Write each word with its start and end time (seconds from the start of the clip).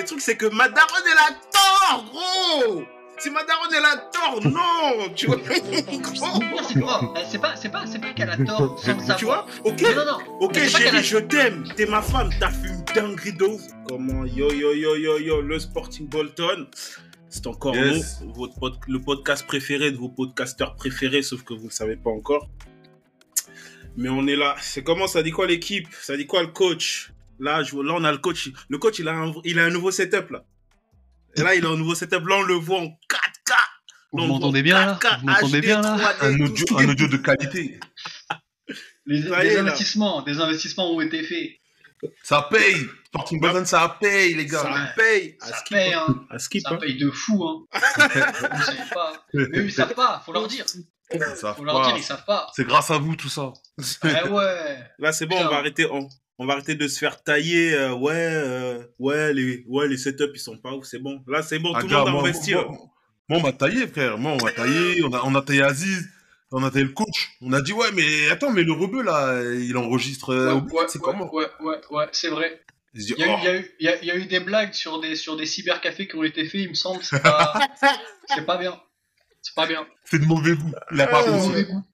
Le 0.00 0.06
truc, 0.06 0.22
c'est 0.22 0.36
que 0.36 0.46
ma 0.46 0.66
daronne, 0.70 1.04
elle 1.12 1.18
a 1.18 1.38
tort, 1.52 2.04
gros 2.10 2.84
si 3.18 3.28
ma 3.28 3.44
daronne 3.44 3.68
elle 3.76 3.84
a 3.84 3.96
tort, 3.98 4.40
non, 4.50 5.12
tu 5.14 5.26
vois. 5.26 5.36
c'est 5.46 6.80
quoi 6.80 7.12
C'est 7.30 7.38
pas, 7.38 7.54
c'est 7.54 7.68
pas, 7.68 7.84
c'est 7.84 7.98
pas 7.98 8.14
qu'elle 8.14 8.30
a 8.30 8.38
tort 8.38 8.78
sans 8.78 8.94
le 8.94 9.00
savoir. 9.00 9.18
Tu 9.18 9.24
vois 9.26 9.46
Ok. 9.64 9.82
Non, 9.82 9.94
non, 9.94 10.04
non. 10.06 10.40
Ok, 10.40 10.58
chérie, 10.66 11.02
je 11.02 11.18
t'aime. 11.18 11.64
T'es 11.76 11.84
ma 11.84 12.00
femme. 12.00 12.30
T'as 12.40 12.48
fait 12.48 12.68
une 12.68 12.82
dinguerie 12.94 13.34
de 13.34 13.44
ouf. 13.44 13.60
Comment? 13.86 14.24
Yo, 14.24 14.50
yo, 14.50 14.72
yo, 14.72 14.96
yo, 14.96 15.18
yo. 15.18 15.42
Le 15.42 15.58
Sporting 15.58 16.08
Bolton. 16.08 16.66
C'est 17.28 17.46
encore 17.46 17.76
yes. 17.76 18.22
nous, 18.22 18.32
votre 18.32 18.58
pod 18.58 18.78
le 18.88 19.00
podcast 19.02 19.46
préféré 19.46 19.90
de 19.90 19.98
vos 19.98 20.08
podcasteurs 20.08 20.74
préférés, 20.76 21.20
sauf 21.20 21.42
que 21.42 21.52
vous 21.52 21.66
ne 21.66 21.70
savez 21.70 21.96
pas 21.96 22.10
encore. 22.10 22.48
Mais 23.98 24.08
on 24.08 24.26
est 24.26 24.36
là. 24.36 24.56
C'est 24.62 24.82
comment? 24.82 25.06
Ça 25.06 25.22
dit 25.22 25.30
quoi 25.30 25.46
l'équipe? 25.46 25.88
Ça 26.00 26.16
dit 26.16 26.26
quoi 26.26 26.40
le 26.40 26.48
coach? 26.48 27.12
Là, 27.40 27.62
je, 27.62 27.76
là, 27.76 27.94
on 27.96 28.04
a 28.04 28.12
le 28.12 28.18
coach. 28.18 28.50
Le 28.68 28.78
coach, 28.78 28.98
il 28.98 29.08
a 29.08 29.12
un, 29.12 29.32
il 29.44 29.58
a 29.58 29.64
un 29.64 29.70
nouveau 29.70 29.90
setup 29.90 30.30
là. 30.30 30.44
Et 31.36 31.42
là, 31.42 31.54
il 31.54 31.64
a 31.64 31.68
un 31.68 31.76
nouveau 31.76 31.94
setup. 31.94 32.26
Là, 32.26 32.36
on 32.36 32.42
le 32.42 32.54
voit 32.54 32.80
en 32.80 32.86
4K. 32.86 33.54
Vous 34.12 34.26
m'entendez 34.26 34.62
bien 34.62 34.86
là 34.86 34.98
Vous 35.20 35.26
m'entendez 35.26 35.60
bien 35.60 35.80
là 35.80 36.14
un 36.20 36.40
audio, 36.40 36.66
un 36.78 36.88
audio 36.88 37.08
de 37.08 37.16
qualité. 37.16 37.80
Les, 39.06 39.22
des 39.22 39.56
investissements, 39.56 40.22
des 40.22 40.40
investissements 40.40 40.92
ont 40.92 41.00
été 41.00 41.24
faits. 41.24 41.60
Ça 42.22 42.46
paye. 42.50 42.86
Sporting 43.06 43.40
Bolton, 43.40 43.64
ça 43.64 43.96
paye, 44.00 44.34
les 44.34 44.46
gars. 44.46 44.62
Ça 44.62 44.92
paye. 44.96 45.36
Ça 45.40 45.64
paye, 45.68 45.92
hein. 45.94 46.26
À 46.30 46.38
skip, 46.38 46.62
ça 46.62 46.76
paye 46.76 46.96
de 46.96 47.10
fou, 47.10 47.44
hein. 47.44 47.66
ils 47.74 48.62
savent 48.62 48.90
pas. 48.94 49.26
Mais 49.34 49.42
eux, 49.42 49.64
ils 49.64 49.72
savent 49.72 49.94
pas. 49.94 50.22
Faut 50.24 50.32
leur 50.32 50.46
dire. 50.46 50.64
Faut 51.56 51.64
leur 51.64 51.82
dire, 51.86 51.96
ils 51.96 52.04
savent 52.04 52.24
pas. 52.24 52.46
C'est 52.54 52.64
grâce 52.64 52.90
à 52.90 52.98
vous, 52.98 53.16
tout 53.16 53.28
ça. 53.28 53.52
Eh 54.04 54.28
ouais. 54.28 54.78
Là, 54.98 55.12
c'est 55.12 55.26
bon, 55.26 55.36
on 55.40 55.48
va 55.48 55.56
arrêter. 55.56 55.86
On, 55.90 56.08
on 56.40 56.46
va 56.46 56.54
arrêter 56.54 56.74
de 56.74 56.88
se 56.88 56.98
faire 56.98 57.22
tailler. 57.22 57.74
Euh, 57.74 57.92
ouais, 57.92 58.14
euh, 58.14 58.82
ouais, 58.98 59.34
les, 59.34 59.62
ouais, 59.68 59.86
les 59.88 59.98
setups, 59.98 60.32
ils 60.34 60.40
sont 60.40 60.56
pas 60.56 60.72
ouf. 60.72 60.86
C'est 60.86 60.98
bon. 60.98 61.22
Là, 61.28 61.42
c'est 61.42 61.58
bon. 61.58 61.72
Ah, 61.74 61.82
tout 61.82 61.88
le 61.88 61.94
monde 61.94 62.06
va 62.06 62.18
investir. 62.18 62.66
Moi, 62.66 62.78
moi, 63.28 63.38
on 63.38 63.42
m'a 63.42 63.52
taillé, 63.52 63.86
frère. 63.86 64.16
Moi, 64.16 64.32
on 64.32 64.42
m'a 64.42 64.50
taillé. 64.50 65.04
On 65.04 65.12
a, 65.12 65.20
on 65.22 65.34
a 65.34 65.42
taillé 65.42 65.62
Aziz. 65.62 66.08
On 66.50 66.64
a 66.64 66.70
taillé 66.70 66.86
le 66.86 66.92
coach. 66.92 67.36
On 67.42 67.52
a 67.52 67.60
dit, 67.60 67.74
ouais, 67.74 67.92
mais 67.92 68.30
attends, 68.30 68.50
mais 68.50 68.62
le 68.62 68.72
rebeu, 68.72 69.02
là, 69.02 69.38
il 69.52 69.76
enregistre. 69.76 70.34
Ouais, 70.34 70.52
au 70.52 70.54
ouais, 70.54 70.60
but, 70.62 70.88
c'est 70.88 70.98
ouais, 70.98 71.04
comment 71.04 71.32
ouais, 71.32 71.46
ouais, 71.60 71.76
ouais, 71.90 72.06
c'est 72.12 72.30
vrai. 72.30 72.62
Il 72.94 73.02
y, 73.02 73.22
a 73.22 73.26
eu, 73.26 73.38
il, 73.38 73.44
y 73.44 73.48
a 73.48 73.56
eu, 73.58 73.70
il, 73.78 73.84
y 73.84 73.88
a, 73.88 74.02
il 74.02 74.06
y 74.06 74.10
a 74.10 74.16
eu 74.16 74.24
des 74.24 74.40
blagues 74.40 74.72
sur 74.72 74.98
des, 74.98 75.16
sur 75.16 75.36
des 75.36 75.46
cybercafés 75.46 76.08
qui 76.08 76.16
ont 76.16 76.24
été 76.24 76.46
faits, 76.46 76.62
il 76.62 76.70
me 76.70 76.74
semble. 76.74 77.04
C'est 77.04 77.22
pas, 77.22 77.52
c'est 78.26 78.46
pas 78.46 78.56
bien. 78.56 78.80
C'est 79.42 79.54
pas 79.54 79.66
bien. 79.66 79.86
c'est 80.04 80.18
de 80.18 80.24
mauvais 80.24 80.54
goût. 80.54 80.72
Il 80.90 81.00
a 81.00 81.06
pas 81.06 81.22
C'est 81.22 81.32
de 81.32 81.36
mauvais 81.36 81.64
goût. 81.64 81.84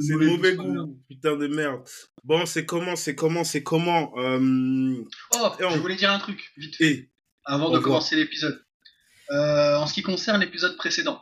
C'est 0.00 0.12
de 0.14 0.26
mauvais 0.26 0.54
goût. 0.56 0.98
Putain 1.08 1.36
de 1.36 1.46
merde. 1.46 1.82
Bon, 2.24 2.44
c'est 2.46 2.66
comment, 2.66 2.96
c'est 2.96 3.14
comment, 3.14 3.44
c'est 3.44 3.62
comment. 3.62 4.12
Euh... 4.18 5.04
Oh, 5.34 5.48
on- 5.60 5.70
je 5.70 5.78
voulais 5.78 5.96
dire 5.96 6.10
un 6.10 6.18
truc, 6.18 6.52
vite 6.56 6.76
fait, 6.76 6.84
Et, 6.92 7.10
avant 7.44 7.70
de 7.70 7.78
commencer 7.78 8.16
l'épisode. 8.16 8.62
Euh, 9.30 9.76
en 9.76 9.86
ce 9.86 9.94
qui 9.94 10.02
concerne 10.02 10.40
l'épisode 10.40 10.76
précédent, 10.76 11.20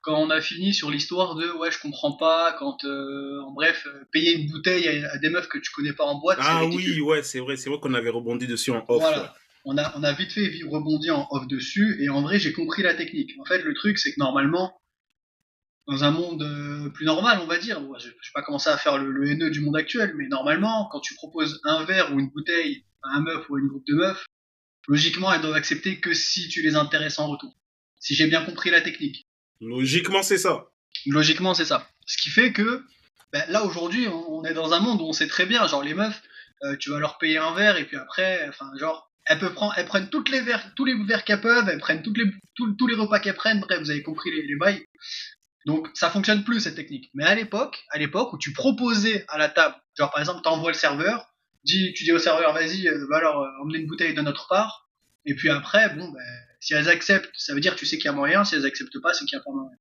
quand 0.00 0.20
on 0.20 0.30
a 0.30 0.40
fini 0.40 0.74
sur 0.74 0.90
l'histoire 0.90 1.36
de 1.36 1.48
ouais, 1.58 1.70
je 1.70 1.80
comprends 1.80 2.12
pas, 2.16 2.54
quand, 2.58 2.84
euh, 2.84 3.40
en 3.46 3.52
bref, 3.52 3.86
payer 4.12 4.34
une 4.34 4.50
bouteille 4.50 4.88
à, 4.88 5.12
à 5.12 5.18
des 5.18 5.30
meufs 5.30 5.48
que 5.48 5.58
tu 5.58 5.70
connais 5.72 5.92
pas 5.92 6.04
en 6.04 6.18
boîte, 6.20 6.38
ah 6.40 6.64
oui, 6.64 7.00
ouais, 7.00 7.22
c'est 7.22 7.40
vrai, 7.40 7.56
c'est 7.56 7.70
vrai 7.70 7.78
qu'on 7.80 7.94
avait 7.94 8.10
rebondi 8.10 8.46
dessus 8.46 8.70
en 8.72 8.84
off. 8.88 9.00
Voilà. 9.00 9.34
On 9.64 9.76
a, 9.78 9.92
on 9.96 10.04
a 10.04 10.12
vite 10.12 10.30
fait 10.32 10.48
rebondir 10.68 11.18
en 11.18 11.28
off 11.30 11.46
dessus, 11.48 11.96
et 12.00 12.08
en 12.08 12.22
vrai, 12.22 12.38
j'ai 12.38 12.52
compris 12.52 12.82
la 12.84 12.94
technique. 12.94 13.32
En 13.40 13.44
fait, 13.44 13.62
le 13.62 13.74
truc, 13.74 13.98
c'est 13.98 14.10
que 14.12 14.18
normalement, 14.20 14.80
dans 15.86 16.04
un 16.04 16.10
monde 16.10 16.42
euh, 16.42 16.88
plus 16.90 17.06
normal, 17.06 17.38
on 17.42 17.46
va 17.46 17.58
dire, 17.58 17.80
je, 17.98 18.08
vais 18.08 18.14
pas 18.34 18.42
commencer 18.42 18.70
à 18.70 18.76
faire 18.76 18.98
le, 18.98 19.10
le 19.10 19.28
haineux 19.28 19.50
du 19.50 19.60
monde 19.60 19.76
actuel, 19.76 20.14
mais 20.16 20.26
normalement, 20.26 20.88
quand 20.90 21.00
tu 21.00 21.14
proposes 21.14 21.60
un 21.64 21.84
verre 21.84 22.12
ou 22.12 22.18
une 22.18 22.28
bouteille 22.30 22.84
à 23.02 23.16
un 23.16 23.20
meuf 23.20 23.48
ou 23.48 23.56
à 23.56 23.60
une 23.60 23.68
groupe 23.68 23.86
de 23.86 23.94
meufs, 23.94 24.26
logiquement, 24.88 25.32
elles 25.32 25.42
doivent 25.42 25.54
accepter 25.54 26.00
que 26.00 26.12
si 26.12 26.48
tu 26.48 26.62
les 26.62 26.74
intéresses 26.74 27.18
en 27.18 27.28
retour. 27.28 27.56
Si 28.00 28.14
j'ai 28.14 28.26
bien 28.26 28.44
compris 28.44 28.70
la 28.70 28.80
technique. 28.80 29.26
Logiquement, 29.60 30.22
c'est 30.22 30.38
ça. 30.38 30.66
Logiquement, 31.06 31.54
c'est 31.54 31.64
ça. 31.64 31.88
Ce 32.06 32.16
qui 32.18 32.30
fait 32.30 32.52
que 32.52 32.84
ben, 33.32 33.44
là 33.48 33.64
aujourd'hui, 33.64 34.08
on, 34.08 34.40
on 34.40 34.44
est 34.44 34.54
dans 34.54 34.72
un 34.72 34.80
monde 34.80 35.00
où 35.00 35.04
on 35.04 35.12
sait 35.12 35.28
très 35.28 35.46
bien, 35.46 35.66
genre 35.66 35.82
les 35.82 35.94
meufs, 35.94 36.22
euh, 36.64 36.76
tu 36.76 36.90
vas 36.90 36.98
leur 36.98 37.18
payer 37.18 37.38
un 37.38 37.54
verre 37.54 37.76
et 37.76 37.84
puis 37.84 37.96
après, 37.96 38.48
enfin 38.48 38.70
genre, 38.78 39.10
elles 39.26 39.38
peuvent 39.38 39.54
prendre, 39.54 39.74
elles 39.76 39.86
prennent 39.86 40.08
toutes 40.08 40.30
les 40.30 40.40
verres, 40.40 40.72
tous 40.74 40.84
les 40.84 40.94
verres 41.04 41.24
qu'elles 41.24 41.40
peuvent, 41.40 41.68
elles 41.68 41.80
prennent 41.80 42.02
toutes 42.02 42.16
les, 42.16 42.30
tous, 42.54 42.74
tous 42.76 42.86
les 42.86 42.94
repas 42.94 43.18
qu'elles 43.18 43.34
prennent. 43.34 43.60
Bref, 43.60 43.80
vous 43.80 43.90
avez 43.90 44.02
compris 44.02 44.30
les, 44.30 44.42
les 44.46 44.56
bails. 44.56 44.84
Donc 45.66 45.88
ça 45.94 46.10
fonctionne 46.10 46.44
plus 46.44 46.60
cette 46.60 46.76
technique. 46.76 47.10
Mais 47.12 47.24
à 47.24 47.34
l'époque, 47.34 47.84
à 47.90 47.98
l'époque 47.98 48.32
où 48.32 48.38
tu 48.38 48.52
proposais 48.52 49.24
à 49.28 49.36
la 49.36 49.48
table, 49.48 49.74
genre 49.98 50.10
par 50.12 50.20
exemple, 50.20 50.40
t'envoies 50.42 50.70
le 50.70 50.78
serveur, 50.78 51.26
dis, 51.64 51.92
tu 51.94 52.04
dis 52.04 52.12
au 52.12 52.18
serveur, 52.20 52.54
vas-y, 52.54 52.86
euh, 52.86 53.04
va 53.10 53.16
alors 53.18 53.42
euh, 53.42 53.62
emmener 53.62 53.80
une 53.80 53.88
bouteille 53.88 54.14
de 54.14 54.22
notre 54.22 54.46
part. 54.46 54.88
Et 55.24 55.34
puis 55.34 55.50
après, 55.50 55.92
bon, 55.96 56.08
ben, 56.08 56.22
si 56.60 56.74
elles 56.74 56.88
acceptent, 56.88 57.32
ça 57.36 57.52
veut 57.52 57.60
dire 57.60 57.74
que 57.74 57.80
tu 57.80 57.86
sais 57.86 57.96
qu'il 57.96 58.06
y 58.06 58.08
a 58.08 58.12
moyen. 58.12 58.44
Si 58.44 58.54
elles 58.54 58.64
acceptent 58.64 59.00
pas, 59.02 59.12
c'est 59.12 59.24
qu'il 59.24 59.36
y 59.36 59.40
a 59.40 59.42
pas 59.42 59.50
moyen. 59.50 59.76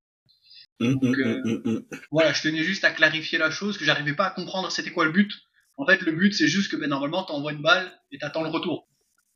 Hum, 0.82 0.98
hum, 1.02 1.16
euh, 1.20 1.42
hum, 1.46 1.62
hum. 1.66 1.86
Voilà, 2.12 2.34
je 2.34 2.42
tenais 2.42 2.64
juste 2.64 2.84
à 2.84 2.90
clarifier 2.90 3.38
la 3.38 3.52
chose, 3.52 3.78
que 3.78 3.86
j'arrivais 3.86 4.16
pas 4.16 4.26
à 4.26 4.32
comprendre 4.32 4.72
c'était 4.72 4.92
quoi 4.92 5.06
le 5.06 5.12
but. 5.12 5.32
En 5.78 5.86
fait, 5.86 6.02
le 6.02 6.14
but, 6.14 6.34
c'est 6.34 6.48
juste 6.48 6.72
que 6.72 6.78
ben, 6.78 6.90
normalement, 6.90 7.24
t'envoies 7.24 7.52
une 7.52 7.62
balle 7.62 7.92
et 8.12 8.18
t'attends 8.18 8.42
le 8.42 8.50
retour. 8.50 8.88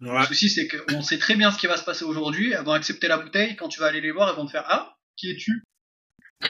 Ouais. 0.01 0.19
Le 0.19 0.25
souci, 0.25 0.49
c'est 0.49 0.67
qu'on 0.67 1.03
sait 1.03 1.19
très 1.19 1.35
bien 1.35 1.51
ce 1.51 1.59
qui 1.59 1.67
va 1.67 1.77
se 1.77 1.83
passer 1.83 2.05
aujourd'hui. 2.05 2.53
Elles 2.53 2.63
vont 2.63 2.71
accepter 2.71 3.07
la 3.07 3.17
bouteille. 3.17 3.55
Quand 3.55 3.67
tu 3.67 3.79
vas 3.79 3.87
aller 3.87 4.01
les 4.01 4.11
voir, 4.11 4.29
elles 4.29 4.35
vont 4.35 4.47
te 4.47 4.51
faire 4.51 4.65
Ah, 4.67 4.97
qui 5.15 5.29
es-tu? 5.29 5.63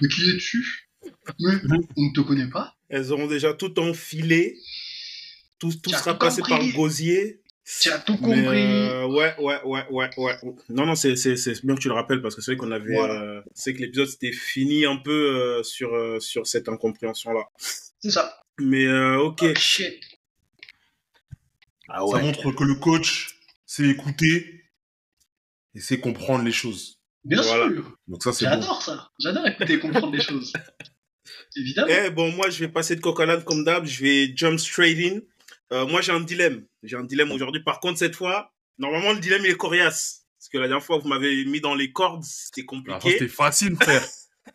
Mais 0.01 0.07
qui 0.07 0.29
es-tu? 0.31 0.89
Mais 1.39 1.53
on 1.97 2.03
ne 2.03 2.13
te 2.13 2.21
connaît 2.21 2.49
pas. 2.49 2.75
Elles 2.89 3.11
auront 3.11 3.27
déjà 3.27 3.53
tout 3.53 3.79
enfilé. 3.79 4.57
Tout, 5.59 5.73
tout 5.81 5.89
sera 5.91 6.13
tout 6.13 6.19
passé 6.19 6.41
compris. 6.41 6.49
par 6.57 6.61
le 6.65 6.71
gosier. 6.73 7.41
Tu 7.81 7.89
as 7.91 7.99
tout 7.99 8.13
Mais, 8.21 8.43
compris. 8.43 8.63
euh, 8.63 9.05
ouais, 9.07 9.35
ouais, 9.39 9.61
ouais, 9.63 9.85
ouais, 9.91 10.09
ouais. 10.17 10.35
Non, 10.69 10.85
non, 10.87 10.95
c'est, 10.95 11.15
c'est, 11.15 11.35
c'est 11.37 11.63
bien 11.65 11.75
que 11.75 11.81
tu 11.81 11.87
le 11.87 11.93
rappelles 11.93 12.21
parce 12.21 12.35
que 12.35 12.41
c'est 12.41 12.51
vrai 12.51 12.57
qu'on 12.57 12.71
avait, 12.71 12.95
Voilà. 12.95 13.21
euh, 13.21 13.41
c'est 13.53 13.73
que 13.73 13.79
l'épisode 13.79 14.07
s'était 14.07 14.31
fini 14.31 14.85
un 14.85 14.97
peu 14.97 15.11
euh, 15.11 15.63
sur, 15.63 15.93
euh, 15.93 16.19
sur 16.19 16.47
cette 16.47 16.67
incompréhension-là. 16.67 17.43
C'est 17.57 18.09
ça. 18.11 18.41
Mais 18.59 18.85
euh, 18.85 19.19
ok. 19.19 19.41
Oh, 19.43 19.53
shit. 19.55 19.99
Ah 21.89 22.01
Ça 22.11 22.19
montre 22.21 22.51
que 22.51 22.63
le 22.63 22.75
coach 22.75 23.39
sait 23.65 23.87
écouter 23.87 24.63
et 25.75 25.79
sait 25.79 25.99
comprendre 25.99 26.43
les 26.43 26.51
choses. 26.51 26.98
Bien 27.29 27.41
Voilà. 27.43 27.69
sûr. 27.73 27.97
Donc 28.07 28.23
ça, 28.23 28.33
c'est 28.33 28.45
bon. 28.45 28.51
J'adore 28.51 28.81
ça. 28.81 29.09
J'adore 29.19 29.47
écouter 29.47 29.73
et 29.73 29.79
comprendre 29.79 30.11
les 30.13 30.21
choses. 30.21 30.51
Évidemment. 31.55 31.87
Eh 32.05 32.09
bon, 32.09 32.31
moi, 32.31 32.49
je 32.49 32.59
vais 32.59 32.67
passer 32.67 32.95
de 32.95 33.23
l'âne 33.23 33.43
comme 33.43 33.63
d'hab. 33.63 33.85
Je 33.85 34.01
vais 34.03 34.31
jump 34.35 34.59
straight 34.59 34.97
in. 34.99 35.19
Euh, 35.71 35.85
moi, 35.85 36.01
j'ai 36.01 36.11
un 36.11 36.19
dilemme. 36.21 36.65
J'ai 36.83 36.95
un 36.95 37.03
dilemme 37.03 37.31
aujourd'hui. 37.31 37.63
Par 37.63 37.79
contre, 37.79 37.99
cette 37.99 38.15
fois, 38.15 38.51
normalement, 38.79 39.13
le 39.13 39.19
dilemme, 39.19 39.43
il 39.45 39.51
est 39.51 39.57
coriace. 39.57 40.25
Parce 40.39 40.49
que 40.49 40.57
la 40.57 40.67
dernière 40.67 40.83
fois, 40.85 40.97
vous 40.97 41.07
m'avez 41.07 41.45
mis 41.45 41.61
dans 41.61 41.75
les 41.75 41.91
cordes. 41.91 42.23
C'était 42.23 42.65
compliqué. 42.65 43.11
C'était 43.11 43.27
facile, 43.27 43.75
frère. 43.75 44.03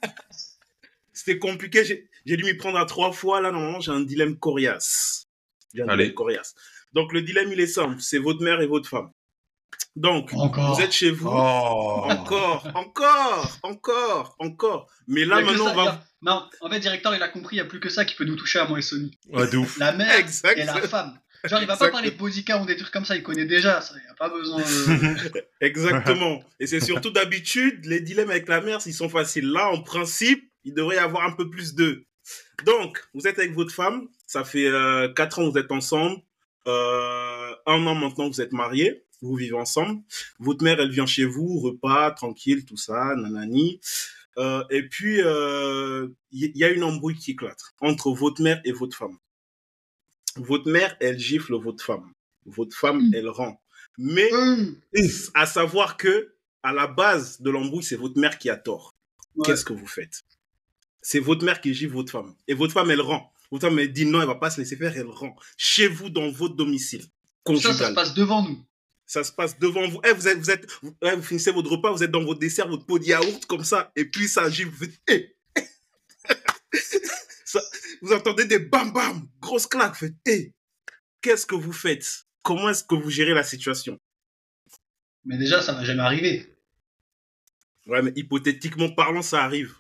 C'était 1.12 1.38
compliqué. 1.38 1.84
J'ai 1.84 2.08
j'ai 2.26 2.36
dû 2.36 2.44
m'y 2.44 2.54
prendre 2.54 2.78
à 2.78 2.86
trois 2.86 3.12
fois. 3.12 3.40
Là, 3.40 3.52
normalement, 3.52 3.80
j'ai 3.80 3.92
un 3.92 4.00
dilemme 4.00 4.36
coriace. 4.38 5.26
J'ai 5.74 5.82
un 5.82 5.88
Allez. 5.88 6.04
dilemme 6.04 6.14
coriace. 6.14 6.54
Donc, 6.92 7.12
le 7.12 7.22
dilemme, 7.22 7.52
il 7.52 7.60
est 7.60 7.66
simple. 7.66 8.00
C'est 8.00 8.18
votre 8.18 8.42
mère 8.42 8.60
et 8.60 8.66
votre 8.66 8.88
femme. 8.88 9.10
Donc, 9.96 10.30
Encore. 10.34 10.74
vous 10.74 10.80
êtes 10.82 10.92
chez 10.92 11.10
vous. 11.10 11.28
Oh. 11.28 12.04
Encore, 12.08 12.66
encore, 12.74 13.58
encore, 13.62 14.36
encore. 14.40 14.88
Mais 15.06 15.24
là, 15.24 15.40
maintenant, 15.40 15.66
ça, 15.66 15.72
on 15.72 15.84
va... 15.84 15.90
a- 15.90 16.04
Non, 16.22 16.48
en 16.60 16.68
fait, 16.70 16.80
directeur, 16.80 17.14
il 17.14 17.22
a 17.22 17.28
compris, 17.28 17.56
il 17.56 17.60
n'y 17.60 17.64
a 17.66 17.68
plus 17.68 17.78
que 17.80 17.88
ça 17.88 18.04
qui 18.04 18.16
peut 18.16 18.24
nous 18.24 18.34
toucher 18.36 18.58
à 18.58 18.66
moi 18.66 18.78
et 18.78 18.82
Sony. 18.82 19.16
Ouais, 19.32 19.48
de 19.48 19.56
ouf. 19.56 19.78
La 19.78 19.92
mère 19.92 20.18
Exact. 20.18 20.58
et 20.58 20.64
la 20.64 20.74
femme. 20.82 21.18
Genre, 21.44 21.60
il 21.60 21.66
va 21.66 21.76
pas 21.76 21.90
parler 21.90 22.10
de 22.10 22.16
Bodica 22.16 22.60
ou 22.60 22.64
des 22.66 22.74
trucs 22.76 22.90
comme 22.90 23.04
ça, 23.04 23.14
il 23.16 23.22
connaît 23.22 23.44
déjà 23.44 23.80
ça. 23.82 23.94
Il 23.96 24.02
n'y 24.02 24.08
a 24.08 24.14
pas 24.14 24.30
besoin 24.30 24.60
de. 24.60 25.44
Exactement. 25.60 26.42
Et 26.58 26.66
c'est 26.66 26.80
surtout 26.80 27.10
d'habitude, 27.10 27.84
les 27.84 28.00
dilemmes 28.00 28.30
avec 28.30 28.48
la 28.48 28.62
mère, 28.62 28.80
s'ils 28.80 28.94
sont 28.94 29.10
faciles. 29.10 29.48
Là, 29.50 29.68
en 29.70 29.82
principe, 29.82 30.50
il 30.64 30.72
devrait 30.72 30.96
y 30.96 30.98
avoir 30.98 31.24
un 31.24 31.32
peu 31.32 31.50
plus 31.50 31.74
d'eux. 31.74 32.06
Donc, 32.64 33.04
vous 33.12 33.26
êtes 33.28 33.38
avec 33.38 33.52
votre 33.52 33.72
femme, 33.74 34.08
ça 34.26 34.42
fait 34.42 34.66
euh, 34.66 35.12
4 35.12 35.38
ans 35.38 35.46
que 35.46 35.50
vous 35.52 35.58
êtes 35.58 35.70
ensemble, 35.70 36.16
euh, 36.66 37.50
un 37.66 37.86
an 37.86 37.94
maintenant 37.94 38.28
que 38.30 38.34
vous 38.34 38.40
êtes 38.40 38.52
mariés, 38.52 39.03
vous 39.24 39.36
vivez 39.36 39.54
ensemble. 39.56 40.02
Votre 40.38 40.62
mère, 40.64 40.80
elle 40.80 40.90
vient 40.90 41.06
chez 41.06 41.24
vous, 41.24 41.58
repas, 41.60 42.10
tranquille, 42.12 42.64
tout 42.64 42.76
ça, 42.76 43.14
nanani. 43.16 43.80
Euh, 44.38 44.64
et 44.70 44.82
puis, 44.88 45.20
euh, 45.22 46.08
il 46.32 46.50
y, 46.56 46.58
y 46.58 46.64
a 46.64 46.70
une 46.70 46.82
embrouille 46.84 47.14
qui 47.16 47.32
éclate 47.32 47.60
entre 47.80 48.10
votre 48.12 48.42
mère 48.42 48.60
et 48.64 48.72
votre 48.72 48.96
femme. 48.96 49.16
Votre 50.36 50.68
mère, 50.70 50.96
elle 51.00 51.18
gifle 51.18 51.54
votre 51.54 51.84
femme. 51.84 52.10
Votre 52.46 52.76
femme, 52.76 53.00
Mm. 53.08 53.14
elle 53.14 53.28
rend. 53.28 53.60
Mais 53.96 54.32
Hum, 54.32 54.76
à 55.34 55.46
savoir 55.46 55.96
que 55.96 56.34
à 56.62 56.72
la 56.72 56.86
base 56.86 57.40
de 57.40 57.50
l'embrouille, 57.50 57.84
c'est 57.84 57.94
votre 57.96 58.18
mère 58.18 58.38
qui 58.38 58.50
a 58.50 58.56
tort. 58.56 58.94
Ouais. 59.36 59.46
Qu'est-ce 59.46 59.64
que 59.64 59.72
vous 59.72 59.86
faites? 59.86 60.22
C'est 61.02 61.20
votre 61.20 61.44
mère 61.44 61.60
qui 61.60 61.72
gifle 61.74 61.92
votre 61.92 62.10
femme. 62.10 62.34
Et 62.48 62.54
votre 62.54 62.72
femme, 62.72 62.90
elle 62.90 63.00
rend. 63.02 63.30
Votre 63.50 63.68
femme, 63.68 63.78
elle 63.78 63.92
dit 63.92 64.06
non, 64.06 64.20
elle 64.20 64.26
va 64.26 64.34
pas 64.34 64.50
se 64.50 64.60
laisser 64.60 64.76
faire, 64.76 64.96
elle 64.96 65.06
rend. 65.06 65.36
Chez 65.56 65.86
vous, 65.86 66.08
dans 66.10 66.28
votre 66.30 66.54
domicile 66.56 67.04
Ça, 67.46 67.72
ça 67.72 67.88
se 67.90 67.94
passe 67.94 68.14
devant 68.14 68.42
nous. 68.42 68.58
Ça 69.14 69.22
se 69.22 69.30
passe 69.30 69.56
devant 69.60 69.86
vous. 69.86 70.00
Eh, 70.04 70.12
vous, 70.12 70.26
êtes, 70.26 70.38
vous, 70.38 70.50
êtes, 70.50 70.68
vous, 70.82 70.96
eh, 71.02 71.14
vous 71.14 71.22
finissez 71.22 71.52
votre 71.52 71.70
repas, 71.70 71.92
vous 71.92 72.02
êtes 72.02 72.10
dans 72.10 72.24
votre 72.24 72.40
dessert, 72.40 72.66
votre 72.66 72.84
pot 72.84 72.98
de 72.98 73.04
yaourt, 73.04 73.46
comme 73.46 73.62
ça, 73.62 73.92
et 73.94 74.06
puis 74.06 74.26
ça 74.26 74.50
gifle. 74.50 74.70
Vous, 74.70 74.86
faites, 74.86 75.00
eh. 75.08 75.36
Ça- 77.44 77.62
vous 78.02 78.12
entendez 78.12 78.44
des 78.44 78.58
bam 78.58 78.92
bam, 78.92 79.28
grosse 79.40 79.68
claque. 79.68 79.94
Vous 80.00 80.08
faites, 80.26 80.52
qu'est-ce 81.22 81.46
que 81.46 81.54
vous 81.54 81.72
faites? 81.72 82.24
Comment 82.42 82.70
est-ce 82.70 82.82
que 82.82 82.96
vous 82.96 83.08
gérez 83.08 83.34
la 83.34 83.44
situation? 83.44 84.00
Mais 85.24 85.38
déjà, 85.38 85.62
ça 85.62 85.74
va 85.74 85.84
jamais 85.84 86.02
arriver. 86.02 86.52
Ouais, 87.86 88.02
mais 88.02 88.12
hypothétiquement 88.16 88.90
parlant, 88.90 89.22
ça 89.22 89.44
arrive. 89.44 89.76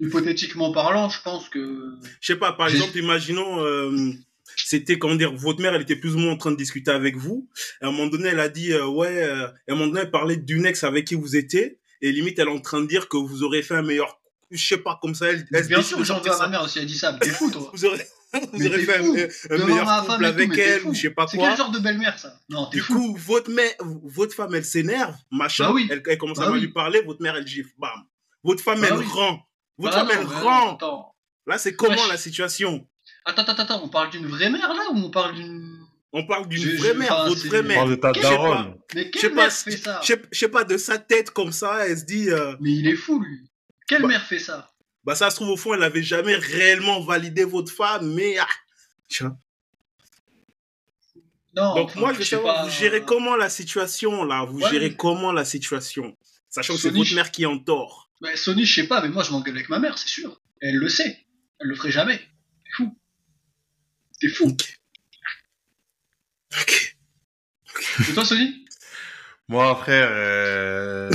Hypothétiquement 0.00 0.72
parlant, 0.72 1.10
je 1.10 1.20
pense 1.20 1.50
que. 1.50 1.98
Je 2.22 2.26
sais 2.32 2.38
pas, 2.38 2.54
par 2.54 2.68
exemple, 2.68 2.96
imaginons, 2.96 3.62
euh, 3.62 4.14
c'était, 4.56 4.98
comment 4.98 5.14
dire, 5.14 5.34
votre 5.34 5.60
mère, 5.60 5.74
elle 5.74 5.82
était 5.82 5.96
plus 5.96 6.14
ou 6.14 6.18
moins 6.18 6.32
en 6.32 6.36
train 6.36 6.50
de 6.52 6.56
discuter 6.56 6.90
avec 6.90 7.16
vous. 7.16 7.48
Et 7.80 7.84
à 7.84 7.88
un 7.88 7.92
moment 7.92 8.06
donné, 8.06 8.28
elle 8.28 8.40
a 8.40 8.48
dit, 8.48 8.72
euh, 8.72 8.86
ouais, 8.86 9.22
euh, 9.22 9.46
à 9.46 9.52
un 9.68 9.74
moment 9.74 9.86
donné, 9.88 10.00
elle 10.00 10.10
parlait 10.10 10.36
d'une 10.36 10.66
ex 10.66 10.84
avec 10.84 11.06
qui 11.06 11.14
vous 11.14 11.36
étiez. 11.36 11.78
Et 12.02 12.12
limite, 12.12 12.38
elle 12.38 12.48
est 12.48 12.50
en 12.52 12.60
train 12.60 12.80
de 12.80 12.86
dire 12.86 13.08
que 13.08 13.16
vous 13.16 13.42
aurez 13.42 13.62
fait 13.62 13.74
un 13.74 13.82
meilleur. 13.82 14.20
Je 14.50 14.64
sais 14.64 14.78
pas, 14.78 14.98
comme 15.00 15.14
ça, 15.14 15.30
elle. 15.30 15.46
elle 15.52 15.66
Bien 15.66 15.82
sûr, 15.82 16.04
j'en 16.04 16.20
veux 16.20 16.30
à 16.30 16.38
ma 16.38 16.48
mère 16.48 16.62
aussi, 16.62 16.78
elle 16.78 16.86
dit 16.86 16.98
ça. 16.98 17.16
T'es 17.20 17.30
fou, 17.30 17.50
toi. 17.50 17.70
vous 17.74 17.84
aurez, 17.86 18.06
vous 18.52 18.66
aurez 18.66 18.78
fait 18.84 18.96
un, 18.98 19.56
un 19.56 19.66
meilleur 19.66 20.06
couple 20.06 20.24
avec 20.24 20.58
elle, 20.58 20.84
ou 20.84 20.94
je 20.94 21.00
sais 21.00 21.10
pas 21.10 21.24
quoi. 21.24 21.30
C'est 21.30 21.38
quel 21.38 21.56
genre 21.56 21.70
de 21.70 21.78
belle-mère, 21.78 22.18
ça? 22.18 22.38
Non, 22.50 22.66
t'es 22.66 22.78
fou. 22.78 22.92
Du 22.92 22.98
coup, 22.98 23.16
votre 23.16 23.50
mère, 23.50 23.72
votre 23.80 24.34
femme, 24.34 24.54
elle 24.54 24.64
s'énerve, 24.64 25.16
machin. 25.30 25.64
Bah 25.68 25.72
oui. 25.72 25.88
Elle, 25.90 26.02
elle 26.06 26.18
commence 26.18 26.38
Bah 26.38 26.48
à 26.48 26.52
oui. 26.52 26.60
lui 26.60 26.68
parler, 26.68 27.00
votre 27.00 27.22
mère, 27.22 27.34
elle 27.36 27.46
gifle, 27.46 27.70
bam. 27.78 27.90
Votre 28.42 28.62
femme, 28.62 28.80
Bah 28.82 28.88
elle 28.90 28.98
oui. 28.98 29.06
rend. 29.06 29.40
Votre 29.78 29.94
femme, 29.94 30.08
elle 30.12 30.26
rend. 30.26 30.78
Là, 31.46 31.58
c'est 31.58 31.74
comment 31.74 32.06
la 32.08 32.16
situation? 32.16 32.86
Attends, 33.24 33.42
attends, 33.42 33.62
attends, 33.62 33.80
on 33.84 33.88
parle 33.88 34.10
d'une 34.10 34.26
vraie 34.26 34.50
mère, 34.50 34.68
là, 34.68 34.84
ou 34.92 34.96
on 34.98 35.10
parle 35.10 35.34
d'une... 35.34 35.80
On 36.16 36.24
parle 36.26 36.46
d'une 36.48 36.76
vraie 36.76 36.92
je- 36.92 36.98
mère, 36.98 37.12
enfin, 37.12 37.28
votre 37.28 37.46
vraie 37.48 37.60
On 37.60 37.62
mère. 37.64 37.76
parle 37.78 37.90
de 37.90 37.94
ta 37.96 38.12
daronne. 38.12 38.76
Mais 38.94 39.10
quelle 39.10 39.30
pas, 39.34 39.42
mère 39.44 39.52
fait 39.52 39.76
ça 39.76 40.00
je 40.02 40.06
sais- 40.06 40.22
je 40.30 40.38
sais 40.38 40.48
pas, 40.48 40.62
de 40.64 40.76
sa 40.76 40.98
tête 40.98 41.30
comme 41.30 41.50
ça, 41.52 41.86
elle 41.88 41.98
se 41.98 42.04
dit, 42.04 42.30
euh, 42.30 42.54
Mais 42.60 42.72
il 42.72 42.86
est 42.86 42.94
fou, 42.96 43.20
lui. 43.20 43.40
Quelle 43.88 44.02
Bah- 44.02 44.08
mère 44.08 44.24
fait 44.24 44.38
ça 44.38 44.70
bah 45.04 45.14
ça 45.14 45.28
se 45.28 45.36
trouve 45.36 45.50
au 45.50 45.56
fond, 45.58 45.74
elle 45.74 45.80
n'avait 45.80 46.02
jamais 46.02 46.34
réellement 46.36 47.00
validé 47.00 47.44
votre 47.44 47.70
femme, 47.70 48.14
mais 48.14 48.38
ah, 48.38 48.46
tu 49.08 49.22
vois. 49.24 49.36
Non, 51.56 51.74
Donc 51.74 51.90
enfin, 51.90 52.00
moi, 52.00 52.12
je 52.12 52.18
veux 52.18 52.24
sais 52.24 52.30
savoir, 52.36 52.56
pas. 52.56 52.64
vous 52.64 52.70
gérez 52.70 53.02
comment 53.04 53.36
la 53.36 53.48
situation 53.48 54.24
là? 54.24 54.44
Vous 54.44 54.60
Ouais, 54.60 54.70
gérez 54.70 54.88
mais- 54.90 54.96
comment 54.96 55.30
la 55.32 55.44
situation? 55.44 56.16
Sachant 56.48 56.74
que 56.74 56.80
c'est 56.80 56.90
votre 56.90 57.14
mère 57.14 57.30
qui 57.30 57.42
est 57.42 57.46
en 57.46 57.58
tort. 57.58 58.10
Bah, 58.20 58.34
Sony, 58.36 58.64
je 58.64 58.74
sais 58.82 58.88
pas, 58.88 59.02
mais 59.02 59.08
moi, 59.08 59.22
je 59.24 59.30
m'engueule 59.30 59.56
avec 59.56 59.68
ma 59.68 59.78
mère, 59.78 59.98
c'est 59.98 60.08
sûr. 60.08 60.40
Elle 60.60 60.76
le 60.76 60.88
sait. 60.88 61.18
Elle 61.60 61.68
le 61.68 61.74
ferait 61.74 61.90
jamais. 61.90 62.20
T'es 64.20 64.28
fou. 64.28 64.46
Ok. 64.48 64.78
Ok. 66.60 66.96
Et 68.08 68.12
toi, 68.14 68.24
Sony? 68.24 68.64
Moi, 69.48 69.74
frère, 69.76 70.08
euh... 70.10 71.10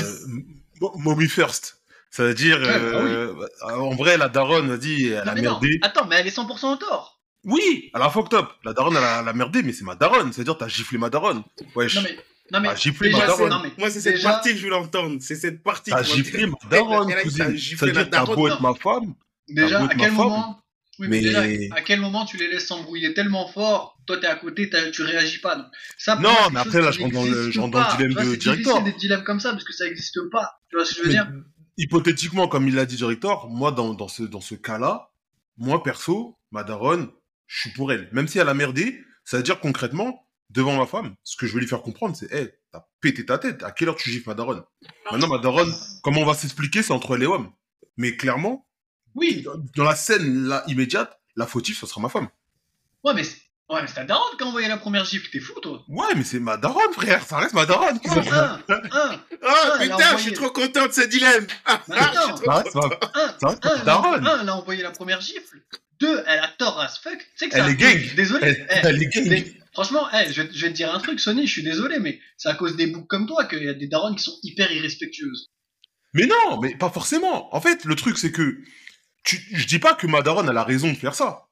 mo- 0.81 0.93
mommy 0.97 1.27
first. 1.27 1.77
Ça 2.11 2.23
veut 2.23 2.33
dire, 2.33 2.57
Ouais, 2.59 2.65
bah 2.67 2.69
euh, 2.75 3.45
en 3.69 3.95
vrai, 3.95 4.17
la 4.17 4.29
daronne 4.29 4.71
a 4.71 4.77
dit, 4.77 5.07
elle 5.07 5.23
Non, 5.25 5.31
a 5.31 5.35
mais 5.35 5.41
non. 5.41 5.51
merdé. 5.51 5.79
Attends, 5.83 6.05
mais 6.07 6.15
elle 6.17 6.27
est 6.27 6.35
100% 6.35 6.65
en 6.65 6.77
tort. 6.77 7.21
Oui, 7.45 7.91
elle 7.95 8.01
a 8.01 8.09
fucked 8.09 8.33
up. 8.37 8.49
La 8.63 8.73
daronne, 8.73 8.97
elle 8.97 9.03
a, 9.03 9.21
elle 9.21 9.27
a 9.27 9.33
merdé, 9.33 9.61
mais 9.63 9.71
c'est 9.73 9.85
ma 9.85 9.95
daronne. 9.95 10.33
C'est-à-dire, 10.33 10.57
t'as 10.57 10.67
giflé 10.67 10.97
ma 10.97 11.09
daronne. 11.09 11.43
Wesh. 11.75 11.95
Non, 11.95 12.01
mais. 12.01 12.19
Non, 12.51 12.59
mais. 12.61 12.69
Ah, 12.69 12.75
giflé 12.75 13.09
déjà, 13.09 13.19
ma 13.21 13.27
daronne. 13.27 13.49
non, 13.49 13.61
mais 13.63 13.71
Moi, 13.77 13.89
c'est 13.91 14.01
cette 14.01 14.15
déjà- 14.15 14.29
partie 14.31 14.49
que 14.51 14.57
je 14.57 14.63
voulais 14.63 14.75
entendre. 14.75 15.17
C'est 15.21 15.35
cette 15.35 15.63
partie. 15.63 15.91
T'as 15.91 16.03
qui 16.03 16.09
m'a- 16.09 16.15
giflé 16.17 16.45
ma 16.47 16.57
daronne, 16.69 17.13
cousine. 17.21 17.57
C'est-à-dire, 17.57 18.09
t'as 18.09 18.25
beau 18.25 18.47
être 18.47 18.61
ma 18.61 18.73
femme. 18.73 19.13
Déjà, 19.47 19.83
à 19.83 19.87
quel 19.87 19.97
ma 19.97 20.05
femme, 20.07 20.15
moment. 20.15 20.58
Oui, 20.99 21.07
mais, 21.09 21.21
mais- 21.21 21.21
déjà, 21.21 21.43
à 21.75 21.81
quel 21.81 21.99
moment 22.01 22.25
tu 22.25 22.37
les 22.37 22.47
laisses 22.49 22.67
s'embrouiller 22.67 23.13
tellement 23.13 23.47
fort, 23.47 23.97
toi 24.05 24.17
t'es 24.17 24.27
à 24.27 24.35
côté, 24.35 24.69
tu 24.91 25.01
réagis 25.03 25.39
pas. 25.39 25.55
Donc, 25.55 25.65
ça, 25.97 26.15
Non, 26.15 26.21
moi, 26.29 26.37
c'est 26.47 26.53
mais 26.53 26.59
après, 26.59 26.81
là, 26.81 26.91
je 26.91 26.99
rentre 27.01 27.13
dans 27.13 27.23
le- 27.23 27.29
n'existe 27.29 27.51
je 27.51 27.59
rentre 27.59 27.71
dans 27.71 27.79
le 27.79 27.95
dilemme 27.95 28.09
Tu 28.09 28.13
vois, 28.15 28.23
de 28.25 28.29
c'est 28.31 28.37
directeur. 28.37 28.73
difficile 28.73 28.93
des 28.93 28.99
dilemmes 28.99 29.23
comme 29.23 29.39
ça 29.39 29.51
parce 29.51 29.63
que 29.63 29.73
ça 29.73 29.85
n'existe 29.85 30.19
pas. 30.31 30.59
Tu 30.69 30.75
vois 30.75 30.85
ce 30.85 30.91
que 30.91 30.97
je 30.97 31.01
veux 31.03 31.07
Mais, 31.07 31.13
dire? 31.13 31.31
hypothétiquement, 31.77 32.47
comme 32.47 32.67
il 32.67 32.75
l'a 32.75 32.85
dit 32.85 32.97
directeur, 32.97 33.47
moi, 33.47 33.71
dans, 33.71 33.93
dans 33.93 34.07
ce, 34.07 34.23
dans 34.23 34.41
ce 34.41 34.55
cas-là, 34.55 35.09
moi, 35.57 35.81
perso, 35.83 36.37
ma 36.51 36.63
daronne, 36.63 37.09
je 37.47 37.61
suis 37.61 37.69
pour 37.71 37.91
elle. 37.91 38.09
Même 38.11 38.27
si 38.27 38.37
elle 38.39 38.49
a 38.49 38.53
merdé, 38.53 38.99
ça 39.23 39.37
veut 39.37 39.43
dire 39.43 39.59
concrètement, 39.59 40.25
devant 40.49 40.75
ma 40.77 40.85
femme, 40.85 41.15
ce 41.23 41.37
que 41.37 41.47
je 41.47 41.53
veux 41.53 41.59
lui 41.59 41.67
faire 41.67 41.81
comprendre, 41.81 42.15
c'est, 42.15 42.31
hey, 42.33 42.49
t'as 42.71 42.83
pété 43.01 43.25
ta 43.25 43.37
tête. 43.37 43.63
À 43.63 43.71
quelle 43.71 43.87
heure 43.89 43.95
tu 43.95 44.09
gifles 44.11 44.27
ma 44.29 44.35
daronne? 44.35 44.63
Maintenant, 45.11 45.27
ma 45.27 45.37
daronne, 45.37 45.73
comment 46.03 46.21
on 46.21 46.25
va 46.25 46.33
s'expliquer, 46.33 46.83
c'est 46.83 46.91
entre 46.93 47.15
elle 47.15 47.23
et 47.23 47.27
homme. 47.27 47.51
Mais 47.97 48.15
clairement, 48.15 48.65
Oui, 49.15 49.45
dans 49.75 49.83
la 49.83 49.95
scène 49.95 50.45
là, 50.47 50.63
immédiate, 50.67 51.19
la 51.35 51.45
fautive, 51.47 51.77
ce 51.77 51.85
sera 51.85 52.01
ma 52.01 52.09
femme. 52.09 52.27
ouais, 53.03 53.13
mais 53.13 53.23
c'est 53.23 53.37
ouais, 53.69 53.81
mais 53.81 53.87
c'est 53.87 53.95
ta 53.95 54.03
daronne 54.03 54.37
qui 54.37 54.43
a 54.43 54.47
envoyé 54.47 54.67
la 54.67 54.77
première 54.77 55.05
gifle, 55.05 55.29
t'es 55.31 55.39
fou 55.39 55.59
toi 55.61 55.83
Ouais, 55.87 56.07
mais 56.15 56.23
c'est 56.23 56.39
ma 56.39 56.57
daronne, 56.57 56.93
frère. 56.93 57.23
Ça 57.25 57.37
reste 57.37 57.53
ma 57.53 57.65
daronne. 57.65 57.99
Un, 58.05 58.11
un, 58.17 58.61
un, 58.91 59.21
Ah 59.43 59.77
elle 59.81 59.91
a 59.91 59.95
putain, 59.97 60.17
je 60.17 60.21
suis 60.23 60.33
trop 60.33 60.49
content 60.51 60.87
de 60.87 60.91
ce 60.91 61.01
dilemme. 61.07 61.47
Ah, 61.65 61.81
Mais 61.87 61.95
ah, 61.97 62.11
je 62.13 62.19
suis 62.21 62.29
attends. 62.31 62.35
trop- 62.35 62.45
Ça 62.45 62.53
reste 62.63 62.75
ma, 62.75 62.81
un, 62.81 63.35
ça 63.39 63.47
reste 63.47 63.65
un, 63.65 63.69
ma 63.69 63.75
elle 63.75 63.81
a- 63.81 63.83
daronne. 63.85 64.27
un, 64.27 64.41
elle 64.41 64.49
a 64.49 64.55
envoyé 64.55 64.83
la 64.83 64.91
première 64.91 65.21
gifle. 65.21 65.61
Deux, 65.99 66.23
elle 66.27 66.39
a 66.39 66.47
tort 66.57 66.79
as 66.79 66.97
fuck. 66.99 67.17
Tu 67.17 67.25
sais 67.35 67.49
que 67.49 67.55
Elle 67.55 67.63
ça 67.63 67.69
est 67.71 67.75
gang. 67.75 68.15
Désolé. 68.15 68.45
Elle, 68.47 68.67
Eh, 68.69 68.87
elle 68.87 69.03
est 69.03 69.07
gay. 69.07 69.23
mais 69.29 69.53
franchement, 69.73 70.07
eh, 70.13 70.31
je, 70.31 70.41
vais, 70.43 70.49
je 70.53 70.61
vais 70.65 70.71
te 70.71 70.75
dire 70.77 70.93
un 70.93 70.99
truc, 70.99 71.19
Sony, 71.19 71.45
je 71.45 71.51
suis 71.51 71.63
désolé, 71.63 71.99
mais 71.99 72.19
c'est 72.37 72.47
à 72.49 72.53
cause 72.55 72.75
des 72.77 72.87
boucs 72.87 73.07
comme 73.07 73.27
toi 73.27 73.45
qu'il 73.45 73.63
y 73.63 73.67
a 73.69 73.73
des 73.73 73.87
darons 73.87 74.13
qui 74.15 74.23
sont 74.23 74.37
hyper 74.43 74.71
irrespectueuses. 74.71 75.49
Mais 76.13 76.25
non, 76.25 76.59
mais 76.61 76.75
pas 76.75 76.89
forcément. 76.89 77.53
En 77.53 77.59
fait, 77.61 77.83
le 77.85 77.95
truc, 77.95 78.17
c'est 78.17 78.31
que 78.31 78.59
tu, 79.23 79.37
je 79.53 79.67
dis 79.67 79.79
pas 79.79 79.93
que 79.95 80.07
ma 80.07 80.21
daronne 80.21 80.49
elle 80.49 80.57
a 80.57 80.63
raison 80.63 80.89
de 80.89 80.95
faire 80.95 81.15
ça. 81.15 81.47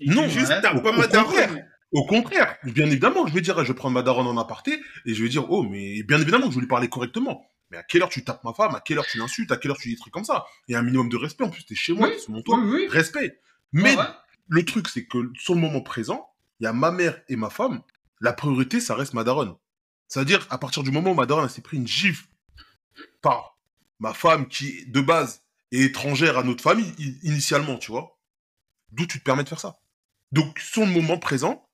Non, 0.00 0.28
juste 0.28 0.52
t'as 0.62 0.74
au- 0.74 0.80
pas 0.80 0.90
au 0.90 1.02
contraire. 1.08 1.56
Au 1.92 2.04
contraire, 2.04 2.56
bien 2.64 2.86
évidemment, 2.86 3.26
je 3.26 3.32
vais 3.32 3.40
dire, 3.40 3.56
je 3.64 3.68
vais 3.72 3.74
prendre 3.74 3.94
ma 3.94 4.02
daronne 4.02 4.26
en 4.26 4.36
aparté 4.38 4.80
et 5.06 5.14
je 5.14 5.22
vais 5.22 5.28
dire, 5.28 5.50
oh, 5.50 5.62
mais 5.62 6.02
bien 6.02 6.20
évidemment 6.20 6.46
que 6.46 6.50
je 6.50 6.56
vais 6.56 6.62
lui 6.62 6.68
parler 6.68 6.88
correctement. 6.88 7.46
Mais 7.70 7.78
à 7.78 7.82
quelle 7.84 8.02
heure 8.02 8.08
tu 8.08 8.22
tapes 8.24 8.42
ma 8.44 8.52
femme? 8.52 8.74
À 8.74 8.80
quelle 8.80 8.98
heure 8.98 9.06
tu 9.06 9.18
l'insultes? 9.18 9.50
À 9.52 9.56
quelle 9.56 9.70
heure 9.70 9.76
tu 9.78 9.88
dis 9.88 9.94
des 9.94 10.00
trucs 10.00 10.12
comme 10.12 10.24
ça? 10.24 10.44
Il 10.68 10.72
y 10.72 10.74
a 10.74 10.80
un 10.80 10.82
minimum 10.82 11.08
de 11.08 11.16
respect. 11.16 11.44
En 11.44 11.48
plus, 11.50 11.64
t'es 11.64 11.74
chez 11.74 11.92
moi, 11.94 12.08
Oui, 12.08 12.20
sur 12.20 12.30
mon 12.32 12.42
toit. 12.42 12.58
oui, 12.58 12.70
oui. 12.82 12.88
Respect. 12.88 13.40
Mais 13.72 13.96
ouais. 13.96 14.04
le 14.48 14.64
truc, 14.64 14.88
c'est 14.88 15.06
que 15.06 15.18
sur 15.38 15.54
le 15.54 15.60
moment 15.60 15.80
présent, 15.80 16.28
il 16.60 16.64
y 16.64 16.66
a 16.66 16.72
ma 16.72 16.90
mère 16.90 17.20
et 17.28 17.36
ma 17.36 17.50
femme. 17.50 17.82
La 18.20 18.32
priorité, 18.32 18.80
ça 18.80 18.94
reste 18.94 19.14
ma 19.14 19.24
daronne. 19.24 19.54
C'est-à-dire, 20.08 20.46
à 20.50 20.58
partir 20.58 20.82
du 20.82 20.90
moment 20.90 21.12
où 21.12 21.14
ma 21.14 21.26
daronne 21.26 21.44
elle 21.44 21.50
s'est 21.50 21.62
pris 21.62 21.76
une 21.76 21.88
gifle 21.88 22.26
par 23.22 23.56
ma 23.98 24.12
femme 24.14 24.46
qui, 24.48 24.86
de 24.86 25.00
base, 25.00 25.42
est 25.72 25.82
étrangère 25.82 26.38
à 26.38 26.42
notre 26.42 26.62
famille, 26.62 26.94
initialement, 27.22 27.78
tu 27.78 27.90
vois, 27.90 28.18
d'où 28.92 29.06
tu 29.06 29.18
te 29.18 29.24
permets 29.24 29.44
de 29.44 29.48
faire 29.48 29.60
ça 29.60 29.76
Donc, 30.32 30.58
sur 30.58 30.82
le 30.84 30.90
moment 30.90 31.18
présent, 31.18 31.68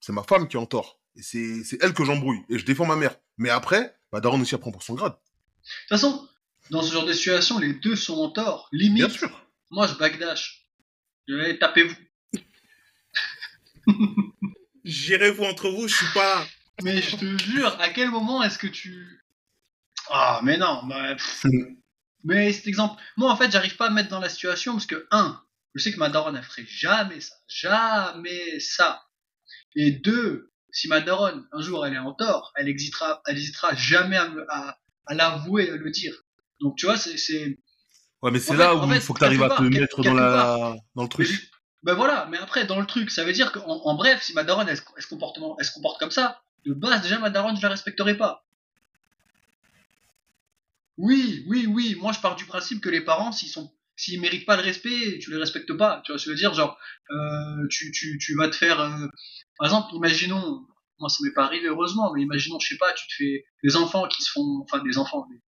c'est 0.00 0.12
ma 0.12 0.22
femme 0.22 0.48
qui 0.48 0.56
est 0.56 0.60
en 0.60 0.66
tort. 0.66 1.00
Et 1.16 1.22
c'est 1.22 1.62
c'est 1.64 1.78
elle 1.82 1.94
que 1.94 2.04
j'embrouille. 2.04 2.42
Et 2.48 2.58
je 2.58 2.64
défends 2.64 2.86
ma 2.86 2.96
mère. 2.96 3.16
Mais 3.38 3.50
après, 3.50 3.96
ma 4.12 4.20
daronne 4.20 4.42
aussi, 4.42 4.54
elle 4.54 4.60
prend 4.60 4.72
pour 4.72 4.82
son 4.82 4.94
grade. 4.94 5.12
De 5.12 5.18
toute 5.18 5.88
façon, 5.88 6.28
dans 6.70 6.82
ce 6.82 6.92
genre 6.92 7.06
de 7.06 7.12
situation, 7.12 7.58
les 7.58 7.74
deux 7.74 7.96
sont 7.96 8.16
en 8.16 8.30
tort. 8.30 8.68
Limite, 8.72 9.06
Bien 9.06 9.08
sûr. 9.08 9.48
moi 9.70 9.86
je 9.86 9.94
backdash. 9.94 10.66
Je 11.28 11.34
vais 11.34 11.58
tapez-vous. 11.58 11.94
Gérez-vous 14.84 15.44
entre 15.44 15.70
vous, 15.70 15.88
je 15.88 15.94
suis 15.96 16.12
pas. 16.14 16.46
Mais 16.82 17.00
je 17.00 17.16
te 17.16 17.38
jure, 17.42 17.80
à 17.80 17.88
quel 17.90 18.10
moment 18.10 18.42
est-ce 18.42 18.58
que 18.58 18.66
tu. 18.66 19.22
Ah, 20.10 20.40
mais 20.42 20.58
non, 20.58 20.82
bah, 20.86 21.14
pff. 21.14 21.44
Mais 22.24 22.52
cet 22.52 22.66
exemple, 22.66 23.00
moi 23.16 23.30
en 23.30 23.36
fait, 23.36 23.50
j'arrive 23.50 23.76
pas 23.76 23.86
à 23.86 23.90
me 23.90 23.96
mettre 23.96 24.08
dans 24.10 24.20
la 24.20 24.28
situation 24.28 24.72
parce 24.72 24.86
que, 24.86 25.06
un, 25.10 25.40
je 25.74 25.82
sais 25.82 25.92
que 25.92 25.98
ma 25.98 26.08
daronne, 26.08 26.36
elle 26.36 26.42
ferait 26.42 26.66
jamais 26.66 27.20
ça. 27.20 27.34
Jamais 27.48 28.58
ça. 28.60 29.02
Et 29.76 29.90
deux, 29.90 30.52
si 30.70 30.88
ma 30.88 31.00
daronne, 31.00 31.46
un 31.52 31.60
jour, 31.60 31.84
elle 31.86 31.94
est 31.94 31.98
en 31.98 32.12
tort, 32.14 32.52
elle 32.56 32.68
hésitera, 32.68 33.20
elle 33.26 33.36
hésitera 33.36 33.74
jamais 33.74 34.16
à, 34.16 34.28
me- 34.28 34.46
à, 34.50 34.78
à 35.06 35.14
l'avouer, 35.14 35.70
à 35.70 35.76
le 35.76 35.90
dire. 35.90 36.14
Donc 36.60 36.76
tu 36.76 36.86
vois, 36.86 36.96
c'est. 36.96 37.16
c'est- 37.18 37.58
Ouais, 38.22 38.30
mais 38.30 38.38
c'est 38.38 38.56
là 38.56 38.70
fait- 38.70 38.76
où 38.86 38.92
il 38.94 39.00
faut 39.02 39.12
que 39.12 39.18
tu 39.18 39.24
arrives 39.26 39.42
à 39.42 39.50
te 39.50 39.54
part, 39.56 39.62
mettre 39.62 40.02
dans, 40.02 40.14
la... 40.14 40.22
part. 40.32 40.74
dans 40.94 41.02
le 41.02 41.08
truc. 41.10 41.28
Ben 41.82 41.92
voilà, 41.94 42.26
mais 42.30 42.38
après, 42.38 42.64
dans 42.64 42.80
le 42.80 42.86
truc, 42.86 43.10
ça 43.10 43.22
veut 43.22 43.34
dire 43.34 43.52
qu'en 43.52 43.66
en 43.66 43.94
bref, 43.96 44.22
si 44.22 44.32
ma 44.32 44.44
daronne, 44.44 44.66
elle, 44.68 44.78
se- 44.78 44.82
elle 44.96 45.02
se 45.02 45.08
comporte, 45.08 45.36
elle 45.58 45.64
se 45.66 45.72
comporte 45.72 46.00
comme 46.00 46.10
ça, 46.10 46.40
de 46.64 46.72
base, 46.72 47.02
déjà, 47.02 47.18
ma 47.18 47.28
daronne, 47.28 47.56
je 47.58 47.62
la 47.62 47.68
respecterai 47.68 48.16
pas. 48.16 48.46
Oui, 50.96 51.44
oui, 51.48 51.66
oui, 51.66 51.96
moi, 52.00 52.12
je 52.12 52.20
pars 52.20 52.36
du 52.36 52.44
principe 52.46 52.80
que 52.80 52.88
les 52.88 53.00
parents, 53.00 53.32
s'ils 53.32 53.48
sont, 53.48 53.72
s'ils 53.96 54.20
méritent 54.20 54.46
pas 54.46 54.56
le 54.56 54.62
respect, 54.62 55.18
tu 55.20 55.30
les 55.30 55.36
respectes 55.38 55.72
pas. 55.76 56.02
Tu 56.04 56.12
vois 56.12 56.18
veux 56.28 56.34
dire? 56.36 56.54
Genre, 56.54 56.76
euh, 57.10 57.66
tu, 57.70 57.90
tu, 57.92 58.18
vas 58.36 58.48
te 58.48 58.56
faire... 58.56 58.80
euh, 58.80 59.06
Par 59.58 59.66
exemple, 59.66 59.94
imaginons, 59.94 60.66
moi, 60.98 61.08
ça 61.08 61.18
m'est 61.24 61.32
pas 61.32 61.44
arrivé, 61.44 61.66
heureusement, 61.68 62.12
mais 62.14 62.22
imaginons, 62.22 62.58
je 62.60 62.68
sais 62.68 62.78
pas, 62.78 62.92
tu 62.92 63.06
te 63.08 63.14
fais 63.18 63.44
des 63.64 63.76
enfants 63.76 64.06
qui 64.08 64.22
se 64.22 64.30
font... 64.30 64.62
Enfin, 64.64 64.82
des 64.84 64.98
enfants, 64.98 65.26
des- 65.30 65.40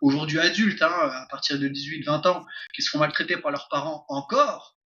aujourd'hui 0.00 0.38
adultes, 0.38 0.82
hein, 0.82 0.92
à 0.92 1.26
partir 1.30 1.58
de 1.58 1.68
18-20 1.68 2.26
ans, 2.26 2.44
qui 2.74 2.82
se 2.82 2.90
font 2.90 2.98
maltraiter 2.98 3.36
par 3.36 3.50
leurs 3.50 3.68
parents 3.68 4.04
encore, 4.08 4.76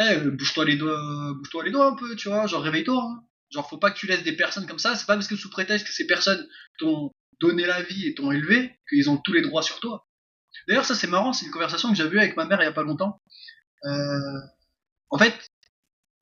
eh, 0.00 0.18
bouge-toi 0.18 0.64
les 0.66 0.76
doigts, 0.76 1.34
bouge-toi 1.38 1.64
les 1.64 1.70
doigts 1.72 1.86
un 1.88 1.96
peu, 1.96 2.16
tu 2.16 2.28
vois, 2.28 2.46
genre 2.46 2.62
réveille-toi. 2.62 3.02
hein. 3.02 3.24
Genre, 3.52 3.68
faut 3.68 3.78
pas 3.78 3.90
que 3.92 3.98
tu 3.98 4.06
laisses 4.06 4.24
des 4.24 4.36
personnes 4.36 4.66
comme 4.66 4.78
ça. 4.80 4.96
C'est 4.96 5.06
pas 5.06 5.14
parce 5.14 5.28
que 5.28 5.36
sous 5.36 5.50
prétexte 5.50 5.86
que 5.86 5.92
ces 5.92 6.06
personnes 6.06 6.46
t'ont 6.78 7.12
donné 7.40 7.66
la 7.66 7.82
vie 7.82 8.06
et 8.06 8.14
t'ont 8.14 8.32
élevé 8.32 8.78
qu'ils 8.88 9.10
ont 9.10 9.16
tous 9.18 9.32
les 9.32 9.42
droits 9.42 9.62
sur 9.62 9.80
toi. 9.80 10.06
D'ailleurs, 10.68 10.84
ça 10.84 10.94
c'est 10.94 11.06
marrant, 11.06 11.32
c'est 11.32 11.46
une 11.46 11.52
conversation 11.52 11.90
que 11.90 11.94
j'ai 11.96 12.04
eue 12.04 12.18
avec 12.18 12.36
ma 12.36 12.44
mère 12.46 12.60
il 12.60 12.64
y 12.64 12.68
a 12.68 12.72
pas 12.72 12.82
longtemps. 12.82 13.20
Euh, 13.84 14.40
en 15.10 15.18
fait, 15.18 15.34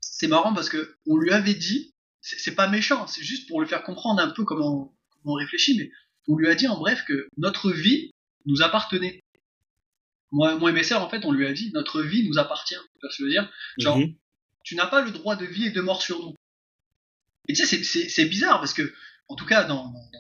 c'est 0.01 0.27
marrant 0.29 0.53
parce 0.53 0.69
que 0.69 0.97
on 1.07 1.17
lui 1.17 1.31
avait 1.33 1.55
dit, 1.55 1.95
c'est 2.21 2.55
pas 2.55 2.69
méchant, 2.69 3.07
c'est 3.07 3.23
juste 3.23 3.49
pour 3.49 3.61
lui 3.61 3.69
faire 3.69 3.83
comprendre 3.83 4.21
un 4.21 4.31
peu 4.31 4.45
comment, 4.45 4.95
comment 5.11 5.35
on 5.35 5.39
réfléchit, 5.39 5.77
mais 5.79 5.91
on 6.29 6.37
lui 6.37 6.49
a 6.49 6.55
dit 6.55 6.67
en 6.69 6.79
bref 6.79 7.05
que 7.07 7.29
notre 7.37 7.71
vie 7.71 8.11
nous 8.47 8.63
appartenait. 8.63 9.21
Moi, 10.33 10.57
moi 10.57 10.71
et 10.71 10.73
mes 10.73 10.83
sœurs, 10.83 11.03
en 11.03 11.09
fait, 11.09 11.25
on 11.25 11.33
lui 11.33 11.47
a 11.47 11.53
dit 11.53 11.71
notre 11.75 12.03
vie 12.03 12.29
nous 12.29 12.39
appartient. 12.39 12.75
Tu 12.75 12.99
vois 13.03 13.11
ce 13.11 13.19
que 13.19 13.23
je 13.23 13.25
veux 13.25 13.31
dire? 13.31 13.53
Genre, 13.79 13.99
Mhm. 13.99 14.15
tu 14.65 14.75
n'as 14.75 14.87
pas 14.87 15.03
le 15.03 15.11
droit 15.13 15.37
de 15.37 15.45
vie 15.47 15.67
et 15.67 15.71
de 15.71 15.81
mort 15.81 16.03
sur 16.03 16.19
nous. 16.21 16.35
Et 17.49 17.53
tu 17.53 17.65
sais, 17.67 17.83
c'est 18.09 18.25
bizarre 18.25 18.59
parce 18.59 18.73
que, 18.73 18.93
en 19.29 19.37
tout 19.37 19.47
cas, 19.47 19.65
dans, 19.65 19.91
dans, 19.91 20.11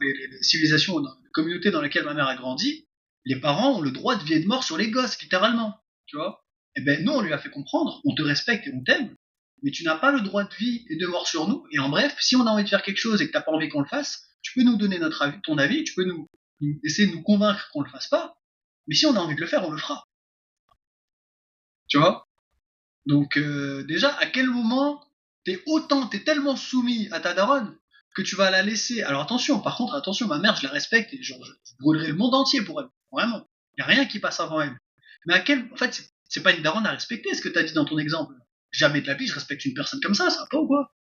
les, 0.00 0.42
civilisations, 0.42 1.00
dans 1.00 1.14
les 1.22 1.30
communautés 1.32 1.70
dans 1.70 1.80
lesquelles 1.80 2.04
ma 2.04 2.14
mère 2.14 2.28
a 2.28 2.36
grandi, 2.36 2.86
les 3.24 3.36
parents 3.36 3.78
ont 3.78 3.80
le 3.80 3.90
droit 3.90 4.16
de 4.16 4.24
vie 4.24 4.34
et 4.34 4.40
de 4.40 4.46
mort 4.46 4.64
sur 4.64 4.76
les 4.76 4.90
gosses, 4.90 5.20
littéralement. 5.20 5.74
Tu 6.06 6.16
vois? 6.16 6.44
Eh 6.76 6.82
ben, 6.82 7.04
nous, 7.04 7.12
on 7.12 7.20
lui 7.20 7.32
a 7.32 7.38
fait 7.38 7.50
comprendre, 7.50 8.00
on 8.04 8.14
te 8.14 8.22
respecte 8.22 8.66
et 8.66 8.72
on 8.74 8.82
t'aime, 8.82 9.14
mais 9.62 9.70
tu 9.70 9.84
n'as 9.84 9.96
pas 9.96 10.12
le 10.12 10.20
droit 10.20 10.44
de 10.44 10.54
vie 10.54 10.84
et 10.90 10.96
de 10.96 11.06
mort 11.06 11.26
sur 11.26 11.48
nous. 11.48 11.64
Et 11.70 11.78
en 11.78 11.88
bref, 11.88 12.14
si 12.20 12.36
on 12.36 12.46
a 12.46 12.50
envie 12.50 12.64
de 12.64 12.68
faire 12.68 12.82
quelque 12.82 12.98
chose 12.98 13.22
et 13.22 13.26
que 13.26 13.32
t'as 13.32 13.40
pas 13.40 13.52
envie 13.52 13.68
qu'on 13.68 13.80
le 13.80 13.88
fasse, 13.88 14.28
tu 14.42 14.52
peux 14.54 14.64
nous 14.64 14.76
donner 14.76 14.98
notre 14.98 15.22
avis, 15.22 15.40
ton 15.42 15.56
avis, 15.56 15.84
tu 15.84 15.94
peux 15.94 16.04
nous, 16.04 16.28
essayer 16.82 17.08
de 17.08 17.12
nous 17.12 17.22
convaincre 17.22 17.70
qu'on 17.72 17.82
le 17.82 17.90
fasse 17.90 18.08
pas. 18.08 18.36
Mais 18.86 18.94
si 18.94 19.06
on 19.06 19.16
a 19.16 19.20
envie 19.20 19.36
de 19.36 19.40
le 19.40 19.46
faire, 19.46 19.66
on 19.66 19.70
le 19.70 19.78
fera. 19.78 20.04
Tu 21.88 21.98
vois? 21.98 22.26
Donc 23.06 23.36
euh, 23.36 23.84
déjà, 23.84 24.14
à 24.16 24.26
quel 24.26 24.50
moment 24.50 25.02
t'es 25.44 25.62
autant, 25.66 26.06
t'es 26.08 26.24
tellement 26.24 26.56
soumis 26.56 27.08
à 27.12 27.20
ta 27.20 27.34
daronne 27.34 27.76
que 28.14 28.22
tu 28.22 28.36
vas 28.36 28.50
la 28.50 28.62
laisser. 28.62 29.02
Alors 29.02 29.22
attention, 29.22 29.60
par 29.60 29.76
contre, 29.76 29.94
attention, 29.94 30.26
ma 30.26 30.38
mère, 30.38 30.56
je 30.56 30.62
la 30.64 30.72
respecte 30.72 31.12
et 31.12 31.22
genre, 31.22 31.44
je 31.44 31.72
brûlerai 31.80 32.08
le 32.08 32.14
monde 32.14 32.34
entier 32.34 32.62
pour 32.62 32.80
elle. 32.80 32.88
Vraiment. 33.12 33.46
Il 33.76 33.84
n'y 33.84 33.84
a 33.84 33.86
rien 33.94 34.06
qui 34.06 34.20
passe 34.20 34.40
avant 34.40 34.60
elle. 34.60 34.76
Mais 35.26 35.34
à 35.34 35.40
quel. 35.40 35.68
En 35.72 35.76
fait, 35.76 36.10
c'est 36.28 36.42
pas 36.42 36.52
une 36.52 36.62
daronne 36.62 36.86
à 36.86 36.92
respecter 36.92 37.34
ce 37.34 37.42
que 37.42 37.48
tu 37.48 37.58
as 37.58 37.62
dit 37.62 37.72
dans 37.72 37.84
ton 37.84 37.98
exemple. 37.98 38.34
Jamais 38.70 39.00
de 39.00 39.06
la 39.06 39.14
vie, 39.14 39.26
je 39.26 39.34
respecte 39.34 39.64
une 39.64 39.74
personne 39.74 40.00
comme 40.00 40.14
ça, 40.14 40.30
ça 40.30 40.40
va 40.40 40.46
pas 40.50 40.58
ou 40.58 40.66
quoi? 40.66 40.94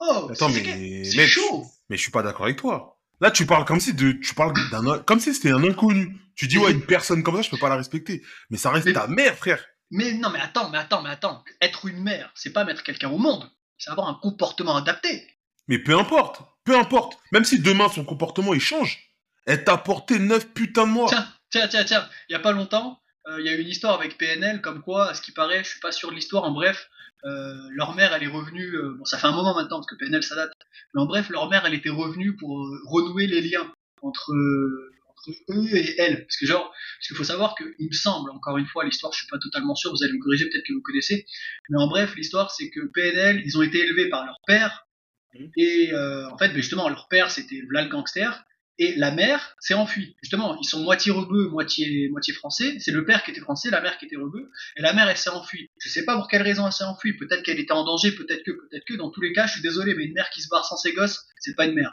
Oh, 0.00 0.28
Attends, 0.30 0.48
mais. 0.50 1.04
C'est 1.04 1.26
chaud 1.26 1.64
Mais 1.88 1.96
je 1.96 2.02
suis 2.02 2.12
pas 2.12 2.22
d'accord 2.22 2.44
avec 2.44 2.58
toi. 2.58 3.00
Là, 3.20 3.32
tu 3.32 3.46
parles 3.46 3.64
comme 3.64 3.80
si 3.80 3.94
de, 3.94 4.12
tu 4.12 4.34
parles 4.34 4.54
d'un, 4.70 4.98
comme 5.00 5.18
si 5.18 5.34
c'était 5.34 5.50
un 5.50 5.64
inconnu. 5.64 6.16
Tu 6.36 6.46
dis, 6.46 6.56
ouais, 6.56 6.70
une 6.70 6.86
personne 6.86 7.24
comme 7.24 7.34
ça, 7.34 7.42
je 7.42 7.50
peux 7.50 7.58
pas 7.58 7.68
la 7.68 7.74
respecter. 7.74 8.22
Mais 8.50 8.58
ça 8.58 8.70
reste 8.70 8.92
ta 8.92 9.08
mère, 9.08 9.36
frère. 9.36 9.64
Mais 9.90 10.12
non, 10.12 10.30
mais 10.30 10.38
attends, 10.38 10.70
mais 10.70 10.78
attends, 10.78 11.02
mais 11.02 11.10
attends. 11.10 11.42
Être 11.60 11.86
une 11.86 12.00
mère, 12.00 12.30
c'est 12.36 12.52
pas 12.52 12.64
mettre 12.64 12.84
quelqu'un 12.84 13.10
au 13.10 13.18
monde. 13.18 13.50
C'est 13.76 13.90
avoir 13.90 14.08
un 14.08 14.14
comportement 14.14 14.76
adapté. 14.76 15.26
Mais 15.68 15.78
peu 15.78 15.96
importe, 15.96 16.42
peu 16.64 16.76
importe. 16.76 17.18
Même 17.32 17.44
si 17.44 17.60
demain 17.60 17.88
son 17.88 18.04
comportement 18.04 18.54
il 18.54 18.60
change, 18.60 18.98
elle 19.46 19.64
t'a 19.64 19.76
porté 19.76 20.18
9 20.18 20.52
putains 20.52 20.86
de 20.86 20.92
mois. 20.92 21.08
Tiens, 21.08 21.28
tiens, 21.50 21.68
tiens, 21.68 21.84
tiens. 21.84 22.08
Il 22.28 22.32
y 22.32 22.36
a 22.36 22.40
pas 22.40 22.52
longtemps, 22.52 23.00
euh, 23.28 23.40
il 23.40 23.46
y 23.46 23.48
a 23.48 23.54
eu 23.54 23.60
une 23.60 23.68
histoire 23.68 23.94
avec 23.94 24.16
PNL, 24.16 24.60
comme 24.60 24.82
quoi, 24.82 25.10
à 25.10 25.14
ce 25.14 25.22
qui 25.22 25.32
paraît, 25.32 25.62
je 25.64 25.70
suis 25.70 25.80
pas 25.80 25.92
sûr 25.92 26.10
de 26.10 26.14
l'histoire, 26.14 26.44
en 26.44 26.52
bref, 26.52 26.88
euh, 27.24 27.54
leur 27.70 27.94
mère, 27.94 28.14
elle 28.14 28.22
est 28.22 28.28
revenue, 28.28 28.74
euh, 28.74 28.94
bon, 28.96 29.04
ça 29.04 29.18
fait 29.18 29.26
un 29.26 29.32
moment 29.32 29.54
maintenant, 29.54 29.78
parce 29.78 29.86
que 29.86 29.96
PNL, 29.96 30.22
ça 30.22 30.34
date, 30.34 30.52
mais 30.94 31.02
en 31.02 31.06
bref, 31.06 31.28
leur 31.28 31.48
mère, 31.50 31.64
elle 31.66 31.74
était 31.74 31.90
revenue 31.90 32.36
pour 32.36 32.66
renouer 32.86 33.26
les 33.26 33.42
liens 33.42 33.70
entre, 34.02 34.32
eux 34.32 35.74
et 35.74 36.00
elle. 36.00 36.24
Parce 36.24 36.36
que 36.38 36.46
genre, 36.46 36.70
parce 36.70 37.08
qu'il 37.08 37.16
faut 37.16 37.24
savoir 37.24 37.54
que, 37.54 37.64
il 37.78 37.88
me 37.88 37.92
semble, 37.92 38.30
encore 38.30 38.56
une 38.56 38.66
fois, 38.66 38.84
l'histoire, 38.84 39.12
je 39.12 39.18
suis 39.18 39.28
pas 39.28 39.38
totalement 39.38 39.74
sûr, 39.74 39.90
vous 39.90 40.02
allez 40.02 40.14
me 40.14 40.22
corriger, 40.22 40.48
peut-être 40.48 40.64
que 40.66 40.72
vous 40.72 40.82
connaissez, 40.82 41.26
mais 41.68 41.78
en 41.78 41.88
bref, 41.88 42.14
l'histoire, 42.16 42.50
c'est 42.50 42.70
que 42.70 42.80
PNL, 42.94 43.42
ils 43.44 43.58
ont 43.58 43.62
été 43.62 43.78
élevés 43.78 44.08
par 44.08 44.24
leur 44.24 44.36
père, 44.46 44.87
Mhm. 45.34 45.50
Et 45.56 45.92
euh, 45.92 46.28
en 46.30 46.38
fait, 46.38 46.48
ben, 46.48 46.56
justement, 46.56 46.88
leur 46.88 47.08
père, 47.08 47.30
c'était 47.30 47.60
Vlad 47.68 47.88
Gangster. 47.88 48.44
Et 48.80 48.94
la 48.94 49.10
mère 49.10 49.56
s'est 49.58 49.74
enfuie. 49.74 50.14
Justement, 50.22 50.56
ils 50.60 50.64
sont 50.64 50.80
moitié 50.80 51.10
rebeux, 51.10 51.48
moitié, 51.48 52.08
moitié 52.10 52.32
français. 52.32 52.76
C'est 52.78 52.92
le 52.92 53.04
père 53.04 53.24
qui 53.24 53.32
était 53.32 53.40
français, 53.40 53.70
la 53.70 53.80
mère 53.80 53.98
qui 53.98 54.04
était 54.04 54.16
rebeu. 54.16 54.52
Et 54.76 54.82
la 54.82 54.92
mère, 54.92 55.08
elle 55.08 55.16
s'est 55.16 55.30
enfuie. 55.30 55.68
Je 55.80 55.88
sais 55.88 56.04
pas 56.04 56.14
pour 56.14 56.28
quelle 56.28 56.42
raison 56.42 56.64
elle 56.64 56.72
s'est 56.72 56.84
enfuie. 56.84 57.16
Peut-être 57.16 57.42
qu'elle 57.42 57.58
était 57.58 57.72
en 57.72 57.84
danger, 57.84 58.12
peut-être 58.12 58.44
que, 58.44 58.52
peut-être 58.52 58.84
que. 58.84 58.94
Dans 58.94 59.10
tous 59.10 59.20
les 59.20 59.32
cas, 59.32 59.48
je 59.48 59.54
suis 59.54 59.62
désolé, 59.62 59.94
mais 59.94 60.04
une 60.04 60.12
mère 60.12 60.30
qui 60.30 60.42
se 60.42 60.48
barre 60.48 60.64
sans 60.64 60.76
ses 60.76 60.92
gosses, 60.92 61.26
c'est 61.40 61.56
pas 61.56 61.66
une 61.66 61.74
mère. 61.74 61.92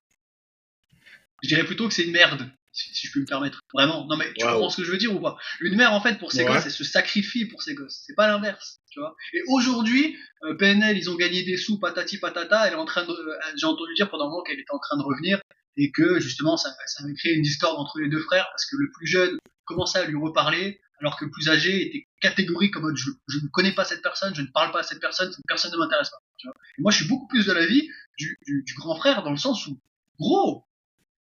Je 1.41 1.47
dirais 1.47 1.63
plutôt 1.63 1.87
que 1.87 1.93
c'est 1.93 2.03
une 2.03 2.11
merde 2.11 2.47
si, 2.75 3.07
je 3.07 3.11
peux 3.13 3.21
me 3.21 3.25
permettre. 3.25 3.61
Vraiment. 3.73 4.05
Non, 4.05 4.17
mais 4.17 4.31
tu 4.37 4.45
comprends 4.45 4.69
ce 4.69 4.77
que 4.77 4.83
je 4.83 4.91
veux 4.91 4.97
dire 4.97 5.15
ou 5.15 5.19
pas? 5.19 5.37
Une 5.61 5.75
mère, 5.75 5.93
en 5.93 6.01
fait, 6.01 6.19
pour 6.19 6.31
ses 6.31 6.43
gosses, 6.43 6.65
elle 6.65 6.71
se 6.71 6.83
sacrifie 6.83 7.45
pour 7.45 7.63
ses 7.63 7.73
gosses. 7.73 8.03
C'est 8.05 8.15
pas 8.15 8.27
l'inverse, 8.27 8.79
tu 8.91 8.99
vois. 8.99 9.15
Et 9.33 9.41
aujourd'hui, 9.47 10.17
euh, 10.43 10.55
PNL, 10.55 10.97
ils 10.97 11.09
ont 11.09 11.15
gagné 11.15 11.43
des 11.43 11.57
sous, 11.57 11.79
patati 11.79 12.17
patata. 12.17 12.67
Elle 12.67 12.73
est 12.73 12.77
en 12.77 12.85
train 12.85 13.05
de, 13.05 13.11
euh, 13.11 13.37
j'ai 13.55 13.65
entendu 13.65 13.93
dire 13.95 14.09
pendant 14.09 14.25
un 14.25 14.29
moment 14.29 14.43
qu'elle 14.43 14.59
était 14.59 14.73
en 14.73 14.79
train 14.79 14.97
de 14.97 15.03
revenir 15.03 15.39
et 15.77 15.91
que 15.91 16.19
justement, 16.19 16.57
ça, 16.57 16.69
ça 16.85 17.03
avait 17.03 17.13
créé 17.15 17.33
une 17.33 17.41
discorde 17.41 17.77
entre 17.79 17.99
les 17.99 18.09
deux 18.09 18.21
frères 18.21 18.47
parce 18.51 18.65
que 18.65 18.75
le 18.77 18.89
plus 18.91 19.07
jeune 19.07 19.37
commençait 19.65 19.99
à 19.99 20.05
lui 20.05 20.17
reparler 20.17 20.79
alors 21.01 21.17
que 21.17 21.25
le 21.25 21.31
plus 21.31 21.49
âgé 21.49 21.85
était 21.85 22.07
catégorique 22.21 22.73
comme 22.73 22.95
je, 22.95 23.11
je 23.27 23.39
ne 23.39 23.47
connais 23.49 23.73
pas 23.73 23.83
cette 23.83 24.01
personne, 24.01 24.33
je 24.33 24.41
ne 24.41 24.47
parle 24.47 24.71
pas 24.71 24.79
à 24.79 24.83
cette 24.83 25.01
personne, 25.01 25.31
cette 25.31 25.45
personne 25.45 25.71
ne 25.71 25.77
m'intéresse 25.77 26.09
pas. 26.09 26.17
Tu 26.37 26.47
vois. 26.47 26.55
Et 26.77 26.81
moi, 26.81 26.91
je 26.91 26.97
suis 26.97 27.07
beaucoup 27.07 27.27
plus 27.27 27.45
de 27.45 27.51
l'avis 27.51 27.89
du, 28.17 28.37
du, 28.45 28.63
du 28.65 28.73
grand 28.75 28.95
frère 28.95 29.23
dans 29.23 29.31
le 29.31 29.37
sens 29.37 29.67
où, 29.67 29.77
gros, 30.19 30.65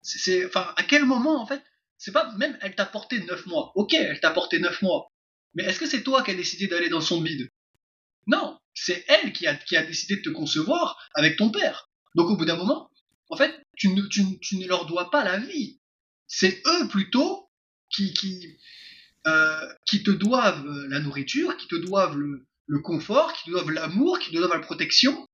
c'est, 0.05 0.45
enfin, 0.45 0.73
à 0.77 0.83
quel 0.83 1.05
moment, 1.05 1.41
en 1.43 1.47
fait, 1.47 1.63
c'est 1.97 2.13
pas, 2.13 2.31
même, 2.37 2.57
elle 2.61 2.75
t'a 2.75 2.85
porté 2.85 3.21
9 3.21 3.47
mois. 3.47 3.73
Ok, 3.75 3.95
elle 3.95 4.21
t'a 4.21 4.31
porté 4.31 4.59
9 4.59 4.83
mois. 4.83 5.11
Mais 5.55 5.65
est-ce 5.65 5.81
que 5.81 5.87
c'est 5.87 6.03
toi 6.03 6.23
qui 6.23 6.31
as 6.31 6.35
décidé 6.35 6.67
d'aller 6.69 6.91
dans 6.91 7.01
son 7.01 7.21
bide? 7.21 7.49
Non, 8.27 8.59
c'est 8.75 9.05
elle 9.09 9.33
qui 9.33 9.47
a, 9.47 9.55
décidé 9.85 10.17
de 10.17 10.23
te 10.23 10.29
concevoir 10.29 10.99
avec 11.15 11.37
ton 11.37 11.51
père. 11.51 11.91
Donc 12.15 12.29
au 12.29 12.37
bout 12.37 12.45
d'un 12.45 12.57
moment, 12.57 12.91
en 13.31 13.37
fait, 13.37 13.59
tu 13.77 13.89
ne, 13.89 14.67
leur 14.67 14.87
dois 14.87 15.11
pas 15.11 15.25
la 15.25 15.39
vie. 15.39 15.81
C'est 16.27 16.63
eux 16.67 16.89
plutôt 16.89 17.51
euh, 19.27 19.75
qui 19.87 20.03
te 20.03 20.11
doivent 20.11 20.67
la 20.89 21.01
nourriture, 21.01 21.57
qui 21.57 21.69
te 21.69 21.77
doivent 21.77 22.17
le, 22.17 22.47
le 22.67 22.81
confort, 22.81 23.33
qui 23.33 23.45
te 23.45 23.51
doivent 23.51 23.71
l'amour, 23.71 24.19
qui 24.19 24.31
te 24.31 24.37
doivent 24.37 24.53
la 24.53 24.59
protection 24.59 25.27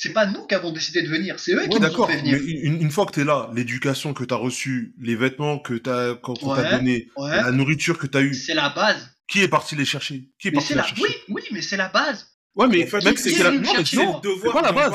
c'est 0.00 0.14
pas 0.14 0.24
nous 0.24 0.46
qui 0.46 0.54
avons 0.54 0.72
décidé 0.72 1.02
de 1.02 1.08
venir, 1.08 1.38
c'est 1.38 1.52
eux 1.52 1.68
qui 1.68 1.78
nous 1.78 2.00
ont 2.00 2.06
fait 2.06 2.16
venir. 2.16 2.38
Mais 2.42 2.52
une, 2.52 2.90
fois 2.90 3.04
que 3.04 3.12
tu 3.12 3.20
es 3.20 3.24
là, 3.24 3.50
l'éducation 3.52 4.14
que 4.14 4.24
tu 4.24 4.32
as 4.32 4.38
reçue, 4.38 4.94
les 4.98 5.14
vêtements 5.14 5.58
que 5.58 5.74
tu 5.74 5.90
as 5.90 6.14
qu'on 6.14 6.32
t'a 6.32 6.78
donné, 6.78 7.10
la 7.18 7.52
nourriture 7.52 7.98
que 7.98 8.06
tu 8.06 8.16
as 8.16 8.22
eue. 8.22 8.32
C'est 8.32 8.54
la 8.54 8.70
base. 8.70 9.10
Qui 9.28 9.42
est 9.42 9.48
parti 9.48 9.76
les 9.76 9.84
chercher? 9.84 10.30
Qui 10.38 10.48
est 10.48 10.52
parti 10.52 10.72
les 10.72 10.80
chercher? 10.80 11.02
Oui, 11.02 11.10
oui, 11.28 11.42
mais 11.52 11.60
c'est 11.60 11.76
la 11.76 11.88
base. 11.88 12.26
Ouais, 12.54 12.66
mais 12.66 12.88
même 13.04 13.16
c'est 13.16 13.42
la... 13.42 13.50
Non, 13.50 13.72
c'est 13.84 13.96
le 13.96 14.20
devoir 14.22 14.54
pas 14.54 14.62
la 14.62 14.72
base. 14.72 14.94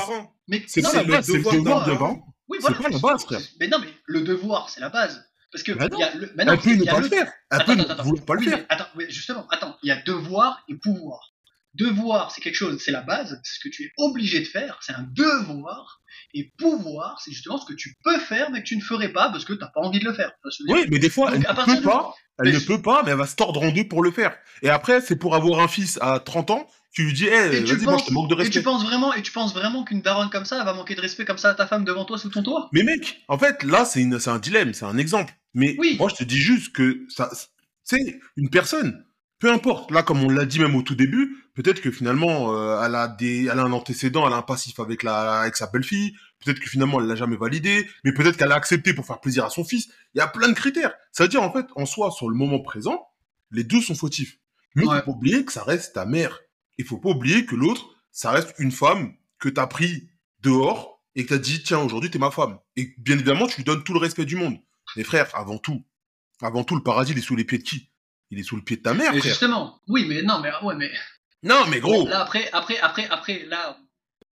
C'est 0.65 0.81
pas 0.81 0.93
la 0.93 1.03
base, 1.03 1.25
c'est 1.27 1.37
le 1.37 1.43
devoir 1.43 1.85
de 1.85 1.93
parents. 1.93 2.25
Oui, 2.47 2.57
voilà. 2.59 2.75
C'est 2.75 2.83
pas 2.83 2.89
la 2.89 2.97
base, 2.99 3.23
frère. 3.25 3.41
Mais 3.59 3.67
non, 3.67 3.77
mais 3.79 3.87
le 4.07 4.21
devoir, 4.21 4.71
c'est 4.71 4.81
la 4.81 4.89
base. 4.89 5.23
Parce 5.51 5.63
que 5.63 5.71
il 5.71 5.99
y 5.99 6.03
a 6.03 6.15
le. 6.15 6.33
Elle 6.35 6.57
peut 6.57 6.73
ne 6.73 6.83
pas 6.83 6.99
le 6.99 7.07
faire. 7.09 7.31
Elle 7.51 7.63
peut 7.63 7.75
ne 7.75 8.19
pas 8.21 8.33
le 8.33 8.41
faire. 8.41 8.65
Attends, 8.69 8.87
justement, 9.07 9.47
attends. 9.51 9.77
Il 9.83 9.89
y 9.89 9.91
a 9.91 10.01
devoir 10.01 10.63
et 10.67 10.75
pouvoir. 10.75 11.34
Devoir, 11.77 12.31
c'est 12.31 12.41
quelque 12.41 12.55
chose, 12.55 12.81
c'est 12.83 12.91
la 12.91 13.01
base, 13.01 13.39
c'est 13.43 13.55
ce 13.55 13.59
que 13.59 13.69
tu 13.69 13.83
es 13.83 13.91
obligé 13.97 14.39
de 14.39 14.45
faire, 14.45 14.79
c'est 14.81 14.93
un 14.93 15.07
devoir. 15.11 16.01
Et 16.33 16.51
pouvoir, 16.57 17.19
c'est 17.23 17.31
justement 17.31 17.57
ce 17.57 17.65
que 17.65 17.73
tu 17.73 17.95
peux 18.03 18.19
faire, 18.19 18.51
mais 18.51 18.61
que 18.61 18.67
tu 18.67 18.75
ne 18.75 18.81
ferais 18.81 19.11
pas 19.11 19.29
parce 19.29 19.45
que 19.45 19.53
tu 19.53 19.59
n'as 19.59 19.67
pas 19.67 19.81
envie 19.81 19.99
de 19.99 20.05
le 20.05 20.13
faire. 20.13 20.31
Oui, 20.67 20.85
mais 20.89 20.99
des 20.99 21.09
fois, 21.09 21.31
elle 21.33 21.39
ne 21.39 21.45
peut 21.45 21.81
pas. 21.81 22.13
Elle 22.43 22.53
ne 22.53 22.59
peut 22.59 22.81
pas, 22.81 23.03
mais 23.03 23.11
elle 23.11 23.17
va 23.17 23.27
se 23.27 23.35
tordre 23.35 23.63
en 23.63 23.71
deux 23.71 23.87
pour 23.87 24.03
le 24.03 24.11
faire. 24.11 24.35
Et 24.61 24.69
après, 24.69 24.99
c'est 24.99 25.15
pour 25.15 25.35
avoir 25.35 25.61
un 25.61 25.69
fils 25.69 25.97
à 26.01 26.19
30 26.19 26.51
ans, 26.51 26.67
tu 26.91 27.03
lui 27.03 27.13
dis, 27.13 27.25
hey, 27.25 27.63
vas-y, 27.63 27.83
moi, 27.83 27.97
je 27.97 28.05
te 28.05 28.13
manque 28.13 28.29
de 28.29 28.35
respect. 28.35 28.59
Et 28.59 28.59
tu 28.59 28.63
penses 28.63 28.83
vraiment, 28.83 29.13
et 29.13 29.21
tu 29.21 29.31
penses 29.31 29.53
vraiment 29.53 29.83
qu'une 29.83 30.01
daronne 30.01 30.29
comme 30.29 30.45
ça, 30.45 30.59
elle 30.59 30.65
va 30.65 30.73
manquer 30.73 30.95
de 30.95 31.01
respect 31.01 31.25
comme 31.25 31.37
ça 31.37 31.49
à 31.49 31.53
ta 31.53 31.67
femme 31.67 31.83
devant 31.83 32.05
toi 32.05 32.17
sous 32.17 32.29
ton 32.29 32.43
toit? 32.43 32.69
Mais 32.73 32.83
mec, 32.83 33.23
en 33.27 33.37
fait, 33.37 33.63
là, 33.63 33.85
c'est 33.85 34.05
un 34.27 34.39
dilemme, 34.39 34.73
c'est 34.73 34.85
un 34.85 34.97
exemple. 34.97 35.33
Mais 35.53 35.75
oui. 35.77 35.95
moi, 35.97 36.09
je 36.09 36.15
te 36.15 36.23
dis 36.23 36.37
juste 36.37 36.73
que 36.73 37.05
ça, 37.09 37.29
c'est 37.83 38.19
une 38.35 38.49
personne 38.49 39.05
peu 39.45 39.51
importe. 39.51 39.91
Là, 39.91 40.01
comme 40.01 40.23
on 40.23 40.29
l'a 40.29 40.45
dit 40.45 40.59
même 40.59 40.75
au 40.75 40.81
tout 40.81 40.95
début, 40.95 41.37
peut-être 41.53 41.79
que 41.79 41.91
finalement, 41.91 42.51
euh, 42.55 42.83
elle 42.83 42.95
a 42.95 43.07
des, 43.07 43.43
elle 43.43 43.59
a 43.59 43.61
un 43.61 43.73
antécédent, 43.73 44.25
elle 44.25 44.33
a 44.33 44.37
un 44.37 44.41
passif 44.41 44.79
avec 44.79 45.03
la, 45.03 45.41
avec 45.41 45.55
sa 45.55 45.67
belle-fille. 45.67 46.15
Peut-être 46.43 46.59
que 46.59 46.67
finalement, 46.67 46.99
elle 46.99 47.05
l'a 47.05 47.15
jamais 47.15 47.37
validé, 47.37 47.87
mais 48.03 48.11
peut-être 48.11 48.37
qu'elle 48.37 48.51
a 48.51 48.55
accepté 48.55 48.95
pour 48.95 49.05
faire 49.05 49.21
plaisir 49.21 49.45
à 49.45 49.51
son 49.51 49.63
fils. 49.63 49.89
Il 50.15 50.17
y 50.17 50.21
a 50.21 50.27
plein 50.27 50.47
de 50.47 50.53
critères. 50.53 50.95
Ça 51.11 51.25
veut 51.25 51.29
dire 51.29 51.43
en 51.43 51.53
fait, 51.53 51.67
en 51.75 51.85
soi, 51.85 52.09
sur 52.09 52.27
le 52.27 52.35
moment 52.35 52.59
présent, 52.59 53.07
les 53.51 53.63
deux 53.63 53.81
sont 53.81 53.93
fautifs. 53.93 54.39
Mais 54.73 54.81
il 54.83 54.89
faut 54.89 55.01
pas 55.03 55.11
oublier 55.11 55.45
que 55.45 55.51
ça 55.51 55.63
reste 55.63 55.93
ta 55.93 56.07
mère. 56.07 56.39
Il 56.79 56.85
faut 56.85 56.97
pas 56.97 57.09
oublier 57.09 57.45
que 57.45 57.55
l'autre, 57.55 57.85
ça 58.11 58.31
reste 58.31 58.55
une 58.57 58.71
femme 58.71 59.13
que 59.37 59.49
tu 59.49 59.61
as 59.61 59.67
pris 59.67 60.09
dehors 60.41 61.03
et 61.13 61.27
que 61.27 61.35
as 61.35 61.37
dit 61.37 61.61
tiens 61.61 61.81
aujourd'hui 61.81 62.09
tu 62.09 62.17
es 62.17 62.19
ma 62.19 62.31
femme. 62.31 62.57
Et 62.77 62.95
bien 62.97 63.13
évidemment, 63.13 63.45
tu 63.45 63.57
lui 63.57 63.63
donnes 63.63 63.83
tout 63.83 63.93
le 63.93 63.99
respect 63.99 64.25
du 64.25 64.37
monde. 64.37 64.57
Mais 64.97 65.03
frère, 65.03 65.29
avant 65.35 65.59
tout, 65.59 65.85
avant 66.41 66.63
tout, 66.63 66.75
le 66.75 66.81
paradis 66.81 67.11
il 67.11 67.19
est 67.19 67.21
sous 67.21 67.35
les 67.35 67.45
pieds 67.45 67.59
de 67.59 67.63
qui? 67.63 67.91
Il 68.31 68.39
est 68.39 68.43
sous 68.43 68.55
le 68.55 68.63
pied 68.63 68.77
de 68.77 68.81
ta 68.81 68.93
mère. 68.93 69.13
Mais 69.13 69.21
justement, 69.21 69.81
oui, 69.87 70.05
mais 70.07 70.21
non, 70.21 70.39
mais 70.39 70.49
ouais, 70.63 70.75
mais. 70.75 70.91
Non, 71.43 71.65
mais 71.69 71.79
gros. 71.79 72.07
là, 72.07 72.21
après, 72.21 72.49
après, 72.51 72.77
après, 72.79 73.07
après, 73.09 73.45
là, 73.47 73.77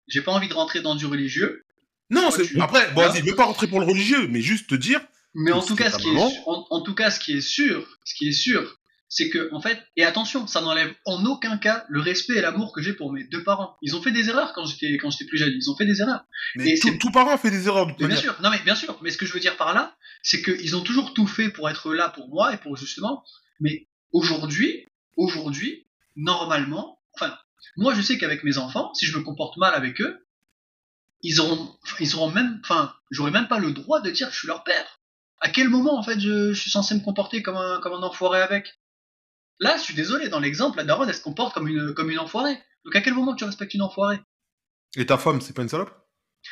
j'ai 0.08 0.22
pas 0.22 0.32
envie 0.32 0.48
de 0.48 0.54
rentrer 0.54 0.80
dans 0.80 0.94
du 0.94 1.06
religieux. 1.06 1.64
Non, 2.10 2.30
c'est 2.30 2.60
après, 2.60 2.90
bon, 2.92 3.02
vas-y, 3.02 3.22
veux 3.22 3.34
pas 3.34 3.44
rentrer 3.44 3.68
pour 3.68 3.80
le 3.80 3.86
religieux, 3.86 4.26
mais 4.28 4.42
juste 4.42 4.68
te 4.70 4.74
dire. 4.74 5.00
Mais 5.34 5.52
en 5.52 5.62
tout 5.62 5.76
cas, 5.76 5.90
ce 5.90 5.98
qui 5.98 6.08
est, 6.08 6.18
en, 6.46 6.82
tout 6.82 6.94
cas, 6.94 7.10
ce 7.10 7.20
qui 7.20 7.32
est 7.36 7.40
sûr, 7.40 7.98
ce 8.04 8.14
qui 8.14 8.28
est 8.28 8.32
sûr, 8.32 8.78
c'est 9.08 9.28
que, 9.30 9.48
en 9.52 9.60
fait, 9.60 9.80
et 9.96 10.04
attention, 10.04 10.46
ça 10.46 10.60
n'enlève 10.60 10.92
en 11.04 11.24
aucun 11.24 11.56
cas 11.56 11.84
le 11.88 12.00
respect 12.00 12.34
et 12.34 12.40
l'amour 12.40 12.72
que 12.72 12.82
j'ai 12.82 12.92
pour 12.92 13.12
mes 13.12 13.24
deux 13.24 13.42
parents. 13.44 13.76
Ils 13.82 13.94
ont 13.94 14.02
fait 14.02 14.12
des 14.12 14.28
erreurs 14.28 14.52
quand 14.54 14.64
j'étais, 14.66 14.96
quand 14.98 15.10
j'étais 15.10 15.26
plus 15.26 15.38
jeune. 15.38 15.52
Ils 15.52 15.70
ont 15.70 15.76
fait 15.76 15.86
des 15.86 16.00
erreurs. 16.00 16.24
Mais 16.56 16.74
tout, 16.80 16.96
tout, 16.98 17.10
parent 17.10 17.36
fait 17.38 17.50
des 17.50 17.66
erreurs. 17.66 17.94
bien 17.96 18.16
sûr. 18.16 18.36
Non, 18.42 18.50
mais 18.50 18.60
bien 18.64 18.74
sûr. 18.74 18.98
Mais 19.02 19.10
ce 19.10 19.18
que 19.18 19.26
je 19.26 19.32
veux 19.32 19.40
dire 19.40 19.56
par 19.56 19.74
là, 19.74 19.96
c'est 20.22 20.42
qu'ils 20.42 20.76
ont 20.76 20.82
toujours 20.82 21.14
tout 21.14 21.26
fait 21.26 21.50
pour 21.50 21.68
être 21.68 21.92
là 21.92 22.08
pour 22.08 22.28
moi 22.28 22.54
et 22.54 22.56
pour 22.56 22.76
justement. 22.76 23.24
Mais 23.60 23.86
Aujourd'hui, 24.12 24.86
aujourd'hui, 25.16 25.86
normalement, 26.16 27.00
enfin, 27.14 27.36
moi 27.76 27.94
je 27.94 28.02
sais 28.02 28.18
qu'avec 28.18 28.42
mes 28.42 28.58
enfants, 28.58 28.92
si 28.94 29.06
je 29.06 29.16
me 29.16 29.22
comporte 29.22 29.56
mal 29.56 29.74
avec 29.74 30.00
eux, 30.00 30.26
ils 31.22 31.40
auront, 31.40 31.76
ils 32.00 32.16
auront 32.16 32.30
même, 32.30 32.60
enfin, 32.64 32.94
j'aurais 33.10 33.30
même 33.30 33.46
pas 33.46 33.58
le 33.58 33.72
droit 33.72 34.00
de 34.00 34.10
dire 34.10 34.28
que 34.28 34.32
je 34.32 34.38
suis 34.38 34.48
leur 34.48 34.64
père. 34.64 35.00
À 35.40 35.48
quel 35.48 35.68
moment, 35.68 35.98
en 35.98 36.02
fait, 36.02 36.18
je, 36.18 36.52
suis 36.52 36.70
censé 36.70 36.94
me 36.94 37.00
comporter 37.00 37.42
comme 37.42 37.56
un, 37.56 37.80
comme 37.80 37.92
un 37.92 38.02
enfoiré 38.02 38.42
avec? 38.42 38.78
Là, 39.58 39.76
je 39.76 39.82
suis 39.82 39.94
désolé, 39.94 40.28
dans 40.28 40.40
l'exemple, 40.40 40.78
la 40.78 40.84
daronne, 40.84 41.08
elle 41.08 41.14
se 41.14 41.22
comporte 41.22 41.54
comme 41.54 41.68
une, 41.68 41.94
comme 41.94 42.10
une 42.10 42.18
enfoirée. 42.18 42.58
Donc 42.84 42.96
à 42.96 43.00
quel 43.00 43.14
moment 43.14 43.34
tu 43.34 43.44
respectes 43.44 43.74
une 43.74 43.82
enfoirée? 43.82 44.20
Et 44.96 45.06
ta 45.06 45.18
femme, 45.18 45.40
c'est 45.40 45.54
pas 45.54 45.62
une 45.62 45.68
salope? 45.68 45.94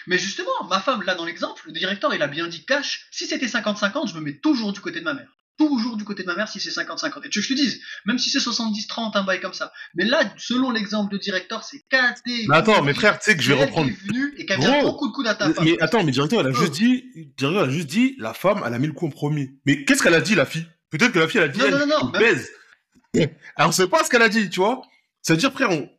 Mais 0.07 0.19
justement, 0.19 0.65
ma 0.69 0.81
femme, 0.81 1.03
là 1.03 1.15
dans 1.15 1.25
l'exemple, 1.25 1.62
le 1.67 1.73
directeur, 1.73 2.15
il 2.15 2.23
a 2.23 2.29
bien 2.29 2.47
dit 2.47 2.65
cash. 2.67 3.09
Si 3.11 3.27
c'était 3.27 3.47
50-50, 3.47 4.09
je 4.11 4.15
me 4.15 4.21
mets 4.21 4.38
toujours 4.38 4.73
du 4.73 4.81
côté 4.81 5.00
de 5.00 5.05
ma 5.05 5.15
mère. 5.15 5.38
Toujours 5.59 5.97
du 5.97 6.05
côté 6.05 6.23
de 6.23 6.29
ma 6.29 6.37
mère 6.37 6.49
si 6.49 6.61
c'est 6.61 6.71
50-50. 6.71 7.27
Et 7.27 7.31
tu 7.31 7.41
veux 7.41 7.43
que 7.43 7.49
je 7.49 7.49
te 7.49 7.55
dise, 7.55 7.81
même 8.07 8.17
si 8.17 8.31
c'est 8.31 8.38
70-30, 8.38 9.17
un 9.19 9.25
bail 9.25 9.41
comme 9.41 9.53
ça. 9.53 9.73
Mais 9.95 10.05
là, 10.05 10.33
selon 10.37 10.71
l'exemple 10.71 11.12
de 11.12 11.19
directeur, 11.19 11.65
c'est 11.65 11.81
KT. 11.91 12.47
Mais 12.49 12.57
attends, 12.57 12.81
mes 12.83 12.95
frères, 12.95 13.19
tu 13.19 13.25
sais 13.25 13.37
que 13.37 13.43
je 13.43 13.53
vais 13.53 13.65
reprendre. 13.65 13.91
Et 13.91 14.47
beaucoup 14.83 15.09
de 15.09 15.12
coups. 15.12 15.29
Mais 15.62 15.77
attends, 15.81 16.05
mais 16.05 16.12
directeur, 16.12 16.41
elle 16.41 16.47
a 16.47 16.53
juste 16.53 16.75
dit, 16.75 17.05
directeur, 17.37 17.65
elle 17.65 17.71
a 17.71 17.73
juste 17.73 17.88
dit, 17.88 18.15
la 18.19 18.35
femme, 18.35 18.62
elle 18.65 18.73
a 18.73 18.79
mis 18.79 18.87
le 18.87 18.93
coup 18.93 19.07
en 19.07 19.11
premier. 19.11 19.50
Mais 19.67 19.85
qu'est-ce 19.85 20.00
qu'elle 20.03 20.15
a 20.15 20.21
dit, 20.21 20.37
la 20.37 20.47
fille? 20.47 20.67
Peut-être 20.91 21.12
que 21.12 21.19
la 21.19 21.27
fille, 21.27 21.41
elle 21.41 21.50
a 21.50 21.53
dit, 21.53 21.59
non, 21.59 21.71
non, 21.71 21.87
non, 21.87 22.11
baise. 22.11 22.49
Alors, 23.57 23.75
sait 23.75 23.88
pas 23.88 24.05
ce 24.05 24.11
qu'elle 24.11 24.23
a 24.23 24.29
dit, 24.29 24.49
tu 24.50 24.61
vois. 24.61 24.83
C'est-à-dire, 25.23 25.53
frère, 25.53 25.71
on... 25.71 25.91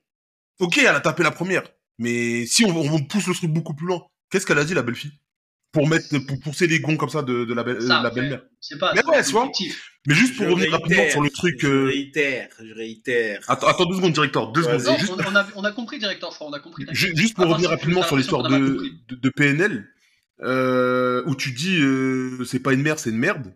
ok, 0.60 0.78
elle 0.78 0.88
a 0.88 1.01
tapé 1.01 1.24
la 1.24 1.32
première. 1.32 1.63
Mais 1.98 2.46
si 2.46 2.63
on, 2.63 2.70
on 2.70 3.04
pousse 3.04 3.28
le 3.28 3.34
truc 3.34 3.51
beaucoup 3.51 3.75
plus 3.75 3.88
loin, 3.88 4.06
qu'est-ce 4.30 4.46
qu'elle 4.46 4.60
a 4.60 4.63
dit, 4.63 4.74
la 4.74 4.84
belle 4.84 4.96
fille 4.96 5.12
pour 5.71 5.88
mettre 5.88 6.17
pour 6.25 6.39
pousser 6.39 6.65
les 6.67 6.79
gonds 6.79 6.97
comme 6.97 7.09
ça 7.09 7.21
de, 7.21 7.45
de 7.45 7.53
la, 7.53 7.63
belle, 7.63 7.77
la 7.79 8.09
belle-mère. 8.09 8.41
C'est 8.59 8.77
pas. 8.79 8.93
Mais 8.93 9.05
ouais. 9.05 9.21
Mais 10.07 10.15
juste 10.15 10.35
pour 10.38 10.45
Je 10.45 10.51
revenir 10.51 10.69
réitère, 10.71 10.79
rapidement 10.79 11.09
sur 11.11 11.21
le 11.21 11.29
truc. 11.29 11.57
Je 11.61 11.67
euh, 11.67 11.85
réitère, 11.85 12.49
je 12.63 12.73
réitère. 12.73 13.39
Attends, 13.47 13.67
attends 13.67 13.85
deux 13.85 13.95
secondes, 13.97 14.13
directeur. 14.13 14.51
Deux 14.51 14.63
secondes. 14.63 14.81
Non, 14.81 14.97
Juste, 14.97 15.13
on, 15.27 15.35
a, 15.35 15.45
on 15.55 15.63
a 15.63 15.71
compris, 15.71 15.99
directeur, 15.99 16.31
je 16.31 16.35
crois, 16.35 16.47
on 16.47 16.53
a 16.53 16.59
compris. 16.59 16.85
ju- 16.91 17.13
juste 17.15 17.35
pour 17.35 17.45
Ah, 17.45 17.49
revenir 17.49 17.69
rapidement 17.69 18.01
sur 18.03 18.17
l'histoire 18.17 18.43
de, 18.43 18.57
de, 19.09 19.15
de 19.15 19.29
PNL, 19.29 19.88
euh, 20.41 21.21
où 21.27 21.35
tu 21.35 21.51
dis 21.51 21.77
euh, 21.81 22.43
c'est 22.45 22.59
pas 22.59 22.73
une 22.73 22.81
mère, 22.81 22.97
c'est 22.97 23.09
une 23.09 23.17
merde. 23.17 23.53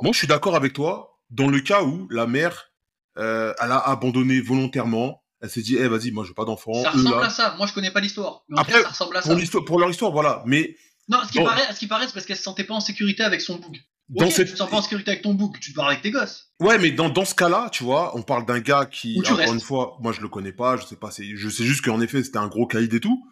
Moi, 0.00 0.12
je 0.12 0.18
suis 0.18 0.26
d'accord 0.28 0.54
avec 0.56 0.72
toi 0.72 1.18
dans 1.30 1.48
le 1.48 1.60
cas 1.60 1.82
où 1.82 2.08
la 2.10 2.26
mère, 2.26 2.70
euh, 3.18 3.52
elle 3.60 3.72
a 3.72 3.78
abandonné 3.78 4.40
volontairement. 4.40 5.22
Elle 5.42 5.50
s'est 5.50 5.62
dit, 5.62 5.76
eh 5.78 5.88
vas-y, 5.88 6.10
moi, 6.10 6.22
je 6.24 6.28
veux 6.28 6.34
pas 6.34 6.44
d'enfant. 6.44 6.74
Ça 6.82 6.90
Eux, 6.94 6.98
ressemble 6.98 7.20
là. 7.20 7.26
à 7.26 7.30
ça. 7.30 7.54
Moi, 7.56 7.66
je 7.66 7.72
connais 7.72 7.90
pas 7.90 8.00
l'histoire. 8.00 8.44
Après, 8.56 8.72
cas, 8.74 8.82
ça 8.82 8.88
ressemble 8.90 9.16
à 9.16 9.22
ça. 9.22 9.28
Pour, 9.30 9.38
l'histoire- 9.38 9.64
pour 9.64 9.80
leur 9.80 9.90
histoire, 9.90 10.12
voilà. 10.12 10.42
Mais 10.46 10.76
Non, 11.10 11.18
ce 11.26 11.32
qui, 11.32 11.38
Bon. 11.38 11.44
paraît, 11.44 11.72
ce 11.74 11.78
qui 11.78 11.86
paraît, 11.86 12.06
c'est 12.06 12.14
parce 12.14 12.24
qu'elle 12.24 12.36
se 12.36 12.42
sentait 12.42 12.64
pas 12.64 12.74
en 12.74 12.80
sécurité 12.80 13.22
avec 13.22 13.40
son 13.40 13.56
bouc. 13.56 13.76
dans 14.08 14.26
ok, 14.26 14.32
cette, 14.32 14.46
tu 14.48 14.52
te 14.54 14.58
sens 14.58 14.70
pas 14.70 14.76
en 14.78 14.82
sécurité 14.82 15.10
avec 15.12 15.22
ton 15.22 15.34
bouc, 15.34 15.58
tu 15.60 15.70
te 15.72 15.76
barres 15.76 15.88
avec 15.88 16.02
tes 16.02 16.10
gosses. 16.10 16.48
Ouais, 16.60 16.78
mais 16.78 16.90
dans, 16.90 17.08
dans 17.10 17.24
ce 17.24 17.34
cas-là, 17.34 17.68
tu 17.70 17.84
vois, 17.84 18.16
on 18.16 18.22
parle 18.22 18.44
d'un 18.46 18.58
gars 18.60 18.86
qui, 18.86 19.16
Où 19.18 19.22
tu 19.22 19.28
encore 19.28 19.38
restes. 19.38 19.52
une 19.54 19.60
fois, 19.60 19.98
moi 20.00 20.12
je 20.12 20.20
le 20.20 20.28
connais 20.28 20.52
pas, 20.52 20.76
je 20.76 20.84
sais 20.86 20.96
pas, 20.96 21.10
je 21.16 21.48
sais 21.48 21.64
juste 21.64 21.84
qu'en 21.84 22.00
effet 22.00 22.22
c'était 22.24 22.38
un 22.38 22.48
gros 22.48 22.66
caïd 22.66 22.92
et 22.94 23.00
tout. 23.00 23.24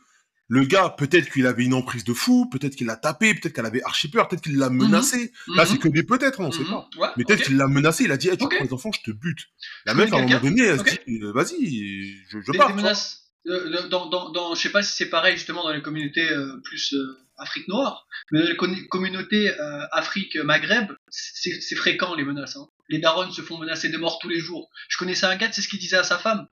Le 0.51 0.65
gars, 0.65 0.89
peut-être 0.97 1.31
qu'il 1.31 1.47
avait 1.47 1.65
une 1.65 1.75
emprise 1.75 2.05
de 2.05 2.15
fou, 2.15 2.49
peut-être 2.49 2.75
qu'il 2.75 2.87
l'a 2.87 2.97
tapé, 2.97 3.35
peut-être 3.35 3.53
qu'elle 3.55 3.67
avait 3.67 3.83
archi 3.83 4.09
peur, 4.09 4.29
peut-être 4.29 4.43
qu'il 4.43 4.57
l'a 4.57 4.71
menacé. 4.71 5.31
Là, 5.55 5.67
c'est 5.67 5.77
que 5.79 5.89
des 5.89 6.05
peut-être, 6.05 6.41
on 6.41 6.51
sait 6.51 6.61
Mhm. 6.61 6.69
pas. 6.71 6.89
Ouais, 6.97 7.09
Mais 7.19 7.25
peut-être 7.25 7.43
qu'il 7.45 7.57
l'a 7.59 7.67
menacé, 7.69 8.05
il 8.05 8.13
a 8.13 8.17
dit, 8.17 8.29
hey, 8.29 8.39
tu 8.39 8.45
Ok. 8.45 8.55
prends 8.55 8.65
les 8.65 8.73
enfants, 8.73 8.91
je 8.93 9.03
te 9.03 9.11
bute. 9.15 9.41
La 9.85 9.93
meuf, 9.95 10.11
à 10.13 10.17
un 10.17 10.23
moment 10.23 10.41
donné, 10.41 10.63
elle 10.63 10.79
se 10.79 10.85
dit, 10.85 11.21
euh, 11.23 11.33
vas-y, 11.33 11.67
je, 12.31 12.39
je 12.41 12.53
Des- 12.53 12.57
pars. 12.57 12.69
des 12.69 12.75
menaces. 12.75 13.25
Euh, 13.47 13.89
dans, 13.89 14.07
dans, 14.07 14.31
dans, 14.31 14.55
je 14.55 14.61
sais 14.63 14.71
pas 14.71 14.83
si 14.83 14.95
c'est 14.95 15.11
pareil 15.11 15.37
justement 15.37 15.65
dans 15.65 15.71
les 15.73 15.83
communautés 15.83 16.31
euh, 16.31 16.61
plus 16.65 16.95
euh, 16.95 17.19
Afrique 17.39 17.69
noire, 17.69 18.07
mais 18.31 18.41
dans 18.41 18.67
les 18.67 18.87
communautés 18.89 19.51
euh, 19.61 19.87
Afrique 19.93 20.37
Maghreb, 20.37 20.93
c'est 21.09 21.61
c'est 21.61 21.77
fréquent 21.77 22.15
les 22.15 22.25
menaces. 22.25 22.57
Hein. 22.57 22.69
Les 22.89 22.99
darons 22.99 23.31
se 23.31 23.43
font 23.43 23.59
menacer 23.59 23.89
de 23.89 23.99
mort 23.99 24.19
tous 24.19 24.29
les 24.29 24.41
jours. 24.41 24.71
Je 24.89 24.97
connaissais 24.99 25.27
un 25.27 25.37
gars, 25.37 25.51
c'est 25.53 25.63
ce 25.63 25.69
qu'il 25.69 25.79
disait 25.79 25.97
à 25.97 26.05
sa 26.05 26.19
femme? 26.19 26.49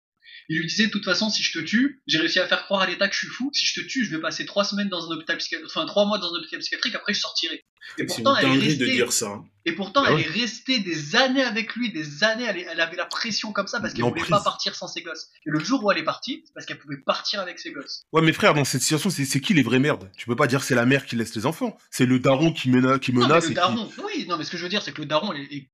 Il 0.53 0.57
lui 0.59 0.67
disait 0.67 0.87
de 0.87 0.91
toute 0.91 1.05
façon 1.05 1.29
si 1.29 1.43
je 1.43 1.57
te 1.57 1.59
tue, 1.63 2.01
j'ai 2.07 2.17
réussi 2.17 2.37
à 2.39 2.45
faire 2.45 2.65
croire 2.65 2.81
à 2.81 2.85
l'État 2.87 3.07
que 3.07 3.13
je 3.13 3.19
suis 3.19 3.27
fou. 3.29 3.51
Si 3.53 3.65
je 3.65 3.79
te 3.79 3.87
tue, 3.87 4.03
je 4.03 4.09
vais 4.13 4.19
passer 4.21 4.45
trois 4.45 4.65
semaines 4.65 4.89
dans 4.89 5.09
un 5.09 5.15
hôpital 5.15 5.37
psychiatrique, 5.37 5.71
enfin 5.73 5.85
trois 5.85 6.05
mois 6.05 6.17
dans 6.17 6.27
un 6.33 6.37
hôpital 6.39 6.59
psychiatrique. 6.59 6.93
Après, 6.93 7.13
je 7.13 7.19
sortirai. 7.21 7.63
Et 7.97 8.05
pourtant, 8.05 8.35
elle 8.35 8.45
est 8.45 8.49
dinguerie 8.49 8.77
de 8.77 8.83
restée. 8.83 8.95
dire 8.97 9.13
ça. 9.13 9.27
hein. 9.27 9.45
Et 9.65 9.71
pourtant, 9.71 10.03
Ah 10.05 10.11
elle 10.11 10.19
est 10.19 10.27
restée 10.41 10.79
des 10.79 11.15
années 11.15 11.43
avec 11.43 11.75
lui, 11.75 11.91
des 11.93 12.23
années. 12.25 12.43
Elle, 12.43 12.81
avait 12.81 12.97
la 12.97 13.05
pression 13.05 13.53
comme 13.53 13.67
ça 13.67 13.79
parce 13.79 13.93
qu'elle 13.93 14.03
voulait 14.03 14.25
pas 14.25 14.41
partir 14.41 14.75
sans 14.75 14.87
ses 14.87 15.01
gosses. 15.01 15.29
Et 15.45 15.51
le 15.51 15.59
jour 15.63 15.83
où 15.83 15.89
elle 15.91 15.99
est 15.99 16.03
partie, 16.03 16.43
c'est 16.45 16.53
parce 16.53 16.65
qu'elle 16.65 16.79
pouvait 16.79 16.97
partir 16.97 17.39
avec 17.39 17.57
ses 17.57 17.71
gosses. 17.71 18.03
Ouais, 18.11 18.21
mais 18.21 18.33
frère, 18.33 18.53
dans 18.53 18.65
cette 18.65 18.81
situation, 18.81 19.09
c'est, 19.09 19.23
c'est 19.23 19.39
qui 19.39 19.53
les 19.53 19.63
vraies 19.63 19.79
merdes? 19.79 20.11
Tu 20.17 20.25
peux 20.25 20.35
pas 20.35 20.47
dire 20.47 20.59
que 20.59 20.65
c'est 20.65 20.75
la 20.75 20.85
mère 20.85 21.05
qui 21.05 21.15
laisse 21.15 21.33
les 21.33 21.45
enfants. 21.45 21.77
C'est 21.91 22.05
le 22.05 22.19
daron 22.19 22.51
qui, 22.51 22.69
mena- 22.69 22.99
qui 22.99 23.13
Non, 23.13 23.21
menace 23.21 23.43
le 23.43 23.49
qui- 23.49 23.55
daron, 23.55 23.89
oui, 24.03 24.25
non, 24.27 24.37
mais 24.37 24.43
ce 24.43 24.51
que 24.51 24.57
je 24.57 24.63
veux 24.63 24.69
dire, 24.69 24.81
c'est 24.83 24.91
que 24.91 24.99
le 25.01 25.07
daron 25.07 25.31
est, 25.33 25.43
est- 25.53 25.69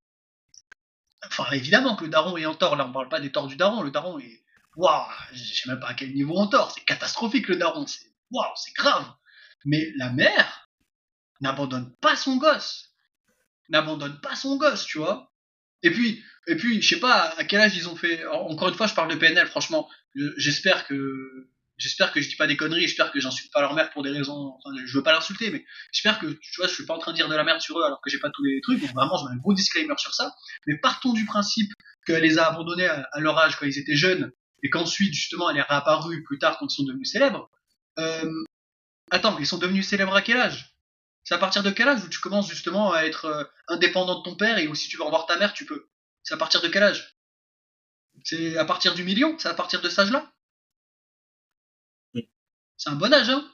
Enfin, 1.26 1.44
évidemment 1.52 1.96
que 1.96 2.04
le 2.04 2.10
daron 2.10 2.36
est 2.36 2.46
en 2.46 2.54
tort. 2.54 2.76
Là, 2.76 2.86
on 2.88 2.92
parle 2.92 3.08
pas 3.08 3.20
des 3.20 3.32
torts 3.32 3.48
du 3.48 3.56
daron. 3.56 3.82
Le 3.82 3.90
daron 3.90 4.18
est. 4.20 4.42
Waouh, 4.78 5.10
je 5.32 5.42
sais 5.42 5.68
même 5.68 5.80
pas 5.80 5.88
à 5.88 5.94
quel 5.94 6.14
niveau 6.14 6.36
en 6.36 6.46
tort. 6.46 6.70
C'est 6.72 6.84
catastrophique, 6.84 7.48
le 7.48 7.56
daron. 7.56 7.84
C'est 7.88 8.06
waouh, 8.30 8.46
c'est 8.54 8.72
grave. 8.74 9.04
Mais 9.64 9.92
la 9.96 10.10
mère 10.10 10.68
n'abandonne 11.40 11.92
pas 11.96 12.14
son 12.14 12.36
gosse. 12.36 12.90
N'abandonne 13.70 14.20
pas 14.20 14.36
son 14.36 14.56
gosse, 14.56 14.86
tu 14.86 14.98
vois. 14.98 15.32
Et 15.82 15.90
puis, 15.90 16.22
et 16.46 16.54
puis, 16.54 16.80
je 16.80 16.88
sais 16.94 17.00
pas 17.00 17.34
à 17.36 17.42
quel 17.44 17.60
âge 17.60 17.76
ils 17.76 17.88
ont 17.88 17.96
fait. 17.96 18.24
Encore 18.26 18.68
une 18.68 18.74
fois, 18.74 18.86
je 18.86 18.94
parle 18.94 19.10
de 19.10 19.16
PNL. 19.16 19.48
Franchement, 19.48 19.88
je- 20.14 20.32
j'espère 20.36 20.86
que. 20.86 21.48
J'espère 21.76 22.12
que 22.12 22.20
je 22.20 22.28
dis 22.28 22.34
pas 22.36 22.48
des 22.48 22.56
conneries, 22.56 22.82
j'espère 22.82 23.12
que 23.12 23.20
j'insulte 23.20 23.52
pas 23.52 23.60
leur 23.60 23.72
mère 23.74 23.90
pour 23.90 24.02
des 24.02 24.10
raisons. 24.10 24.52
Enfin, 24.64 24.76
je 24.84 24.96
veux 24.96 25.02
pas 25.04 25.12
l'insulter, 25.12 25.50
mais 25.52 25.64
j'espère 25.92 26.18
que 26.20 26.26
tu 26.26 26.56
vois, 26.60 26.66
je 26.68 26.74
suis 26.74 26.84
pas 26.86 26.94
en 26.94 26.98
train 26.98 27.12
de 27.12 27.16
dire 27.16 27.28
de 27.28 27.34
la 27.36 27.44
merde 27.44 27.60
sur 27.60 27.78
eux 27.78 27.84
alors 27.84 28.00
que 28.00 28.10
j'ai 28.10 28.18
pas 28.18 28.30
tous 28.30 28.42
les 28.44 28.60
trucs. 28.60 28.80
Donc 28.80 28.92
vraiment, 28.94 29.16
je 29.16 29.24
mets 29.26 29.34
un 29.34 29.36
gros 29.36 29.54
disclaimer 29.54 29.94
sur 29.96 30.12
ça. 30.14 30.34
Mais 30.66 30.76
partons 30.78 31.12
du 31.12 31.24
principe 31.24 31.70
qu'elle 32.04 32.22
les 32.22 32.38
a 32.38 32.46
abandonnés 32.48 32.86
à 32.88 33.20
leur 33.20 33.38
âge 33.38 33.56
quand 33.56 33.66
ils 33.66 33.78
étaient 33.78 33.94
jeunes 33.94 34.32
et 34.62 34.70
qu'ensuite 34.70 35.14
justement 35.14 35.50
elle 35.50 35.58
est 35.58 35.62
réapparue 35.62 36.22
plus 36.22 36.38
tard 36.38 36.58
quand 36.58 36.72
ils 36.72 36.76
sont 36.76 36.84
devenus 36.84 37.10
célèbres. 37.10 37.50
Euh, 37.98 38.44
attends, 39.10 39.38
ils 39.38 39.46
sont 39.46 39.58
devenus 39.58 39.88
célèbres 39.88 40.14
à 40.14 40.22
quel 40.22 40.38
âge? 40.38 40.74
C'est 41.24 41.34
à 41.34 41.38
partir 41.38 41.62
de 41.62 41.70
quel 41.70 41.88
âge 41.88 42.04
où 42.04 42.08
tu 42.08 42.20
commences 42.20 42.48
justement 42.48 42.92
à 42.92 43.02
être 43.04 43.26
euh, 43.26 43.44
indépendant 43.68 44.20
de 44.20 44.24
ton 44.24 44.34
père 44.34 44.58
et 44.58 44.68
où 44.68 44.74
si 44.74 44.88
tu 44.88 44.96
veux 44.96 45.04
revoir 45.04 45.26
ta 45.26 45.38
mère, 45.38 45.52
tu 45.52 45.66
peux? 45.66 45.88
C'est 46.22 46.34
à 46.34 46.38
partir 46.38 46.62
de 46.62 46.68
quel 46.68 46.82
âge? 46.82 47.18
C'est 48.24 48.56
à 48.56 48.64
partir 48.64 48.94
du 48.94 49.04
million? 49.04 49.38
C'est 49.38 49.48
à 49.48 49.54
partir 49.54 49.80
de 49.80 49.88
cet 49.88 49.98
âge-là? 49.98 50.32
C'est 52.76 52.90
un 52.90 52.96
bon 52.96 53.12
âge, 53.12 53.28
hein? 53.28 53.44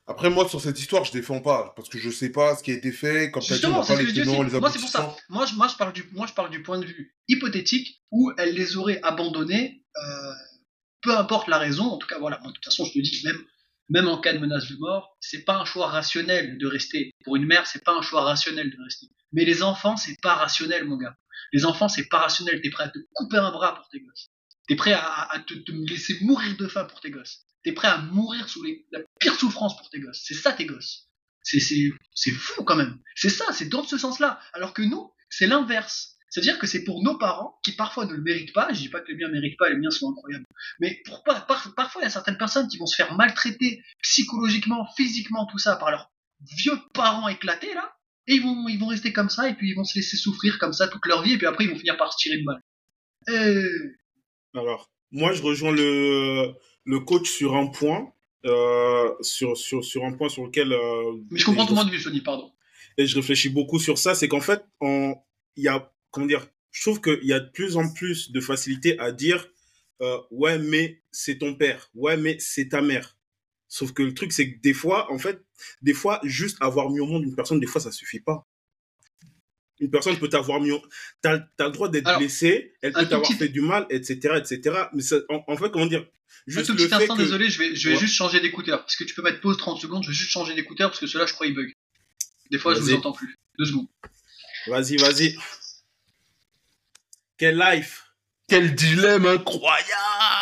Après, 0.08 0.30
moi, 0.30 0.48
sur 0.48 0.62
cette 0.62 0.80
histoire, 0.80 1.04
je 1.04 1.12
défends 1.12 1.42
pas, 1.42 1.74
parce 1.76 1.90
que 1.90 1.98
je 1.98 2.12
sais 2.12 2.32
pas 2.32 2.56
ce 2.56 2.62
qui 2.62 2.72
a 2.72 2.76
été 2.76 2.92
fait, 2.92 3.32
comme 3.32 3.42
t'as 3.42 3.58
dit, 3.58 3.66
on 3.66 3.84
pas 3.84 3.96
les 3.96 4.14
tenants, 4.14 4.44
les 4.44 4.60
Moi, 4.60 4.70
c'est 4.70 4.80
pour 4.80 4.90
ça. 4.90 5.16
Moi, 5.30 5.48
je, 5.48 5.56
moi, 5.56 5.68
je 5.68 5.76
parle 5.76 5.94
du, 5.94 6.08
moi, 6.12 6.28
je 6.28 6.34
parle 6.34 6.52
du 6.52 6.62
point 6.62 6.78
de 6.78 6.86
vue 6.86 7.16
hypothétique 7.28 8.04
où 8.12 8.32
elle 8.38 8.54
les 8.54 8.78
aurait 8.78 9.02
abandonnés, 9.02 9.84
euh, 9.98 10.34
peu 11.02 11.18
importe 11.18 11.48
la 11.48 11.58
raison. 11.58 11.86
En 11.86 11.98
tout 11.98 12.08
cas, 12.08 12.20
voilà. 12.20 12.38
De 12.38 12.52
toute 12.52 12.64
façon, 12.64 12.86
je 12.86 12.94
te 12.94 13.00
dis, 13.00 13.22
même, 13.26 13.44
même 13.90 14.08
en 14.08 14.20
cas 14.20 14.34
de 14.34 14.38
menace 14.38 14.70
de 14.70 14.76
mort, 14.78 15.18
c'est 15.20 15.44
pas 15.44 15.58
un 15.58 15.66
choix 15.66 15.88
rationnel 15.88 16.60
de 16.60 16.68
rester. 16.68 17.12
Pour 17.24 17.36
une 17.36 17.46
mère, 17.46 17.66
c'est 17.66 17.84
pas 17.84 17.94
un 17.94 18.04
choix 18.04 18.22
rationnel 18.22 18.70
de 18.70 18.84
rester. 18.84 19.08
Mais 19.32 19.44
les 19.44 19.64
enfants, 19.64 19.98
c'est 19.98 20.22
pas 20.22 20.36
rationnel, 20.36 20.86
mon 20.86 20.98
gars. 20.98 21.16
Les 21.52 21.66
enfants, 21.66 21.90
c'est 21.90 22.08
pas 22.10 22.20
rationnel. 22.20 22.62
T'es 22.62 22.70
prêt 22.70 22.84
à 22.84 22.90
te 22.90 23.00
couper 23.14 23.38
un 23.38 23.52
bras 23.52 23.74
pour 23.74 23.90
tes 23.90 24.00
gosses. 24.02 24.30
T'es 24.68 24.76
prêt 24.76 24.94
à, 24.94 25.32
à 25.32 25.40
te, 25.40 25.56
te 25.56 25.72
laisser 25.72 26.18
mourir 26.22 26.56
de 26.58 26.68
faim 26.68 26.86
pour 26.86 27.02
tes 27.02 27.10
gosses. 27.10 27.46
T'es 27.66 27.74
prêt 27.74 27.88
à 27.90 27.98
mourir 27.98 28.48
sous 28.48 28.64
la 28.92 29.00
pire 29.20 29.34
souffrance 29.36 29.76
pour 29.76 29.90
tes 29.90 30.00
gosses. 30.00 30.22
C'est 30.24 30.36
ça, 30.36 30.54
tes 30.54 30.66
gosses. 30.66 31.10
C'est, 31.44 31.60
c'est, 31.60 31.90
c'est 32.14 32.32
fou 32.32 32.64
quand 32.64 32.76
même. 32.76 33.00
C'est 33.16 33.30
ça, 33.30 33.46
c'est 33.52 33.68
dans 33.70 33.84
ce 33.84 33.98
sens-là. 33.98 34.40
Alors 34.54 34.74
que 34.74 34.82
nous, 34.84 35.12
c'est 35.30 35.48
l'inverse. 35.48 36.16
C'est-à-dire 36.30 36.60
que 36.60 36.68
c'est 36.68 36.84
pour 36.84 37.02
nos 37.04 37.18
parents, 37.18 37.60
qui 37.64 37.72
parfois 37.72 38.06
ne 38.06 38.14
le 38.14 38.22
méritent 38.22 38.54
pas, 38.54 38.72
je 38.72 38.80
dis 38.80 38.90
pas 38.90 39.00
que 39.00 39.12
les 39.12 39.16
miens 39.18 39.30
méritent 39.30 39.58
pas, 39.58 39.70
les 39.70 39.78
miens 39.78 39.90
sont 39.90 40.12
incroyables, 40.12 40.46
mais 40.80 41.02
pour, 41.06 41.24
par- 41.24 41.48
par- 41.48 41.74
parfois 41.76 42.02
il 42.02 42.06
y 42.06 42.08
a 42.08 42.10
certaines 42.10 42.38
personnes 42.38 42.68
qui 42.68 42.78
vont 42.78 42.86
se 42.88 42.96
faire 42.96 43.16
maltraiter 43.16 43.82
psychologiquement, 44.02 44.86
physiquement, 44.98 45.46
tout 45.46 45.60
ça, 45.60 45.78
par 45.78 45.92
leurs 45.92 46.12
vieux 46.58 46.78
parents 46.94 47.30
éclatés, 47.30 47.74
là, 47.74 47.96
et 48.28 48.36
ils 48.36 48.42
vont, 48.44 48.68
ils 48.68 48.78
vont 48.78 48.88
rester 48.88 49.14
comme 49.14 49.30
ça, 49.30 49.48
et 49.48 49.54
puis 49.56 49.70
ils 49.70 49.76
vont 49.76 49.86
se 49.86 49.98
laisser 49.98 50.18
souffrir 50.18 50.60
comme 50.60 50.74
ça 50.74 50.88
toute 50.90 51.06
leur 51.06 51.22
vie, 51.22 51.34
et 51.34 51.38
puis 51.38 51.48
après 51.48 51.64
ils 51.66 51.70
vont 51.72 51.78
finir 51.78 51.96
par 51.96 52.12
se 52.12 52.18
tirer 52.18 52.36
une 52.38 52.46
balle. 52.46 52.62
Euh, 53.30 53.96
Alors, 54.56 54.90
moi, 55.12 55.32
je 55.34 55.42
rejoins 55.42 55.72
le, 55.72 56.52
le 56.86 57.00
coach 57.00 57.30
sur 57.30 57.56
un 57.56 57.68
point, 57.68 58.12
euh, 58.46 59.12
sur, 59.22 59.58
sur, 59.58 59.84
sur 59.84 60.06
un 60.06 60.14
point 60.14 60.30
sur 60.30 60.46
lequel. 60.46 60.72
euh, 60.72 61.14
mais 61.32 61.40
je 61.40 61.46
comprends 61.46 61.66
ton 61.66 61.74
point 61.76 61.86
de 61.86 61.92
vue, 61.92 62.00
Sony, 62.00 62.22
pardon. 62.22 62.52
et 62.98 63.06
je 63.08 63.16
réfléchis 63.16 63.50
beaucoup 63.50 63.80
sur 63.80 63.98
ça, 63.98 64.16
c'est 64.16 64.28
qu'en 64.28 64.42
fait, 64.42 64.64
on- 64.82 65.16
il 65.56 65.64
y 65.64 65.68
a, 65.68 65.92
comment 66.12 66.28
dire, 66.28 66.48
je 66.72 66.82
trouve 66.84 67.02
qu'il 67.02 67.24
y 67.26 67.34
a 67.34 67.40
de 67.40 67.50
plus 67.50 67.76
en 67.78 67.92
plus 67.92 68.32
de 68.32 68.40
facilité 68.42 69.00
à 69.00 69.12
dire, 69.12 69.48
euh, 70.02 70.18
ouais, 70.32 70.58
mais 70.60 71.02
c'est 71.12 71.38
ton 71.38 71.56
père, 71.56 71.90
ouais, 71.96 72.18
mais 72.18 72.38
c'est 72.40 72.70
ta 72.70 72.82
mère. 72.82 73.18
Sauf 73.68 73.92
que 73.94 74.04
le 74.04 74.14
truc, 74.14 74.32
c'est 74.32 74.54
que 74.54 74.60
des 74.62 74.74
fois, 74.74 75.12
en 75.12 75.18
fait, 75.18 75.42
des 75.82 75.94
fois, 75.94 76.20
juste 76.24 76.58
avoir 76.62 76.90
mis 76.90 77.00
au 77.00 77.08
monde 77.08 77.24
une 77.24 77.36
personne, 77.36 77.60
des 77.60 77.66
fois, 77.68 77.82
ça 77.82 77.92
suffit 77.92 78.20
pas. 78.20 78.46
Une 79.80 79.90
personne 79.92 80.18
peut 80.18 80.30
t'avoir 80.30 80.62
mis 80.62 80.72
au... 80.72 80.82
T'as, 81.22 81.40
t'as 81.58 81.66
le 81.66 81.72
droit 81.72 81.90
d'être 81.90 82.18
blessé, 82.18 82.74
elle 82.82 82.92
un 82.96 83.04
peut 83.04 83.10
t'avoir 83.10 83.30
petit- 83.30 83.38
fait 83.38 83.50
du 83.50 83.60
mal, 83.62 83.86
etc., 83.90 84.36
etc. 84.38 84.84
Mais 84.94 85.02
ça- 85.02 85.18
en, 85.30 85.44
en 85.48 85.58
fait, 85.58 85.70
comment 85.70 85.86
dire, 85.86 86.02
Un 86.02 86.06
juste 86.48 86.68
tout 86.68 86.72
le 86.74 86.78
petit 86.78 86.88
fait 86.90 86.96
instant, 86.96 87.16
que... 87.18 87.22
désolé, 87.24 87.50
je 87.50 87.60
vais, 87.60 87.76
je 87.76 87.90
vais 87.90 87.96
Ouais. 87.96 88.00
juste 88.02 88.14
changer 88.16 88.40
d'écouteur. 88.40 88.80
Parce 88.80 88.96
que 88.96 89.04
tu 89.04 89.14
peux 89.14 89.22
mettre 89.22 89.42
pause 89.42 89.58
30 89.58 89.80
secondes, 89.82 90.04
je 90.04 90.10
vais 90.10 90.14
juste 90.16 90.32
changer 90.32 90.54
d'écouteur 90.56 90.90
parce 90.90 91.00
que 91.02 91.08
cela, 91.08 91.26
je 91.26 91.34
crois, 91.34 91.46
il 91.48 91.54
bug. 91.56 91.74
Des 92.52 92.58
fois, 92.58 92.74
je 92.74 92.80
vous 92.80 92.94
entends 92.94 93.12
plus. 93.12 93.36
Deux 93.60 93.66
secondes. 93.66 93.88
Vas-y, 94.68 94.96
vas-y. 94.98 95.36
Quel 97.38 97.58
life 97.58 98.04
Quel 98.48 98.74
dilemme 98.76 99.26
incroyable 99.26 99.84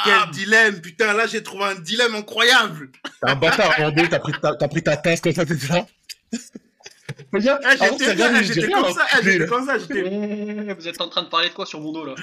Quel 0.06 0.30
dilemme 0.32 0.82
Putain, 0.82 1.13
là, 1.13 1.26
j'ai 1.28 1.41
trouvé 1.41 1.63
un 1.65 1.76
dilemme 1.76 2.13
incroyable 2.15 2.91
T'es 3.04 3.30
un 3.30 3.36
bâtard, 3.36 3.74
André, 3.80 4.08
t'as 4.10 4.19
pris, 4.19 4.34
ta- 4.39 4.56
t'as 4.56 4.67
pris 4.67 4.84
ta 4.84 4.96
tasse 4.98 5.22
comme 5.22 5.34
ça, 5.34 5.46
t'étais 5.46 5.67
là. 5.67 5.88
Ah, 7.36 7.39
j'étais 7.39 7.50
ah, 7.65 7.88
comme 7.88 7.98
ça, 7.98 9.06
ah, 9.12 9.22
j'étais 9.22 9.48
comme 9.48 9.65
ça, 9.65 9.78
j'étais... 9.80 10.04
Vous 10.78 10.88
êtes 10.88 11.02
en 11.02 11.10
train 11.10 11.24
de 11.24 11.30
parler 11.30 11.50
de 11.50 11.54
quoi 11.54 11.65
sur 11.65 11.82
mon 11.82 11.91
dos 11.91 12.06
là 12.06 12.15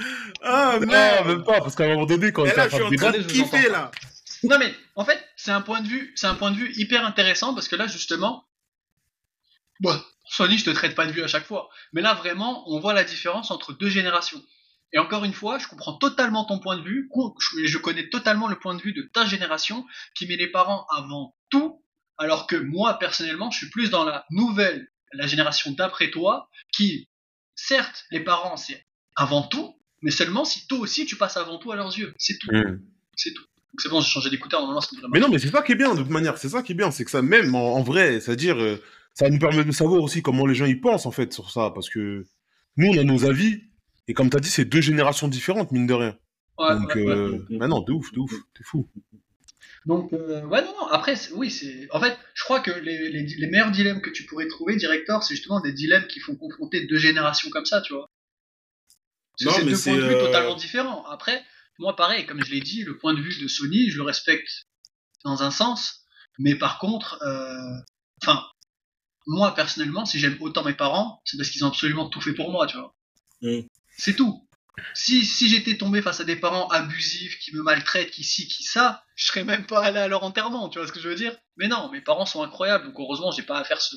Ah, 0.43 0.79
Non, 0.81 0.87
merde. 0.87 1.27
même 1.27 1.45
pas, 1.45 1.59
parce 1.61 1.75
qu'à 1.75 1.85
un 1.85 1.95
moment 1.95 2.07
donné, 2.07 2.33
quand 2.33 2.45
t'es 2.45 2.55
là, 2.55 2.67
en 2.67 2.69
je 2.69 2.77
suis 2.77 2.97
train 2.97 3.09
en 3.09 3.13
de 3.13 3.19
train 3.19 3.19
de 3.19 3.33
kiffer, 3.33 3.69
là. 3.71 3.91
non 4.45 4.59
mais 4.59 4.73
en 4.95 5.05
fait, 5.05 5.21
c'est 5.37 5.51
un 5.51 5.63
point 5.63 5.81
de 5.81 5.89
vue, 5.89 6.13
c'est 6.15 6.29
un 6.29 6.35
point 6.35 6.53
de 6.53 6.57
vue 6.57 6.73
hyper 6.77 7.05
intéressant 7.05 7.55
parce 7.55 7.67
que 7.67 7.75
là 7.77 7.89
justement, 7.89 8.45
bon, 9.81 10.01
Sony, 10.29 10.59
je 10.59 10.65
te 10.65 10.71
traite 10.71 10.95
pas 10.95 11.07
de 11.07 11.13
vue 11.13 11.23
à 11.23 11.29
chaque 11.29 11.47
fois, 11.47 11.69
mais 11.93 12.03
là 12.03 12.15
vraiment, 12.15 12.63
on 12.71 12.79
voit 12.79 12.95
la 12.95 13.03
différence 13.05 13.51
entre 13.51 13.73
deux 13.73 13.89
générations. 13.89 14.41
Et 14.93 14.99
encore 14.99 15.25
une 15.25 15.33
fois, 15.33 15.59
je 15.59 15.67
comprends 15.69 15.95
totalement 15.99 16.45
ton 16.45 16.59
point 16.59 16.77
de 16.77 16.83
vue, 16.83 17.09
je 17.65 17.79
connais 17.79 18.09
totalement 18.09 18.49
le 18.49 18.59
point 18.59 18.75
de 18.75 18.83
vue 18.83 18.93
de 18.93 19.03
ta 19.13 19.25
génération 19.25 19.87
qui 20.15 20.27
met 20.27 20.37
les 20.37 20.49
parents 20.51 20.87
avant 20.97 21.37
tout, 21.49 21.83
alors 22.19 22.47
que 22.47 22.57
moi 22.57 22.95
personnellement, 22.99 23.51
je 23.51 23.59
suis 23.59 23.71
plus 23.71 23.91
dans 23.91 24.05
la 24.05 24.25
nouvelle, 24.31 24.89
la 25.13 25.27
génération 25.27 25.73
d'après 25.73 26.11
toi, 26.11 26.49
qui, 26.73 27.09
certes, 27.55 28.05
les 28.11 28.21
parents 28.21 28.57
c'est 28.57 28.87
avant 29.17 29.43
tout, 29.43 29.77
mais 30.03 30.11
seulement 30.11 30.45
si 30.45 30.67
toi 30.67 30.79
aussi 30.79 31.07
tu 31.07 31.17
passes 31.17 31.37
avant 31.37 31.59
tout 31.59 31.73
à 31.73 31.77
leurs 31.77 31.97
yeux, 31.97 32.15
c'est 32.19 32.39
tout, 32.39 32.51
mm. 32.53 32.81
c'est 33.17 33.33
tout. 33.33 33.45
C'est 33.79 33.89
bon, 33.89 34.01
j'ai 34.01 34.09
changé 34.09 34.31
d'écouteur. 34.31 34.67
Mais 35.13 35.21
non, 35.21 35.29
mais 35.29 35.39
c'est 35.39 35.51
ça 35.51 35.63
qui 35.63 35.73
est 35.73 35.77
bien 35.77 35.95
de 35.95 36.01
toute 36.01 36.11
manière. 36.11 36.39
C'est 36.39 36.49
ça 36.49 36.61
qui 36.61 36.73
est 36.73 36.75
bien, 36.75 36.91
c'est 36.91 37.05
que 37.05 37.11
ça 37.11 37.23
même 37.23 37.55
en, 37.55 37.83
vrai, 37.83 38.19
c'est-à-dire, 38.19 38.61
euh, 38.61 38.83
ça 39.15 39.31
nous 39.31 39.39
permet 39.39 39.65
de 39.65 39.71
savoir 39.71 40.03
aussi 40.03 40.23
comment 40.23 40.45
les 40.45 40.57
gens 40.57 40.67
y 40.67 40.75
pensent 40.75 41.07
en 41.07 41.13
fait 41.13 41.33
sur 41.33 41.51
ça, 41.51 41.71
parce 41.73 41.89
que 41.89 42.27
nous 42.77 42.89
on 42.89 42.99
a 42.99 43.05
nos 43.05 43.27
avis 43.27 43.61
et 44.11 44.13
comme 44.13 44.29
tu 44.29 44.37
as 44.37 44.41
dit, 44.41 44.51
c'est 44.51 44.65
deux 44.65 44.81
générations 44.81 45.29
différentes, 45.29 45.71
mine 45.71 45.87
de 45.87 45.95
rien. 45.95 46.17
Ouais, 46.59 46.75
Donc, 46.75 46.97
euh, 46.97 47.47
non, 47.49 47.81
de 47.81 47.93
ouf, 47.93 48.13
de 48.13 48.19
ouf, 48.19 48.33
t'es 48.55 48.65
fou. 48.65 48.89
Donc, 49.87 50.13
euh, 50.13 50.45
ouais, 50.47 50.63
non, 50.63 50.75
après, 50.91 51.15
oui, 51.33 51.51
c'est. 51.51 51.89
En 51.93 52.01
fait, 52.01 52.19
je 52.35 52.45
crois 52.45 52.61
que 52.61 52.71
les, 52.71 53.11
les, 53.11 53.47
meilleurs 53.47 53.71
dilemmes 53.71 54.01
que 54.01 54.11
tu 54.11 54.25
pourrais 54.25 54.47
trouver, 54.47 54.77
directeur, 54.77 55.23
c'est 55.23 55.35
justement 55.35 55.61
des 55.61 55.73
dilemmes 55.73 56.07
qui 56.07 56.21
font 56.21 56.37
confronter 56.37 56.87
deux 56.87 56.99
générations 56.99 57.51
comme 57.51 57.67
ça, 57.67 57.81
tu 57.81 57.93
vois. 57.93 58.11
Parce 59.43 59.57
c'est 59.57 59.65
deux 59.65 59.79
points 59.79 59.97
de 59.97 60.09
vue 60.09 60.15
euh, 60.15 60.27
totalement 60.27 60.55
différents. 60.55 61.05
Après, 61.07 61.45
moi, 61.79 61.97
pareil, 61.97 62.27
comme 62.27 62.45
je 62.45 62.51
l'ai 62.51 62.61
dit, 62.61 62.83
le 62.83 62.99
point 62.99 63.15
de 63.15 63.21
vue 63.21 63.41
de 63.41 63.49
Sony, 63.49 63.89
je 63.89 63.97
le 63.97 64.03
respecte 64.03 64.67
dans 65.25 65.43
un 65.43 65.51
sens, 65.51 66.05
mais 66.39 66.55
par 66.55 66.79
contre, 66.79 67.19
enfin, 68.23 68.45
moi, 69.27 69.55
personnellement, 69.55 70.05
si 70.05 70.19
j'aime 70.19 70.37
autant 70.41 70.65
mes 70.65 70.75
parents, 70.75 71.23
c'est 71.25 71.37
parce 71.37 71.51
qu'ils 71.51 71.65
ont 71.65 71.69
absolument 71.69 72.09
tout 72.09 72.21
fait 72.21 72.35
pour 72.35 72.51
moi, 72.51 72.67
tu 72.67 72.77
vois. 72.77 72.95
Mm. 73.43 73.61
C'est 73.97 74.15
tout. 74.15 74.47
Si, 74.95 75.25
si 75.25 75.49
j'étais 75.49 75.77
tombé 75.77 76.03
face 76.03 76.21
à 76.21 76.25
des 76.25 76.37
parents 76.37 76.69
abusifs 76.69 77.39
qui 77.39 77.55
me 77.55 77.63
maltraitent, 77.63 78.11
qui 78.11 78.25
ci, 78.25 78.47
qui 78.49 78.63
ça, 78.63 79.05
je 79.15 79.27
serais 79.27 79.45
même 79.45 79.67
pas 79.67 79.83
allé 79.83 79.99
à 79.99 80.09
leur 80.09 80.23
enterrement, 80.23 80.69
tu 80.69 80.79
vois 80.79 80.87
ce 80.87 80.93
que 80.93 81.01
je 81.01 81.09
veux 81.09 81.15
dire? 81.15 81.37
Mais 81.57 81.69
non, 81.69 81.91
mes 81.91 82.01
parents 82.01 82.27
sont 82.27 82.43
incroyables, 82.43 82.87
donc 82.87 82.95
heureusement 82.99 83.31
j'ai 83.31 83.43
pas 83.43 83.59
à 83.59 83.65
faire 83.65 83.81
ce, 83.81 83.97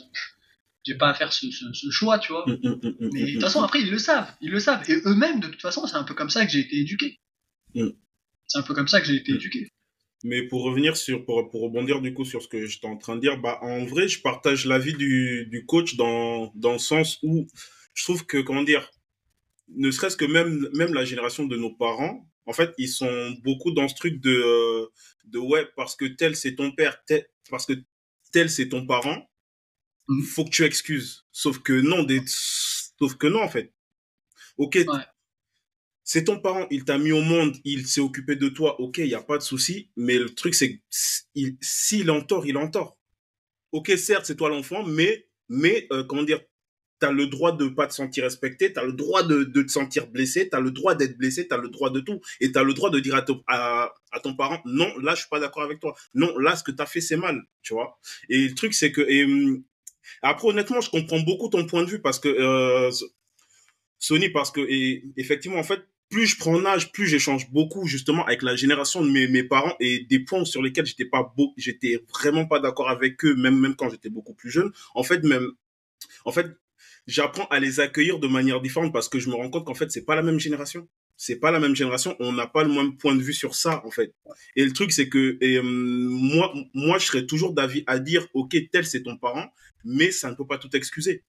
j'ai 0.85 0.95
pas 0.95 1.09
à 1.09 1.13
faire 1.13 1.31
ce, 1.31 1.47
choix, 1.89 2.19
tu 2.19 2.31
vois. 2.31 2.45
Mm, 2.47 2.53
mm, 2.53 3.09
Mais 3.13 3.25
de 3.25 3.31
toute 3.33 3.41
façon 3.41 3.63
après 3.63 3.81
ils 3.81 3.89
le 3.89 3.97
savent, 3.97 4.31
ils 4.41 4.51
le 4.51 4.59
savent, 4.59 4.89
et 4.89 4.95
eux-mêmes 5.05 5.39
de 5.39 5.47
toute 5.47 5.61
façon 5.61 5.87
c'est 5.87 5.95
un 5.95 6.03
peu 6.03 6.13
comme 6.13 6.29
ça 6.29 6.45
que 6.45 6.51
j'ai 6.51 6.59
été 6.59 6.77
éduqué. 6.77 7.19
C'est 7.73 8.59
un 8.59 8.63
peu 8.63 8.73
comme 8.73 8.87
ça 8.87 9.01
que 9.01 9.07
j'ai 9.07 9.15
été 9.15 9.31
éduqué. 9.33 9.69
Mais 10.25 10.43
pour 10.43 10.63
revenir 10.63 10.95
sur, 10.95 11.25
pour, 11.25 11.49
pour 11.49 11.61
rebondir 11.61 11.99
du 11.99 12.13
coup 12.13 12.23
sur 12.23 12.41
ce 12.41 12.47
que 12.47 12.65
j'étais 12.65 12.87
en 12.87 12.97
train 12.97 13.15
de 13.15 13.21
dire, 13.21 13.37
bah 13.39 13.59
en 13.61 13.83
vrai 13.85 14.07
je 14.07 14.21
partage 14.21 14.65
l'avis 14.65 14.93
du, 14.93 15.47
du 15.51 15.65
coach 15.65 15.95
dans, 15.95 16.51
dans 16.55 16.73
le 16.73 16.79
sens 16.79 17.19
où 17.23 17.47
je 17.93 18.03
trouve 18.03 18.25
que 18.25 18.37
comment 18.37 18.63
dire 18.63 18.89
ne 19.75 19.91
serait-ce 19.91 20.17
que 20.17 20.25
même, 20.25 20.69
même 20.73 20.93
la 20.93 21.05
génération 21.05 21.45
de 21.45 21.57
nos 21.57 21.73
parents, 21.73 22.27
en 22.45 22.53
fait, 22.53 22.73
ils 22.77 22.89
sont 22.89 23.31
beaucoup 23.43 23.71
dans 23.71 23.87
ce 23.87 23.95
truc 23.95 24.19
de, 24.19 24.31
euh, 24.31 24.87
de 25.25 25.39
ouais, 25.39 25.67
parce 25.75 25.95
que 25.95 26.05
tel 26.05 26.35
c'est 26.35 26.55
ton 26.55 26.71
père, 26.71 27.03
tel, 27.05 27.25
parce 27.49 27.65
que 27.65 27.73
tel 28.31 28.49
c'est 28.49 28.69
ton 28.69 28.85
parent, 28.85 29.29
mmh. 30.07 30.23
faut 30.23 30.45
que 30.45 30.49
tu 30.49 30.63
excuses. 30.63 31.25
Sauf 31.31 31.59
que 31.59 31.73
non, 31.73 32.03
des, 32.03 32.21
sauf 32.25 33.15
que 33.15 33.27
non, 33.27 33.41
en 33.41 33.49
fait. 33.49 33.73
Ok, 34.57 34.77
c'est 36.03 36.25
ton 36.25 36.39
parent, 36.39 36.67
il 36.69 36.83
t'a 36.83 36.97
mis 36.97 37.11
au 37.11 37.21
monde, 37.21 37.55
il 37.63 37.87
s'est 37.87 38.01
occupé 38.01 38.35
de 38.35 38.49
toi, 38.49 38.79
ok, 38.79 38.97
il 38.99 39.07
n'y 39.07 39.15
a 39.15 39.23
pas 39.23 39.37
de 39.37 39.43
souci, 39.43 39.89
mais 39.95 40.19
le 40.19 40.29
truc 40.29 40.53
c'est 40.53 40.81
s'il 40.89 42.01
il 42.01 42.11
en 42.11 42.21
tort, 42.21 42.45
il 42.45 42.57
en 42.57 42.69
tort. 42.69 42.97
Ok, 43.71 43.91
certes, 43.97 44.25
c'est 44.25 44.35
toi 44.35 44.49
l'enfant, 44.49 44.83
mais, 44.83 45.27
mais 45.49 45.87
euh, 45.91 46.03
comment 46.03 46.23
dire, 46.23 46.41
le 47.11 47.27
droit 47.27 47.51
de 47.55 47.67
pas 47.67 47.87
te 47.87 47.93
sentir 47.93 48.23
respecté, 48.23 48.73
tu 48.73 48.79
as 48.79 48.83
le 48.83 48.93
droit 48.93 49.23
de, 49.23 49.43
te 49.43 49.71
sentir 49.71 50.07
blessé, 50.07 50.49
tu 50.49 50.55
as 50.55 50.59
le 50.59 50.71
droit 50.71 50.95
d'être 50.95 51.17
blessé, 51.17 51.47
tu 51.47 51.53
as 51.53 51.57
le 51.57 51.69
droit 51.69 51.89
de 51.89 51.99
tout. 51.99 52.21
Et 52.39 52.51
tu 52.51 52.57
as 52.57 52.63
le 52.63 52.73
droit 52.73 52.89
de 52.89 52.99
dire 52.99 53.15
à, 53.47 53.93
à, 54.11 54.19
ton 54.19 54.35
parent, 54.35 54.61
non, 54.65 54.91
là, 54.99 55.15
je 55.15 55.21
suis 55.21 55.29
pas 55.29 55.39
d'accord 55.39 55.63
avec 55.63 55.79
toi. 55.79 55.95
Non, 56.13 56.37
là, 56.37 56.55
ce 56.55 56.63
que 56.63 56.71
tu 56.71 56.81
as 56.81 56.85
fait, 56.85 57.01
c'est 57.01 57.17
mal, 57.17 57.41
tu 57.61 57.73
vois? 57.73 57.99
Et 58.29 58.47
le 58.47 58.55
truc, 58.55 58.73
c'est 58.73 58.91
que... 58.91 59.01
Hum, 59.23 59.63
après, 60.21 60.49
honnêtement, 60.49 60.81
je 60.81 60.89
comprends 60.89 61.19
beaucoup 61.19 61.49
ton 61.49 61.65
point 61.65 61.83
de 61.83 61.89
vue 61.89 62.01
parce 62.01 62.19
que... 62.19 62.29
Euh, 62.29 62.91
Sony, 63.99 64.29
parce 64.29 64.51
que, 64.51 64.59
et, 64.59 65.05
effectivement, 65.15 65.59
en 65.59 65.63
fait, 65.63 65.81
plus 66.09 66.27
je 66.27 66.37
prends 66.37 66.63
âge, 66.65 66.91
plus 66.91 67.07
j'échange 67.07 67.49
beaucoup 67.49 67.87
justement 67.87 68.25
avec 68.25 68.43
la 68.43 68.55
génération 68.55 69.03
de 69.03 69.09
mes, 69.09 69.27
mes 69.27 69.43
parents 69.43 69.75
et 69.79 70.05
des 70.09 70.19
points 70.19 70.45
sur 70.45 70.61
lesquels 70.61 70.85
j'étais 70.85 71.05
pas 71.05 71.33
beau, 71.35 71.53
j'étais 71.57 72.03
vraiment 72.13 72.45
pas 72.45 72.59
d'accord 72.59 72.89
avec 72.89 73.23
eux, 73.25 73.33
même 73.35 73.59
même 73.59 73.75
quand 73.75 73.89
j'étais 73.89 74.09
beaucoup 74.09 74.35
plus 74.35 74.51
jeune. 74.51 74.71
En 74.93 75.03
fait, 75.03 75.23
même, 75.23 75.53
en 76.25 76.31
fait, 76.31 76.47
j'apprends 77.07 77.45
à 77.45 77.59
les 77.59 77.79
accueillir 77.79 78.19
de 78.19 78.27
manière 78.27 78.61
différente 78.61 78.93
parce 78.93 79.09
que 79.09 79.19
je 79.19 79.29
me 79.29 79.35
rends 79.35 79.49
compte 79.49 79.65
qu'en 79.65 79.73
fait, 79.73 79.91
c'est 79.91 80.05
pas 80.05 80.15
la 80.15 80.23
même 80.23 80.39
génération. 80.39 80.87
C'est 81.15 81.35
pas 81.37 81.51
la 81.51 81.59
même 81.59 81.75
génération. 81.75 82.15
On 82.19 82.33
n'a 82.33 82.47
pas 82.47 82.63
le 82.63 82.73
même 82.73 82.97
point 82.97 83.15
de 83.15 83.21
vue 83.21 83.33
sur 83.33 83.55
ça, 83.55 83.85
en 83.85 83.91
fait. 83.91 84.13
Et 84.55 84.65
le 84.65 84.73
truc, 84.73 84.91
c'est 84.91 85.09
que 85.09 85.37
euh, 85.41 85.61
moi, 85.63 86.53
moi, 86.73 86.97
je 86.97 87.05
serais 87.05 87.25
toujours 87.25 87.53
d'avis 87.53 87.83
à 87.87 87.99
dire, 87.99 88.27
OK, 88.33 88.55
tel, 88.71 88.85
c'est 88.85 89.03
ton 89.03 89.17
parent, 89.17 89.53
mais 89.83 90.11
ça 90.11 90.31
ne 90.31 90.35
peut 90.35 90.47
pas 90.47 90.57
tout 90.57 90.75
excuser. 90.75 91.23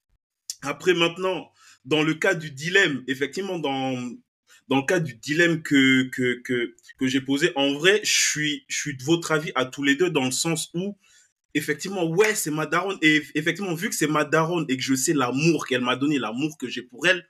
Après, 0.61 0.93
maintenant, 0.93 1.51
dans 1.85 2.03
le 2.03 2.15
cas 2.15 2.33
du 2.33 2.51
dilemme, 2.51 3.03
effectivement, 3.07 3.59
dans, 3.59 3.95
dans 4.67 4.77
le 4.77 4.85
cas 4.85 4.99
du 4.99 5.15
dilemme 5.15 5.61
que, 5.61 6.09
que, 6.09 6.41
que, 6.43 6.75
que 6.97 7.07
j'ai 7.07 7.21
posé, 7.21 7.51
en 7.55 7.73
vrai, 7.73 8.01
je 8.03 8.11
suis, 8.11 8.65
je 8.67 8.77
suis 8.77 8.97
de 8.97 9.03
votre 9.03 9.31
avis 9.31 9.51
à 9.55 9.65
tous 9.65 9.83
les 9.83 9.95
deux 9.95 10.09
dans 10.09 10.25
le 10.25 10.31
sens 10.31 10.71
où 10.73 10.97
effectivement, 11.55 12.05
ouais, 12.05 12.35
c'est 12.35 12.51
ma 12.51 12.67
daronne. 12.67 12.97
Et 13.01 13.23
effectivement, 13.33 13.73
vu 13.73 13.89
que 13.89 13.95
c'est 13.95 14.07
ma 14.07 14.25
daronne 14.25 14.65
et 14.69 14.77
que 14.77 14.83
je 14.83 14.93
sais 14.93 15.13
l'amour 15.13 15.65
qu'elle 15.65 15.81
m'a 15.81 15.95
donné, 15.95 16.19
l'amour 16.19 16.57
que 16.59 16.67
j'ai 16.67 16.83
pour 16.83 17.07
elle, 17.07 17.25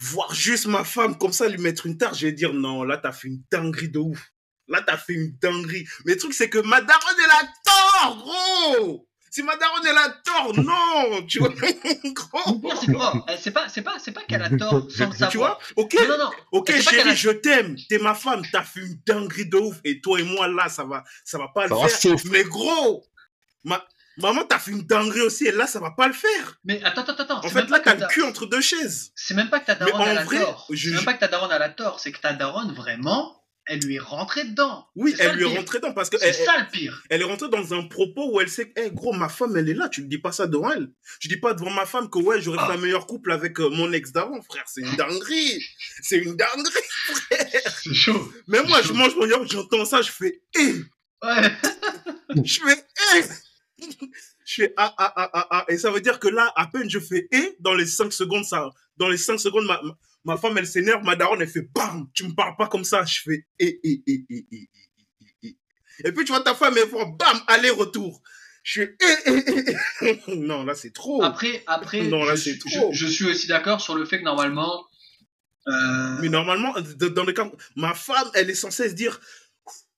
voir 0.00 0.34
juste 0.34 0.66
ma 0.66 0.84
femme 0.84 1.16
comme 1.16 1.32
ça 1.32 1.48
lui 1.48 1.58
mettre 1.58 1.86
une 1.86 1.96
tarte, 1.96 2.16
je 2.18 2.26
vais 2.26 2.32
dire 2.32 2.52
non, 2.52 2.82
là, 2.82 2.98
t'as 2.98 3.12
fait 3.12 3.28
une 3.28 3.42
dinguerie 3.50 3.88
de 3.88 3.98
ouf. 3.98 4.32
Là, 4.68 4.82
t'as 4.86 4.96
fait 4.96 5.14
une 5.14 5.32
dinguerie. 5.40 5.86
Mais 6.04 6.12
le 6.12 6.18
truc, 6.18 6.32
c'est 6.34 6.48
que 6.48 6.58
ma 6.58 6.80
daronne, 6.80 7.16
elle 7.24 7.30
a 7.30 7.48
tort, 7.64 8.16
gros! 8.18 9.06
Si 9.32 9.44
ma 9.44 9.56
daronne, 9.56 9.86
elle 9.86 9.96
a 9.96 10.08
tort, 10.24 10.52
non! 10.64 11.26
Tu 11.26 11.38
vois, 11.38 11.48
gros! 12.04 12.62
C'est 13.38 13.52
pas, 13.52 13.68
c'est 13.68 13.82
pas, 13.82 13.98
c'est 13.98 14.12
pas 14.12 14.22
qu'elle 14.22 14.42
a 14.42 14.50
tort 14.50 14.88
sans 14.90 15.06
le 15.06 15.12
savoir. 15.12 15.30
Tu 15.30 15.38
vois? 15.38 15.58
Ok. 15.76 15.94
Non, 16.08 16.18
non, 16.18 16.30
Ok, 16.52 16.72
chérie, 16.80 17.16
je 17.16 17.30
t'aime. 17.30 17.76
T'es 17.88 17.98
ma 17.98 18.14
femme. 18.14 18.42
T'as 18.52 18.62
fait 18.62 18.80
une 18.80 18.98
dinguerie 19.06 19.46
de 19.46 19.56
ouf. 19.56 19.80
Et 19.84 20.00
toi 20.00 20.20
et 20.20 20.24
moi, 20.24 20.48
là, 20.48 20.68
ça 20.68 20.84
va, 20.84 21.04
ça 21.24 21.38
va 21.38 21.48
pas 21.48 21.66
le 21.66 21.74
faire. 21.88 22.16
Mais 22.30 22.44
gros! 22.44 23.04
Ma... 23.64 23.84
Maman, 24.20 24.44
t'as 24.44 24.58
fait 24.58 24.72
une 24.72 24.82
dinguerie 24.82 25.22
aussi, 25.22 25.46
et 25.46 25.52
là, 25.52 25.66
ça 25.66 25.80
va 25.80 25.92
pas 25.92 26.06
le 26.06 26.12
faire. 26.12 26.58
Mais 26.64 26.82
attends, 26.82 27.02
attends, 27.02 27.22
attends. 27.22 27.44
En 27.44 27.48
fait, 27.48 27.68
là, 27.70 27.80
t'as 27.80 27.94
le 27.94 28.06
cul 28.08 28.22
entre 28.22 28.46
deux 28.46 28.60
chaises. 28.60 29.12
C'est 29.14 29.34
même 29.34 29.48
pas 29.48 29.60
que 29.60 29.66
ta 29.66 29.74
daronne 29.74 30.02
a 30.02 30.14
la 30.14 30.26
tort. 30.26 30.68
C'est 30.68 30.90
même 30.90 31.04
pas 31.04 31.14
que 31.14 31.20
ta 31.20 31.28
daronne 31.28 31.52
a 31.52 31.58
la 31.58 31.70
tort, 31.70 32.00
c'est 32.00 32.12
que 32.12 32.20
ta 32.20 32.32
daronne, 32.32 32.74
vraiment, 32.74 33.44
elle 33.66 33.80
lui 33.80 33.96
est 33.96 34.00
rentrée 34.00 34.44
dedans. 34.44 34.86
Oui, 34.96 35.14
elle 35.18 35.36
lui 35.36 35.44
est 35.44 35.56
rentrée 35.56 35.78
dedans 35.78 35.94
parce 35.94 36.10
que. 36.10 36.18
C'est 36.18 36.32
ça 36.32 36.58
le 36.58 36.70
pire. 36.70 37.02
Elle 37.08 37.22
est 37.22 37.24
rentrée 37.24 37.48
dans 37.48 37.72
un 37.72 37.86
propos 37.86 38.34
où 38.34 38.40
elle 38.40 38.48
sait 38.48 38.68
que, 38.68 38.80
hey, 38.80 38.90
gros, 38.92 39.12
ma 39.12 39.28
femme, 39.28 39.56
elle 39.56 39.68
est 39.68 39.74
là, 39.74 39.88
tu 39.88 40.02
ne 40.02 40.08
dis 40.08 40.18
pas 40.18 40.32
ça 40.32 40.46
devant 40.46 40.70
elle. 40.70 40.88
Je 41.20 41.28
dis 41.28 41.38
pas 41.38 41.54
devant 41.54 41.70
ma 41.70 41.86
femme 41.86 42.10
que, 42.10 42.18
ouais, 42.18 42.42
j'aurais 42.42 42.58
fait 42.66 42.72
un 42.72 42.80
meilleur 42.80 43.06
couple 43.06 43.32
avec 43.32 43.58
euh, 43.60 43.70
mon 43.70 43.92
ex 43.92 44.12
d'avant, 44.12 44.42
frère. 44.42 44.64
C'est 44.66 44.82
une 44.82 44.96
dinguerie. 44.96 45.64
C'est 46.02 46.18
une 46.18 46.36
dinguerie, 46.36 46.72
frère. 47.14 47.80
C'est 47.82 47.94
chaud. 47.94 48.32
Mais 48.48 48.62
moi, 48.64 48.82
je 48.82 48.92
mange 48.92 49.14
mon 49.14 49.26
yaourt, 49.26 49.50
j'entends 49.50 49.84
ça, 49.84 50.02
je 50.02 50.10
fais, 50.10 50.42
hé. 50.56 50.74
Ouais. 51.22 51.52
je 52.44 52.60
fais, 52.60 53.18
hé 53.18 53.24
je 54.44 54.62
fais 54.62 54.74
ah, 54.76 54.94
ah, 54.98 55.12
ah, 55.16 55.30
ah, 55.32 55.46
ah. 55.50 55.64
Et 55.68 55.78
ça 55.78 55.90
veut 55.90 56.00
dire 56.00 56.18
que 56.18 56.28
là, 56.28 56.52
à 56.56 56.66
peine 56.66 56.88
je 56.88 56.98
fais 56.98 57.28
et, 57.30 57.56
dans 57.60 57.74
les 57.74 57.86
5 57.86 58.12
secondes, 58.12 58.44
ça, 58.44 58.70
dans 58.96 59.08
les 59.08 59.16
5 59.16 59.38
secondes, 59.38 59.66
ma, 59.66 59.80
ma, 60.24 60.36
femme, 60.36 60.58
elle 60.58 60.66
s'énerve, 60.66 61.04
ma 61.04 61.16
daronne, 61.16 61.42
elle 61.42 61.48
fait 61.48 61.68
bam, 61.74 62.08
tu 62.14 62.24
me 62.24 62.34
parles 62.34 62.56
pas 62.56 62.68
comme 62.68 62.84
ça. 62.84 63.04
Je 63.04 63.20
fais 63.22 63.46
et, 63.58 63.80
et, 63.82 64.02
et, 64.06 64.24
et, 64.30 64.46
et, 64.52 64.70
et, 65.42 65.56
et. 66.04 66.12
puis 66.12 66.24
tu 66.24 66.32
vois 66.32 66.42
ta 66.42 66.54
femme, 66.54 66.74
elle 66.76 66.88
fait 66.88 67.06
bam, 67.18 67.40
aller-retour. 67.46 68.22
Je 68.62 68.82
fais 68.82 68.96
et, 70.02 70.36
Non, 70.36 70.64
là, 70.64 70.74
c'est 70.74 70.92
trop. 70.92 71.22
Après, 71.22 71.62
après, 71.66 72.02
non, 72.02 72.24
là, 72.24 72.36
c'est 72.36 72.58
trop. 72.58 72.90
Je, 72.92 73.06
suis 73.06 73.26
aussi 73.26 73.46
d'accord 73.46 73.80
sur 73.80 73.94
le 73.94 74.04
fait 74.04 74.18
que 74.18 74.24
normalement, 74.24 74.86
euh... 75.68 76.18
Mais 76.20 76.28
normalement, 76.28 76.74
dans 76.74 77.24
le 77.24 77.32
cas, 77.32 77.50
ma 77.76 77.94
femme, 77.94 78.30
elle 78.34 78.50
est 78.50 78.54
censée 78.54 78.88
se 78.88 78.94
dire, 78.94 79.20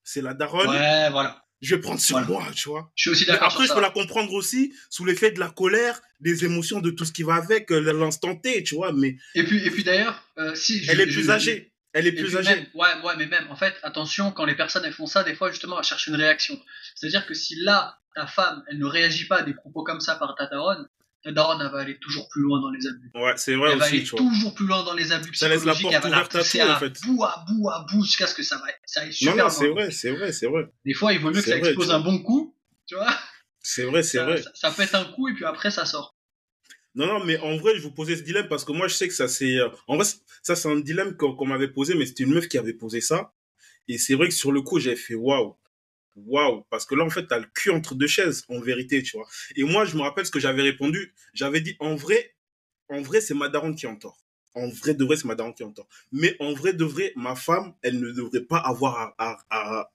c'est 0.04 0.22
la 0.22 0.34
daronne. 0.34 0.68
Ouais, 0.68 1.10
voilà 1.10 1.41
je 1.62 1.76
vais 1.76 1.80
prendre 1.80 2.00
sur 2.00 2.20
moi, 2.22 2.44
tu 2.54 2.68
vois. 2.68 2.92
Je 2.96 3.02
suis 3.02 3.10
aussi 3.10 3.24
d'accord. 3.24 3.48
Après, 3.48 3.66
je 3.66 3.72
peux 3.72 3.80
la 3.80 3.90
comprendre 3.90 4.32
aussi 4.34 4.74
sous 4.90 5.04
l'effet 5.04 5.30
de 5.30 5.38
la 5.38 5.48
colère, 5.48 6.00
des 6.20 6.44
émotions, 6.44 6.80
de 6.80 6.90
tout 6.90 7.04
ce 7.04 7.12
qui 7.12 7.22
va 7.22 7.36
avec 7.36 7.70
euh, 7.70 7.92
l'instant 7.92 8.34
T, 8.34 8.64
tu 8.64 8.74
vois. 8.74 8.92
Mais 8.92 9.16
et 9.34 9.44
puis, 9.44 9.64
et 9.64 9.70
puis 9.70 9.84
d'ailleurs, 9.84 10.24
euh, 10.38 10.54
si 10.56 10.84
elle 10.88 11.00
est 11.00 11.06
plus 11.06 11.30
âgée. 11.30 11.72
Elle 11.94 12.06
est 12.06 12.12
plus 12.12 12.36
âgée. 12.36 12.68
ouais, 12.74 12.88
ouais, 13.04 13.12
mais 13.18 13.26
même, 13.26 13.46
en 13.50 13.56
fait, 13.56 13.74
attention, 13.82 14.32
quand 14.32 14.46
les 14.46 14.54
personnes 14.54 14.82
elles 14.86 14.94
font 14.94 15.06
ça, 15.06 15.24
des 15.24 15.34
fois, 15.34 15.50
justement, 15.50 15.78
elles 15.78 15.84
cherchent 15.84 16.06
une 16.06 16.16
réaction. 16.16 16.58
C'est-à-dire 16.94 17.26
que 17.26 17.34
si 17.34 17.54
là, 17.56 17.98
ta 18.14 18.26
femme, 18.26 18.64
elle 18.68 18.78
ne 18.78 18.86
réagit 18.86 19.26
pas 19.26 19.40
à 19.40 19.42
des 19.42 19.52
propos 19.52 19.84
comme 19.84 20.00
ça 20.00 20.16
par 20.16 20.34
ta 20.34 20.46
daronne, 20.46 20.88
la 21.24 21.32
daronne, 21.32 21.60
elle 21.60 21.70
va 21.72 21.78
aller 21.78 21.98
toujours 21.98 22.28
plus 22.28 22.42
loin 22.42 22.60
dans 22.60 22.70
les 22.70 22.86
abus. 22.86 23.10
Ouais, 23.14 23.32
c'est 23.36 23.54
vrai 23.54 23.72
elle 23.72 23.78
va 23.78 23.84
aussi, 23.86 23.94
aller 23.96 24.04
tu 24.04 24.10
vois. 24.10 24.18
toujours 24.20 24.54
plus 24.54 24.66
loin 24.66 24.82
dans 24.84 24.94
les 24.94 25.12
abus 25.12 25.34
Ça 25.34 25.48
laisse 25.48 25.64
la 25.64 25.72
psychologiques. 25.74 26.00
porte 26.02 26.12
va 26.12 26.18
ouverte 26.18 26.34
à 26.36 26.40
tout, 26.42 26.70
en 26.70 26.78
fait. 26.78 27.00
bout, 27.06 27.24
à 27.24 27.44
bout, 27.48 27.68
à 27.70 27.86
bout, 27.90 28.04
jusqu'à 28.04 28.26
ce 28.26 28.34
que 28.34 28.42
ça 28.42 28.56
va, 28.58 28.64
ça 28.86 29.00
aille 29.02 29.06
Non, 29.08 29.12
super 29.12 29.34
non, 29.36 29.40
loin. 29.42 29.50
c'est 29.50 29.68
vrai, 29.68 29.90
c'est 29.90 30.10
vrai, 30.10 30.32
c'est 30.32 30.46
vrai. 30.46 30.68
Des 30.84 30.94
fois, 30.94 31.12
il 31.12 31.20
vaut 31.20 31.28
mieux 31.30 31.34
que 31.42 31.48
ça 31.48 31.58
vrai, 31.58 31.68
explose 31.68 31.90
un 31.92 32.00
bon 32.00 32.18
coup, 32.22 32.56
tu 32.86 32.94
vois. 32.96 33.14
C'est 33.60 33.84
vrai, 33.84 34.02
c'est 34.02 34.18
vrai. 34.18 34.42
ça, 34.42 34.50
ça 34.54 34.70
pète 34.72 34.94
un 34.94 35.04
coup 35.04 35.28
et 35.28 35.34
puis 35.34 35.44
après, 35.44 35.70
ça 35.70 35.84
sort. 35.86 36.16
Non, 36.94 37.06
non, 37.06 37.24
mais 37.24 37.38
en 37.38 37.56
vrai, 37.56 37.76
je 37.76 37.82
vous 37.82 37.92
posais 37.92 38.16
ce 38.16 38.22
dilemme 38.22 38.48
parce 38.48 38.64
que 38.64 38.72
moi, 38.72 38.88
je 38.88 38.94
sais 38.94 39.08
que 39.08 39.14
ça, 39.14 39.28
c'est. 39.28 39.56
euh, 39.58 39.68
En 39.86 39.96
vrai, 39.96 40.04
ça, 40.42 40.56
c'est 40.56 40.68
un 40.68 40.78
dilemme 40.80 41.16
qu'on 41.16 41.34
qu'on 41.34 41.46
m'avait 41.46 41.68
posé, 41.68 41.94
mais 41.94 42.04
c'était 42.04 42.24
une 42.24 42.34
meuf 42.34 42.48
qui 42.48 42.58
avait 42.58 42.74
posé 42.74 43.00
ça. 43.00 43.32
Et 43.88 43.96
c'est 43.98 44.14
vrai 44.14 44.28
que 44.28 44.34
sur 44.34 44.52
le 44.52 44.60
coup, 44.60 44.78
j'avais 44.78 44.96
fait 44.96 45.14
waouh. 45.14 45.56
Waouh. 46.16 46.64
Parce 46.70 46.86
que 46.86 46.94
là, 46.94 47.04
en 47.04 47.10
fait, 47.10 47.26
t'as 47.26 47.38
le 47.38 47.46
cul 47.54 47.70
entre 47.70 47.94
deux 47.94 48.06
chaises, 48.06 48.44
en 48.48 48.60
vérité, 48.60 49.02
tu 49.02 49.16
vois. 49.16 49.26
Et 49.56 49.64
moi, 49.64 49.84
je 49.84 49.96
me 49.96 50.02
rappelle 50.02 50.26
ce 50.26 50.30
que 50.30 50.40
j'avais 50.40 50.62
répondu. 50.62 51.14
J'avais 51.34 51.60
dit, 51.60 51.76
en 51.80 51.94
vrai, 51.94 52.34
en 52.88 53.00
vrai, 53.00 53.20
c'est 53.20 53.34
ma 53.34 53.48
daronne 53.48 53.74
qui 53.74 53.86
est 53.86 53.88
en 53.88 53.96
tort. 53.96 54.18
En 54.54 54.68
vrai 54.68 54.92
de 54.94 55.04
vrai, 55.04 55.16
c'est 55.16 55.24
ma 55.24 55.34
daronne 55.34 55.54
qui 55.54 55.62
est 55.62 55.66
en 55.66 55.72
tort. 55.72 55.88
Mais 56.10 56.36
en 56.38 56.52
vrai 56.52 56.74
de 56.74 56.84
vrai, 56.84 57.12
ma 57.16 57.34
femme, 57.34 57.74
elle 57.82 57.98
ne 58.00 58.10
devrait 58.10 58.42
pas 58.42 58.58
avoir 58.58 59.14
à, 59.16 59.38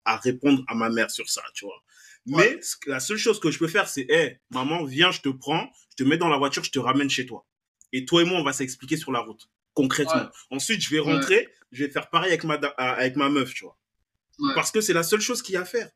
à, 0.04 0.16
répondre 0.18 0.62
à 0.68 0.74
ma 0.76 0.90
mère 0.90 1.10
sur 1.10 1.28
ça, 1.28 1.42
tu 1.54 1.64
vois. 1.64 1.82
Mais 2.26 2.58
la 2.86 3.00
seule 3.00 3.18
chose 3.18 3.40
que 3.40 3.50
je 3.50 3.58
peux 3.58 3.66
faire, 3.66 3.88
c'est, 3.88 4.06
hé, 4.08 4.38
maman, 4.50 4.84
viens, 4.84 5.10
je 5.10 5.20
te 5.20 5.28
prends, 5.28 5.68
je 5.90 6.04
te 6.04 6.08
mets 6.08 6.16
dans 6.16 6.28
la 6.28 6.38
voiture, 6.38 6.62
je 6.62 6.70
te 6.70 6.78
ramène 6.78 7.10
chez 7.10 7.26
toi. 7.26 7.44
Et 7.92 8.04
toi 8.04 8.22
et 8.22 8.24
moi, 8.24 8.38
on 8.38 8.44
va 8.44 8.52
s'expliquer 8.52 8.96
sur 8.96 9.12
la 9.12 9.20
route, 9.20 9.50
concrètement. 9.74 10.22
Ouais. 10.22 10.28
Ensuite, 10.50 10.80
je 10.80 10.90
vais 10.90 11.00
rentrer, 11.00 11.48
je 11.72 11.84
vais 11.84 11.90
faire 11.90 12.08
pareil 12.08 12.30
avec 12.30 12.44
ma, 12.44 12.54
avec 12.54 13.16
ma 13.16 13.28
meuf, 13.28 13.52
tu 13.52 13.64
vois. 13.64 13.76
Parce 14.54 14.70
que 14.70 14.80
c'est 14.80 14.92
la 14.92 15.02
seule 15.02 15.20
chose 15.20 15.42
qu'il 15.42 15.54
y 15.54 15.56
a 15.56 15.62
à 15.62 15.64
faire. 15.64 15.90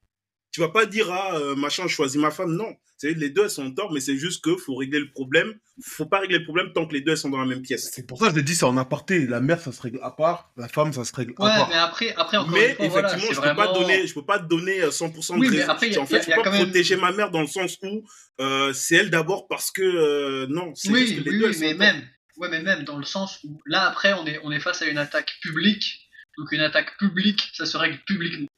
Tu 0.59 0.63
vas 0.65 0.71
pas 0.71 0.87
dire, 0.87 1.09
ah, 1.13 1.37
euh, 1.37 1.55
machin, 1.55 1.85
je 1.87 1.95
choisis 1.95 2.21
ma 2.21 2.33
femme. 2.33 2.57
Non. 2.57 2.75
C'est 2.97 3.13
les 3.15 3.31
deux, 3.31 3.45
elles 3.45 3.51
sont 3.51 3.65
en 3.67 3.71
tort, 3.71 3.93
mais 3.93 4.01
c'est 4.01 4.17
juste 4.17 4.43
que 4.43 4.57
faut 4.57 4.75
régler 4.75 4.99
le 4.99 5.09
problème. 5.09 5.55
Faut 5.81 6.05
pas 6.07 6.19
régler 6.19 6.39
le 6.39 6.45
problème 6.45 6.73
tant 6.75 6.85
que 6.85 6.95
les 6.95 7.01
deux, 7.01 7.13
elles 7.13 7.17
sont 7.17 7.31
dans 7.31 7.39
la 7.39 7.47
même 7.47 7.63
pièce. 7.63 7.89
C'est 7.95 8.05
pour 8.05 8.19
ça 8.19 8.25
que 8.27 8.33
je 8.33 8.37
l'ai 8.39 8.43
dit, 8.43 8.57
c'est 8.57 8.65
en 8.65 8.77
aparté. 8.77 9.25
La 9.29 9.41
mère, 9.41 9.61
ça 9.61 9.71
se 9.71 9.81
règle 9.81 10.01
à 10.03 10.11
part. 10.11 10.51
La 10.57 10.67
femme, 10.67 10.93
ça 10.93 11.05
se 11.05 11.15
règle 11.15 11.33
à 11.39 11.45
Ouais, 11.45 11.49
part. 11.59 11.69
mais 11.69 11.77
après, 11.77 12.13
après 12.17 12.39
encore 12.39 12.51
Mais 12.55 12.71
une 12.81 12.91
fois, 12.91 13.03
effectivement, 13.03 13.31
je 13.33 13.37
peux 13.37 13.43
pas 13.47 13.55
vraiment... 13.55 13.73
donner, 13.83 14.05
je 14.09 14.13
peux 14.15 14.25
pas 14.25 14.41
te 14.41 14.47
donner 14.49 14.81
euh, 14.83 14.91
100% 14.91 15.35
de 15.37 15.39
Oui, 15.39 15.49
mais 15.49 15.59
raison. 15.59 15.71
après, 15.71 15.87
il 15.87 15.93
y 15.93 15.97
a- 15.97 16.01
en 16.01 16.07
fait, 16.07 16.17
a 16.17 16.21
je 16.23 16.27
peux 16.27 16.33
pas 16.35 16.43
quand 16.43 16.51
même- 16.51 16.65
protéger 16.65 16.97
ma 16.97 17.13
mère 17.13 17.31
dans 17.31 17.41
le 17.43 17.47
sens 17.47 17.79
où 17.85 18.03
euh, 18.41 18.73
c'est 18.73 18.97
elle 18.97 19.11
d'abord 19.11 19.47
parce 19.47 19.71
que 19.71 19.83
euh, 19.83 20.47
non, 20.49 20.75
c'est 20.75 20.91
Oui, 20.91 21.07
juste 21.07 21.19
que 21.23 21.31
les 21.31 21.37
oui, 21.37 21.39
deux, 21.39 21.51
mais 21.61 21.67
en 21.69 21.71
tort. 21.71 21.79
même, 21.79 22.03
ouais, 22.39 22.49
mais 22.51 22.63
même 22.63 22.83
dans 22.83 22.97
le 22.99 23.05
sens 23.05 23.39
où 23.45 23.61
là 23.65 23.87
après 23.89 24.13
on 24.15 24.27
est 24.27 24.41
on 24.43 24.51
est 24.51 24.59
face 24.59 24.83
à 24.83 24.87
une 24.87 24.99
attaque 24.99 25.31
publique, 25.41 26.09
donc 26.37 26.51
une 26.51 26.63
attaque 26.63 26.99
publique, 26.99 27.43
ça 27.55 27.65
se 27.65 27.77
règle 27.77 27.99
publiquement. 28.09 28.49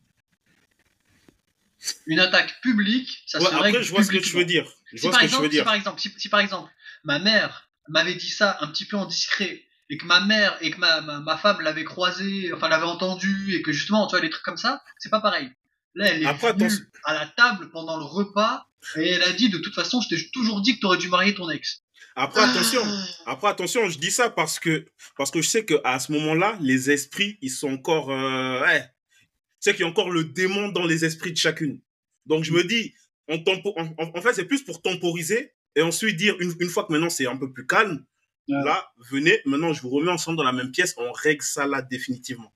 Une 2.07 2.21
attaque 2.21 2.61
publique, 2.61 3.23
ça 3.27 3.38
Ouais, 3.38 3.47
se 3.47 3.51
règle 3.51 3.66
après, 3.69 3.83
je 3.83 3.90
vois 3.90 4.03
ce 4.05 4.11
que 4.11 4.19
tu 4.19 4.37
veux 4.37 4.45
dire. 4.45 4.71
Je 4.93 4.99
Si 4.99 5.03
vois 5.03 5.12
par, 5.12 5.21
ce 5.21 5.25
que 5.27 5.29
tu 5.29 5.35
exemple, 5.35 5.43
veux 5.45 5.49
si 5.51 5.57
dire. 5.57 5.64
par 5.64 5.75
exemple, 5.75 6.01
si, 6.01 6.12
si 6.19 6.29
par 6.29 6.40
exemple, 6.40 6.71
ma 7.05 7.19
mère 7.19 7.69
m'avait 7.88 8.14
dit 8.14 8.31
ça 8.31 8.59
un 8.61 8.66
petit 8.69 8.85
peu 8.85 8.97
en 8.97 9.07
discret 9.07 9.62
et 9.88 9.97
que 9.97 10.05
ma 10.05 10.21
mère 10.21 10.57
et 10.61 10.71
que 10.71 10.79
ma, 10.79 11.01
ma, 11.01 11.21
ma 11.21 11.37
femme 11.38 11.61
l'avait 11.62 11.85
croisé, 11.85 12.53
enfin 12.53 12.69
l'avait 12.69 12.85
entendu 12.85 13.55
et 13.55 13.62
que 13.62 13.73
justement, 13.73 14.07
tu 14.07 14.12
vois, 14.12 14.21
les 14.21 14.31
trucs 14.31 14.45
comme 14.45 14.57
ça, 14.59 14.83
c'est 14.99 15.11
pas 15.11 15.21
pareil. 15.21 15.51
Là, 15.95 16.07
elle 16.09 16.23
est 16.23 16.27
Après, 16.27 16.53
venue 16.53 16.71
à 17.05 17.14
la 17.14 17.27
table 17.27 17.71
pendant 17.71 17.97
le 17.99 18.05
repas 18.05 18.66
et 18.97 19.09
elle 19.11 19.23
a 19.23 19.33
dit 19.33 19.49
de 19.49 19.59
toute 19.59 19.75
façon, 19.75 20.01
je 20.01 20.09
t'ai 20.14 20.31
toujours 20.31 20.61
dit 20.61 20.77
que 20.77 20.81
t'aurais 20.81 20.99
dû 20.99 21.09
marier 21.09 21.35
ton 21.35 21.49
ex. 21.51 21.83
Après, 22.14 22.43
attention. 22.43 22.83
Après, 23.27 23.49
attention, 23.49 23.88
je 23.88 23.99
dis 23.99 24.11
ça 24.11 24.31
parce 24.31 24.59
que, 24.59 24.85
parce 25.16 25.31
que 25.31 25.40
je 25.43 25.49
sais 25.49 25.64
qu'à 25.64 25.99
ce 25.99 26.12
moment-là, 26.12 26.57
les 26.61 26.90
esprits, 26.90 27.38
ils 27.40 27.51
sont 27.51 27.71
encore, 27.73 28.11
euh, 28.11 28.61
ouais. 28.61 28.85
Tu 29.61 29.70
sais 29.70 29.73
qu'il 29.77 29.83
y 29.85 29.85
a 29.87 29.90
encore 29.90 30.11
le 30.11 30.25
démon 30.25 30.68
dans 30.68 30.87
les 30.87 31.05
esprits 31.05 31.33
de 31.33 31.37
chacune. 31.37 31.81
Donc, 32.27 32.44
je 32.44 32.53
me 32.53 32.64
dis, 32.64 32.94
on 33.29 33.38
tempo, 33.42 33.75
en, 33.77 34.23
fait, 34.23 34.33
c'est 34.35 34.44
plus 34.46 34.62
pour 34.62 34.81
temporiser 34.83 35.53
et 35.77 35.83
ensuite 35.83 36.16
dire, 36.16 36.37
une, 36.40 36.53
une 36.59 36.68
fois 36.68 36.85
que 36.85 36.92
maintenant 36.92 37.11
c'est 37.11 37.27
un 37.27 37.37
peu 37.37 37.53
plus 37.53 37.66
calme, 37.66 38.05
Ouais. 38.49 38.64
là, 38.64 38.90
venez, 39.11 39.40
maintenant, 39.44 39.73
je 39.73 39.81
vous 39.83 39.90
remets 39.90 40.11
ensemble 40.11 40.37
dans 40.38 40.42
la 40.42 40.53
même 40.53 40.73
pièce, 40.73 40.94
on 40.96 41.12
règle 41.12 41.42
ça 41.44 41.66
là 41.68 41.83
définitivement. 41.83 42.53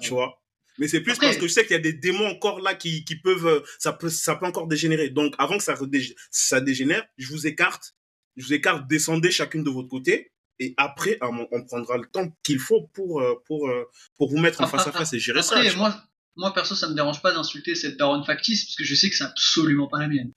Tu 0.00 0.10
vois? 0.10 0.42
Mais 0.78 0.88
c'est 0.88 1.00
plus 1.02 1.12
Après- 1.12 1.26
parce 1.26 1.36
que 1.36 1.46
je 1.46 1.52
sais 1.52 1.62
qu'il 1.62 1.72
y 1.72 1.78
a 1.78 1.82
des 1.82 1.92
démons 1.92 2.26
encore 2.26 2.58
là 2.60 2.74
qui, 2.74 3.04
qui 3.04 3.14
peuvent, 3.16 3.46
euh, 3.46 3.60
ça 3.78 3.92
peut, 3.92 4.08
ça 4.08 4.34
peut 4.34 4.46
encore 4.46 4.66
dégénérer. 4.66 5.08
Donc, 5.10 5.34
avant 5.38 5.56
que 5.56 5.62
ça, 5.62 5.74
redég- 5.74 6.16
ça 6.32 6.60
dégénère, 6.60 7.04
je 7.16 7.28
vous 7.28 7.46
écarte. 7.46 7.94
Je 8.36 8.44
vous 8.46 8.54
écarte, 8.54 8.88
descendez 8.88 9.30
chacune 9.30 9.62
de 9.62 9.70
votre 9.70 9.88
côté. 9.88 10.32
Et 10.58 10.74
après, 10.78 11.18
on 11.20 11.64
prendra 11.64 11.96
le 11.98 12.06
temps 12.06 12.28
qu'il 12.42 12.58
faut 12.58 12.88
pour, 12.94 13.20
euh, 13.20 13.34
pour, 13.46 13.68
euh, 13.68 13.84
pour 14.16 14.30
vous 14.30 14.38
mettre 14.38 14.62
en 14.62 14.66
face 14.66 14.86
à 14.88 14.92
face 14.92 15.12
et 15.12 15.20
gérer 15.20 15.42
ça. 15.42 15.58
Après, 15.58 15.74
moi, 15.76 15.94
moi, 16.36 16.52
perso, 16.54 16.74
ça 16.74 16.88
me 16.88 16.94
dérange 16.94 17.22
pas 17.22 17.32
d'insulter 17.32 17.74
cette 17.74 17.96
daronne 17.96 18.24
factice, 18.24 18.64
parce 18.66 18.76
que 18.76 18.84
je 18.84 18.94
sais 18.94 19.08
que 19.10 19.16
c'est 19.16 19.24
absolument 19.24 19.88
pas 19.88 19.98
la 20.00 20.08
mienne. 20.08 20.32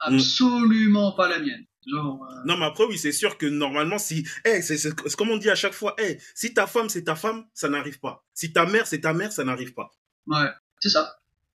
Absolument 0.00 1.12
pas 1.12 1.28
la 1.28 1.38
mienne. 1.38 1.64
Genre, 1.86 2.24
euh, 2.30 2.42
Non, 2.46 2.56
mais 2.58 2.66
après, 2.66 2.84
oui, 2.84 2.96
c'est 2.98 3.12
sûr 3.12 3.36
que 3.38 3.46
normalement, 3.46 3.98
si, 3.98 4.26
eh, 4.44 4.62
c'est, 4.62 4.94
comme 5.16 5.30
on 5.30 5.36
dit 5.36 5.50
à 5.50 5.54
chaque 5.54 5.72
fois, 5.72 5.94
eh, 5.98 6.18
si 6.34 6.54
ta 6.54 6.66
femme, 6.66 6.88
c'est 6.88 7.04
ta 7.04 7.16
femme, 7.16 7.44
ça 7.54 7.68
n'arrive 7.68 7.98
pas. 7.98 8.24
Si 8.34 8.52
ta 8.52 8.66
mère, 8.66 8.86
c'est 8.86 9.00
ta 9.00 9.12
mère, 9.14 9.32
ça 9.32 9.44
n'arrive 9.44 9.74
pas. 9.74 9.90
ouais, 10.26 10.48
c'est 10.80 10.90
ça. 10.90 11.16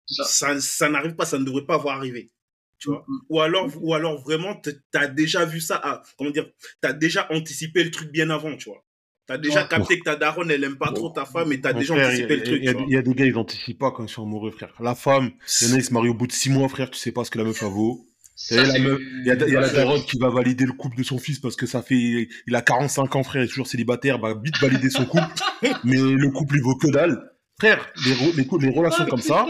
Ça. 0.07 0.25
Ça, 0.25 0.61
ça 0.61 0.89
n'arrive 0.89 1.15
pas, 1.15 1.25
ça 1.25 1.39
ne 1.39 1.45
devrait 1.45 1.65
pas 1.65 1.75
avoir 1.75 1.97
arrivé. 1.97 2.31
Tu 2.79 2.89
vois? 2.89 3.05
Mm, 3.09 3.15
mm. 3.15 3.21
Ou 3.31 3.41
alors, 3.41 3.71
ou 3.81 3.95
alors 3.95 4.21
vraiment, 4.23 4.55
t- 4.57 4.77
t'as 4.91 5.07
déjà 5.07 5.45
vu 5.45 5.61
ça, 5.61 5.77
à, 5.77 6.03
comment 6.19 6.31
dire, 6.31 6.49
t'as 6.81 6.93
déjà 6.93 7.27
anticipé 7.31 7.83
le 7.85 7.91
truc 7.91 8.11
bien 8.11 8.31
avant, 8.31 8.57
tu 8.57 8.69
vois? 8.69 8.85
T'as 9.33 9.39
déjà 9.39 9.65
capté 9.65 9.99
que 9.99 10.05
ta 10.05 10.17
daronne, 10.17 10.51
elle 10.51 10.63
aime 10.65 10.77
pas 10.77 10.93
trop 10.93 11.09
ta 11.11 11.25
femme 11.25 11.51
et 11.53 11.61
t'as 11.61 11.73
déjà 11.73 11.95
frère, 11.95 12.09
anticipé 12.09 12.35
il 12.35 12.37
y 12.37 12.37
le 12.37 12.43
a- 12.43 12.45
truc, 12.75 12.85
Il 12.89 12.93
y, 12.93 12.97
a- 12.99 13.03
des 13.03 13.15
gars, 13.15 13.25
ils 13.25 13.33
n'anticipent 13.33 13.79
pas 13.79 13.91
quand 13.91 14.05
ils 14.05 14.09
sont 14.11 14.23
amoureux, 14.25 14.51
frère. 14.51 14.75
La 14.81 14.95
femme, 14.95 15.31
il 15.63 15.69
y 15.69 15.71
en 15.71 15.75
a, 15.75 15.79
ils 15.79 15.85
se 15.85 15.93
marient 15.95 16.09
au 16.11 16.15
bout 16.15 16.27
de 16.27 16.33
six 16.33 16.51
mois, 16.51 16.69
frère, 16.69 16.91
tu 16.91 16.99
sais 16.99 17.13
pas 17.13 17.25
ce 17.25 17.31
que 17.31 17.39
la 17.39 17.45
meuf, 17.45 17.63
vaut. 17.63 18.05
Il 18.51 18.57
y 18.57 18.61
a, 18.61 19.35
il 19.35 19.53
y 19.53 19.57
a 19.57 19.61
la 19.61 19.69
daronne 19.71 20.03
qui 20.03 20.19
va 20.19 20.29
valider 20.29 20.67
le 20.67 20.73
couple 20.73 20.97
de 20.99 21.03
son 21.03 21.19
fils 21.19 21.39
parce 21.39 21.57
que 21.57 21.65
ça 21.67 21.81
fait, 21.83 22.29
il 22.47 22.55
a 22.55 22.61
45 22.61 23.15
ans, 23.17 23.23
frère, 23.23 23.43
il 23.43 23.47
est 23.47 23.49
toujours 23.49 23.67
célibataire, 23.69 24.19
va 24.19 24.35
vite 24.35 24.59
valider 24.61 24.91
son 24.91 25.07
couple. 25.07 25.23
mais 25.85 25.97
le 25.97 26.31
couple, 26.31 26.57
il 26.57 26.63
vaut 26.63 26.77
que 26.77 26.89
dalle. 26.89 27.23
Frère, 27.59 27.91
les, 28.05 28.13
re- 28.13 28.37
les, 28.37 28.47
cou- 28.47 28.59
les 28.59 28.71
relations 28.71 29.07
comme 29.07 29.21
ça, 29.21 29.47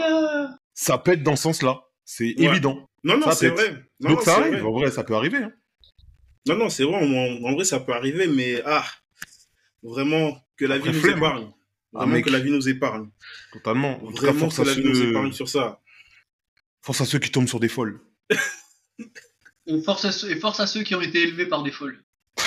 ça 0.73 0.97
pète 0.97 1.23
dans 1.23 1.35
ce 1.35 1.43
sens-là. 1.43 1.81
C'est 2.05 2.35
Ouais. 2.39 2.45
évident. 2.45 2.85
Non, 3.03 3.17
non, 3.17 3.25
ça 3.25 3.31
c'est 3.33 3.49
vrai. 3.49 3.71
Non, 3.99 4.09
Donc 4.11 4.19
non, 4.19 4.25
ça 4.25 4.35
c'est 4.35 4.41
arrive, 4.41 4.53
vrai. 4.59 4.61
en 4.61 4.71
vrai, 4.71 4.91
ça 4.91 5.03
peut 5.03 5.15
arriver. 5.15 5.37
hein. 5.39 5.51
Non, 6.47 6.55
non, 6.57 6.69
c'est 6.69 6.83
vrai. 6.83 6.95
En, 6.95 7.43
en 7.49 7.53
vrai, 7.55 7.63
ça 7.65 7.79
peut 7.79 7.93
arriver, 7.93 8.27
mais 8.27 8.61
ah, 8.65 8.85
vraiment, 9.83 10.37
que 10.57 10.65
la 10.65 10.75
Après, 10.75 10.89
vie 10.91 10.97
nous 10.97 11.03
flemme. 11.03 11.17
épargne. 11.17 11.51
Ah, 11.95 11.99
Vraiment 11.99 12.13
mec. 12.13 12.25
que 12.25 12.29
la 12.31 12.39
vie 12.39 12.51
nous 12.51 12.67
épargne. 12.69 13.09
Totalement. 13.51 14.03
En 14.03 14.07
tout 14.11 14.13
cas, 14.13 14.21
Vraiment 14.31 14.39
force 14.39 14.55
que 14.57 14.61
à, 14.61 14.65
la 14.65 14.73
vie 14.73 14.83
nous 14.83 14.95
ceux, 14.95 15.09
épargne 15.11 15.31
sur 15.31 15.47
ça. 15.49 15.79
force 16.81 17.01
à 17.01 17.05
ceux 17.05 17.19
qui 17.19 17.29
tombent 17.31 17.47
sur 17.47 17.59
des 17.59 17.69
folles. 17.69 17.99
Et 19.67 19.81
force, 19.81 20.03
à 20.05 20.11
ceux, 20.11 20.29
et 20.29 20.35
force 20.35 20.59
à 20.59 20.67
ceux 20.67 20.83
qui 20.83 20.93
ont 20.93 20.99
été 21.01 21.21
élevés 21.23 21.45
par 21.45 21.63
des 21.63 21.71
folles. 21.71 22.03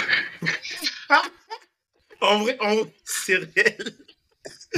En 2.21 2.39
vrai, 2.41 2.57
en... 2.61 2.77
c'est 3.05 3.37
réel. 3.37 3.95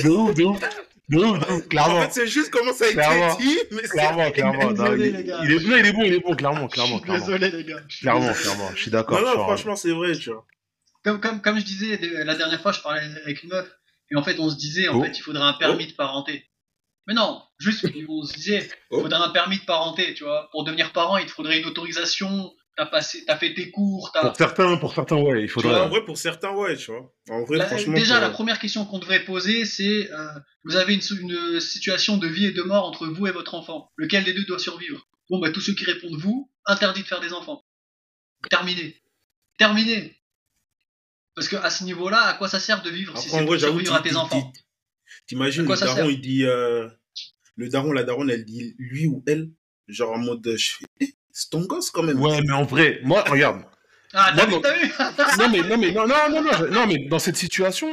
De 0.04 0.08
ouf, 0.10 0.34
de 0.34 0.44
ouf. 0.44 0.60
De 1.08 1.16
ouf, 1.18 1.38
de 1.38 1.52
ouf, 1.52 1.68
clairement. 1.68 1.98
En 1.98 2.02
fait, 2.02 2.12
c'est 2.12 2.26
juste 2.26 2.50
comment 2.50 2.72
ça 2.72 2.84
a 2.84 2.88
été 2.88 2.96
Clairement. 2.96 3.36
dit, 3.36 3.58
mais 3.70 3.82
c'est 3.82 3.88
Clairement, 3.88 4.30
clairement. 4.32 4.64
Non, 4.64 4.72
Désolé, 4.72 5.08
il, 5.08 5.16
les 5.16 5.24
gars. 5.24 5.40
il 5.44 5.52
est, 5.52 5.58
non, 5.68 5.76
il 5.76 5.86
est 5.86 5.92
bon, 5.92 6.02
il 6.02 6.12
est 6.14 6.20
bon, 6.20 6.34
clairement, 6.36 6.68
clairement, 6.68 6.98
clairement. 7.00 7.24
Désolé 7.26 7.50
les 7.50 7.64
gars. 7.64 7.80
Clairement, 8.00 8.32
clairement. 8.32 8.70
Je 8.74 8.82
suis 8.82 8.90
d'accord. 8.90 9.20
Non, 9.20 9.26
non, 9.26 9.32
franchement, 9.44 9.76
c'est 9.76 9.92
vrai, 9.92 10.12
tu 10.16 10.30
vois. 10.30 10.44
Comme, 11.08 11.20
comme, 11.20 11.40
comme 11.40 11.58
je 11.58 11.64
disais 11.64 11.98
la 12.24 12.34
dernière 12.34 12.60
fois, 12.60 12.72
je 12.72 12.80
parlais 12.80 13.00
avec 13.24 13.42
une 13.42 13.50
meuf, 13.50 13.68
et 14.10 14.16
en 14.16 14.22
fait 14.22 14.38
on 14.38 14.50
se 14.50 14.56
disait, 14.56 14.88
en 14.88 14.98
Oh. 14.98 15.04
fait 15.04 15.16
il 15.16 15.22
faudrait 15.22 15.42
un 15.44 15.54
permis 15.54 15.86
de 15.86 15.92
parenté. 15.94 16.44
Mais 17.06 17.14
non, 17.14 17.42
juste 17.58 17.84
on 18.08 18.22
se 18.24 18.34
disait, 18.34 18.66
il 18.66 18.72
Oh. 18.90 19.00
faudrait 19.02 19.18
un 19.18 19.30
permis 19.30 19.58
de 19.58 19.64
parenté, 19.64 20.12
tu 20.14 20.24
vois. 20.24 20.48
Pour 20.52 20.64
devenir 20.64 20.92
parent, 20.92 21.16
il 21.16 21.24
te 21.26 21.30
faudrait 21.30 21.60
une 21.60 21.66
autorisation, 21.66 22.52
t'as 22.76 22.84
passé, 22.86 23.24
t'as 23.26 23.36
fait 23.38 23.54
tes 23.54 23.70
cours, 23.70 24.10
t'as... 24.12 24.20
Pour 24.28 24.36
certains, 24.36 24.76
pour 24.76 24.92
certains, 24.94 25.16
ouais, 25.16 25.42
il 25.42 25.46
En 25.46 25.48
faudrait. 25.48 25.88
vrai, 25.88 26.04
pour 26.04 26.18
certains, 26.18 26.52
ouais, 26.52 26.76
tu 26.76 26.90
vois. 26.90 27.10
En 27.30 27.44
vrai, 27.44 27.56
La- 27.58 27.66
franchement. 27.66 27.94
déjà, 27.94 28.14
pour- 28.16 28.22
la 28.22 28.30
première 28.30 28.58
question 28.58 28.84
qu'on 28.84 28.98
devrait 28.98 29.24
poser, 29.24 29.64
c'est 29.64 30.10
euh, 30.12 30.28
vous 30.64 30.76
avez 30.76 30.92
une 30.94 31.00
situation 31.60 32.18
de 32.18 32.28
vie 32.28 32.46
et 32.46 32.52
de 32.52 32.62
mort 32.62 32.84
entre 32.84 33.06
vous 33.06 33.26
et 33.26 33.32
votre 33.32 33.54
enfant. 33.54 33.90
Lequel 33.96 34.24
des 34.24 34.34
deux 34.34 34.44
doit 34.44 34.58
survivre? 34.58 35.08
Bon, 35.30 35.38
bah, 35.40 35.50
tous 35.50 35.60
ceux 35.62 35.74
qui 35.74 35.84
répondent 35.86 36.18
vous, 36.20 36.50
interdit 36.66 37.00
de 37.02 37.06
faire 37.06 37.20
des 37.20 37.32
enfants. 37.32 37.64
Terminé. 38.50 38.96
Terminé. 39.58 40.14
Parce 41.38 41.48
que 41.48 41.56
à 41.56 41.70
ce 41.70 41.84
niveau-là, 41.84 42.20
à 42.22 42.34
quoi 42.34 42.48
ça 42.48 42.58
sert 42.60 42.82
de 42.82 42.90
vivre 42.90 43.16
si 43.16 43.28
c'est 43.30 43.44
pour 43.44 43.56
survivre 43.56 43.94
à 43.94 44.00
tes 44.00 44.16
enfants? 44.16 44.52
Tu- 44.54 44.62
T'imagines, 45.28 45.66
le 45.68 45.76
daron, 45.76 46.08
il 46.08 46.20
dit. 46.20 46.44
euh, 46.44 46.88
Le 47.56 47.68
daron, 47.68 47.92
la 47.92 48.02
daronne, 48.04 48.30
elle 48.30 48.44
dit 48.44 48.74
lui 48.78 49.06
ou 49.06 49.22
elle. 49.26 49.50
Genre 49.88 50.12
en 50.12 50.18
mode. 50.18 50.54
Je 50.56 50.72
fais. 50.78 50.84
eh, 51.00 51.14
c'est 51.32 51.50
ton 51.50 51.62
gosse 51.64 51.90
quand 51.90 52.02
même. 52.02 52.20
Ouais, 52.20 52.40
mais 52.42 52.52
en 52.52 52.64
vrai, 52.64 53.00
moi, 53.04 53.22
regarde. 53.22 53.62
Ah, 54.14 54.32
t'as 54.36 54.46
vu, 54.46 54.52
non. 54.52 54.60
t'as 54.60 54.74
vu? 54.78 54.92
Non, 55.38 55.48
mais, 55.50 55.62
non, 55.62 55.78
mais, 55.78 55.92
non, 55.92 56.06
non, 56.06 56.30
non, 56.30 56.70
non, 56.70 56.86
mais 56.86 57.06
dans 57.08 57.18
cette 57.18 57.36
situation, 57.36 57.88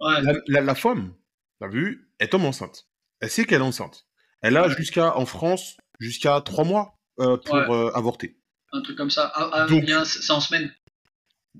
Ouais. 0.00 0.20
la, 0.22 0.32
la, 0.48 0.60
la 0.60 0.74
femme, 0.74 1.14
t'as 1.60 1.68
vu, 1.68 2.08
elle 2.18 2.28
tombe 2.28 2.44
enceinte. 2.44 2.86
Elle 3.20 3.30
sait 3.30 3.44
qu'elle 3.44 3.60
est 3.60 3.64
enceinte. 3.64 4.04
Elle 4.40 4.56
a 4.56 4.68
jusqu'à, 4.68 5.16
en 5.16 5.24
France, 5.26 5.76
jusqu'à 6.00 6.40
trois 6.44 6.64
mois 6.64 6.98
euh, 7.20 7.36
pour 7.36 7.54
Ouais. 7.54 7.70
euh, 7.70 7.90
avorter. 7.94 8.36
Un 8.72 8.80
truc 8.82 8.96
comme 8.96 9.10
ça. 9.10 9.30
Ah, 9.34 9.50
ah, 9.52 9.66
Donc- 9.66 9.84
bien, 9.84 10.04
c'est 10.04 10.20
c'est 10.22 10.32
en 10.32 10.40
semaine. 10.40 10.72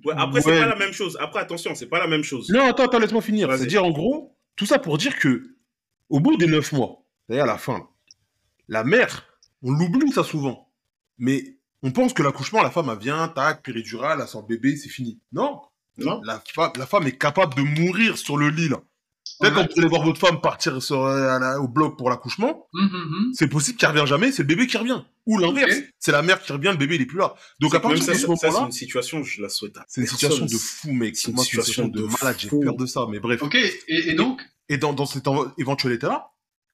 Ouais, 0.05 0.15
après, 0.17 0.41
c'est 0.41 0.51
Ouais. 0.51 0.61
pas 0.61 0.67
la 0.67 0.77
même 0.77 0.93
chose. 0.93 1.17
Après, 1.21 1.41
attention, 1.41 1.75
c'est 1.75 1.87
pas 1.87 1.99
la 1.99 2.07
même 2.07 2.23
chose. 2.25 2.49
Non, 2.51 2.65
attends, 2.67 2.85
attends, 2.85 2.99
laisse-moi 2.99 3.23
finir. 3.23 3.51
C'est-à-dire, 3.53 3.85
en 3.85 3.91
gros, 3.91 4.37
tout 4.57 4.67
ça 4.67 4.79
pour 4.79 4.99
dire 4.99 5.19
que, 5.19 5.55
au 6.09 6.19
bout 6.21 6.37
des 6.37 6.47
neuf 6.47 6.73
mois, 6.73 7.05
c'est-à-dire 7.27 7.45
à 7.45 7.47
la 7.47 7.59
fin, 7.59 7.89
la 8.69 8.85
mère, 8.85 9.27
on 9.63 9.71
l'oublie 9.73 10.11
ça 10.13 10.25
souvent, 10.25 10.71
mais 11.19 11.57
on 11.83 11.91
pense 11.93 12.13
que 12.15 12.23
l'accouchement, 12.23 12.63
la 12.63 12.71
femme, 12.71 12.89
elle 12.91 12.99
vient, 12.99 13.29
tac, 13.29 13.63
péridurale, 13.63 14.19
elle 14.23 14.29
sort 14.29 14.45
bébé, 14.47 14.77
c'est 14.77 14.89
fini. 14.89 15.21
Non. 15.33 15.61
Non. 15.99 16.21
La, 16.25 16.43
la 16.79 16.87
femme 16.87 17.07
est 17.07 17.19
capable 17.19 17.55
de 17.55 17.63
mourir 17.63 18.17
sur 18.17 18.39
le 18.39 18.49
lit, 18.49 18.69
là. 18.71 18.81
Peut-être 19.51 19.73
vous 19.75 19.81
allez 19.81 19.89
voir 19.89 20.03
votre 20.03 20.19
femme 20.21 20.41
partir 20.41 20.83
sur, 20.83 21.03
euh, 21.05 21.39
la- 21.39 21.61
au 21.61 21.69
bloc 21.69 21.97
pour 21.99 22.09
l'accouchement, 22.11 22.69
Hum, 22.75 22.83
hum, 22.85 22.95
hum. 22.95 23.31
c'est 23.35 23.49
possible 23.49 23.77
qu'elle 23.79 23.91
revient 23.91 24.07
jamais, 24.07 24.33
c'est 24.33 24.43
le 24.43 24.49
bébé 24.49 24.67
qui 24.67 24.77
revient. 24.77 25.03
Ou 25.27 25.39
l'inverse, 25.39 25.77
c'est 25.99 26.13
la 26.13 26.23
mère 26.23 26.41
qui 26.43 26.53
revient, 26.53 26.69
le 26.73 26.77
bébé, 26.77 26.97
il 26.97 27.03
est 27.03 27.07
plus 27.07 27.19
là. 27.19 27.35
Donc, 27.61 27.75
à 27.75 27.81
partir 27.81 28.03
ça, 28.03 28.13
de 28.13 28.19
ce 28.19 28.27
c'est 28.27 28.49
une 28.49 28.73
situation, 28.73 29.23
je 29.23 29.43
la 29.43 29.49
souhaite 29.49 29.77
à 29.77 29.85
c'est 29.89 30.01
une 30.01 30.07
situation 30.07 30.45
de 30.47 30.57
fou, 30.57 30.93
mec. 30.93 31.17
C'est 31.17 31.31
une 31.31 31.39
situation 31.39 31.89
de 31.89 32.01
de 32.01 32.07
malade, 32.07 32.37
j'ai 32.39 32.49
peur 32.49 32.75
de 32.77 32.87
ça, 32.87 33.07
mais 33.11 33.21
bref. 33.21 33.43
Ok, 33.43 33.55
et, 33.55 33.73
et 33.89 34.15
donc 34.15 34.41
Et 34.69 34.79
dans, 34.79 34.93
dans 34.93 35.07
cette 35.07 35.29
en- 35.29 35.53
éventualité-là, 35.59 36.31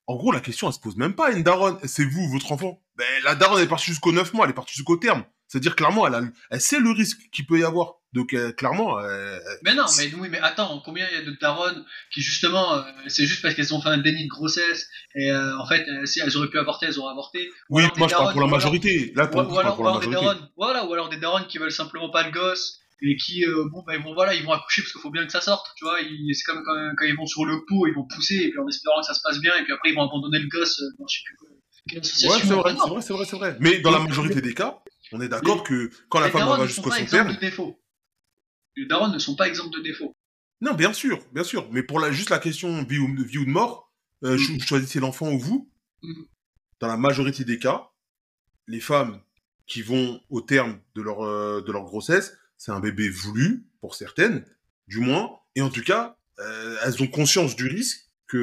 en 0.06 0.16
gros, 0.16 0.32
la 0.32 0.40
question, 0.40 0.68
elle 0.68 0.72
se 0.72 0.78
pose 0.80 0.96
même 0.96 1.12
pas 1.14 1.32
une 1.32 1.42
daronne. 1.42 1.76
C'est 1.84 2.04
vous, 2.04 2.28
votre 2.30 2.50
enfant. 2.52 2.80
Ben, 2.96 3.04
la 3.24 3.34
daronne, 3.34 3.58
elle 3.58 3.64
est 3.64 3.68
partie 3.68 3.86
jusqu'au 3.86 4.12
9 4.12 4.32
mois, 4.32 4.44
elle 4.46 4.52
est 4.52 4.54
partie 4.54 4.74
jusqu'au 4.74 4.96
terme. 4.96 5.24
C'est-à-dire, 5.48 5.76
clairement, 5.76 6.06
elle, 6.06 6.14
a, 6.14 6.22
elle 6.50 6.60
sait 6.60 6.78
le 6.78 6.90
risque 6.90 7.18
qu'il 7.32 7.46
peut 7.46 7.58
y 7.58 7.64
avoir. 7.64 7.94
Donc, 8.14 8.32
euh, 8.32 8.52
clairement, 8.52 8.98
euh, 9.00 9.38
Mais 9.62 9.74
non, 9.74 9.84
mais 9.98 10.10
oui, 10.14 10.28
mais 10.30 10.38
attends, 10.40 10.80
combien 10.82 11.06
il 11.10 11.18
y 11.18 11.20
a 11.20 11.24
de 11.24 11.36
daronnes 11.40 11.84
qui 12.10 12.22
justement, 12.22 12.74
euh, 12.74 12.82
c'est 13.06 13.26
juste 13.26 13.42
parce 13.42 13.54
qu'elles 13.54 13.74
ont 13.74 13.82
fait 13.82 13.90
un 13.90 13.98
déni 13.98 14.24
de 14.24 14.28
grossesse 14.28 14.88
et 15.14 15.30
euh, 15.30 15.58
en 15.58 15.66
fait, 15.66 15.86
euh, 15.88 16.06
si 16.06 16.20
elles 16.20 16.34
auraient 16.38 16.48
pu 16.48 16.58
avorter, 16.58 16.86
elles 16.86 16.98
auraient 16.98 17.12
avorté. 17.12 17.50
Ou 17.68 17.78
oui, 17.80 17.84
moi, 17.98 18.08
je 18.08 18.14
parle 18.14 18.32
pour 18.32 18.40
la 18.40 18.46
majorité. 18.46 19.12
Là, 19.14 19.26
pour 19.26 19.42
Ou, 19.42 19.54
ou 19.54 19.58
alors, 19.58 19.82
la 19.82 19.92
majorité. 19.94 20.40
voilà, 20.56 20.86
ou 20.86 20.92
alors 20.94 21.10
des 21.10 21.18
daronnes 21.18 21.46
qui 21.48 21.58
veulent 21.58 21.70
simplement 21.70 22.10
pas 22.10 22.22
le 22.22 22.30
gosse 22.30 22.78
et 23.02 23.16
qui, 23.16 23.44
euh, 23.44 23.68
bon, 23.70 23.82
bah, 23.86 23.94
ils 23.94 24.02
vont, 24.02 24.14
voilà, 24.14 24.34
ils 24.34 24.44
vont 24.44 24.52
accoucher 24.52 24.82
parce 24.82 24.92
qu'il 24.92 25.00
faut 25.00 25.10
bien 25.10 25.24
que 25.24 25.32
ça 25.32 25.40
sorte, 25.40 25.66
tu 25.76 25.84
vois. 25.84 25.98
C'est 26.00 26.44
comme 26.44 26.62
quand, 26.64 26.94
quand 26.96 27.04
ils 27.04 27.16
vont 27.16 27.26
sur 27.26 27.44
le 27.44 27.64
pot, 27.66 27.86
ils 27.86 27.94
vont 27.94 28.04
pousser 28.04 28.36
et 28.36 28.50
puis 28.50 28.58
en 28.58 28.66
espérant 28.66 29.00
que 29.00 29.06
ça 29.06 29.14
se 29.14 29.20
passe 29.22 29.38
bien 29.40 29.52
et 29.60 29.64
puis 29.64 29.72
après 29.72 29.90
ils 29.90 29.94
vont 29.94 30.02
abandonner 30.08 30.38
le 30.40 30.48
gosse 30.48 30.80
euh, 30.80 30.96
dans 30.98 31.06
je 31.06 31.18
sais 31.18 31.22
plus 31.24 31.36
quoi. 31.36 31.48
Ouais, 31.90 32.00
c'est 32.02 32.54
vrai, 32.54 32.74
Non, 32.74 32.80
c'est 32.80 32.90
vrai, 32.90 33.02
c'est 33.02 33.12
vrai, 33.14 33.24
c'est 33.24 33.36
vrai. 33.36 33.56
Mais 33.60 33.78
dans 33.80 33.90
la 33.90 34.00
majorité 34.00 34.42
des 34.42 34.52
cas, 34.52 34.78
on 35.12 35.20
est 35.20 35.28
d'accord 35.28 35.62
que 35.62 35.90
quand 36.08 36.20
la 36.20 36.30
femme 36.30 36.48
va 36.48 36.66
jusqu'au 36.66 36.90
son. 36.90 37.76
Les 38.76 38.86
daronnes 38.86 39.12
ne 39.12 39.18
sont 39.18 39.34
pas 39.34 39.48
exemples 39.48 39.76
de 39.76 39.82
défauts. 39.82 40.14
Non, 40.60 40.74
bien 40.74 40.92
sûr, 40.92 41.18
bien 41.32 41.44
sûr. 41.44 41.68
Mais 41.72 41.82
pour 41.82 42.00
la, 42.00 42.12
juste 42.12 42.30
la 42.30 42.38
question 42.38 42.82
vie 42.84 42.98
ou, 42.98 43.08
vie 43.24 43.38
ou 43.38 43.44
de 43.44 43.50
mort, 43.50 43.92
euh, 44.24 44.36
Mm. 44.36 44.38
cho- 44.38 44.60
choisissez 44.60 45.00
l'enfant 45.00 45.30
ou 45.32 45.38
vous. 45.38 45.70
Mm. 46.02 46.22
Dans 46.80 46.86
la 46.88 46.96
majorité 46.96 47.44
des 47.44 47.58
cas, 47.58 47.88
les 48.66 48.80
femmes 48.80 49.20
qui 49.66 49.82
vont 49.82 50.20
au 50.30 50.40
terme 50.40 50.80
de 50.94 51.02
leur, 51.02 51.22
euh, 51.24 51.60
de 51.66 51.72
leur 51.72 51.84
grossesse, 51.84 52.36
c'est 52.56 52.70
un 52.72 52.80
bébé 52.80 53.08
voulu, 53.08 53.66
pour 53.80 53.94
certaines, 53.94 54.44
du 54.86 54.98
moins. 54.98 55.30
Et 55.54 55.62
en 55.62 55.70
tout 55.70 55.82
cas, 55.82 56.16
euh, 56.38 56.76
elles 56.84 57.02
ont 57.02 57.08
conscience 57.08 57.56
du 57.56 57.66
risque 57.66 58.08
que 58.26 58.36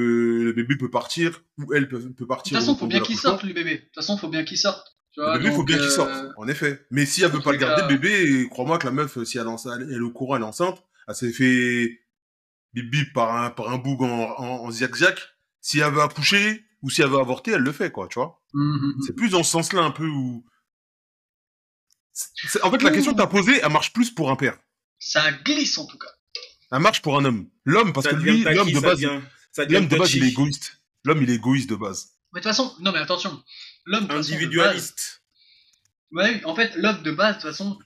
le 0.44 0.52
bébé 0.54 0.76
peut 0.78 0.90
partir 0.90 1.44
ou 1.58 1.74
elle 1.74 1.88
peut, 1.88 2.00
peut 2.02 2.14
De 2.24 2.26
partir. 2.26 2.58
toute 2.58 2.60
façon, 2.66 2.74
au 2.74 2.78
faut 2.80 2.88
bien 2.88 3.00
qu'il 3.02 3.18
sorte, 3.18 3.44
le 3.44 3.54
bébé. 3.54 3.76
De 3.78 3.82
toute 3.84 3.96
façon, 3.96 4.18
faut 4.18 4.30
bien 4.30 4.44
qu'il 4.44 4.58
sorte. 4.58 4.95
Tu 5.16 5.22
vois, 5.22 5.34
Le 5.34 5.40
bébé, 5.40 5.50
il 5.52 5.56
faut 5.56 5.64
bien 5.64 5.78
qu'il 5.78 5.86
euh, 5.86 5.90
sorte, 5.90 6.12
en 6.38 6.48
effet. 6.48 6.86
Mais 6.92 7.06
si 7.06 7.24
elle 7.24 7.32
veut 7.32 7.42
pas 7.42 7.54
le 7.54 7.58
garder, 7.58 7.82
le 7.84 7.98
bébé, 7.98 8.48
crois-moi 8.50 8.78
que 8.78 8.86
la 8.86 8.92
meuf, 8.92 9.18
si 9.24 9.38
elle, 9.38 9.48
elle 9.82 9.92
est 9.94 10.00
au 10.00 10.12
courant, 10.12 10.36
elle 10.36 10.42
est 10.42 10.46
enceinte, 10.46 10.84
elle 11.08 11.16
s'est 11.16 11.32
fait 11.32 12.02
bip 12.74 12.92
bip 12.92 13.14
par 13.14 13.36
un, 13.36 13.50
par 13.50 13.70
un 13.70 13.78
boug 13.78 14.04
en, 14.04 14.08
en, 14.08 14.66
en 14.66 14.72
ziac-ziac. 14.72 15.18
Si 15.62 15.80
elle 15.80 15.94
veut 15.94 16.02
accoucher 16.02 16.66
ou 16.82 16.90
si 16.90 17.02
elle 17.02 17.08
veut 17.10 17.18
avorter, 17.18 17.52
elle 17.52 17.62
le 17.62 17.72
fait, 17.72 17.92
quoi, 17.92 18.08
tu 18.10 18.20
vois. 18.20 18.44
hum. 18.54 18.96
C'est 19.08 19.16
plus 19.16 19.30
dans 19.30 19.42
ce 19.44 19.52
sens-là 19.52 19.82
un 19.84 19.92
peu 19.92 20.06
où. 20.06 20.46
En 22.62 22.72
fait, 22.72 22.82
la 22.84 22.92
question 22.92 23.14
que 23.14 23.18
t'as 23.18 23.28
posée, 23.28 23.60
elle 23.64 23.72
marche 23.72 23.94
plus 23.94 24.12
pour 24.12 24.30
un 24.30 24.36
père. 24.36 24.58
Ça 25.00 25.32
glisse 25.32 25.78
en 25.78 25.86
tout 25.88 25.98
cas. 25.98 26.08
Elle 26.72 26.80
marche 26.80 27.02
pour 27.02 27.18
un 27.18 27.26
homme. 27.26 27.50
L'homme, 27.64 27.94
parce 27.94 28.06
Ça 28.08 28.14
que 28.14 28.18
lui, 28.20 28.44
l'homme 28.44 28.72
de 28.72 28.80
base, 28.80 29.02
l'homme 29.02 29.88
de 29.88 29.98
base, 29.98 30.14
il 30.14 30.24
est 30.26 30.30
égoïste. 30.30 30.82
L'homme, 31.06 31.22
il 31.24 31.30
est 31.30 31.36
égoïste 31.36 31.70
de 31.70 31.76
base. 31.76 32.10
Mais 32.34 32.42
de 32.42 32.44
toute 32.44 32.52
façon, 32.52 32.74
non 32.82 32.92
mais 32.92 33.00
attention. 33.00 33.42
L'homme 33.86 34.10
individualiste. 34.12 35.22
base- 36.12 36.30
Ouais, 36.34 36.46
en 36.46 36.56
fait, 36.56 36.76
l'homme 36.76 37.04
de 37.04 37.12
base, 37.12 37.38
de 37.38 37.42
toute 37.42 37.50
façon, 37.52 37.78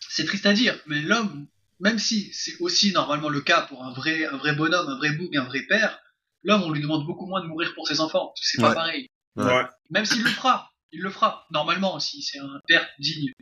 c'est 0.00 0.24
triste 0.24 0.46
à 0.46 0.52
dire, 0.52 0.78
mais 0.86 1.02
l'homme, 1.02 1.46
même 1.80 1.98
si 1.98 2.32
c'est 2.32 2.56
aussi 2.60 2.92
normalement 2.92 3.28
le 3.28 3.40
cas 3.40 3.62
pour 3.62 3.84
un 3.84 3.92
vrai, 3.92 4.24
un 4.26 4.36
vrai 4.36 4.54
bonhomme, 4.54 4.88
un 4.88 4.96
vrai 4.96 5.10
boug, 5.12 5.36
un 5.36 5.44
vrai 5.44 5.62
père, 5.62 5.98
l'homme, 6.44 6.62
on 6.62 6.70
lui 6.70 6.80
demande 6.80 7.04
beaucoup 7.06 7.26
moins 7.26 7.40
de 7.42 7.46
mourir 7.46 7.74
pour 7.74 7.86
ses 7.86 8.00
enfants. 8.00 8.28
parce 8.28 8.40
que 8.40 8.46
C'est 8.46 8.60
pas 8.62 8.68
pareil. 8.74 9.08
Ouais. 9.36 9.64
Même 9.90 10.04
s'il 10.06 10.22
le 10.22 10.30
fera, 10.30 10.70
il 10.92 11.02
le 11.02 11.10
fera, 11.10 11.46
normalement, 11.50 12.00
si 12.00 12.22
c'est 12.22 12.38
un 12.38 12.60
père 12.66 12.88
digne. 12.98 13.32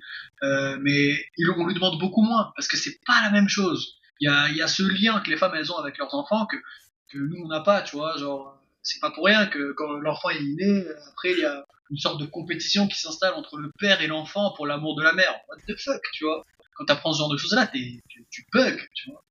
Euh, 0.42 0.76
mais 0.80 1.24
il- 1.37 1.50
on 1.56 1.66
lui 1.66 1.74
demande 1.74 1.98
beaucoup 2.00 2.22
moins, 2.22 2.52
parce 2.56 2.66
que 2.68 2.76
c'est 2.76 2.98
pas 3.06 3.22
la 3.22 3.30
même 3.30 3.48
chose. 3.48 3.94
Il 4.20 4.24
y 4.28 4.28
a, 4.32 4.48
il 4.48 4.56
y 4.56 4.62
a 4.62 4.66
ce 4.68 4.82
lien 4.82 5.20
que 5.20 5.30
les 5.30 5.37
femmes, 5.37 5.54
elles 5.54 5.70
ont 5.72 5.76
avec 5.78 5.98
leurs 5.98 6.12
enfants 6.14 6.46
que, 6.46 6.56
que 7.11 7.18
nous, 7.18 7.37
on 7.44 7.48
n'a 7.48 7.61
pas, 7.61 7.82
tu 7.82 7.96
vois, 7.96 8.16
genre, 8.18 8.61
c'est 8.82 8.98
pas 9.00 9.11
pour 9.11 9.26
rien 9.26 9.46
que 9.46 9.72
quand 9.72 9.92
l'enfant 10.00 10.30
est 10.30 10.40
né, 10.42 10.85
après, 11.11 11.32
il 11.32 11.38
y 11.38 11.44
a 11.44 11.64
une 11.90 11.99
sorte 11.99 12.20
de 12.20 12.27
compétition 12.27 12.88
qui 12.88 12.99
s'installe 12.99 13.35
entre 13.35 13.59
le 13.59 13.70
père 13.79 14.01
et 14.01 14.07
l'enfant 14.07 14.53
pour 14.57 14.66
l'amour 14.66 14.96
de 14.96 15.03
la 15.03 15.12
mère. 15.12 15.35
What 15.49 15.57
the 15.68 15.79
fuck, 15.81 16.03
tu 16.12 16.25
vois 16.25 16.42
Quand 16.75 16.85
t'apprends 16.87 17.12
ce 17.12 17.18
genre 17.18 17.31
de 17.31 17.37
choses-là, 17.37 17.66
t'es- 17.68 18.01
tu, 18.09 18.27
tu 18.31 18.44
bugs, 18.53 18.77
tu 18.94 19.11
vois. 19.11 19.22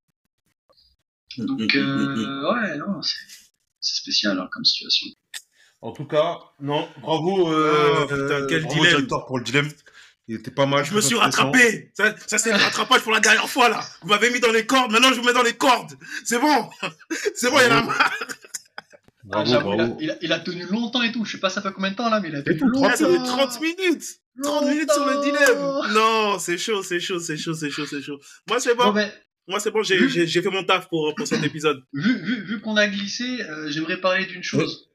Donc, 1.38 1.76
euh, 1.76 2.54
ouais, 2.54 2.78
non, 2.78 3.02
c'est 3.02 3.96
spécial 3.96 4.40
hein, 4.40 4.48
comme 4.52 4.64
situation. 4.64 5.08
En 5.82 5.92
tout 5.92 6.06
cas, 6.06 6.40
non, 6.62 6.88
bravo, 7.02 7.52
Oh, 7.54 8.06
putain, 8.08 8.46
quel 8.48 8.64
bravo, 8.64 8.76
dilemme. 8.76 8.96
directeur 8.96 9.26
pour 9.26 9.38
le 9.38 9.44
dilemme. 9.44 9.70
Il 10.28 10.38
était 10.38 10.50
pas 10.50 10.66
mal. 10.66 10.84
Je 10.86 10.94
me 10.96 11.02
suis 11.02 11.16
rattrapé. 11.16 11.92
Ça, 11.94 12.16
ça 12.26 12.38
c'est 12.40 12.52
le 12.52 12.58
rattrapage 12.58 13.02
pour 13.02 13.12
la 13.12 13.20
dernière 13.20 13.48
fois 13.48 13.70
là. 13.70 13.82
Vous 14.02 14.08
m'avez 14.08 14.32
mis 14.32 14.40
dans 14.40 14.52
les 14.52 14.66
cordes. 14.66 14.92
Maintenant, 14.92 15.10
je 15.14 15.20
vous 15.20 15.26
mets 15.26 15.34
dans 15.34 15.44
les 15.44 15.56
cordes. 15.56 15.94
C'est 16.24 16.40
bon. 16.40 16.68
C'est 17.36 17.52
bon, 17.52 17.60
il 17.60 17.68
y 17.68 17.72
en 17.72 17.88
a 17.90 17.94
Bravo. 19.26 19.52
Ah, 19.54 19.60
Bravo, 19.60 19.74
il, 19.74 19.80
a, 19.82 19.86
bravo. 19.86 19.98
il 20.02 20.12
a- 20.12 20.18
il 20.22 20.32
a 20.34 20.40
tenu 20.40 20.66
longtemps 20.68 21.02
et 21.02 21.12
tout. 21.12 21.26
Je 21.26 21.32
sais 21.34 21.38
pas 21.40 21.50
ça 21.50 21.62
fait 21.62 21.72
combien 21.74 21.92
de 21.92 21.96
temps 21.96 22.10
là, 22.10 22.20
mais 22.20 22.30
il 22.30 22.36
a 22.36 22.42
tenu 22.44 22.60
longtemps. 22.62 22.90
Ah, 22.92 22.96
ça 22.96 23.08
fait 23.08 23.18
30 23.18 23.62
minutes. 23.62 24.04
30 24.44 24.66
minutes 24.70 24.92
sur 24.92 25.06
le 25.06 25.22
dilemme. 25.24 25.94
Non, 25.94 26.38
c'est 26.40 26.58
chaud, 26.58 26.84
c'est 26.84 27.00
chaud, 27.00 27.20
c'est 27.20 27.38
chaud, 27.38 27.54
c'est 27.54 27.70
chaud, 27.70 27.86
c'est 27.86 28.02
chaud. 28.02 28.20
Moi, 28.48 28.60
c'est 28.60 28.76
Bon, 28.76 28.86
bon. 28.86 28.94
ben, 28.94 29.12
Moi, 29.48 29.60
c'est 29.60 29.72
bon. 29.72 29.84
J'ai 29.84 29.98
Vu- 29.98 30.28
fait 30.28 30.50
mon 30.50 30.64
taf 30.64 30.88
pour, 30.90 31.14
pour 31.16 31.28
cet 31.28 31.44
épisode. 31.44 31.82
vu, 31.94 32.18
vu, 32.24 32.44
vu 32.46 32.62
qu'on 32.62 32.78
a 32.78 32.88
glissé, 32.88 33.24
euh, 33.42 33.70
j'aimerais 33.70 34.00
parler 34.02 34.26
d'une 34.26 34.44
chose. 34.44 34.90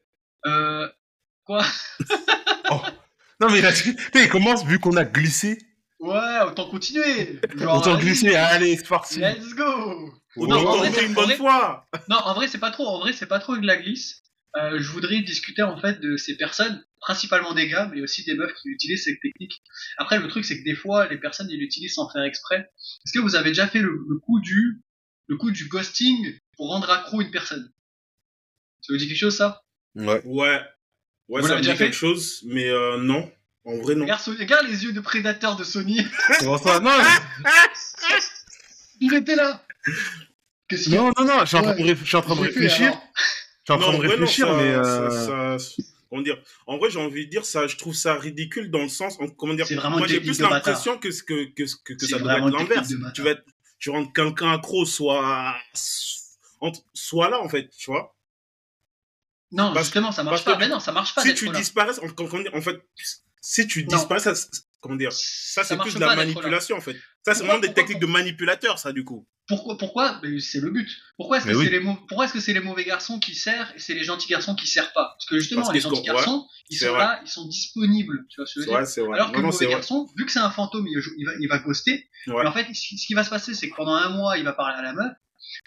Euh, 0.47 0.89
quoi? 1.45 1.65
Non, 3.41 3.49
mais. 3.51 3.63
Putain, 3.63 4.21
il 4.23 4.29
commence, 4.29 4.65
vu 4.67 4.79
qu'on 4.79 4.97
a 4.97 5.05
glissé, 5.05 5.57
Ouais, 5.99 6.41
autant 6.47 6.69
continuer. 6.69 7.41
Genre, 7.57 7.79
autant 7.79 7.99
glisser. 7.99 8.35
Allez, 8.35 8.77
c'est 8.77 8.87
parti. 8.89 9.19
Let's 9.21 9.55
go. 9.55 10.13
On 10.37 10.47
Non, 10.47 10.67
en 10.67 10.77
vrai, 10.79 10.93
c'est- 10.93 11.05
une 11.07 11.13
en 11.13 11.15
bonne 11.15 11.25
vrai- 11.27 11.37
fois. 11.37 11.87
Non, 12.09 12.17
en 12.17 12.35
vrai, 12.35 12.49
c'est 12.49 12.59
pas 12.59 12.71
trop. 12.71 12.87
En 12.87 12.99
vrai, 13.01 13.13
c'est 13.13 13.27
pas 13.27 13.39
trop 13.41 13.57
de 13.57 13.67
la 13.67 13.77
glisse. 13.77 14.23
Euh, 14.57 14.79
je 14.81 14.89
voudrais 14.91 15.21
discuter 15.21 15.63
en 15.63 15.81
fait 15.81 16.01
de 16.01 16.17
ces 16.17 16.37
personnes, 16.37 16.85
principalement 17.01 17.55
des 17.55 17.69
gars, 17.69 17.89
mais 17.95 18.01
aussi 18.01 18.25
des 18.25 18.35
meufs 18.35 18.53
qui 18.55 18.69
utilisent 18.69 19.05
cette 19.05 19.21
technique. 19.21 19.63
Après, 19.97 20.19
le 20.19 20.27
truc, 20.29 20.45
c'est 20.45 20.59
que 20.59 20.65
des 20.65 20.75
fois, 20.75 21.07
les 21.09 21.19
personnes, 21.19 21.49
ils 21.51 21.59
l'utilisent 21.59 21.95
sans 21.95 22.09
faire 22.11 22.23
exprès. 22.25 22.69
Est-ce 23.07 23.13
que 23.13 23.21
vous 23.23 23.37
avez 23.37 23.51
déjà 23.51 23.69
fait 23.69 23.81
le, 23.81 23.91
le 24.09 24.19
coup 24.19 24.41
du, 24.41 24.81
le 25.29 25.37
coup 25.37 25.51
du 25.53 25.67
ghosting 25.69 26.37
pour 26.57 26.69
rendre 26.71 26.91
accro 26.91 27.21
une 27.21 27.31
personne? 27.31 27.71
Ça 28.81 28.93
vous 28.93 28.99
dit 28.99 29.07
quelque 29.09 29.19
chose, 29.19 29.37
ça? 29.37 29.63
Ouais. 29.95 30.21
Ouais. 30.25 30.61
Ouais, 31.29 31.43
Vous 31.43 31.47
ça 31.47 31.57
me 31.57 31.61
dit 31.61 31.69
fait? 31.71 31.77
quelque 31.77 31.97
chose, 31.97 32.43
mais 32.47 32.69
euh, 32.69 32.99
non. 32.99 33.31
En 33.65 33.77
vrai, 33.79 33.95
non. 33.95 34.03
regarde, 34.05 34.21
Sony- 34.21 34.39
regarde 34.39 34.67
les 34.67 34.83
yeux 34.85 34.93
de 34.93 35.01
prédateur 35.01 35.55
de 35.55 35.63
Sony. 35.63 36.05
Comment 36.41 36.59
ça 36.59 36.81
Non, 36.81 36.91
Il 39.01 39.15
était 39.15 39.37
là. 39.37 39.63
Qu'est-ce 40.69 40.91
non, 40.91 41.11
non, 41.19 41.25
non, 41.25 41.41
je 41.41 41.47
suis 41.47 41.57
en 41.57 41.63
train 41.63 41.75
de, 41.75 41.83
Ouais. 41.83 41.93
réf- 41.93 41.99
je 42.03 42.07
suis 42.07 42.17
en 42.17 42.23
train 42.23 42.37
de 42.37 42.41
réfléchir. 42.41 42.93
Je 42.93 43.73
suis 43.73 43.73
en 43.73 43.79
train 43.79 43.93
de 43.93 43.97
non, 43.97 43.99
réfléchir, 43.99 44.47
ça- 44.47 44.55
mais. 44.55 44.73
ça- 44.75 44.81
euh, 45.03 45.59
ça- 45.59 45.83
comment 46.09 46.23
dire 46.23 46.39
En 46.67 46.79
vrai, 46.79 46.91
j'ai 46.91 47.01
envie 47.01 47.27
de 47.27 47.31
dire 47.31 47.45
ça. 47.45 47.67
Je 47.67 47.77
trouve 47.77 47.95
ça 47.95 48.15
ridicule 48.15 48.71
dans 48.71 48.83
le 48.83 48.89
sens, 48.89 49.17
en- 49.21 49.29
comment 49.29 49.55
dire 49.55 49.67
C'est 49.67 49.75
vraiment 49.75 49.99
Moi, 49.99 50.07
j'ai 50.07 50.21
plus 50.21 50.39
l'impression 50.41 50.99
que 50.99 51.11
ce 51.11 51.23
que 51.23 51.45
que, 51.55 51.65
que, 51.85 51.93
que 51.95 52.07
ça 52.07 52.19
doit 52.19 52.39
être 52.39 52.49
l'inverse. 52.49 52.93
Tu 53.15 53.23
vas 53.23 53.31
être, 53.31 53.45
tu 53.79 53.91
rends 53.91 54.07
quelqu'un 54.07 54.53
accro, 54.53 54.85
soit 54.85 55.55
soit 56.95 57.31
là 57.31 57.41
en 57.41 57.49
fait, 57.49 57.69
tu 57.77 57.91
vois. 57.91 58.15
Non, 59.53 59.73
Parce- 59.73 59.87
justement, 59.87 60.13
ça 60.13 60.23
marche 60.23 60.45
pas. 60.45 60.57
Mais 60.57 60.69
non, 60.69 60.79
ça 60.79 60.93
marche 60.93 61.15
pas. 61.15 61.23
si 61.23 61.35
tu 61.35 61.47
là. 61.47 61.53
disparais, 61.59 61.99
en, 61.99 62.09
comment 62.11 62.39
dire, 62.41 62.55
en 62.55 62.61
fait, 62.61 62.81
si 63.41 63.67
tu 63.67 63.83
disparais, 63.83 64.21
ça, 64.21 64.35
c'est- 64.35 64.49
comment 64.81 64.95
dire 64.95 65.13
Ça, 65.13 65.65
c'est 65.65 65.77
plus 65.79 65.95
de 65.95 66.01
la 66.01 66.15
manipulation 66.15 66.77
en 66.77 66.81
fait. 66.81 66.97
Ça, 67.25 67.35
c'est 67.35 67.45
vraiment 67.45 67.59
des 67.59 67.73
techniques 67.75 67.99
de 67.99 68.07
manipulateur, 68.07 68.79
ça, 68.79 68.93
du 68.93 69.05
coup. 69.05 69.27
Pourquoi, 69.51 69.77
pourquoi? 69.77 70.21
C'est 70.39 70.61
le 70.61 70.71
but. 70.71 70.89
Pourquoi 71.17 71.39
est-ce 71.39 71.47
que 71.47 71.57
oui. 71.57 71.65
c'est 71.65 71.71
les 71.73 71.81
mau- 71.81 71.97
pourquoi 72.07 72.25
est-ce 72.27 72.33
que 72.33 72.39
c'est 72.41 72.53
les 72.53 72.61
mauvais 72.61 72.85
garçons 72.85 73.19
qui 73.19 73.35
servent 73.35 73.71
et 73.75 73.81
c'est 73.81 73.95
les 73.95 74.05
gentils 74.05 74.29
garçons 74.29 74.55
qui 74.55 74.69
servent 74.69 74.93
pas? 74.95 75.17
Parce 75.19 75.27
que 75.27 75.39
justement, 75.41 75.63
Parce 75.63 75.75
les 75.75 75.81
gentils 75.81 76.03
garçons, 76.03 76.47
ils 76.71 76.79
sont 76.79 76.91
vrai. 76.91 76.99
là, 77.01 77.21
ils 77.25 77.29
sont 77.29 77.47
disponibles. 77.49 78.27
Tu 78.29 78.37
vois 78.41 78.47
ce 78.47 78.55
que 78.55 78.61
je 78.61 78.67
veux 78.67 78.71
dire 78.71 78.79
vrai, 78.79 78.87
c'est 78.87 79.01
vrai. 79.01 79.15
Alors 79.19 79.33
que 79.33 79.37
non, 79.39 79.43
le 79.43 79.53
mauvais 79.53 79.67
garçon, 79.67 80.09
vu 80.17 80.25
que 80.25 80.31
c'est 80.31 80.39
un 80.39 80.51
fantôme, 80.51 80.87
il, 80.87 81.03
il 81.19 81.27
va, 81.27 81.33
il 81.41 81.49
va 81.49 81.59
ghoster. 81.59 82.09
Ouais. 82.29 82.47
En 82.47 82.53
fait, 82.53 82.67
ce 82.73 83.07
qui 83.07 83.15
va 83.15 83.25
se 83.25 83.31
passer, 83.31 83.53
c'est 83.55 83.69
que 83.69 83.75
pendant 83.75 83.95
un 83.95 84.11
mois, 84.11 84.39
il 84.39 84.45
va 84.45 84.53
parler 84.53 84.77
à 84.79 84.83
la 84.83 84.93
meuf. 84.93 85.13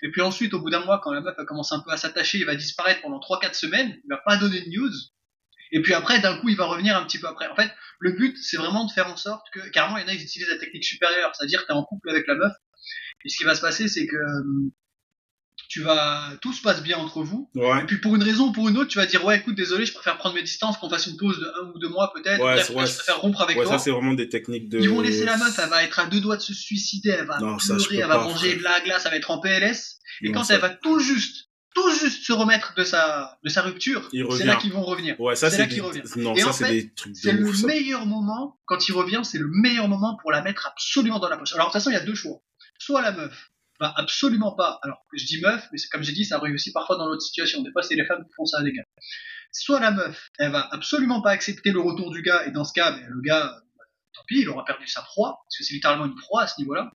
Et 0.02 0.10
puis 0.12 0.22
ensuite, 0.22 0.54
au 0.54 0.62
bout 0.62 0.70
d'un 0.70 0.86
mois, 0.86 1.02
quand 1.04 1.12
la 1.12 1.20
meuf 1.20 1.36
elle 1.38 1.46
commence 1.46 1.74
un 1.74 1.82
peu 1.82 1.92
à 1.92 1.98
s'attacher, 1.98 2.38
il 2.40 2.46
va 2.46 2.56
disparaître 2.56 3.02
pendant 3.02 3.20
3-4 3.20 3.54
semaines. 3.54 4.00
Il 4.06 4.10
va 4.10 4.22
pas 4.26 4.38
donner 4.38 4.62
de 4.62 4.70
news. 4.70 4.92
Et 5.74 5.82
puis 5.82 5.94
après, 5.94 6.20
d'un 6.20 6.38
coup, 6.38 6.50
il 6.50 6.56
va 6.56 6.66
revenir 6.66 6.96
un 6.96 7.04
petit 7.04 7.20
peu 7.20 7.28
après. 7.28 7.48
En 7.48 7.56
fait, 7.56 7.70
le 8.00 8.12
but, 8.14 8.38
c'est 8.38 8.58
vraiment 8.58 8.86
de 8.86 8.92
faire 8.92 9.08
en 9.08 9.18
sorte 9.18 9.46
que, 9.54 9.60
carrément, 9.72 9.98
il 9.98 10.04
y 10.04 10.06
en 10.06 10.08
a, 10.08 10.14
ils 10.14 10.22
utilisent 10.22 10.48
la 10.50 10.58
technique 10.58 10.86
supérieure, 10.86 11.32
c'est-à-dire 11.36 11.62
que 11.64 11.68
t'es 11.68 11.74
en 11.74 11.84
couple 11.84 12.10
avec 12.12 12.28
la 12.28 12.36
meuf. 12.36 12.54
Et 13.26 13.30
ce 13.30 13.38
qui 13.38 13.44
va 13.44 13.56
se 13.56 13.62
passer, 13.62 13.88
c'est 13.88 14.06
que 14.08 14.16
euh, 14.16 14.72
tu 15.70 15.82
vas, 15.82 16.32
tout 16.42 16.54
se 16.54 16.62
passe 16.62 16.84
bien 16.84 16.98
entre 16.98 17.24
vous. 17.24 17.50
Ouais. 17.56 17.82
Et 17.82 17.86
puis 17.86 17.98
pour 17.98 18.16
une 18.16 18.24
raison 18.24 18.50
ou 18.50 18.52
pour 18.52 18.70
une 18.70 18.78
autre, 18.78 18.90
tu 18.90 18.98
vas 18.98 19.06
dire 19.06 19.24
ouais, 19.26 19.38
écoute, 19.38 19.56
désolé, 19.56 19.86
je 19.86 19.94
préfère 19.94 20.18
prendre 20.18 20.36
mes 20.36 20.44
distances, 20.44 20.78
qu'on 20.78 20.90
fasse 20.90 21.08
une 21.08 21.18
pause 21.18 21.40
de 21.40 21.46
un 21.64 21.72
ou 21.74 21.80
deux 21.80 21.90
mois 21.90 22.12
peut-être. 22.14 22.40
Ouais, 22.44 22.56
ouais, 22.76 22.86
je 22.88 22.94
préfère 22.96 23.20
rompre 23.22 23.42
avec 23.42 23.56
toi. 23.56 23.66
ça, 23.66 23.80
c'est 23.80 23.92
vraiment 23.92 24.14
des 24.14 24.30
techniques 24.30 24.70
de. 24.70 24.80
Ils 24.80 24.90
vont 24.90 25.02
laisser 25.02 25.26
la 25.26 25.38
meuf, 25.38 25.58
elle 25.58 25.70
va 25.70 25.84
être 25.84 26.00
à 26.00 26.06
deux 26.06 26.22
doigts 26.22 26.38
de 26.38 26.42
se 26.42 26.54
suicider, 26.54 27.10
elle 27.10 27.26
va 27.26 27.40
Non, 27.40 27.58
pleurer, 27.58 27.98
elle 27.98 28.08
va 28.08 28.18
manger 28.20 28.50
frère. 28.50 28.58
de 28.60 28.64
la 28.64 28.80
glace, 28.82 29.04
elle 29.06 29.12
va 29.12 29.18
être 29.18 29.32
en 29.32 29.40
PLS. 29.40 30.00
Et 30.22 30.28
Non, 30.28 30.34
quand 30.34 30.44
ça- 30.44 30.56
elle 30.56 30.62
va 30.62 30.70
tout 30.70 31.00
juste, 31.00 31.50
tout 31.74 31.90
juste 31.92 32.24
se 32.24 32.34
remettre 32.34 32.76
de 32.76 32.84
sa, 32.84 33.40
de 33.44 33.50
sa 33.50 33.62
rupture, 33.64 34.08
c'est 34.38 34.44
là 34.46 34.58
qu'ils 34.58 34.72
vont 34.74 34.84
revenir. 34.84 35.20
Ouais, 35.20 35.36
ça, 35.36 35.50
c'est 35.50 35.58
là 35.60 35.66
des... 35.66 35.74
qu'il 35.74 35.82
revient. 35.82 36.02
Non, 36.18 36.36
Et 36.36 36.42
ça, 36.42 36.50
en 36.50 36.54
c'est 36.54 36.66
fait, 36.68 36.92
C'est 37.16 37.32
le 37.32 37.48
ouf, 37.48 37.64
meilleur 37.64 38.06
moment, 38.06 38.60
quand 38.66 38.88
il 38.88 38.92
revient, 38.92 39.22
c'est 39.24 39.40
le 39.40 39.48
meilleur 39.48 39.88
moment 39.88 40.16
pour 40.22 40.32
la 40.32 40.44
mettre 40.44 40.68
absolument 40.68 41.18
dans 41.20 41.30
la 41.30 41.38
poche. 41.38 41.54
Alors 41.54 41.68
de 41.68 41.72
toute 41.72 41.80
façon, 41.82 41.90
il 41.90 41.94
y 41.94 41.98
a 41.98 42.06
deux 42.06 42.14
choix. 42.16 42.42
Soit 42.86 43.02
la 43.02 43.12
meuf 43.12 43.50
va 43.80 43.94
absolument 43.98 44.56
pas, 44.56 44.80
alors 44.84 45.00
je 45.14 45.26
dis 45.26 45.40
meuf, 45.42 45.68
mais 45.72 45.78
c'est- 45.78 45.90
comme 45.90 46.04
j'ai 46.04 46.12
dit, 46.14 46.26
ça 46.26 46.38
arrive 46.38 46.54
aussi 46.54 46.72
parfois 46.72 46.98
dans 46.98 47.08
l'autre 47.08 47.22
situation. 47.22 47.62
Des 47.62 47.72
fois, 47.72 47.82
c'est 47.84 47.96
les 47.96 48.06
femmes 48.06 48.24
qui 48.26 48.34
font 48.36 48.46
ça 48.46 48.60
à 48.60 48.64
des 48.64 48.72
gars. 48.74 48.84
Soit 49.52 49.80
la 49.80 49.92
meuf, 49.92 50.30
elle 50.40 50.52
va 50.52 50.68
absolument 50.72 51.22
pas 51.22 51.32
accepter 51.32 51.72
le 51.72 51.80
retour 51.80 52.12
du 52.12 52.22
gars, 52.22 52.46
et 52.46 52.52
dans 52.52 52.64
ce 52.64 52.74
cas, 52.74 52.92
ben, 52.92 53.06
le 53.08 53.22
gars, 53.22 53.46
euh, 53.56 53.84
tant 54.14 54.22
pis, 54.28 54.40
il 54.42 54.50
aura 54.50 54.66
perdu 54.66 54.88
sa 54.88 55.02
proie, 55.02 55.40
parce 55.46 55.58
que 55.58 55.64
c'est 55.64 55.74
littéralement 55.74 56.06
une 56.06 56.16
proie 56.16 56.44
à 56.44 56.48
ce 56.48 56.60
niveau-là. 56.60 56.92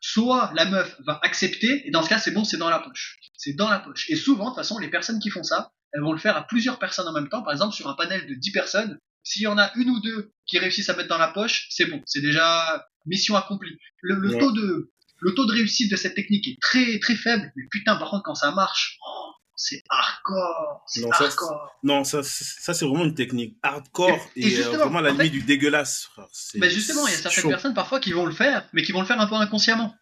Soit 0.00 0.52
la 0.54 0.64
meuf 0.64 0.96
va 1.06 1.18
accepter, 1.22 1.86
et 1.86 1.90
dans 1.90 2.02
ce 2.02 2.08
cas, 2.08 2.18
c'est 2.18 2.30
bon, 2.30 2.44
c'est 2.44 2.56
dans 2.56 2.70
la 2.70 2.78
poche. 2.78 3.18
C'est 3.36 3.52
dans 3.52 3.68
la 3.68 3.80
poche. 3.80 4.08
Et 4.08 4.16
souvent, 4.16 4.44
de 4.44 4.48
toute 4.50 4.56
façon, 4.56 4.78
les 4.78 4.88
personnes 4.88 5.18
qui 5.20 5.30
font 5.30 5.42
ça, 5.42 5.72
elles 5.92 6.00
vont 6.00 6.12
le 6.12 6.18
faire 6.18 6.36
à 6.36 6.46
plusieurs 6.46 6.78
personnes 6.78 7.06
en 7.08 7.12
même 7.12 7.28
temps. 7.28 7.42
Par 7.42 7.52
exemple, 7.52 7.74
sur 7.74 7.88
un 7.88 7.94
panel 7.94 8.26
de 8.26 8.34
10 8.34 8.52
personnes, 8.52 8.98
s'il 9.22 9.42
y 9.42 9.46
en 9.46 9.58
a 9.58 9.70
une 9.76 9.90
ou 9.90 10.00
deux 10.00 10.32
qui 10.46 10.58
réussissent 10.58 10.88
à 10.88 10.96
mettre 10.96 11.08
dans 11.08 11.18
la 11.18 11.28
poche, 11.28 11.66
c'est 11.70 11.86
bon. 11.86 12.00
C'est 12.06 12.22
déjà 12.22 12.86
mission 13.06 13.36
accomplie. 13.36 13.76
Le, 14.02 14.14
le 14.14 14.30
Ouais. 14.30 14.38
taux 14.38 14.52
de, 14.52 14.90
le 15.20 15.34
taux 15.34 15.46
de 15.46 15.52
réussite 15.52 15.90
de 15.90 15.96
cette 15.96 16.14
technique 16.14 16.46
est 16.48 16.56
très, 16.60 16.98
très 16.98 17.14
faible. 17.14 17.52
Mais 17.56 17.64
putain, 17.70 17.96
par 17.96 18.10
contre, 18.10 18.22
quand 18.24 18.34
ça 18.34 18.50
marche, 18.52 18.98
oh, 19.06 19.30
c'est 19.56 19.82
hardcore. 19.90 20.82
C'est 20.86 21.02
Non, 21.02 21.12
ça, 21.12 21.24
hardcore. 21.24 21.70
Non, 21.82 22.04
ça, 22.04 22.22
c'est- 22.22 22.44
ça 22.62 22.74
c'est 22.74 22.86
vraiment 22.86 23.04
une 23.04 23.14
technique 23.14 23.56
hardcore 23.62 24.18
Et- 24.36 24.46
et, 24.46 24.52
et 24.54 24.64
euh, 24.64 24.70
vraiment 24.78 24.98
à 24.98 25.02
la 25.02 25.10
fait- 25.14 25.24
limite 25.24 25.32
du 25.32 25.42
dégueulasse, 25.42 26.08
Mais 26.54 26.70
justement, 26.70 27.06
il 27.06 27.10
y 27.12 27.14
a 27.14 27.18
certaines 27.18 27.42
chaud. 27.42 27.48
personnes 27.48 27.74
parfois 27.74 28.00
qui 28.00 28.12
vont 28.12 28.26
le 28.26 28.32
faire, 28.32 28.68
mais 28.72 28.82
qui 28.82 28.92
vont 28.92 29.00
le 29.00 29.06
faire 29.06 29.20
un 29.20 29.26
peu 29.26 29.34
inconsciemment. 29.34 29.94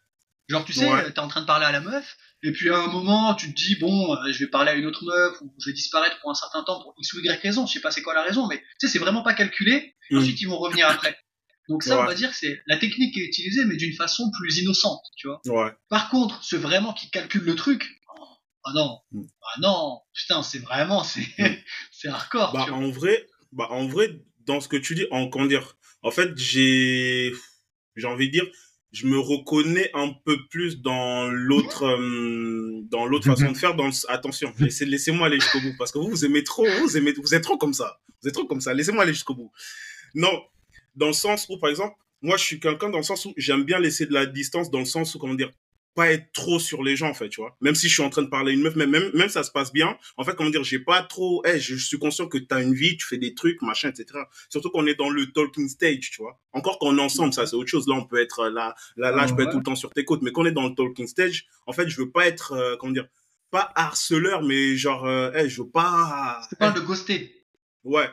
Genre, 0.49 0.65
tu 0.65 0.73
sais, 0.73 0.91
Ouais. 0.91 1.13
t'es 1.13 1.19
en 1.19 1.29
train 1.29 1.43
de 1.43 1.47
parler 1.47 1.67
à 1.67 1.73
la 1.73 1.81
meuf, 1.81 2.17
et 2.43 2.53
puis 2.53 2.71
à 2.71 2.79
un 2.79 2.87
moment, 2.87 3.35
tu 3.35 3.53
te 3.53 3.55
dis, 3.55 3.77
bon, 3.77 4.15
euh, 4.15 4.33
je 4.33 4.39
vais 4.39 4.47
parler 4.47 4.71
à 4.71 4.75
une 4.77 4.87
autre 4.87 5.05
meuf, 5.05 5.41
ou 5.43 5.53
je 5.59 5.69
vais 5.69 5.75
disparaître 5.75 6.19
pour 6.21 6.31
un 6.31 6.35
certain 6.35 6.63
temps 6.63 6.81
pour 6.83 6.95
X 6.97 7.13
ou 7.13 7.19
Y 7.21 7.39
raison, 7.43 7.67
je 7.67 7.75
sais 7.75 7.81
pas 7.81 7.91
c'est 7.91 8.01
quoi 8.01 8.15
la 8.15 8.23
raison, 8.23 8.47
mais 8.47 8.57
tu 8.81 8.87
sais, 8.87 8.89
c'est 8.89 8.99
vraiment 8.99 9.23
pas 9.23 9.35
calculé, 9.35 9.95
et 10.11 10.15
Mm. 10.15 10.19
ensuite 10.19 10.41
ils 10.41 10.47
vont 10.49 10.57
revenir 10.57 10.89
après. 10.89 11.19
Donc 11.69 11.83
ça, 11.83 12.01
on 12.01 12.05
va 12.07 12.15
dire 12.15 12.31
que 12.31 12.37
c'est 12.37 12.61
la 12.67 12.79
technique 12.79 13.13
qui 13.15 13.21
est 13.21 13.25
utilisée, 13.27 13.65
mais 13.67 13.77
d'une 13.77 13.93
façon 13.95 14.31
plus 14.39 14.59
innocente, 14.59 15.03
tu 15.17 15.29
vois. 15.29 15.41
Ouais. 15.47 15.71
Par 15.91 16.09
contre, 16.09 16.43
ceux 16.43 16.57
vraiment 16.59 16.93
qui 16.95 17.11
calculent 17.11 17.45
le 17.45 17.55
truc, 17.57 18.01
oh, 18.19 18.25
ah 18.65 18.73
non, 18.75 18.99
Mm. 19.13 19.23
ah 19.43 19.61
non, 19.61 20.01
putain, 20.15 20.43
c'est 20.43 20.59
vraiment, 20.61 21.05
c'est 21.05 21.27
c'est 21.93 22.09
hardcore, 22.09 22.53
Bah, 22.53 22.63
tu 22.65 22.71
vois. 22.71 22.79
en 22.79 22.91
vrai, 22.91 23.27
bah, 23.53 23.69
en 23.71 23.87
vrai, 23.87 24.21
dans 24.47 24.61
ce 24.61 24.69
que 24.69 24.77
tu 24.79 24.95
dis, 24.95 25.07
en, 25.11 25.29
comment 25.29 25.47
dire, 25.47 25.77
en 26.03 26.11
fait, 26.11 26.31
j'ai, 26.39 27.33
j'ai 27.97 28.07
envie 28.07 28.29
de 28.29 28.33
dire, 28.33 28.47
je 28.93 29.07
me 29.07 29.19
reconnais 29.19 29.91
un 29.93 30.15
peu 30.25 30.39
plus 30.49 30.81
dans 30.81 31.29
l'autre, 31.29 31.85
euh, 31.85 32.81
dans 32.91 33.05
l'autre 33.05 33.27
façon 33.27 33.53
de 33.53 33.57
faire. 33.59 33.75
Dans 33.75 33.87
le- 33.89 34.11
attention, 34.11 34.51
laissez, 34.59 34.87
laissez-moi 34.87 35.27
aller 35.27 35.39
jusqu'au 35.39 35.61
bout, 35.61 35.75
parce 35.77 35.93
que 35.93 35.99
vous, 35.99 36.09
vous 36.09 36.25
aimez 36.25 36.43
trop, 36.45 36.65
vous 36.81 36.97
aimez, 36.97 37.13
vous 37.13 37.35
êtes 37.35 37.43
trop 37.43 37.59
comme 37.59 37.75
ça, 37.75 38.01
vous 38.23 38.29
êtes 38.29 38.35
trop 38.35 38.47
comme 38.47 38.63
ça. 38.63 38.73
Laissez-moi 38.73 39.03
aller 39.03 39.13
jusqu'au 39.13 39.35
bout. 39.35 39.53
Non, 40.15 40.43
dans 40.99 41.07
le 41.09 41.13
sens 41.13 41.47
où, 41.49 41.59
par 41.59 41.71
exemple, 41.71 41.97
moi, 42.21 42.37
je 42.37 42.45
suis 42.45 42.61
quelqu'un 42.61 42.91
dans 42.91 42.99
le 42.99 43.05
sens 43.05 43.25
où 43.25 43.33
j'aime 43.37 43.65
bien 43.65 43.79
laisser 43.79 44.07
de 44.07 44.13
la 44.13 44.27
distance, 44.27 44.71
dans 44.71 44.81
le 44.81 44.85
sens 44.85 45.15
où, 45.15 45.19
comment 45.19 45.35
dire, 45.35 45.51
pas 45.95 46.13
être 46.13 46.31
trop 46.33 46.61
sur 46.61 46.83
les 46.85 46.95
gens, 46.95 47.09
en 47.09 47.15
fait, 47.15 47.29
tu 47.29 47.41
vois. 47.41 47.57
Même 47.61 47.75
si 47.75 47.89
je 47.89 47.95
suis 47.95 48.03
en 48.03 48.11
train 48.11 48.23
de 48.23 48.29
parler 48.29 48.53
à 48.53 48.55
une 48.55 48.63
meuf, 48.63 48.77
même, 48.77 48.91
même, 48.91 49.11
même 49.15 49.29
ça 49.29 49.43
se 49.43 49.51
passe 49.51 49.73
bien, 49.73 49.97
en 50.17 50.25
fait, 50.25 50.35
comment 50.37 50.51
dire, 50.51 50.63
j'ai 50.63 50.79
pas 50.79 51.03
trop, 51.03 51.43
eh, 51.45 51.59
je, 51.59 51.75
je 51.77 51.85
suis 51.85 51.99
conscient 51.99 52.29
que 52.29 52.39
t'as 52.39 52.63
une 52.63 52.75
vie, 52.75 52.97
tu 52.97 53.07
fais 53.07 53.19
des 53.19 53.35
trucs, 53.35 53.63
machin, 53.63 53.89
etc. 53.89 54.21
Surtout 54.49 54.71
qu'on 54.71 54.87
est 54.87 54.95
dans 54.95 55.11
le 55.11 55.27
talking 55.33 55.69
stage, 55.69 56.11
tu 56.11 56.23
vois. 56.23 56.41
Encore 56.53 56.79
quand 56.79 56.87
on 56.87 56.99
est 56.99 57.03
ensemble, 57.03 57.33
ça, 57.33 57.47
c'est 57.47 57.57
autre 57.57 57.69
chose. 57.71 57.89
Là, 57.89 57.95
on 57.95 58.05
peut 58.05 58.21
être, 58.21 58.41
euh, 58.41 58.51
là, 58.51 58.75
là, 58.97 59.11
là, 59.11 59.27
je 59.27 59.35
peux 59.35 59.43
être 59.43 59.51
tout 59.51 59.59
le 59.59 59.65
temps 59.65 59.75
sur 59.77 59.91
tes 59.91 60.05
côtes. 60.05 60.23
Mais 60.23 60.31
quand 60.31 60.43
on 60.43 60.47
est 60.47 60.53
dans 60.53 60.69
le 60.69 60.75
talking 60.75 61.07
stage, 61.09 61.47
en 61.67 61.73
fait, 61.73 61.89
je 61.89 61.97
veux 62.01 62.11
pas 62.11 62.27
être, 62.29 62.53
euh, 62.53 62.77
comment 62.77 62.93
dire, 62.93 63.09
pas 63.51 63.73
harceleur, 63.75 64.43
mais 64.43 64.77
genre, 64.77 65.05
euh, 65.07 65.31
eh, 65.35 65.49
je 65.49 65.63
veux 65.63 65.69
pas, 65.71 66.41
Je 66.51 66.57
parle 66.57 66.75
de 66.75 66.81
ghoster. 66.81 67.35
ouais. 67.85 68.09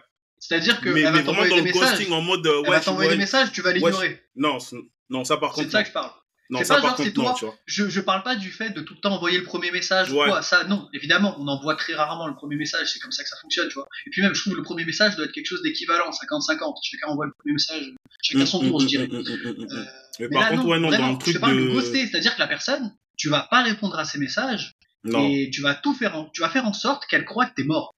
C'est-à-dire 0.47 0.79
que 0.81 0.89
Mais, 0.89 1.01
elle 1.01 1.13
mais 1.13 1.21
va 1.21 1.31
vraiment 1.31 1.47
dans 1.49 1.55
le 1.57 1.61
messages. 1.63 1.97
ghosting 1.97 2.11
en 2.13 2.21
mode, 2.21 2.45
euh, 2.45 2.61
Elle 2.63 2.69
ouais, 2.69 2.75
va 2.75 2.79
je- 2.81 2.85
t'envoyer 2.85 3.09
ouais, 3.09 3.15
des 3.15 3.21
messages, 3.21 3.51
tu 3.51 3.61
vas 3.61 3.71
l'ignorer. 3.73 4.21
non, 4.35 4.59
c'est- 4.59 4.75
non, 5.09 5.23
ça 5.23 5.37
par 5.37 5.55
C'est 5.55 5.61
contre, 5.61 5.67
de 5.67 5.71
ça 5.71 5.77
non. 5.79 5.83
que 5.83 5.87
je 5.89 5.93
parle. 5.93 6.11
Non, 6.51 6.59
c'est 6.59 6.65
ça 6.65 6.75
pas 6.75 6.81
par 6.81 6.89
genre, 6.91 6.97
c'est 6.97 7.03
contre, 7.05 7.17
non, 7.17 7.23
toi. 7.25 7.35
tu 7.39 7.45
vois. 7.45 7.55
Je, 7.65 7.89
je 7.89 8.01
parle 8.01 8.21
pas 8.21 8.35
du 8.35 8.51
fait 8.51 8.69
de 8.69 8.81
tout 8.81 8.93
le 8.93 8.99
temps 8.99 9.13
envoyer 9.15 9.39
le 9.39 9.43
premier 9.45 9.71
message 9.71 10.11
ou 10.11 10.17
Ouais. 10.19 10.27
quoi. 10.27 10.43
Ça, 10.43 10.63
non, 10.65 10.87
évidemment, 10.93 11.35
on 11.39 11.47
envoie 11.47 11.73
très 11.75 11.95
rarement 11.95 12.27
le 12.27 12.35
premier 12.35 12.55
message. 12.55 12.87
C'est 12.93 12.99
comme 12.99 13.11
ça 13.11 13.23
que 13.23 13.29
ça 13.29 13.35
fonctionne, 13.41 13.67
tu 13.67 13.73
vois. 13.73 13.87
Et 14.05 14.11
puis 14.11 14.21
même, 14.21 14.35
je 14.35 14.41
trouve 14.41 14.53
que 14.53 14.57
le 14.57 14.63
premier 14.63 14.85
message 14.85 15.15
doit 15.15 15.25
être 15.25 15.31
quelque 15.31 15.47
chose 15.47 15.63
d'équivalent, 15.63 16.11
50-50. 16.11 16.75
Chacun 16.83 17.07
envoie 17.07 17.25
le 17.25 17.31
premier 17.39 17.53
message, 17.53 17.91
chacun 18.21 18.45
son 18.45 18.61
Mm, 18.61 18.67
tour, 18.67 18.77
mm, 18.77 18.81
je 18.83 18.87
dirais. 18.87 19.07
mm, 19.07 19.11
mm, 19.11 19.17
mm, 19.17 19.23
mm, 19.23 19.65
mm. 19.65 19.67
Euh, 19.71 19.85
Mais 20.19 20.29
par 20.29 20.41
là, 20.43 20.49
contre, 20.49 20.63
non, 20.65 20.69
ouais, 20.69 20.79
non, 20.79 20.87
vraiment, 20.89 21.07
dans 21.07 21.13
le 21.13 21.15
je 21.15 21.19
truc 21.23 21.35
te 21.35 21.39
parle 21.41 21.55
de, 21.57 21.61
de. 21.63 21.69
ghoster, 21.71 22.05
c'est-à-dire 22.07 22.35
que 22.35 22.39
la 22.39 22.47
personne, 22.47 22.93
tu 23.17 23.29
vas 23.29 23.47
pas 23.49 23.63
répondre 23.63 23.97
à 23.97 24.05
ses 24.05 24.19
messages 24.19 24.73
Non, 25.03 25.27
et 25.27 25.49
tu 25.51 25.61
vas 25.61 25.73
tout 25.73 25.95
faire, 25.95 26.15
en, 26.15 26.25
tu 26.29 26.41
vas 26.41 26.49
faire 26.49 26.65
en 26.67 26.73
sorte 26.73 27.07
qu'elle 27.07 27.25
croit 27.25 27.47
que 27.47 27.55
t'es 27.55 27.63
mort. 27.63 27.91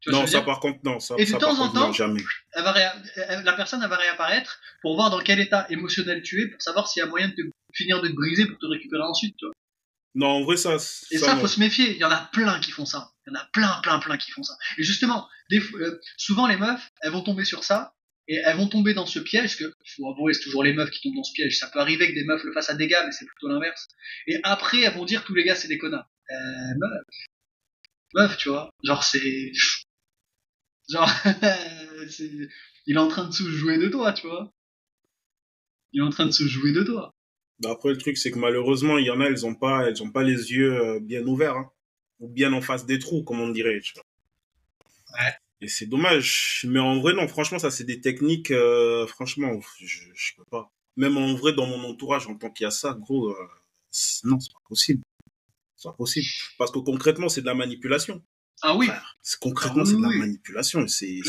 Tu 0.00 0.10
non, 0.10 0.26
ça 0.26 0.40
par 0.40 0.60
contre, 0.60 0.78
non, 0.82 0.98
ça, 0.98 1.14
Et 1.18 1.24
de 1.26 1.30
ça 1.30 1.36
temps 1.36 1.58
en 1.60 1.68
temps, 1.68 1.92
jamais. 1.92 2.22
elle 2.52 2.64
va 2.64 2.72
la 3.42 3.52
personne 3.52 3.82
elle 3.82 3.90
va 3.90 3.96
réapparaître 3.96 4.58
pour 4.80 4.94
voir 4.94 5.10
dans 5.10 5.20
quel 5.20 5.40
état 5.40 5.66
émotionnel 5.68 6.22
tu 6.22 6.40
es 6.40 6.48
pour 6.48 6.62
savoir 6.62 6.88
s'il 6.88 7.00
y 7.00 7.02
a 7.02 7.06
moyen 7.06 7.28
de 7.28 7.34
te 7.34 7.42
finir 7.74 8.00
de 8.00 8.08
te 8.08 8.14
briser 8.14 8.46
pour 8.46 8.58
te 8.58 8.66
récupérer 8.66 9.02
ensuite. 9.02 9.36
Tu 9.36 9.44
vois. 9.44 9.52
Non, 10.14 10.28
en 10.28 10.44
vrai, 10.44 10.56
ça. 10.56 10.76
Et 11.10 11.18
ça, 11.18 11.34
non. 11.34 11.40
faut 11.40 11.46
se 11.46 11.60
méfier. 11.60 11.92
Il 11.92 11.98
y 11.98 12.04
en 12.04 12.10
a 12.10 12.28
plein 12.32 12.58
qui 12.60 12.70
font 12.70 12.86
ça. 12.86 13.12
Il 13.26 13.32
y 13.32 13.36
en 13.36 13.40
a 13.40 13.44
plein, 13.52 13.80
plein, 13.82 13.98
plein 13.98 14.16
qui 14.16 14.30
font 14.30 14.42
ça. 14.42 14.54
Et 14.78 14.82
justement, 14.82 15.28
des 15.50 15.60
euh, 15.74 16.00
souvent 16.16 16.46
les 16.46 16.56
meufs, 16.56 16.90
elles 17.02 17.12
vont 17.12 17.22
tomber 17.22 17.44
sur 17.44 17.62
ça 17.62 17.94
et 18.26 18.36
elles 18.44 18.56
vont 18.56 18.68
tomber 18.68 18.94
dans 18.94 19.06
ce 19.06 19.18
piège 19.18 19.56
que 19.56 19.64
faut 19.96 20.10
avouer, 20.10 20.32
c'est 20.32 20.42
toujours 20.42 20.64
les 20.64 20.72
meufs 20.72 20.90
qui 20.90 21.00
tombent 21.02 21.16
dans 21.16 21.24
ce 21.24 21.32
piège. 21.32 21.58
Ça 21.58 21.68
peut 21.68 21.80
arriver 21.80 22.08
que 22.08 22.14
des 22.14 22.24
meufs 22.24 22.42
le 22.42 22.52
fassent 22.52 22.70
à 22.70 22.74
des 22.74 22.88
gars, 22.88 23.04
mais 23.04 23.12
c'est 23.12 23.26
plutôt 23.26 23.48
l'inverse. 23.48 23.86
Et 24.26 24.40
après, 24.44 24.80
elles 24.80 24.94
vont 24.94 25.04
dire 25.04 25.24
tous 25.24 25.34
les 25.34 25.44
gars 25.44 25.54
c'est 25.54 25.68
des 25.68 25.78
connards. 25.78 26.08
Euh, 26.30 26.74
meuf, 26.78 27.02
meuf, 28.14 28.36
tu 28.36 28.48
vois, 28.48 28.70
genre 28.82 29.04
c'est, 29.04 29.52
genre, 30.92 31.08
c'est- 32.10 32.48
il 32.86 32.96
est 32.96 32.98
en 32.98 33.08
train 33.08 33.26
de 33.28 33.32
se 33.32 33.44
jouer 33.44 33.78
de 33.78 33.88
toi, 33.88 34.12
tu 34.12 34.26
vois. 34.26 34.52
Il 35.92 36.00
est 36.00 36.04
en 36.04 36.10
train 36.10 36.26
de 36.26 36.32
se 36.32 36.42
jouer 36.48 36.72
de 36.72 36.82
toi. 36.82 37.14
Bah, 37.60 37.70
Après, 37.70 37.90
le 37.90 37.96
truc, 37.96 38.18
c'est 38.18 38.32
que 38.32 38.38
malheureusement, 38.40 38.98
il 38.98 39.06
y 39.06 39.10
en 39.10 39.20
a, 39.20 39.26
elles 39.26 39.46
ont 39.46 39.54
pas, 39.54 39.86
elles 39.86 40.02
ont 40.02 40.10
pas 40.10 40.24
les 40.24 40.50
yeux 40.52 40.74
euh, 40.74 40.98
bien 41.00 41.24
ouverts, 41.24 41.56
hein. 41.56 41.70
ou 42.18 42.28
bien 42.28 42.52
en 42.52 42.60
face 42.60 42.86
des 42.86 42.98
trous, 42.98 43.22
comme 43.22 43.40
on 43.40 43.50
dirait. 43.50 43.80
tu 43.80 43.92
vois. 43.94 44.04
Ouais. 45.12 45.32
Et 45.60 45.68
c'est 45.68 45.86
dommage. 45.86 46.64
Mais 46.68 46.78
en 46.80 47.00
vrai, 47.00 47.12
non, 47.14 47.28
franchement, 47.28 47.58
ça, 47.58 47.70
c'est 47.70 47.84
des 47.84 48.00
techniques, 48.00 48.50
euh, 48.50 49.06
franchement, 49.06 49.60
je, 49.78 50.04
je 50.14 50.32
peux 50.36 50.44
pas. 50.50 50.70
Même 50.96 51.16
en 51.16 51.34
vrai, 51.34 51.52
dans 51.52 51.66
mon 51.66 51.84
entourage, 51.84 52.26
en 52.26 52.34
tant 52.36 52.50
qu'il 52.50 52.64
y 52.64 52.66
a 52.66 52.70
ça, 52.70 52.94
gros, 52.94 53.28
euh, 53.30 53.34
non, 54.24 54.38
c'est 54.40 54.52
pas 54.52 54.60
possible. 54.68 55.02
C'est 55.76 55.88
pas 55.90 55.94
possible. 55.94 56.26
Parce 56.58 56.72
que 56.72 56.78
concrètement, 56.80 57.28
c'est 57.28 57.42
de 57.42 57.46
la 57.46 57.54
manipulation. 57.54 58.22
Ah 58.62 58.76
oui, 58.76 58.88
Concrètement, 59.40 59.84
c'est 59.84 59.96
de 59.96 60.02
la 60.02 60.08
oui. 60.08 60.18
manipulation. 60.18 60.86
C'est, 60.88 61.20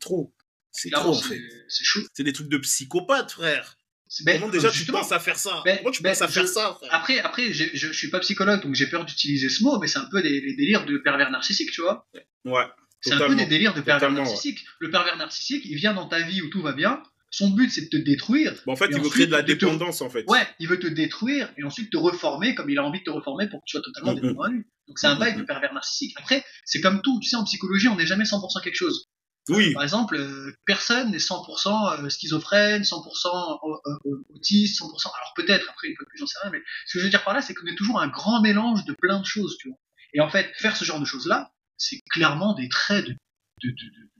trop. 0.00 0.34
C'est 0.70 0.90
trop, 0.90 1.10
en 1.10 1.14
c'est 1.14 1.28
fait. 1.28 1.42
c'est 1.68 1.84
chaud. 1.84 2.00
C'est 2.14 2.24
des 2.24 2.32
trucs 2.32 2.48
de 2.48 2.58
psychopathe, 2.58 3.32
frère. 3.32 3.76
Ben, 4.24 4.38
Comment 4.40 4.52
déjà 4.52 4.70
tu 4.70 4.84
penses 4.84 5.10
à 5.12 5.18
faire 5.18 5.38
ça? 5.38 5.62
Ben, 5.64 5.78
tu 5.90 6.02
ben, 6.02 6.10
penses 6.10 6.22
à 6.22 6.28
faire 6.28 6.42
je- 6.46 6.52
ça, 6.52 6.74
frère? 6.78 6.94
Après, 6.94 7.18
après, 7.20 7.52
je, 7.52 7.64
je 7.72 7.92
suis 7.92 8.10
pas 8.10 8.20
psychologue, 8.20 8.62
donc 8.62 8.74
j'ai 8.74 8.86
peur 8.86 9.06
d'utiliser 9.06 9.48
ce 9.48 9.62
mot, 9.62 9.78
mais 9.78 9.86
c'est 9.86 9.98
un 9.98 10.08
peu 10.10 10.22
des, 10.22 10.40
des 10.40 10.54
délires 10.54 10.84
de 10.84 10.98
pervers 10.98 11.30
narcissique, 11.30 11.70
tu 11.70 11.80
vois. 11.80 12.06
Ouais. 12.44 12.64
C'est 13.00 13.14
un 13.14 13.26
peu 13.26 13.34
des 13.34 13.46
délires 13.46 13.74
de 13.74 13.80
pervers 13.80 14.10
ouais. 14.10 14.14
narcissique. 14.16 14.64
Le 14.80 14.90
pervers 14.90 15.16
narcissique, 15.16 15.64
il 15.64 15.76
vient 15.76 15.94
dans 15.94 16.08
ta 16.08 16.20
vie 16.20 16.42
où 16.42 16.48
tout 16.48 16.62
va 16.62 16.72
bien. 16.72 17.02
Son 17.34 17.50
but, 17.50 17.70
c'est 17.70 17.82
de 17.82 17.88
te 17.88 17.96
détruire. 17.96 18.54
Bon, 18.66 18.72
en 18.72 18.76
fait, 18.76 18.88
il 18.92 19.00
veut 19.00 19.08
créer 19.08 19.26
de 19.26 19.32
la 19.32 19.40
de 19.42 19.52
te- 19.54 19.58
dépendance, 19.58 20.02
en 20.02 20.10
fait. 20.10 20.24
Ouais, 20.28 20.46
il 20.60 20.68
veut 20.68 20.78
te 20.78 20.86
détruire 20.86 21.50
et 21.56 21.64
ensuite 21.64 21.90
te 21.90 21.96
reformer 21.96 22.54
comme 22.54 22.68
il 22.70 22.78
a 22.78 22.84
envie 22.84 22.98
de 23.00 23.04
te 23.04 23.10
reformer 23.10 23.48
pour 23.48 23.60
que 23.60 23.64
tu 23.66 23.72
sois 23.72 23.80
totalement 23.82 24.12
dépendant 24.20 24.42
à 24.42 24.48
lui. 24.50 24.64
Donc 24.86 24.98
c'est 24.98 25.06
un 25.06 25.16
bail 25.16 25.36
de 25.36 25.42
pervers 25.42 25.72
narcissique. 25.72 26.12
Après, 26.18 26.44
c'est 26.66 26.80
comme 26.82 27.00
tout, 27.02 27.18
tu 27.20 27.28
sais, 27.30 27.36
en 27.36 27.44
psychologie, 27.44 27.88
on 27.88 27.96
n'est 27.96 28.06
jamais 28.06 28.24
100% 28.24 28.60
quelque 28.62 28.74
chose. 28.76 29.06
Oui. 29.48 29.72
Par 29.72 29.82
exemple, 29.82 30.14
euh, 30.16 30.52
personne 30.66 31.10
n'est 31.10 31.18
100% 31.18 32.04
euh, 32.04 32.08
schizophrène, 32.10 32.84
100% 32.84 33.58
au- 33.62 33.80
au- 34.04 34.24
autiste, 34.34 34.78
100%. 34.78 35.10
Alors 35.16 35.32
peut-être, 35.34 35.66
après, 35.70 35.88
une 35.88 35.96
fois 35.96 36.04
de 36.04 36.08
plus, 36.10 36.18
j'en 36.18 36.26
sais 36.26 36.38
rien, 36.42 36.50
mais 36.52 36.60
ce 36.86 36.92
que 36.92 36.98
je 37.00 37.04
veux 37.04 37.10
dire 37.10 37.24
par 37.24 37.34
là, 37.34 37.40
c'est 37.42 37.54
qu'on 37.54 37.66
est 37.66 37.74
toujours 37.76 38.00
un 38.00 38.08
grand 38.08 38.40
mélange 38.42 38.84
de 38.84 38.92
plein 38.92 39.18
de 39.20 39.24
choses, 39.26 39.56
tu 39.58 39.68
vois. 39.68 39.78
Et 40.14 40.20
en 40.20 40.28
fait, 40.28 40.52
faire 40.58 40.76
ce 40.76 40.84
genre 40.84 41.00
de 41.00 41.06
choses-là, 41.06 41.50
c'est 41.78 41.98
clairement 42.10 42.52
des 42.54 42.68
traits 42.68 43.04
de, 43.06 43.10
de, 43.12 43.68
de- 43.70 43.72
de 43.72 44.10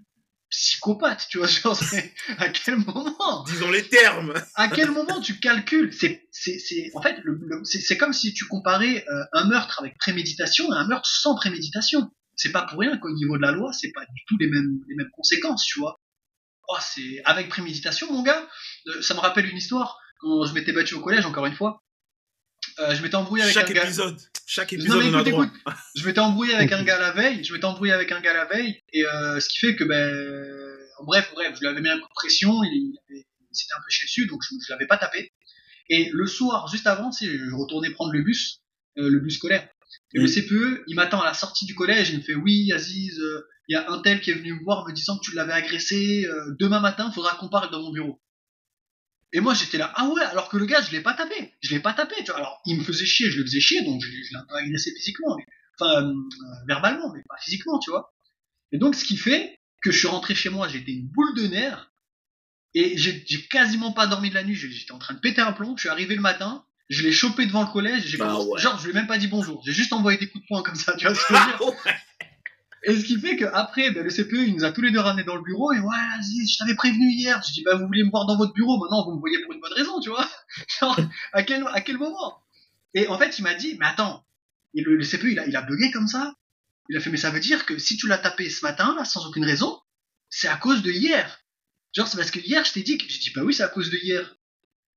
psychopathe, 0.53 1.27
tu 1.29 1.39
vois. 1.39 1.47
Genre, 1.49 1.77
à 2.39 2.49
quel 2.51 2.77
moment? 2.77 3.43
Disons 3.45 3.71
les 3.71 3.83
termes. 3.89 4.33
à 4.55 4.69
quel 4.69 4.91
moment 4.93 5.21
tu 5.21 5.41
calcules? 5.41 5.93
C'est, 5.93 6.29
c'est, 6.31 6.59
c'est, 6.61 6.91
en 6.95 7.03
fait, 7.03 7.17
le, 7.25 7.39
le- 7.43 7.65
c'est, 7.65 7.81
c'est 7.81 7.97
comme 7.97 8.13
si 8.13 8.33
tu 8.33 8.45
comparais 8.47 9.05
euh, 9.11 9.25
un 9.33 9.47
meurtre 9.49 9.81
avec 9.81 9.99
préméditation 9.99 10.73
et 10.73 10.77
un 10.77 10.87
meurtre 10.87 11.09
sans 11.09 11.35
préméditation. 11.35 12.11
C'est 12.37 12.53
pas 12.53 12.63
pour 12.63 12.79
rien 12.79 12.97
qu'au 12.99 13.11
niveau 13.13 13.37
de 13.37 13.43
la 13.43 13.51
loi, 13.53 13.73
c'est 13.73 13.91
pas 13.93 14.03
du 14.05 14.23
tout 14.27 14.37
les 14.39 14.47
mêmes, 14.47 14.81
les 14.89 14.95
mêmes 14.95 15.11
conséquences, 15.17 15.65
tu 15.65 15.81
vois. 15.81 15.99
Oh, 16.69 16.77
c'est 16.81 17.21
avec 17.25 17.49
préméditation, 17.49 18.11
mon 18.13 18.23
gars. 18.23 18.47
euh, 18.87 19.03
ça 19.03 19.15
me 19.15 19.21
rappelle 19.21 19.47
une 19.47 19.57
histoire 19.57 19.99
quand 20.21 20.47
je 20.47 20.55
m'étais 20.55 20.73
battu 20.73 20.95
au 20.95 21.01
collège, 21.01 21.27
encore 21.27 21.47
une 21.47 21.55
fois. 21.55 21.83
Euh, 22.79 22.95
je 22.95 23.03
m'étais 23.03 23.17
embrouillé 23.17 23.43
avec 23.43 23.55
Chaque 23.55 23.71
un 23.71 23.75
gars. 23.75 23.85
épisode. 23.85 24.19
Chaque 24.55 24.75
épisode, 24.75 25.03
non, 25.03 25.23
mais 25.23 25.31
écoute, 25.31 25.49
écoute, 25.49 25.75
je 25.97 26.05
m'étais 26.05 26.21
embrouillé 26.21 26.55
avec 26.55 26.71
un 26.73 26.83
gars 26.83 26.99
la 26.99 27.13
veille, 27.13 27.43
je 27.43 27.55
m'étais 27.55 27.65
embrouillé 27.65 27.95
avec 27.95 28.13
un 28.13 28.21
gars 28.21 28.35
la 28.35 28.45
veille, 28.45 28.83
et 28.93 29.03
euh, 29.07 29.41
ce 29.41 29.49
qui 29.49 29.59
fait 29.59 29.77
que, 29.77 29.85
ben, 29.85 30.13
bref, 31.07 31.31
bref, 31.33 31.55
je 31.55 31.61
lui 31.61 31.69
avais 31.69 31.81
mis 31.81 31.89
un 31.89 31.99
coup 31.99 32.07
de 32.07 32.15
pression, 32.15 32.63
il, 32.63 32.93
il, 33.09 33.25
s'était 33.51 33.73
un 33.73 33.81
peu 33.81 33.89
chez 33.89 34.05
dessus, 34.05 34.27
donc 34.27 34.43
je, 34.43 34.55
je 34.63 34.71
l'avais 34.71 34.87
pas 34.87 34.99
tapé. 34.99 35.33
Et 35.89 36.11
le 36.13 36.27
soir, 36.27 36.69
juste 36.69 36.87
avant, 36.87 37.13
si 37.13 37.27
je 37.31 37.55
retournais 37.55 37.91
prendre 37.93 38.13
le 38.13 38.21
bus, 38.21 38.61
euh, 38.99 39.09
le 39.09 39.21
bus 39.21 39.37
scolaire. 39.37 39.67
Et 40.13 40.19
le 40.19 40.27
CPE, 40.27 40.85
il 40.87 40.97
m'attend 40.97 41.23
à 41.23 41.25
la 41.25 41.33
sortie 41.33 41.65
du 41.65 41.75
collège, 41.75 42.11
il 42.11 42.19
me 42.19 42.23
fait 42.23 42.35
oui, 42.35 42.73
Aziz, 42.73 43.19
euh, 43.21 43.49
il 43.69 43.73
y 43.73 43.77
a 43.77 43.91
un 43.91 44.03
tel 44.03 44.21
qui 44.21 44.33
est 44.33 44.35
venu 44.35 44.53
me 44.53 44.65
voir 44.65 44.87
me 44.87 44.93
disant 44.93 45.17
que 45.17 45.25
tu 45.25 45.35
l'avais 45.35 45.55
agressé, 45.55 46.27
euh, 46.27 46.55
demain 46.59 46.81
matin, 46.81 47.09
il 47.11 47.15
faudra 47.15 47.37
qu'on 47.37 47.49
parle 47.49 47.71
dans 47.71 47.81
mon 47.81 47.91
bureau. 47.91 48.21
Et 49.33 49.41
moi 49.41 49.55
j'étais 49.55 49.79
là, 49.79 49.93
ah 49.97 50.09
ouais, 50.09 50.23
alors 50.23 50.49
que 50.49 50.57
le 50.57 50.67
gars, 50.67 50.83
je 50.83 50.91
l'ai 50.91 51.01
pas 51.01 51.15
tapé, 51.15 51.55
je 51.63 51.71
l'ai 51.71 51.81
pas 51.81 51.95
tapé, 51.95 52.17
tu 52.19 52.27
vois. 52.27 52.37
Alors 52.37 52.61
il 52.67 52.79
me 52.79 52.85
faisait 52.85 53.07
chier, 53.07 53.31
je 53.31 53.39
le 53.39 53.45
faisais 53.45 53.61
chier, 53.61 53.83
donc 53.83 54.03
je, 54.03 54.11
je 54.11 54.15
l'ai 54.15 54.41
peu 54.49 54.55
agressé 54.57 54.93
physiquement, 54.95 55.37
mais, 55.37 55.47
enfin 55.79 56.07
euh, 56.07 56.15
verbalement, 56.69 57.13
mais 57.15 57.23
pas 57.29 57.37
physiquement, 57.43 57.79
tu 57.79 57.91
vois. 57.91 58.13
Et 58.73 58.79
donc 58.79 58.95
ce 58.95 59.05
qui 59.05 59.17
fait 59.17 59.59
que 59.83 59.91
je 59.91 59.99
suis 59.99 60.09
rentré 60.09 60.35
chez 60.35 60.51
moi, 60.51 60.69
j'étais 60.69 60.93
une 60.93 61.09
boule 61.09 61.35
de 61.35 61.47
nerfs, 61.47 61.93
et 62.75 62.97
j'ai 62.97 63.25
quasiment 63.51 63.93
pas 63.93 64.07
dormi 64.07 64.31
de 64.31 64.35
la 64.35 64.45
nuit, 64.45 64.55
j'étais 64.55 64.93
en 64.93 64.99
train 64.99 65.15
de 65.15 65.21
péter 65.21 65.41
un 65.41 65.53
plomb, 65.53 65.77
je 65.77 65.83
suis 65.83 65.89
arrivé 65.89 66.15
le 66.15 66.23
matin, 66.23 66.65
je 66.89 67.03
l'ai 67.03 67.13
chopé 67.13 67.47
devant 67.47 67.63
le 67.63 67.73
collège, 67.73 68.07
j'ai 68.07 68.19
bah 68.19 68.39
ouais. 68.39 68.61
genre 68.61 68.79
je 68.79 68.85
lui 68.85 68.91
ai 68.91 68.95
même 68.95 69.07
pas 69.07 69.19
dit 69.19 69.29
bonjour, 69.29 69.63
j'ai 69.65 69.73
juste 69.73 69.93
envoyé 69.93 70.19
des 70.19 70.29
coups 70.29 70.45
de 70.45 70.49
poing 70.49 70.63
comme 70.63 70.75
ça, 70.75 70.95
tu 70.97 71.07
vois 71.07 71.15
ce 71.15 71.21
que 71.27 71.35
je 71.35 71.39
veux 71.39 71.47
dire 71.47 71.63
ouais. 71.67 71.95
Et 72.85 72.99
ce 72.99 73.05
qui 73.05 73.19
fait 73.21 73.37
qu'après, 73.37 73.91
ben, 73.93 74.03
le 74.03 74.11
CPE, 74.11 74.49
il 74.49 74.55
nous 74.57 74.65
a 74.65 74.73
tous 74.73 74.81
les 74.81 74.91
deux 74.91 74.99
ramenés 74.99 75.23
dans 75.23 75.37
le 75.37 75.43
bureau, 75.43 75.73
et 75.73 75.79
ouais, 75.79 75.85
vas-y, 75.87 76.49
je 76.49 76.59
t'avais 76.59 76.75
prévenu 76.75 77.11
hier. 77.13 77.41
Je 77.47 77.53
dis, 77.53 77.63
bah, 77.63 77.77
vous 77.77 77.87
vouliez 77.87 78.03
me 78.03 78.11
voir 78.11 78.27
dans 78.27 78.37
votre 78.37 78.53
bureau, 78.55 78.79
maintenant 78.79 79.05
vous 79.05 79.15
me 79.15 79.21
voyez 79.21 79.41
pour 79.43 79.53
une 79.53 79.61
bonne 79.61 79.73
raison, 79.75 80.01
tu 80.01 80.11
vois. 80.11 80.29
Genre, 80.81 80.99
à 81.33 81.43
quel, 81.45 81.65
à 81.73 81.81
quel 81.81 81.99
moment? 81.99 82.43
Et 82.95 83.07
en 83.07 83.19
fait, 83.19 83.39
il 83.39 83.43
m'a 83.43 83.55
dit, 83.55 83.77
mais 83.79 83.87
attends, 83.87 84.25
et 84.75 84.83
le, 84.83 85.03
CPE, 85.05 85.25
il 85.25 85.39
a, 85.39 85.47
il 85.47 85.57
a 85.57 85.63
bugué 85.63 85.91
comme 85.91 86.09
ça. 86.09 86.35
Il 86.89 86.97
a 86.97 87.01
fait, 87.01 87.11
mais 87.11 87.17
ça 87.17 87.31
veut 87.31 87.41
dire 87.41 87.67
que 87.67 87.79
si 87.79 87.97
tu 87.97 88.09
l'as 88.09 88.19
tapé 88.19 88.51
ce 88.51 88.65
matin, 88.65 88.95
là, 88.97 89.05
sans 89.05 89.27
aucune 89.27 89.45
raison, 89.45 89.79
c'est 90.29 90.49
à 90.49 90.57
cause 90.57 90.83
de 90.83 90.91
hier. 90.91 91.41
Genre, 91.95 92.09
c'est 92.09 92.17
parce 92.17 92.31
que 92.31 92.41
hier, 92.41 92.65
je 92.65 92.73
t'ai 92.73 92.83
dit 92.83 92.99
que, 92.99 93.05
j'ai 93.09 93.19
dit, 93.19 93.33
bah 93.35 93.43
oui, 93.45 93.55
c'est 93.55 93.63
à 93.63 93.69
cause 93.69 93.91
de 93.91 93.99
hier. 93.99 94.35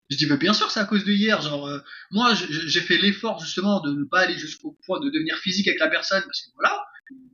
Je 0.09 0.17
dis, 0.17 0.25
bah 0.25 0.37
bien 0.37 0.53
sûr, 0.53 0.71
c'est 0.71 0.79
à 0.79 0.85
cause 0.85 1.03
de 1.03 1.11
hier. 1.11 1.41
Genre, 1.41 1.67
euh, 1.67 1.79
moi, 2.11 2.33
j'ai 2.33 2.81
fait 2.81 2.97
l'effort, 2.97 3.39
justement, 3.39 3.81
de 3.81 3.91
ne 3.91 4.05
pas 4.05 4.21
aller 4.21 4.37
jusqu'au 4.37 4.77
point 4.85 4.99
de 4.99 5.09
devenir 5.09 5.37
physique 5.37 5.67
avec 5.67 5.79
la 5.79 5.89
personne, 5.89 6.23
parce 6.23 6.41
que 6.41 6.51
voilà, 6.55 6.83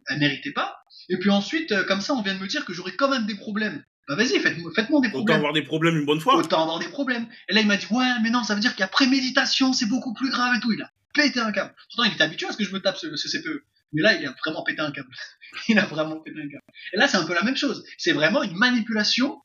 elle 0.07 0.19
méritait 0.19 0.51
pas. 0.51 0.78
Et 1.09 1.17
puis 1.17 1.30
ensuite, 1.30 1.72
euh, 1.72 1.84
comme 1.84 2.01
ça, 2.01 2.13
on 2.13 2.22
vient 2.22 2.34
de 2.34 2.39
me 2.39 2.47
dire 2.47 2.65
que 2.65 2.74
j'aurais 2.74 2.95
quand 2.95 3.09
même 3.09 3.26
des 3.26 3.36
problèmes. 3.36 3.84
Bah 4.07 4.15
vas-y, 4.15 4.39
faites-moi 4.39 4.72
faites 4.76 4.88
des 4.88 5.09
problèmes. 5.09 5.13
Autant 5.13 5.34
avoir 5.36 5.53
des 5.53 5.61
problèmes 5.63 5.97
une 5.97 6.05
bonne 6.05 6.19
fois. 6.19 6.36
Autant 6.36 6.63
avoir 6.63 6.80
des 6.80 6.89
problèmes. 6.89 7.28
Et 7.49 7.53
là, 7.53 7.61
il 7.61 7.67
m'a 7.67 7.78
dit, 7.78 7.86
ouais, 7.91 8.11
mais 8.24 8.30
non, 8.30 8.43
ça 8.43 8.55
veut 8.55 8.61
dire 8.61 8.72
qu'il 8.72 8.82
y 8.82 8.84
a 8.84 8.88
préméditation, 8.88 9.74
c'est 9.74 9.86
beaucoup 9.86 10.13
plus 10.13 10.30
grave 10.30 10.55
et 10.57 10.59
tout. 10.59 10.72
Il 10.72 10.82
a 10.82 10.91
pété 11.13 11.39
un 11.39 11.51
câble. 11.51 11.74
Pourtant, 11.89 12.03
il 12.09 12.13
était 12.13 12.24
habitué 12.24 12.47
à 12.47 12.51
ce 12.51 12.57
que 12.57 12.63
je 12.63 12.74
me 12.74 12.80
tape 12.80 12.97
ce, 12.97 13.15
ce 13.15 13.38
CPE. 13.38 13.63
Mais 13.93 14.01
là, 14.01 14.15
il 14.15 14.26
a 14.26 14.34
vraiment 14.43 14.63
pété 14.63 14.82
un 14.82 14.91
câble. 14.91 15.09
il 15.69 15.78
a 15.80 15.86
vraiment 15.86 16.19
pété 16.19 16.39
un 16.39 16.49
câble. 16.49 16.63
Et 16.93 16.97
là, 16.97 17.07
c'est 17.07 17.17
un 17.17 17.26
peu 17.26 17.34
la 17.34 17.43
même 17.43 17.57
chose. 17.57 17.84
C'est 17.97 18.13
vraiment 18.13 18.43
une 18.43 18.55
manipulation 18.55 19.41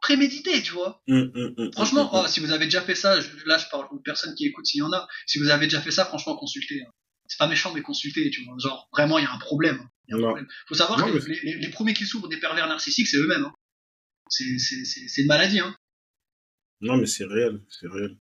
préméditée, 0.00 0.62
tu 0.62 0.72
vois. 0.72 1.02
Hum, 1.08 1.32
hum, 1.34 1.54
hum, 1.56 1.72
franchement, 1.72 2.10
oh, 2.12 2.26
si 2.26 2.40
vous 2.40 2.52
avez 2.52 2.66
déjà 2.66 2.82
fait 2.82 2.94
ça, 2.94 3.20
je, 3.20 3.28
là, 3.46 3.56
je 3.56 3.66
parle 3.70 3.86
aux 3.90 3.98
personnes 3.98 4.34
qui 4.34 4.46
écoutent 4.46 4.66
s'il 4.66 4.80
y 4.80 4.82
en 4.82 4.92
a. 4.92 5.08
Si 5.26 5.38
vous 5.38 5.48
avez 5.48 5.66
déjà 5.66 5.80
fait 5.80 5.90
ça, 5.90 6.04
franchement, 6.04 6.36
consultez. 6.36 6.82
Hein. 6.82 6.90
C'est 7.34 7.38
pas 7.38 7.48
méchant, 7.48 7.72
mais 7.74 7.82
consultez, 7.82 8.30
tu 8.30 8.44
vois. 8.44 8.54
Genre, 8.62 8.88
vraiment, 8.92 9.18
il 9.18 9.24
y 9.24 9.26
a 9.26 9.32
un 9.32 9.38
problème. 9.38 9.80
Il 10.06 10.12
y 10.12 10.14
a 10.14 10.18
un 10.18 10.28
problème. 10.28 10.46
Faut 10.68 10.74
savoir 10.76 11.00
Non, 11.00 11.06
que 11.12 11.18
mais- 11.18 11.34
les, 11.34 11.40
les- 11.54 11.58
les 11.58 11.68
premiers 11.70 11.92
qui 11.94 12.06
souffrent 12.06 12.28
des 12.28 12.38
pervers 12.38 12.68
narcissiques, 12.68 13.08
c'est 13.08 13.16
eux-mêmes. 13.16 13.44
Hein. 13.46 13.52
C'est, 14.30 14.44
c'est, 14.58 14.84
c'est, 14.84 15.08
c'est 15.08 15.22
une 15.22 15.26
maladie, 15.26 15.58
hein. 15.58 15.74
Non, 16.80 16.96
mais 16.96 17.06
c'est 17.06 17.24
réel, 17.24 17.60
c'est 17.68 17.88
réel. 17.88 18.16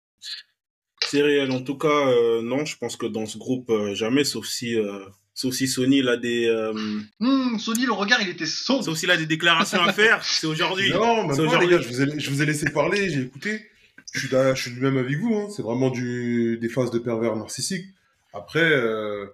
C'est 1.10 1.22
réel. 1.22 1.52
En 1.52 1.62
tout 1.62 1.78
cas, 1.78 2.08
euh, 2.08 2.42
non, 2.42 2.64
je 2.64 2.78
pense 2.78 2.96
que 2.96 3.06
dans 3.06 3.26
ce 3.26 3.38
groupe, 3.38 3.70
euh, 3.70 3.94
jamais, 3.96 4.24
sauf 4.24 4.48
si, 4.48 4.76
euh, 4.76 5.04
sauf 5.34 5.54
si 5.54 5.68
Sony 5.68 5.98
il 6.00 6.08
a 6.08 6.16
des, 6.16 6.46
euh, 6.48 6.72
Hum, 7.20 7.60
Sony, 7.60 7.86
le 7.86 7.92
regard, 7.92 8.22
il 8.22 8.30
était 8.30 8.46
sombre. 8.46 8.86
sauf 8.86 8.98
s'il 8.98 9.12
a 9.12 9.18
des 9.18 9.26
déclarations 9.26 9.82
à 9.82 9.92
faire. 9.94 10.24
C'est 10.24 10.48
aujourd'hui. 10.48 10.90
Non, 10.92 11.28
mais 11.28 11.36
les 11.60 11.68
gars, 11.68 11.82
je 11.82 11.88
vous, 11.90 12.02
ai, 12.02 12.20
je 12.20 12.30
vous 12.30 12.42
ai 12.42 12.46
laissé 12.46 12.70
parler, 12.72 13.10
j'ai 13.10 13.22
écouté. 13.24 13.68
Je 14.14 14.20
suis, 14.20 14.30
je 14.30 14.54
suis 14.62 14.72
du 14.72 14.80
même 14.80 14.98
avec 14.98 15.18
vous. 15.18 15.34
Hein. 15.36 15.48
C'est 15.56 15.62
vraiment 15.62 15.90
du, 15.90 16.58
des 16.60 16.70
phases 16.70 16.92
de 16.92 17.00
pervers 17.00 17.36
narcissiques. 17.36 17.88
Après, 18.34 18.62
euh, 18.64 19.28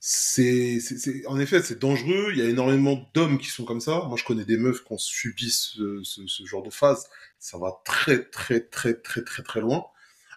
c'est, 0.00 0.80
c'est, 0.80 0.98
c'est- 0.98 1.26
en 1.26 1.38
effet, 1.40 1.62
c'est 1.62 1.78
dangereux. 1.80 2.30
Il 2.32 2.38
y 2.38 2.42
a 2.42 2.46
énormément 2.48 3.08
d'hommes 3.14 3.38
qui 3.38 3.48
sont 3.48 3.64
comme 3.64 3.80
ça. 3.80 4.04
Moi, 4.08 4.16
je 4.18 4.24
connais 4.24 4.44
des 4.44 4.56
meufs 4.58 4.84
qui 4.84 4.92
ont 4.92 4.98
subi 4.98 5.50
ce, 5.50 6.02
ce, 6.04 6.26
ce 6.26 6.44
genre 6.46 6.62
de 6.62 6.70
phase. 6.70 7.08
Ça 7.38 7.58
va 7.58 7.80
très, 7.84 8.24
très, 8.24 8.60
très, 8.60 8.94
très, 8.94 9.22
très, 9.24 9.42
très 9.42 9.60
loin. 9.60 9.86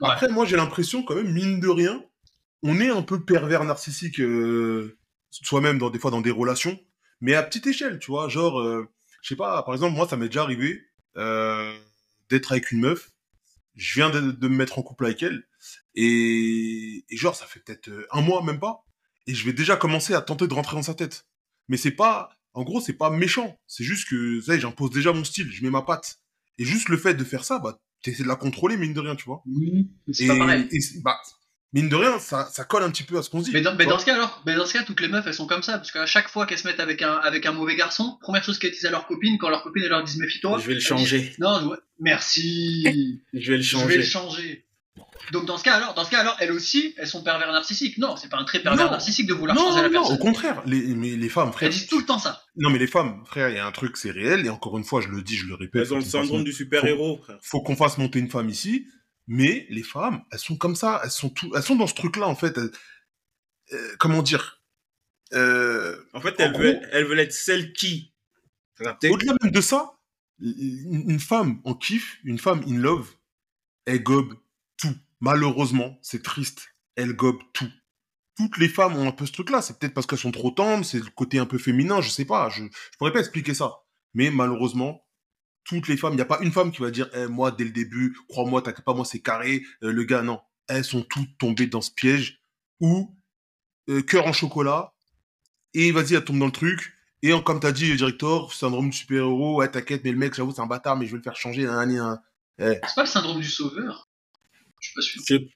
Ouais. 0.02 0.10
Après, 0.10 0.30
moi, 0.30 0.46
j'ai 0.46 0.58
l'impression, 0.58 1.04
quand 1.04 1.16
même, 1.16 1.32
mine 1.34 1.60
de 1.60 1.70
rien, 1.70 2.04
on 2.64 2.80
est 2.80 2.90
un 2.90 3.02
peu 3.04 3.24
pervers 3.24 3.64
narcissique 3.64 4.20
euh, 4.20 4.98
soi-même, 5.32 5.78
dans, 5.80 5.90
des 5.90 6.00
fois, 6.00 6.12
dans 6.12 6.22
des 6.22 6.32
relations, 6.32 6.80
mais 7.22 7.36
à 7.36 7.44
petite 7.44 7.68
échelle, 7.68 8.00
tu 8.00 8.12
vois. 8.12 8.30
Genre, 8.30 8.60
euh, 8.60 8.88
je 9.22 9.30
sais 9.30 9.36
pas, 9.36 9.64
par 9.64 9.74
exemple, 9.74 9.96
moi, 9.96 10.08
ça 10.08 10.18
m'est 10.18 10.28
déjà 10.28 10.44
arrivé 10.44 10.82
euh, 11.18 11.74
d'être 12.30 12.52
avec 12.52 12.72
une 12.72 12.82
meuf. 12.82 13.12
Je 13.76 13.96
viens 13.96 14.10
de, 14.10 14.22
de 14.32 14.48
me 14.48 14.56
mettre 14.56 14.80
en 14.80 14.84
couple 14.84 15.06
avec 15.06 15.24
elle. 15.24 15.44
Et, 15.96 17.06
et 17.10 17.18
genre, 17.18 17.36
ça 17.36 17.46
fait 17.46 17.60
peut-être 17.62 17.90
euh, 17.90 18.08
un 18.12 18.22
mois, 18.22 18.44
même 18.44 18.60
pas. 18.60 18.86
Et 19.28 19.34
je 19.34 19.46
vais 19.46 19.54
déjà 19.54 19.76
commencer 19.76 20.14
à 20.14 20.22
tenter 20.22 20.48
de 20.48 20.54
rentrer 20.54 20.76
dans 20.76 20.84
sa 20.84 20.94
tête. 20.94 21.26
Mais 21.68 21.78
c'est 21.78 21.92
pas, 21.92 22.30
en 22.54 22.64
gros, 22.64 22.82
c'est 22.82 22.94
pas 22.94 23.10
méchant. 23.10 23.58
C'est 23.68 23.84
juste 23.84 24.08
que, 24.10 24.42
ça 24.42 24.54
y 24.54 24.58
est, 24.58 24.62
j'impose 24.62 24.92
déjà 24.92 25.14
mon 25.14 25.24
style, 25.24 25.52
je 25.52 25.64
mets 25.64 25.72
ma 25.72 25.82
patte. 25.82 26.20
Et 26.58 26.66
juste 26.66 26.90
le 26.90 26.98
fait 26.98 27.16
de 27.16 27.24
faire 27.24 27.44
ça, 27.44 27.60
bah, 27.60 27.80
t'essaies 28.04 28.24
de 28.24 28.28
la 28.28 28.36
contrôler, 28.36 28.78
mine 28.78 28.94
de 28.94 29.00
rien, 29.00 29.16
tu 29.16 29.26
vois. 29.26 29.42
Oui, 29.46 29.90
c'est 30.12 30.28
pas 30.28 30.38
pareil. 30.38 30.68
et 30.72 30.80
bah, 31.02 31.20
mine 31.74 31.90
de 31.90 31.96
rien, 31.96 32.20
ça, 32.20 32.50
ça 32.52 32.64
colle 32.64 32.84
un 32.84 32.92
petit 32.92 33.04
peu 33.04 33.18
à 33.18 33.24
ce 33.24 33.30
qu'on 33.30 33.42
se 33.42 33.46
dit. 33.46 33.52
Mais 33.54 33.62
dans, 33.62 33.76
mais 33.76 33.86
ce 33.86 34.06
cas 34.06 34.14
alors, 34.14 34.42
mais 34.46 34.56
dans 34.56 34.66
ce 34.66 34.74
cas, 34.74 34.84
toutes 34.84 35.02
les 35.02 35.10
meufs 35.10 35.26
elles 35.28 35.34
sont 35.34 35.48
comme 35.48 35.64
ça, 35.64 35.74
parce 35.74 35.92
qu'à 35.92 36.06
chaque 36.06 36.30
fois 36.30 36.46
qu'elles 36.46 36.60
se 36.60 36.68
mettent 36.68 36.80
avec 36.80 37.02
un, 37.02 37.14
avec 37.14 37.46
un 37.46 37.52
mauvais 37.52 37.76
garçon, 37.76 38.18
première 38.22 38.44
chose 38.44 38.60
qu'elles 38.60 38.72
disent 38.72 38.86
à 38.86 38.92
leur 38.92 39.08
copine, 39.08 39.38
quand 39.38 39.50
leur 39.50 39.64
copine 39.64 39.84
elle 39.84 39.90
leur 39.90 40.04
dit 40.04 40.18
méfie-toi. 40.20 40.60
Je 40.60 40.68
vais 40.68 40.74
le 40.74 40.78
elles 40.78 40.80
disent, 40.80 40.88
changer. 40.88 41.36
Non, 41.40 41.68
ouais, 41.68 41.78
merci. 42.00 42.84
Je 43.34 43.52
vais 43.52 43.58
le 43.58 43.64
Je 43.64 43.86
vais 43.86 43.98
le 43.98 44.04
changer. 44.04 44.65
Donc 45.32 45.46
dans 45.46 45.58
ce 45.58 45.64
cas 45.64 45.74
alors, 45.76 45.94
dans 45.94 46.04
ce 46.06 46.10
cas 46.12 46.20
alors, 46.20 46.38
elles 46.40 46.52
aussi, 46.52 46.94
elles 46.98 47.08
sont 47.08 47.24
pervers 47.24 47.52
narcissiques. 47.52 47.98
Non, 47.98 48.16
c'est 48.16 48.30
pas 48.30 48.38
un 48.38 48.44
trait 48.46 48.62
pervers 48.62 48.86
Non. 48.86 48.92
narcissique 48.92 49.28
de 49.28 49.34
vouloir 49.34 49.56
Non, 49.56 49.70
changer 49.70 49.82
la 49.82 49.90
non, 49.90 50.00
personne. 50.02 50.16
au 50.16 50.20
contraire. 50.20 50.62
Les, 50.66 50.82
mais 50.96 51.16
les 51.16 51.30
femmes, 51.30 51.52
frère. 51.52 51.68
Elles 51.68 51.74
disent 51.74 51.88
tout 51.88 52.00
le 52.00 52.06
temps 52.06 52.20
ça. 52.20 52.44
Non, 52.56 52.70
mais 52.70 52.78
les 52.80 52.88
femmes, 52.88 53.24
frère, 53.26 53.50
il 53.50 53.56
y 53.56 53.60
a 53.60 53.66
un 53.66 53.72
truc, 53.72 53.98
c'est 53.98 54.12
réel. 54.12 54.46
Et 54.46 54.50
encore 54.50 54.78
une 54.78 54.84
fois, 54.84 55.02
je 55.02 55.08
le 55.10 55.22
dis, 55.22 55.36
je 55.36 55.48
le 55.48 55.56
répète. 55.56 55.82
Elles 55.88 55.94
ont 55.94 55.98
le 56.00 56.04
syndrome 56.06 56.44
du 56.44 56.54
super-héros, 56.54 57.20
frère. 57.24 57.38
faut 57.42 57.62
qu'on 57.62 57.76
fasse 57.76 57.98
monter 57.98 58.20
une 58.20 58.30
femme 58.30 58.50
ici. 58.50 58.88
Mais 59.28 59.66
les 59.70 59.84
femmes, 59.84 60.22
elles 60.32 60.40
sont 60.40 60.56
comme 60.56 60.76
ça. 60.76 61.02
Elles 61.04 61.12
sont 61.12 61.30
tout, 61.30 61.52
elles 61.56 61.64
sont 61.64 61.76
dans 61.76 61.88
ce 61.88 61.96
truc-là, 61.96 62.28
en 62.28 62.36
fait. 62.36 62.58
Elles- 62.58 62.72
euh, 63.74 63.96
comment 64.00 64.22
dire 64.22 64.62
euh, 65.34 65.98
En 66.14 66.22
fait, 66.22 66.40
En 66.40 66.44
elles 66.46 66.52
gros- 66.52 66.62
veulent, 66.62 66.90
elles 66.92 67.06
veulent 67.06 67.20
être 67.20 67.34
celles 67.34 67.74
qui? 67.74 68.14
Au-delà 68.80 69.34
même 69.42 69.52
de 69.52 69.62
ça, 69.62 69.94
une 70.40 71.20
femme 71.20 71.60
en 71.64 71.74
kiff, 71.74 72.20
une 72.24 72.38
femme 72.38 72.62
in 72.68 72.78
love, 72.78 73.10
elle 73.86 74.04
gobe. 74.04 74.36
Malheureusement, 75.22 75.98
c'est 76.02 76.24
triste. 76.24 76.68
Elle 76.96 77.14
gobe 77.14 77.40
tout. 77.54 77.72
Toutes 78.38 78.58
les 78.58 78.68
femmes 78.70 78.96
ont 78.98 79.08
un 79.08 79.12
peu 79.12 79.26
ce 79.26 79.32
truc-là. 79.32 79.62
C'est 79.62 79.80
peut-être 79.80 79.94
parce 79.94 80.08
qu'elles 80.08 80.20
sont 80.20 80.32
trop 80.32 80.52
tendres, 80.52 80.84
c'est 80.86 81.00
le 81.00 81.10
côté 81.16 81.40
un 81.40 81.46
peu 81.46 81.58
féminin, 81.58 82.02
je 82.02 82.10
sais 82.10 82.26
pas. 82.26 82.50
Je, 82.50 82.64
je 82.64 82.98
pourrais 82.98 83.14
pas 83.14 83.20
expliquer 83.20 83.54
ça. 83.54 83.74
Mais 84.14 84.30
malheureusement, 84.30 85.06
toutes 85.64 85.88
les 85.88 85.98
femmes, 85.98 86.14
il 86.14 86.18
n'y 86.18 86.22
a 86.22 86.26
pas 86.26 86.40
une 86.42 86.52
femme 86.52 86.72
qui 86.72 86.82
va 86.82 86.92
dire, 86.92 87.10
Eh, 87.14 87.28
moi, 87.28 87.52
dès 87.52 87.64
le 87.64 87.72
début, 87.72 88.16
crois-moi, 88.30 88.62
t'inquiète 88.62 88.86
pas, 88.86 88.94
moi, 88.94 89.06
c'est 89.06 89.22
carré. 89.22 89.64
Euh, 89.84 89.92
le 89.92 90.04
gars, 90.04 90.22
non. 90.22 90.42
Elles 90.68 90.84
sont 90.86 91.02
toutes 91.04 91.38
tombées 91.38 91.68
dans 91.68 91.82
ce 91.82 91.92
piège 91.92 92.42
où, 92.82 93.16
euh, 93.90 94.02
cœur 94.02 94.28
en 94.28 94.34
chocolat, 94.34 94.94
et 95.74 95.92
vas-y, 95.92 96.16
elle 96.16 96.24
tombe 96.26 96.40
dans 96.40 96.46
le 96.46 96.52
truc. 96.52 96.94
Et 97.22 97.34
en- 97.34 97.42
comme 97.42 97.60
t'as 97.60 97.72
dit, 97.72 97.88
le 97.90 97.96
directeur, 97.98 98.52
syndrome 98.54 98.90
du 98.90 98.98
super-héros, 98.98 99.66
t'inquiète, 99.68 100.04
mais 100.04 100.12
le 100.12 100.18
mec, 100.18 100.34
j'avoue, 100.34 100.52
c'est 100.52 100.62
un 100.62 100.66
bâtard, 100.68 100.98
mais 100.98 101.06
je 101.06 101.12
vais 101.12 101.18
le 101.18 101.24
faire 101.24 101.36
changer. 101.36 101.66
Hein, 101.68 101.90
hein, 101.90 102.20
hein. 102.60 102.74
C'est 102.88 102.96
pas 102.96 103.04
le 103.04 103.08
syndrome 103.08 103.40
du 103.42 103.50
sauveur. 103.50 104.10
Je 104.94 105.02
suis 105.02 105.20
pas 105.20 105.24
sûr. 105.26 105.48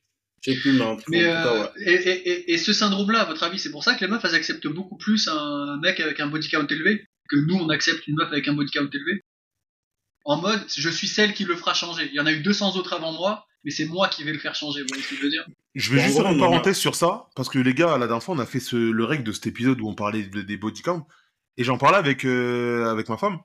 Sais 0.41 0.55
plus, 0.55 0.71
mais 0.71 0.81
en 0.81 0.95
tout 0.95 1.03
Mais 1.09 1.29
en 1.29 1.43
tout 1.43 1.49
cas, 1.49 1.53
euh, 1.55 1.63
ouais. 1.63 1.69
et, 1.85 1.93
et, 2.09 2.29
et, 2.29 2.53
et 2.53 2.57
ce 2.57 2.71
syndrome-là, 2.71 3.21
à 3.21 3.25
votre 3.25 3.43
avis, 3.43 3.59
c'est 3.59 3.71
pour 3.71 3.83
ça 3.83 3.95
que 3.95 4.05
les 4.05 4.09
meufs 4.09 4.23
elles 4.23 4.35
acceptent 4.35 4.67
beaucoup 4.67 4.97
plus 4.97 5.27
un 5.27 5.77
mec 5.81 5.99
avec 5.99 6.19
un 6.21 6.27
body 6.27 6.47
count 6.49 6.65
élevé 6.67 7.05
que 7.29 7.35
nous 7.35 7.55
on 7.55 7.69
accepte 7.69 8.07
une 8.07 8.15
meuf 8.15 8.29
avec 8.31 8.47
un 8.47 8.53
body 8.53 8.71
count 8.71 8.89
élevé? 8.91 9.21
En 10.25 10.37
mode, 10.41 10.61
je 10.75 10.89
suis 10.89 11.07
celle 11.07 11.33
qui 11.33 11.43
le 11.43 11.55
fera 11.55 11.73
changer. 11.73 12.07
Il 12.07 12.15
y 12.15 12.19
en 12.19 12.25
a 12.25 12.31
eu 12.31 12.41
200 12.41 12.75
autres 12.77 12.93
avant 12.93 13.11
moi, 13.11 13.45
mais 13.63 13.71
c'est 13.71 13.85
moi 13.85 14.07
qui 14.07 14.23
vais 14.23 14.31
le 14.33 14.39
faire 14.39 14.55
changer. 14.55 14.81
Vous 14.81 14.87
voyez 14.89 15.03
ce 15.03 15.09
que 15.09 15.15
je 15.15 15.21
veux 15.21 15.29
dire? 15.29 15.45
Je 15.75 15.93
vais 15.93 16.01
juste 16.01 16.17
faire 16.17 16.31
une 16.31 16.39
parenthèse 16.39 16.77
sur 16.77 16.95
ça, 16.95 17.27
parce 17.35 17.49
que 17.49 17.59
les 17.59 17.73
gars, 17.73 17.97
la 17.97 18.07
dernière 18.07 18.23
fois, 18.23 18.35
on 18.35 18.39
a 18.39 18.45
fait 18.45 18.59
ce, 18.59 18.75
le 18.75 19.03
règle 19.03 19.23
de 19.23 19.31
cet 19.31 19.47
épisode 19.47 19.79
où 19.81 19.87
on 19.89 19.95
parlait 19.95 20.23
de- 20.23 20.41
des 20.41 20.57
body 20.57 20.81
count, 20.81 21.05
et 21.57 21.63
j'en 21.63 21.77
parlais 21.77 21.97
avec, 21.97 22.25
euh, 22.25 22.85
avec 22.89 23.09
ma 23.09 23.17
femme. 23.17 23.39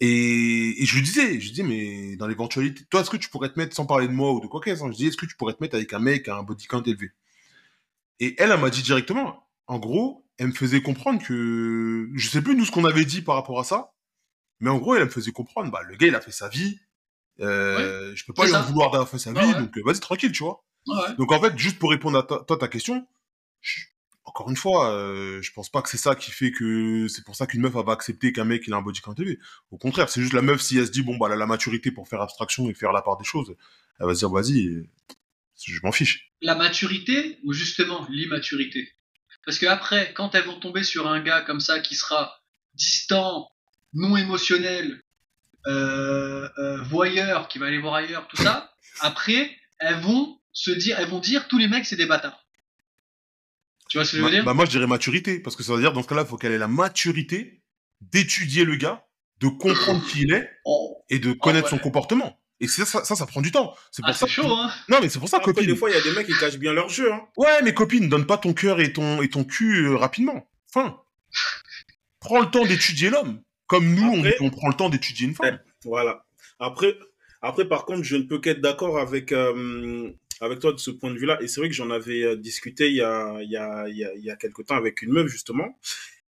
Et, 0.00 0.82
et 0.82 0.86
je 0.86 0.94
lui 0.94 1.02
disais, 1.02 1.40
je 1.40 1.44
lui 1.44 1.50
disais, 1.50 1.62
mais 1.62 2.16
dans 2.16 2.28
l'éventualité, 2.28 2.84
toi, 2.88 3.00
est-ce 3.00 3.10
que 3.10 3.16
tu 3.16 3.28
pourrais 3.28 3.52
te 3.52 3.58
mettre, 3.58 3.74
sans 3.74 3.86
parler 3.86 4.06
de 4.06 4.12
moi 4.12 4.32
ou 4.32 4.40
de 4.40 4.46
quoi 4.46 4.60
que 4.60 4.70
ce 4.70 4.76
soit, 4.76 4.90
je 4.90 4.96
disais, 4.96 5.08
est-ce 5.08 5.16
que 5.16 5.26
tu 5.26 5.36
pourrais 5.36 5.54
te 5.54 5.62
mettre 5.62 5.74
avec 5.74 5.92
un 5.92 5.98
mec 5.98 6.28
à 6.28 6.36
un 6.36 6.42
body 6.42 6.66
count 6.66 6.82
élevé? 6.82 7.10
Et 8.20 8.34
elle, 8.38 8.52
elle 8.52 8.60
m'a 8.60 8.70
dit 8.70 8.82
directement, 8.82 9.48
en 9.66 9.78
gros, 9.78 10.24
elle 10.38 10.48
me 10.48 10.52
faisait 10.52 10.82
comprendre 10.82 11.22
que, 11.24 12.08
je 12.14 12.28
sais 12.28 12.42
plus 12.42 12.54
nous 12.54 12.64
ce 12.64 12.70
qu'on 12.70 12.84
avait 12.84 13.04
dit 13.04 13.22
par 13.22 13.34
rapport 13.34 13.58
à 13.58 13.64
ça, 13.64 13.92
mais 14.60 14.70
en 14.70 14.78
gros, 14.78 14.94
elle 14.94 15.04
me 15.04 15.10
faisait 15.10 15.32
comprendre, 15.32 15.70
bah, 15.70 15.82
le 15.82 15.96
gars, 15.96 16.06
il 16.06 16.14
a 16.14 16.20
fait 16.20 16.32
sa 16.32 16.48
vie, 16.48 16.78
euh, 17.40 18.14
je 18.14 18.24
peux 18.24 18.32
pas 18.32 18.46
lui 18.46 18.54
en 18.54 18.62
vouloir 18.62 18.90
d'avoir 18.90 19.08
fait 19.08 19.18
sa 19.18 19.32
vie, 19.32 19.38
ouais. 19.38 19.54
donc 19.54 19.76
euh, 19.76 19.82
vas-y, 19.84 20.00
tranquille, 20.00 20.32
tu 20.32 20.42
vois. 20.42 20.64
Ouais, 20.86 20.94
ouais. 20.94 21.14
Donc 21.16 21.32
en 21.32 21.40
fait, 21.40 21.56
juste 21.58 21.78
pour 21.78 21.90
répondre 21.90 22.18
à 22.18 22.22
ta, 22.22 22.38
toi 22.38 22.56
ta 22.56 22.68
question, 22.68 23.06
encore 24.28 24.50
une 24.50 24.56
fois, 24.56 24.92
euh, 24.92 25.40
je 25.40 25.52
pense 25.52 25.70
pas 25.70 25.80
que 25.80 25.88
c'est 25.88 25.96
ça 25.96 26.14
qui 26.14 26.30
fait 26.30 26.52
que 26.52 27.08
c'est 27.08 27.24
pour 27.24 27.34
ça 27.34 27.46
qu'une 27.46 27.62
meuf 27.62 27.72
va 27.72 27.92
accepter 27.92 28.32
qu'un 28.32 28.44
mec 28.44 28.64
il 28.66 28.74
a 28.74 28.76
un 28.76 28.82
body 28.82 29.00
count 29.00 29.14
TV. 29.14 29.38
Au 29.70 29.78
contraire, 29.78 30.10
c'est 30.10 30.20
juste 30.20 30.34
la 30.34 30.42
meuf 30.42 30.60
si 30.60 30.76
elle 30.76 30.86
se 30.86 30.90
dit 30.90 31.02
bon 31.02 31.16
bah 31.16 31.26
elle 31.28 31.32
a 31.32 31.36
la 31.36 31.46
maturité 31.46 31.90
pour 31.90 32.08
faire 32.08 32.20
abstraction 32.20 32.68
et 32.68 32.74
faire 32.74 32.92
la 32.92 33.00
part 33.00 33.16
des 33.16 33.24
choses, 33.24 33.56
elle 33.98 34.06
va 34.06 34.14
se 34.14 34.18
dire 34.18 34.28
vas-y, 34.28 34.86
je 35.64 35.80
m'en 35.82 35.92
fiche. 35.92 36.30
La 36.42 36.54
maturité 36.54 37.38
ou 37.42 37.54
justement 37.54 38.06
l'immaturité? 38.10 38.92
Parce 39.46 39.58
que 39.58 39.66
après, 39.66 40.12
quand 40.12 40.34
elles 40.34 40.44
vont 40.44 40.60
tomber 40.60 40.84
sur 40.84 41.08
un 41.08 41.22
gars 41.22 41.40
comme 41.40 41.60
ça 41.60 41.80
qui 41.80 41.94
sera 41.94 42.38
distant, 42.74 43.50
non 43.94 44.14
émotionnel, 44.16 45.02
euh, 45.66 46.48
euh, 46.58 46.82
voyeur, 46.82 47.48
qui 47.48 47.58
va 47.58 47.66
aller 47.66 47.78
voir 47.78 47.94
ailleurs, 47.94 48.28
tout 48.28 48.36
ça, 48.36 48.74
après 49.00 49.56
elles 49.80 50.00
vont 50.00 50.38
se 50.52 50.70
dire, 50.70 50.98
elles 51.00 51.08
vont 51.08 51.20
dire 51.20 51.48
tous 51.48 51.56
les 51.56 51.68
mecs 51.68 51.86
c'est 51.86 51.96
des 51.96 52.06
bâtards. 52.06 52.44
Tu 53.88 53.96
vois 53.98 54.04
ce 54.04 54.12
que 54.12 54.16
je 54.18 54.22
veux 54.22 54.28
Bah, 54.28 54.34
dire? 54.34 54.44
bah, 54.44 54.54
moi 54.54 54.64
je 54.66 54.70
dirais 54.70 54.86
maturité 54.86 55.40
parce 55.40 55.56
que 55.56 55.62
ça 55.62 55.74
veut 55.74 55.80
dire 55.80 55.92
dans 55.92 56.02
ce 56.02 56.08
cas-là 56.08 56.22
il 56.22 56.28
faut 56.28 56.36
qu'elle 56.36 56.52
ait 56.52 56.58
la 56.58 56.68
maturité 56.68 57.62
d'étudier 58.00 58.64
le 58.64 58.76
gars, 58.76 59.04
de 59.40 59.48
comprendre 59.48 60.04
qui 60.06 60.22
il 60.22 60.32
est 60.32 60.48
Oh, 60.64 61.02
et 61.08 61.18
de 61.18 61.32
connaître 61.32 61.64
ouais. 61.72 61.78
son 61.78 61.78
comportement. 61.78 62.38
Et 62.60 62.66
ça, 62.66 62.84
ça, 62.84 63.04
ça, 63.04 63.14
ça 63.14 63.24
prend 63.26 63.40
du 63.40 63.52
temps. 63.52 63.74
C'est 63.92 64.02
pour 64.02 64.10
ah, 64.10 64.12
ça. 64.14 64.26
c'est 64.26 64.32
chaud, 64.32 64.50
hein 64.52 64.70
Non, 64.88 64.98
mais 65.00 65.08
c'est 65.08 65.20
pour 65.20 65.28
ça, 65.28 65.36
Après, 65.36 65.52
copine. 65.52 65.68
des 65.70 65.76
fois, 65.76 65.90
il 65.90 65.94
y 65.94 65.96
a 65.96 66.02
des 66.02 66.10
mecs 66.12 66.26
qui 66.26 66.36
cachent 66.38 66.58
bien 66.58 66.72
leur 66.72 66.88
jeu. 66.88 67.12
Hein. 67.12 67.20
Ouais, 67.36 67.62
mais 67.62 67.72
copine, 67.72 68.08
donne 68.08 68.26
pas 68.26 68.36
ton 68.36 68.52
cœur 68.52 68.80
et 68.80 68.92
ton, 68.92 69.22
et 69.22 69.28
ton 69.28 69.44
cul 69.44 69.86
euh, 69.86 69.96
rapidement. 69.96 70.48
Enfin, 70.74 71.00
prends 72.20 72.40
le 72.40 72.50
temps 72.50 72.64
d'étudier 72.64 73.10
l'homme. 73.10 73.40
Comme 73.68 73.94
nous, 73.94 74.10
on- 74.40 74.46
on, 74.46 74.50
prend 74.50 74.68
le 74.68 74.74
temps 74.74 74.88
d'étudier 74.88 75.26
une 75.28 75.34
femme. 75.34 75.60
Voilà. 75.84 76.24
Après, 76.58 76.96
après, 77.42 77.68
par 77.68 77.84
contre, 77.84 78.02
je 78.02 78.16
ne 78.16 78.22
peux 78.22 78.40
qu'être 78.40 78.60
d'accord 78.60 78.98
avec, 78.98 79.30
euh, 79.30 80.10
avec 80.40 80.60
toi 80.60 80.72
de 80.72 80.78
ce 80.78 80.90
point 80.90 81.10
de 81.10 81.18
vue-là. 81.18 81.38
Et 81.42 81.48
c'est 81.48 81.60
vrai 81.60 81.68
que 81.68 81.74
j'en 81.74 81.90
avais 81.90 82.22
euh, 82.22 82.36
discuté 82.36 82.88
il 82.88 82.96
y 82.96 83.00
a, 83.00 83.38
il 83.42 83.50
y, 83.50 83.56
a, 83.56 83.88
il 83.88 83.96
y, 83.96 84.04
a, 84.04 84.14
il 84.14 84.24
y 84.24 84.30
a 84.30 84.36
quelque 84.36 84.62
temps 84.62 84.76
avec 84.76 85.02
une 85.02 85.12
meuf, 85.12 85.28
justement. 85.28 85.78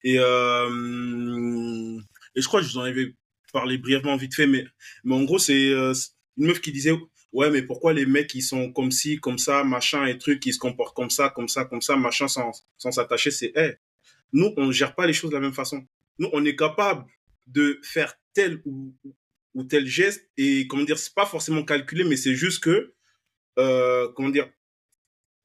Et, 0.04 0.18
euh, 0.20 2.00
et 2.36 2.42
je 2.42 2.48
crois 2.48 2.62
que 2.62 2.68
je 2.68 2.74
vous 2.74 2.80
en 2.80 2.84
avais 2.84 3.16
parlé 3.54 3.78
brièvement 3.78 4.18
vite 4.18 4.36
fait, 4.36 4.48
mais, 4.48 4.66
mais 5.04 5.16
en 5.16 5.24
gros, 5.24 5.40
c'est 5.40 5.70
euh, 5.70 5.94
une 6.38 6.48
meuf 6.48 6.62
qui 6.62 6.72
disait 6.72 6.94
Ouais, 7.32 7.50
mais 7.50 7.64
pourquoi 7.64 7.94
les 7.94 8.06
mecs, 8.06 8.36
ils 8.36 8.44
sont 8.44 8.72
comme 8.72 8.92
ci, 8.92 9.20
comme 9.20 9.40
ça, 9.40 9.64
machin 9.64 10.06
et 10.06 10.18
trucs, 10.20 10.46
ils 10.46 10.54
se 10.54 10.60
comportent 10.60 10.96
comme 10.96 11.10
ça, 11.10 11.30
comme 11.30 11.48
ça, 11.48 11.66
comme 11.66 11.82
ça, 11.82 11.96
machin, 11.96 12.28
sans 12.28 12.52
sans 12.78 12.92
s'attacher 12.92 13.32
C'est, 13.32 13.52
hey, 13.56 13.76
nous, 14.34 14.54
on 14.58 14.68
ne 14.68 14.72
gère 14.72 14.94
pas 14.94 15.08
les 15.08 15.14
choses 15.14 15.32
de 15.32 15.36
la 15.36 15.42
même 15.42 15.54
façon. 15.54 15.86
Nous, 16.20 16.30
on 16.34 16.46
est 16.46 16.56
capable 16.56 17.06
de 17.48 17.80
faire 17.84 18.14
tel 18.34 18.62
ou, 18.66 18.94
ou 19.54 19.64
tel 19.64 19.86
geste 19.86 20.30
et 20.38 20.68
comment 20.68 20.84
dire 20.84 20.98
c'est 20.98 21.14
pas 21.14 21.26
forcément 21.26 21.64
calculé 21.64 22.04
mais 22.04 22.16
c'est 22.16 22.36
juste 22.36 22.64
que 22.64 22.94
euh, 23.60 24.10
comment 24.16 24.30
dire 24.30 24.50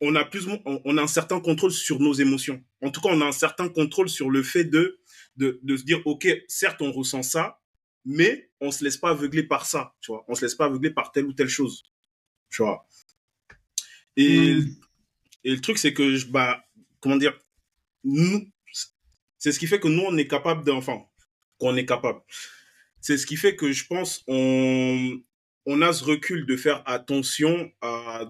on 0.01 0.15
a 0.15 0.25
plus 0.25 0.47
on, 0.49 0.61
on 0.85 0.97
a 0.97 1.03
un 1.03 1.07
certain 1.09 1.41
contrôle 1.41 1.73
sur 1.73 1.99
nos 2.01 2.13
émotions. 2.15 2.63
En 2.83 2.91
tout 2.91 3.01
cas 3.01 3.11
on 3.13 3.21
a 3.21 3.27
un 3.27 3.33
certain 3.33 3.69
contrôle 3.69 4.09
sur 4.09 4.31
le 4.31 4.43
fait 4.43 4.65
de 4.65 5.01
de, 5.37 5.59
de 5.63 5.77
se 5.77 5.85
dire 5.85 6.01
ok 6.07 6.29
certes 6.49 6.81
on 6.83 6.93
ressent 6.93 7.23
ça 7.23 7.61
mais 8.05 8.51
on 8.61 8.71
se 8.71 8.85
laisse 8.85 8.97
pas 8.97 9.11
aveugler 9.11 9.43
par 9.43 9.67
ça 9.67 9.95
tu 10.01 10.13
vois. 10.13 10.25
On 10.29 10.35
se 10.35 10.43
laisse 10.43 10.55
pas 10.55 10.67
aveugler 10.67 10.91
par 10.91 11.13
telle 11.13 11.27
ou 11.27 11.33
telle 11.33 11.49
chose 11.49 11.83
tu 12.51 12.63
vois. 12.63 12.87
Et 14.17 14.55
Mm. 14.55 14.75
et 15.45 15.51
le 15.53 15.61
truc 15.61 15.79
c'est 15.79 15.95
que 15.95 16.17
je- 16.17 16.27
bah 16.27 16.65
comment 17.01 17.17
dire 17.17 17.39
nous 18.05 18.49
c'est 19.39 19.53
ce 19.53 19.59
qui 19.59 19.67
fait 19.67 19.81
que 19.81 19.89
nous 19.89 20.03
on 20.03 20.17
est 20.17 20.29
capable 20.29 20.65
de 20.65 20.73
enfin 20.73 21.05
qu'on 21.59 21.77
est 21.77 21.87
capable. 21.87 22.21
C'est 23.01 23.19
ce 23.19 23.27
qui 23.27 23.37
fait 23.37 23.57
que 23.57 23.73
je 23.73 23.87
pense 23.87 24.25
on, 24.29 25.21
on 25.71 25.83
a 25.83 25.93
ce 25.93 26.03
recul 26.03 26.47
de 26.47 26.57
faire 26.57 26.83
attention 26.87 27.71
à, 27.83 28.25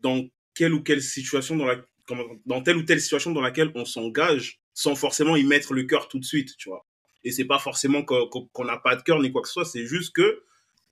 dans 0.00 0.24
quelle 0.54 0.72
ou 0.72 0.80
quelle 0.80 1.02
situation 1.02 1.56
dans 1.56 1.66
la 1.66 1.76
dans 2.46 2.60
telle 2.62 2.76
ou 2.76 2.82
telle 2.82 3.00
situation 3.00 3.32
dans 3.32 3.40
laquelle 3.40 3.72
on 3.74 3.84
s'engage 3.84 4.60
sans 4.74 4.94
forcément 4.94 5.36
y 5.36 5.42
mettre 5.42 5.72
le 5.72 5.84
cœur 5.84 6.06
tout 6.06 6.20
de 6.20 6.24
suite 6.24 6.56
tu 6.56 6.68
vois. 6.68 6.86
Et 7.24 7.32
c'est 7.32 7.46
pas 7.46 7.58
forcément 7.58 8.04
qu'on 8.04 8.64
n'a 8.64 8.76
pas 8.76 8.94
de 8.94 9.02
cœur 9.02 9.20
ni 9.20 9.32
quoi 9.32 9.42
que 9.42 9.48
ce 9.48 9.54
soit 9.54 9.64
c'est 9.64 9.86
juste 9.86 10.14
que 10.14 10.22
euh, 10.22 10.40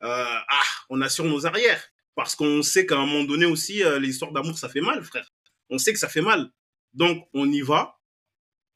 ah 0.00 0.62
on 0.90 1.00
assure 1.00 1.26
nos 1.26 1.46
arrières. 1.46 1.84
Parce 2.16 2.34
qu'on 2.34 2.62
sait 2.62 2.84
qu'à 2.84 2.96
un 2.96 3.06
moment 3.06 3.24
donné 3.24 3.46
aussi 3.46 3.84
euh, 3.84 4.00
l'histoire 4.00 4.32
d'amour 4.32 4.58
ça 4.58 4.68
fait 4.68 4.80
mal 4.80 5.04
frère. 5.04 5.30
On 5.70 5.78
sait 5.78 5.92
que 5.92 6.00
ça 6.00 6.08
fait 6.08 6.22
mal. 6.22 6.50
Donc 6.94 7.28
on 7.32 7.48
y 7.48 7.60
va. 7.60 8.00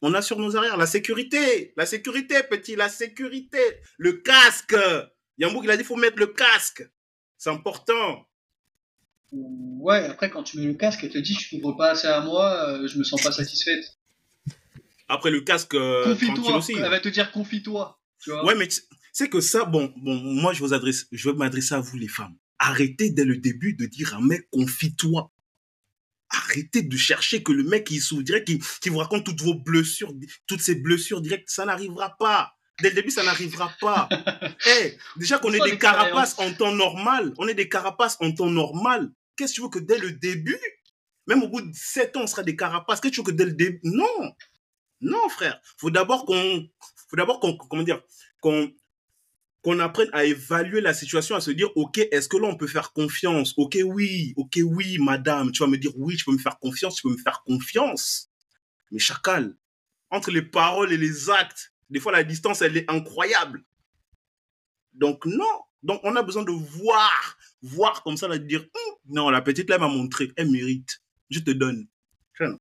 On 0.00 0.14
a 0.14 0.22
sur 0.22 0.38
nos 0.38 0.56
arrières. 0.56 0.76
La 0.76 0.86
sécurité, 0.86 1.72
la 1.76 1.86
sécurité, 1.86 2.42
petit, 2.48 2.76
la 2.76 2.88
sécurité, 2.88 3.58
le 3.96 4.12
casque. 4.12 4.76
Yambouk, 5.38 5.64
il 5.64 5.70
a 5.70 5.76
dit 5.76 5.84
faut 5.84 5.96
mettre 5.96 6.18
le 6.18 6.26
casque. 6.28 6.88
C'est 7.38 7.50
important. 7.50 8.26
Ouais, 9.32 10.04
après, 10.06 10.30
quand 10.30 10.42
tu 10.42 10.58
mets 10.58 10.66
le 10.66 10.74
casque, 10.74 11.04
elle 11.04 11.10
te 11.10 11.18
dit 11.18 11.36
Tu 11.36 11.50
t'ouvres 11.60 11.76
pas 11.76 11.90
assez 11.90 12.06
à 12.06 12.20
moi, 12.20 12.68
euh, 12.70 12.88
je 12.88 12.98
me 12.98 13.04
sens 13.04 13.22
pas 13.22 13.32
satisfaite. 13.32 13.98
Après 15.08 15.30
le 15.30 15.40
casque, 15.40 15.74
euh, 15.74 16.04
confie-toi 16.04 16.56
aussi. 16.56 16.72
Elle 16.74 16.90
va 16.90 17.00
te 17.00 17.08
dire 17.08 17.30
Confie-toi. 17.32 18.00
Ouais, 18.44 18.54
mais 18.56 18.66
tu- 18.68 18.80
c'est 19.12 19.28
que 19.28 19.40
ça, 19.40 19.64
bon, 19.64 19.92
bon, 19.96 20.14
moi 20.16 20.52
je 20.52 20.60
vous 20.60 20.72
adresse, 20.74 21.06
je 21.12 21.28
veux 21.28 21.34
m'adresser 21.34 21.74
à 21.74 21.80
vous 21.80 21.96
les 21.96 22.08
femmes. 22.08 22.36
Arrêtez 22.58 23.10
dès 23.10 23.24
le 23.24 23.36
début 23.36 23.74
de 23.74 23.86
dire 23.86 24.14
à 24.14 24.18
un 24.18 24.20
mec 24.20 24.48
confie-toi. 24.50 25.32
Arrêtez 26.30 26.82
de 26.82 26.96
chercher 26.96 27.42
que 27.42 27.52
le 27.52 27.62
mec 27.62 27.88
il 27.90 28.00
s'ouvre 28.00 28.22
direct, 28.22 28.46
qui, 28.48 28.58
qui 28.80 28.88
vous 28.88 28.98
raconte 28.98 29.24
toutes 29.24 29.42
vos 29.42 29.54
blessures, 29.54 30.12
toutes 30.46 30.60
ces 30.60 30.74
blessures 30.74 31.20
directes. 31.20 31.48
Ça 31.50 31.64
n'arrivera 31.66 32.16
pas. 32.18 32.55
Dès 32.80 32.90
le 32.90 32.94
début, 32.94 33.10
ça 33.10 33.22
n'arrivera 33.22 33.72
pas. 33.80 34.08
Eh, 34.66 34.96
déjà 35.16 35.38
qu'on 35.38 35.52
est 35.52 35.70
des 35.70 35.78
carapaces 35.78 36.38
en 36.38 36.52
temps 36.52 36.72
normal, 36.72 37.32
on 37.38 37.46
est 37.46 37.54
des 37.54 37.68
carapaces 37.68 38.16
en 38.20 38.32
temps 38.32 38.50
normal. 38.50 39.10
Qu'est-ce 39.36 39.52
que 39.52 39.56
tu 39.56 39.62
veux 39.62 39.68
que 39.68 39.78
dès 39.78 39.98
le 39.98 40.12
début, 40.12 40.58
même 41.26 41.42
au 41.42 41.48
bout 41.48 41.60
de 41.60 41.72
7 41.72 42.16
ans, 42.16 42.22
on 42.22 42.26
sera 42.26 42.42
des 42.42 42.56
carapaces. 42.56 43.00
Qu'est-ce 43.00 43.12
que 43.12 43.14
tu 43.14 43.20
veux 43.20 43.32
que 43.32 43.36
dès 43.36 43.44
le 43.44 43.52
début? 43.52 43.80
Non, 43.84 44.34
non, 45.00 45.28
frère. 45.28 45.60
Faut 45.76 45.90
d'abord 45.90 46.24
qu'on, 46.24 46.68
faut 47.08 47.16
d'abord 47.16 47.40
qu'on, 47.40 47.56
comment 47.56 47.82
dire, 47.82 48.02
qu'on, 48.40 48.72
qu'on 49.62 49.78
apprenne 49.80 50.08
à 50.12 50.24
évaluer 50.24 50.80
la 50.80 50.94
situation, 50.94 51.36
à 51.36 51.40
se 51.40 51.50
dire, 51.50 51.70
ok, 51.76 51.98
est-ce 51.98 52.28
que 52.28 52.36
là 52.36 52.48
on 52.48 52.56
peut 52.56 52.66
faire 52.66 52.92
confiance? 52.92 53.54
Ok, 53.56 53.78
oui, 53.84 54.32
ok, 54.36 54.58
oui, 54.64 54.98
madame. 54.98 55.52
Tu 55.52 55.62
vas 55.62 55.68
me 55.68 55.76
dire, 55.76 55.92
oui, 55.96 56.16
tu 56.16 56.24
peux 56.24 56.32
me 56.32 56.38
faire 56.38 56.58
confiance, 56.58 56.96
tu 56.96 57.02
peux 57.02 57.10
me 57.10 57.22
faire 57.22 57.42
confiance. 57.44 58.30
Mais 58.90 58.98
chacal, 58.98 59.56
entre 60.10 60.30
les 60.30 60.42
paroles 60.42 60.92
et 60.92 60.96
les 60.96 61.30
actes, 61.30 61.72
des 61.90 62.00
fois 62.00 62.12
la 62.12 62.24
distance 62.24 62.62
elle 62.62 62.76
est 62.76 62.90
incroyable. 62.90 63.64
Donc 64.94 65.26
non. 65.26 65.44
Donc 65.82 66.00
on 66.02 66.16
a 66.16 66.22
besoin 66.22 66.42
de 66.42 66.52
voir, 66.52 67.38
voir 67.62 68.02
comme 68.02 68.16
ça, 68.16 68.26
là, 68.28 68.38
de 68.38 68.44
dire, 68.44 68.62
Hum, 68.62 68.94
non, 69.08 69.30
la 69.30 69.42
petite 69.42 69.68
là 69.68 69.76
elle 69.76 69.82
m'a 69.82 69.88
montré, 69.88 70.32
elle 70.36 70.50
mérite, 70.50 71.00
je 71.30 71.40
te 71.40 71.50
donne. 71.50 71.86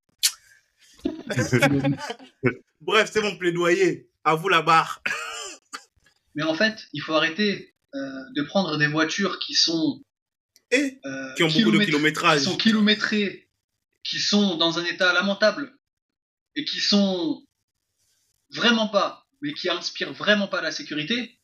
Bref, 2.82 3.10
c'est 3.12 3.22
mon 3.22 3.36
plaidoyer. 3.38 4.10
À 4.24 4.36
vous 4.36 4.50
la 4.50 4.62
barre. 4.62 5.02
Mais 6.36 6.44
en 6.44 6.56
fait, 6.56 6.88
il 6.94 7.02
faut 7.02 7.14
arrêter 7.14 7.76
euh, 7.94 8.00
de 8.36 8.44
prendre 8.44 8.78
des 8.78 8.88
voitures 8.88 9.40
qui 9.40 9.54
sont. 9.54 10.02
Et 10.72 11.00
euh, 11.06 11.34
qui 11.36 11.44
ont 11.44 11.48
beaucoup 11.48 11.72
de 11.72 11.86
kilométrage. 11.86 12.40
Qui 12.40 12.46
sont 12.46 12.58
kilométrées, 12.58 13.50
qui 14.04 14.20
sont 14.20 14.58
dans 14.58 14.80
un 14.80 14.86
état 14.86 15.14
lamentable, 15.14 15.78
et 16.56 16.66
qui 16.66 16.80
sont 16.80 17.46
vraiment 18.56 18.88
pas, 18.88 19.26
mais 19.42 19.54
qui 19.54 19.70
inspirent 19.70 20.14
vraiment 20.14 20.48
pas 20.48 20.62
la 20.62 20.72
sécurité, 20.72 21.38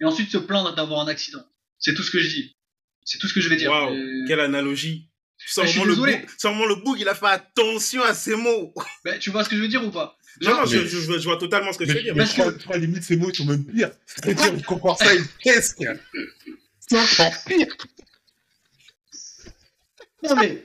et 0.00 0.04
ensuite 0.04 0.30
se 0.30 0.38
plaindre 0.38 0.74
d'avoir 0.74 1.00
un 1.00 1.08
accident. 1.08 1.44
C'est 1.78 1.94
tout 1.94 2.02
ce 2.02 2.10
que 2.10 2.20
je 2.20 2.28
dis. 2.28 2.56
C'est 3.04 3.18
tout 3.18 3.26
ce 3.28 3.34
que 3.34 3.40
je 3.40 3.48
vais 3.48 3.56
dire. 3.56 3.70
Waouh, 3.70 3.94
Euh, 3.94 4.24
quelle 4.26 4.40
analogie. 4.40 5.08
Ah, 5.40 5.44
suis 5.46 5.78
vraiment, 5.78 5.84
le 5.84 5.94
boug- 5.94 6.26
le 6.66 7.00
il 7.00 7.08
a 7.08 7.14
fait 7.14 7.26
attention 7.26 8.02
à 8.02 8.12
ses 8.14 8.34
mots. 8.34 8.74
bah, 9.04 9.18
tu 9.18 9.30
vois 9.30 9.44
ce 9.44 9.48
que 9.48 9.56
je 9.56 9.62
veux 9.62 9.68
dire 9.68 9.84
ou 9.84 9.90
pas? 9.90 10.16
Non, 10.42 10.50
non, 10.58 10.66
je, 10.66 10.78
mais- 10.78 10.86
je- 10.86 11.18
je 11.18 11.24
vois 11.24 11.36
totalement 11.38 11.72
ce 11.72 11.78
que 11.78 11.84
tu 11.84 11.90
veux 11.90 11.96
Mais, 11.96 12.02
dire. 12.02 12.14
mais 12.14 12.18
Parce 12.24 12.30
je, 12.36 12.40
crois, 12.40 12.52
que- 12.52 12.58
je 12.58 12.64
crois 12.64 12.76
à 12.76 12.78
la 12.78 12.84
limite, 12.86 13.02
ces 13.02 13.16
mots 13.16 13.30
ils 13.30 13.36
sont 13.36 13.44
même 13.44 13.64
pires. 13.64 13.90
C'est-à-dire, 14.06 14.52
on 14.54 14.60
compare 14.62 14.98
ça 14.98 15.08
à 15.10 15.14
une. 15.14 15.24
C'est 16.80 16.98
encore 16.98 17.32
pire. 17.46 17.76
Non 20.24 20.34
mais, 20.36 20.64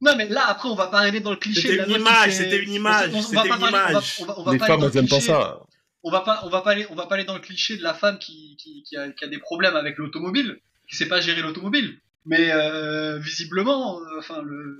non 0.00 0.16
mais 0.16 0.28
là 0.28 0.46
après 0.48 0.68
on 0.68 0.74
va 0.74 0.86
pas 0.88 1.00
aller 1.00 1.20
dans 1.20 1.30
le 1.30 1.36
cliché. 1.36 1.62
C'était 1.62 1.74
de 1.74 1.78
la 1.78 1.84
une 1.86 2.00
image, 2.00 2.32
c'était 2.32 2.58
une 2.62 2.72
image, 2.72 3.10
on- 3.12 3.16
on 3.16 3.20
va 3.20 3.22
c'était 3.22 3.36
pas 3.36 3.42
une 3.42 3.60
parler- 3.60 3.64
on 3.66 3.70
va- 3.70 3.90
image. 3.90 4.16
on 4.20 4.24
va- 4.24 4.38
on 4.38 4.42
va 4.44 4.52
Les 4.52 4.58
pas 4.58 4.64
aller 4.64 4.74
femmes, 4.74 4.90
elles 4.92 4.98
aiment 4.98 5.08
pas 5.08 5.16
cliché. 5.16 5.32
ça. 5.32 5.60
On 6.04 6.10
va 6.10 6.20
pas, 6.22 6.40
on 6.44 6.48
va 6.48 6.62
pas 6.62 6.70
aller, 6.72 6.86
on 6.90 6.94
va 6.94 7.06
pas 7.06 7.14
aller 7.14 7.24
dans 7.24 7.34
le 7.34 7.40
cliché 7.40 7.76
de 7.76 7.82
la 7.82 7.94
femme 7.94 8.18
qui, 8.18 8.56
qui, 8.58 8.82
qui, 8.82 8.96
a, 8.96 9.10
qui 9.10 9.24
a 9.24 9.28
des 9.28 9.38
problèmes 9.38 9.76
avec 9.76 9.98
l'automobile, 9.98 10.58
qui 10.88 10.96
sait 10.96 11.06
pas 11.06 11.20
gérer 11.20 11.42
l'automobile. 11.42 11.96
Mais 12.26 12.50
euh, 12.52 13.18
visiblement, 13.18 14.00
euh, 14.00 14.18
enfin 14.18 14.42
le, 14.42 14.78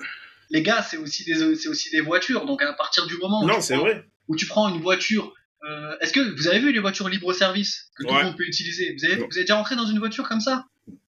les 0.50 0.62
gars 0.62 0.82
c'est 0.82 0.96
aussi 0.96 1.24
des, 1.24 1.54
c'est 1.56 1.68
aussi 1.68 1.90
des 1.90 2.00
voitures. 2.00 2.44
Donc 2.46 2.62
à 2.62 2.72
partir 2.72 3.06
du 3.06 3.16
moment 3.18 3.42
où, 3.42 3.46
Non, 3.46 3.60
tu, 3.60 3.72
prends, 3.72 3.82
vrai. 3.82 4.04
où 4.28 4.36
tu 4.36 4.46
prends 4.46 4.68
une 4.74 4.80
voiture, 4.80 5.32
euh, 5.68 5.96
est-ce 6.00 6.12
que 6.12 6.20
vous 6.36 6.48
avez 6.48 6.58
vu 6.58 6.72
les 6.72 6.80
voitures 6.80 7.08
libre 7.08 7.32
service 7.32 7.90
que 7.96 8.04
tout 8.04 8.14
le 8.14 8.22
monde 8.24 8.36
peut 8.36 8.44
utiliser? 8.44 8.94
Vous 8.98 9.04
avez, 9.04 9.16
vous 9.16 9.22
avez 9.32 9.42
déjà 9.42 9.54
rentré 9.56 9.76
dans 9.76 9.86
une 9.86 9.98
voiture 10.00 10.28
comme 10.28 10.40
ça? 10.40 10.66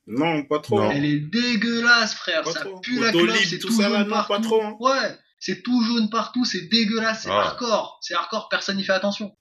Non, 0.07 0.45
pas 0.45 0.59
trop. 0.59 0.81
Non. 0.81 0.91
Elle 0.91 1.05
est 1.05 1.19
dégueulasse, 1.21 2.15
frère. 2.15 2.43
Pas 2.43 2.53
ça 2.53 2.61
trop. 2.61 2.81
pue 2.81 2.99
la 3.01 3.11
clope, 3.13 3.31
c'est 3.49 3.59
tout 3.59 3.69
tout, 3.69 3.75
ça, 3.77 3.85
jaune 3.85 3.93
là, 3.93 4.05
non, 4.05 4.11
pas 4.11 4.25
partout. 4.25 4.43
trop, 4.45 4.63
hein. 4.63 4.77
Ouais, 4.81 5.17
c'est 5.39 5.63
tout 5.63 5.83
jaune 5.85 6.11
partout, 6.11 6.45
c'est 6.45 6.63
dégueulasse, 6.69 7.23
c'est 7.23 7.31
Ah. 7.31 7.41
hardcore. 7.41 7.99
C'est 8.03 8.15
hardcore, 8.15 8.49
personne 8.49 8.77
n'y 8.77 8.85
fait 8.85 8.93
attention. 8.93 9.37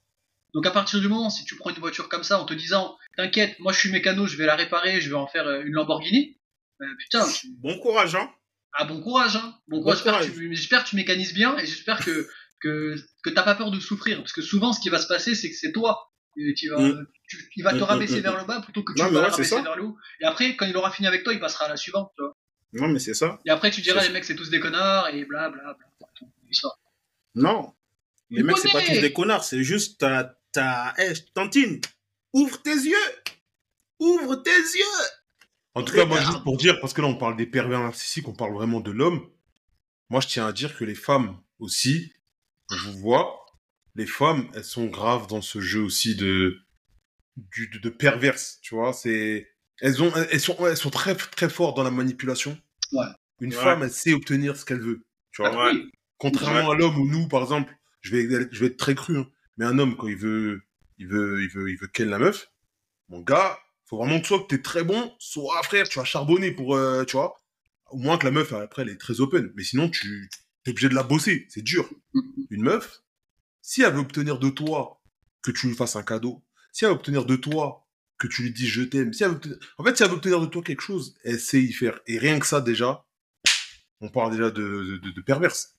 Donc 0.53 0.65
à 0.65 0.71
partir 0.71 0.99
du 0.99 1.07
moment, 1.07 1.29
si 1.29 1.45
tu 1.45 1.55
prends 1.55 1.69
une 1.69 1.77
voiture 1.79 2.09
comme 2.09 2.23
ça 2.23 2.39
en 2.39 2.45
te 2.45 2.53
disant, 2.53 2.97
t'inquiète, 3.17 3.57
moi 3.59 3.71
je 3.71 3.79
suis 3.79 3.91
mécano, 3.91 4.27
je 4.27 4.35
vais 4.37 4.45
la 4.45 4.55
réparer, 4.55 4.99
je 5.01 5.09
vais 5.09 5.15
en 5.15 5.27
faire 5.27 5.47
euh, 5.47 5.61
une 5.63 5.73
Lamborghini, 5.73 6.37
euh, 6.81 6.85
putain, 6.99 7.25
tu- 7.27 7.47
Bon 7.59 7.79
courage, 7.79 8.15
hein. 8.15 8.29
Ah, 8.73 8.83
bon 8.85 9.01
courage, 9.01 9.37
hein. 9.37 9.55
Bon 9.67 9.81
courage. 9.81 10.03
J'espère 10.51 10.83
que 10.83 10.89
tu 10.89 10.95
mécanises 10.95 11.33
bien 11.33 11.57
et 11.57 11.65
j'espère 11.65 12.03
que, 12.03 12.27
que, 12.61 12.95
que 13.23 13.29
t'as 13.29 13.43
pas 13.43 13.55
peur 13.55 13.71
de 13.71 13.79
souffrir. 13.79 14.17
Parce 14.19 14.31
que 14.33 14.41
souvent, 14.41 14.73
ce 14.73 14.79
qui 14.79 14.89
va 14.89 14.99
se 14.99 15.07
passer, 15.07 15.35
c'est 15.35 15.49
que 15.49 15.55
c'est 15.55 15.71
toi. 15.71 16.10
Mm. 16.35 17.05
il 17.55 17.63
va 17.63 17.71
te 17.71 17.75
mm, 17.75 17.79
mm, 17.79 17.83
rabaisser 17.83 18.21
vers 18.21 18.37
le 18.37 18.45
bas 18.45 18.61
plutôt 18.61 18.83
que 18.83 18.93
tu 18.93 19.01
vas 19.01 19.21
rabaisser 19.29 19.61
vers 19.61 19.75
le 19.75 19.83
haut. 19.83 19.97
Et 20.21 20.25
après, 20.25 20.55
quand 20.55 20.65
il 20.65 20.75
aura 20.77 20.91
fini 20.91 21.07
avec 21.07 21.23
toi, 21.23 21.33
il 21.33 21.39
passera 21.39 21.65
à 21.65 21.69
la 21.69 21.77
suivante, 21.77 22.11
tu 22.15 22.23
vois. 22.23 22.35
Non, 22.73 22.87
mais 22.87 22.99
c'est 22.99 23.13
ça. 23.13 23.39
Et 23.45 23.49
après, 23.49 23.69
tu 23.69 23.81
diras, 23.81 24.01
les 24.03 24.13
mecs, 24.13 24.23
c'est 24.23 24.35
tous 24.35 24.49
des 24.49 24.59
connards 24.59 25.09
et 25.09 25.25
blablabla. 25.25 25.61
Bla, 25.63 25.75
bla, 25.99 26.69
non. 27.35 27.73
Les 28.29 28.43
mecs, 28.43 28.57
c'est 28.57 28.71
pas 28.71 28.81
tous 28.81 28.99
des 28.99 29.13
connards, 29.13 29.43
c'est 29.43 29.63
juste 29.63 29.99
ta. 29.99 30.37
ta... 30.51 30.93
Hey, 30.97 31.13
Tantine, 31.33 31.81
ouvre 32.33 32.61
tes 32.61 32.69
yeux 32.69 32.95
Ouvre 33.99 34.35
tes 34.37 34.49
yeux 34.49 35.05
En 35.75 35.83
tout 35.83 35.93
cas, 35.93 36.05
moi, 36.05 36.19
juste 36.19 36.43
pour 36.43 36.57
dire, 36.57 36.79
parce 36.79 36.93
que 36.93 37.01
là, 37.01 37.07
on 37.07 37.17
parle 37.17 37.37
des 37.37 37.45
pervers 37.45 37.79
narcissiques, 37.79 38.27
on 38.27 38.33
parle 38.33 38.53
vraiment 38.53 38.79
de 38.79 38.91
l'homme. 38.91 39.29
Moi, 40.09 40.21
je 40.21 40.27
tiens 40.27 40.47
à 40.47 40.51
dire 40.51 40.75
que 40.75 40.83
les 40.83 40.95
femmes 40.95 41.39
aussi, 41.59 42.11
on 42.71 42.75
vous 42.77 42.97
voit, 42.99 43.40
les 43.95 44.05
femmes, 44.05 44.49
elles 44.53 44.63
sont 44.63 44.85
graves 44.87 45.27
dans 45.27 45.41
ce 45.41 45.59
jeu 45.59 45.81
aussi 45.81 46.15
de, 46.15 46.59
de, 47.37 47.79
de 47.79 47.89
perverse, 47.89 48.59
tu 48.61 48.75
vois. 48.75 48.93
C'est, 48.93 49.49
elles 49.79 50.01
ont, 50.01 50.11
elles 50.31 50.39
sont, 50.39 50.57
elles 50.65 50.77
sont 50.77 50.89
très, 50.89 51.15
très 51.15 51.49
fortes 51.49 51.75
dans 51.75 51.83
la 51.83 51.91
manipulation. 51.91 52.57
Ouais. 52.91 53.05
Une 53.39 53.51
femme, 53.51 53.83
elle 53.83 53.91
sait 53.91 54.13
obtenir 54.13 54.55
ce 54.55 54.65
qu'elle 54.65 54.81
veut, 54.81 55.03
tu 55.31 55.41
vois. 55.41 55.73
Contrairement 56.17 56.71
à 56.71 56.75
l'homme 56.75 56.97
où 56.97 57.07
nous, 57.07 57.27
par 57.27 57.41
exemple, 57.41 57.75
je 58.01 58.15
vais, 58.15 58.47
je 58.51 58.59
vais 58.59 58.67
être 58.67 58.77
très 58.77 58.95
cru, 58.95 59.17
hein, 59.17 59.27
mais 59.57 59.65
un 59.65 59.79
homme, 59.79 59.97
quand 59.97 60.07
il 60.07 60.17
veut, 60.17 60.61
il 60.99 61.07
veut, 61.07 61.41
il 61.43 61.49
veut, 61.49 61.71
il 61.71 61.77
veut 61.77 61.87
qu'elle 61.87 62.09
la 62.09 62.19
meuf, 62.19 62.51
mon 63.09 63.21
gars, 63.21 63.57
faut 63.85 63.97
vraiment 63.97 64.21
que 64.21 64.27
soit 64.27 64.39
que 64.39 64.47
t'es 64.47 64.61
très 64.61 64.83
bon, 64.83 65.13
soit 65.19 65.61
frère, 65.63 65.89
tu 65.89 65.99
vas 65.99 66.05
charbonner 66.05 66.51
pour, 66.51 66.75
euh, 66.75 67.03
tu 67.03 67.17
vois. 67.17 67.35
Au 67.89 67.97
moins 67.97 68.17
que 68.17 68.23
la 68.23 68.31
meuf, 68.31 68.53
après, 68.53 68.83
elle 68.83 68.89
est 68.89 68.97
très 68.97 69.19
open. 69.19 69.51
Mais 69.55 69.63
sinon, 69.63 69.89
tu 69.89 70.29
es 70.65 70.69
obligé 70.69 70.87
de 70.87 70.95
la 70.95 71.03
bosser. 71.03 71.45
C'est 71.49 71.61
dur. 71.61 71.89
Une 72.49 72.63
meuf, 72.63 73.01
si 73.61 73.81
elle 73.81 73.93
veut 73.93 73.99
obtenir 73.99 74.39
de 74.39 74.49
toi 74.49 75.01
que 75.41 75.51
tu 75.51 75.67
lui 75.67 75.75
fasses 75.75 75.95
un 75.95 76.03
cadeau, 76.03 76.43
si 76.71 76.85
elle 76.85 76.91
veut 76.91 76.95
obtenir 76.95 77.25
de 77.25 77.35
toi 77.35 77.87
que 78.17 78.27
tu 78.27 78.43
lui 78.43 78.51
dis 78.51 78.67
je 78.67 78.83
t'aime, 78.83 79.13
si 79.13 79.23
elle 79.23 79.31
veut 79.31 79.59
en 79.77 79.83
fait, 79.83 79.97
si 79.97 80.03
elle 80.03 80.09
veut 80.09 80.15
obtenir 80.15 80.39
de 80.41 80.45
toi 80.45 80.61
quelque 80.61 80.81
chose, 80.81 81.15
elle 81.23 81.39
sait 81.39 81.61
y 81.61 81.73
faire. 81.73 81.99
Et 82.07 82.17
rien 82.19 82.39
que 82.39 82.45
ça, 82.45 82.61
déjà, 82.61 83.05
on 83.99 84.09
parle 84.09 84.31
déjà 84.31 84.51
de, 84.51 84.99
de, 85.01 85.11
de 85.11 85.21
perverse. 85.21 85.77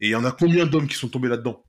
Et 0.00 0.08
il 0.08 0.10
y 0.10 0.14
en 0.14 0.24
a 0.24 0.32
combien 0.32 0.66
d'hommes 0.66 0.88
qui 0.88 0.96
sont 0.96 1.08
tombés 1.08 1.28
là-dedans? 1.28 1.64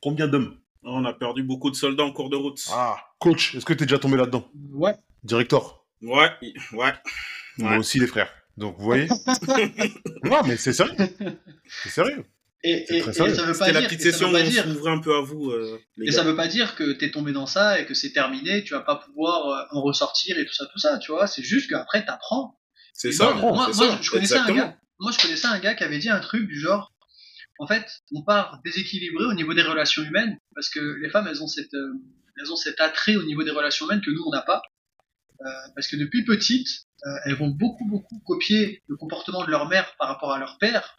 Combien 0.00 0.28
d'hommes? 0.28 0.58
On 0.82 1.04
a 1.04 1.12
perdu 1.12 1.42
beaucoup 1.42 1.70
de 1.70 1.76
soldats 1.76 2.04
en 2.04 2.12
cours 2.12 2.30
de 2.30 2.36
route. 2.36 2.62
Ah, 2.72 2.96
coach, 3.18 3.54
est-ce 3.54 3.64
que 3.64 3.72
tu 3.72 3.82
es 3.82 3.86
déjà 3.86 3.98
tombé 3.98 4.16
là-dedans? 4.16 4.48
Ouais. 4.72 4.94
Directeur? 5.22 5.86
Ouais, 6.02 6.30
ouais. 6.72 6.92
Moi 7.58 7.78
aussi, 7.78 7.98
les 7.98 8.06
frères. 8.06 8.32
Donc, 8.56 8.76
vous 8.78 8.84
voyez? 8.84 9.08
Non, 10.24 10.42
mais 10.46 10.56
c'est 10.56 10.72
sérieux. 10.72 10.94
C'est 11.82 11.90
sérieux. 11.90 12.24
Et, 12.64 12.84
ça 13.12 13.22
veut 13.22 13.56
pas 13.56 13.70
dire, 13.70 13.80
la 13.80 13.82
petite 13.82 14.02
session 14.02 14.30
où 14.30 14.34
on 14.34 14.86
un 14.86 14.98
peu 14.98 15.14
à 15.14 15.20
vous. 15.20 15.50
Euh, 15.50 15.80
et 16.02 16.10
ça 16.10 16.24
veut 16.24 16.34
pas 16.34 16.48
dire 16.48 16.74
que 16.74 16.92
t'es 16.92 17.10
tombé 17.10 17.32
dans 17.32 17.46
ça 17.46 17.80
et 17.80 17.86
que 17.86 17.94
c'est 17.94 18.12
terminé, 18.12 18.64
tu 18.64 18.74
vas 18.74 18.80
pas 18.80 18.96
pouvoir 18.96 19.46
euh, 19.46 19.76
en 19.76 19.82
ressortir 19.82 20.38
et 20.38 20.44
tout 20.44 20.52
ça, 20.52 20.66
tout 20.66 20.78
ça, 20.78 20.98
tu 20.98 21.12
vois. 21.12 21.28
C'est 21.28 21.44
juste 21.44 21.70
qu'après 21.70 22.04
t'apprends. 22.04 22.58
C'est 22.92 23.12
ça. 23.12 23.32
Moi, 23.34 23.52
moi, 23.52 23.70
moi 23.72 23.98
je 24.02 24.10
connaissais 24.10 24.38
un 24.38 24.52
gars. 24.52 24.76
Moi, 24.98 25.12
je 25.12 25.18
connaissais 25.18 25.46
un 25.46 25.58
gars 25.60 25.74
qui 25.74 25.84
avait 25.84 25.98
dit 25.98 26.08
un 26.08 26.18
truc 26.18 26.48
du 26.48 26.58
genre, 26.58 26.92
en 27.58 27.66
fait, 27.66 28.02
on 28.12 28.22
part 28.22 28.60
déséquilibré 28.64 29.24
au 29.24 29.34
niveau 29.34 29.54
des 29.54 29.62
relations 29.62 30.02
humaines, 30.02 30.38
parce 30.54 30.68
que 30.68 30.80
les 30.80 31.10
femmes, 31.10 31.26
elles 31.28 31.42
ont, 31.42 31.48
cette, 31.48 31.74
euh, 31.74 31.92
elles 32.36 32.52
ont 32.52 32.56
cet 32.56 32.80
attrait 32.80 33.16
au 33.16 33.24
niveau 33.24 33.44
des 33.44 33.50
relations 33.50 33.86
humaines 33.86 34.00
que 34.00 34.10
nous, 34.10 34.22
on 34.26 34.30
n'a 34.30 34.42
pas. 34.42 34.62
Euh, 35.40 35.50
parce 35.76 35.86
que 35.86 35.96
depuis 35.96 36.24
petites, 36.24 36.86
euh, 37.06 37.10
elles 37.24 37.36
vont 37.36 37.48
beaucoup, 37.48 37.84
beaucoup 37.84 38.18
copier 38.26 38.82
le 38.88 38.96
comportement 38.96 39.44
de 39.44 39.50
leur 39.50 39.68
mère 39.68 39.94
par 39.98 40.08
rapport 40.08 40.32
à 40.32 40.38
leur 40.38 40.58
père. 40.58 40.98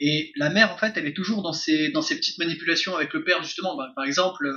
Et 0.00 0.32
la 0.36 0.50
mère, 0.50 0.72
en 0.72 0.76
fait, 0.76 0.96
elle 0.96 1.06
est 1.06 1.14
toujours 1.14 1.42
dans 1.42 1.52
ces, 1.52 1.90
dans 1.90 2.02
ces 2.02 2.16
petites 2.16 2.38
manipulations 2.38 2.94
avec 2.94 3.12
le 3.12 3.24
père, 3.24 3.42
justement. 3.42 3.76
Bah, 3.76 3.90
par 3.96 4.04
exemple, 4.04 4.48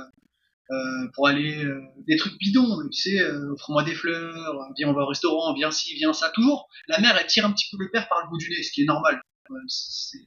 euh, 0.70 1.08
pour 1.14 1.26
aller 1.26 1.64
des 2.06 2.16
trucs 2.16 2.38
bidons, 2.38 2.88
tu 2.90 3.00
sais, 3.00 3.24
offre-moi 3.24 3.82
des 3.82 3.94
fleurs, 3.94 4.68
viens 4.76 4.88
on 4.88 4.92
va 4.92 5.02
au 5.02 5.06
restaurant, 5.06 5.52
viens 5.54 5.70
ci, 5.70 5.94
viens 5.94 6.12
ça, 6.12 6.30
toujours. 6.30 6.68
La 6.86 7.00
mère 7.00 7.16
elle 7.18 7.26
tire 7.26 7.44
un 7.44 7.52
petit 7.52 7.66
peu 7.70 7.76
le 7.82 7.90
père 7.90 8.08
par 8.08 8.22
le 8.22 8.30
bout 8.30 8.38
du 8.38 8.48
nez, 8.50 8.62
ce 8.62 8.72
qui 8.72 8.82
est 8.82 8.86
normal. 8.86 9.20
c'est 9.66 10.18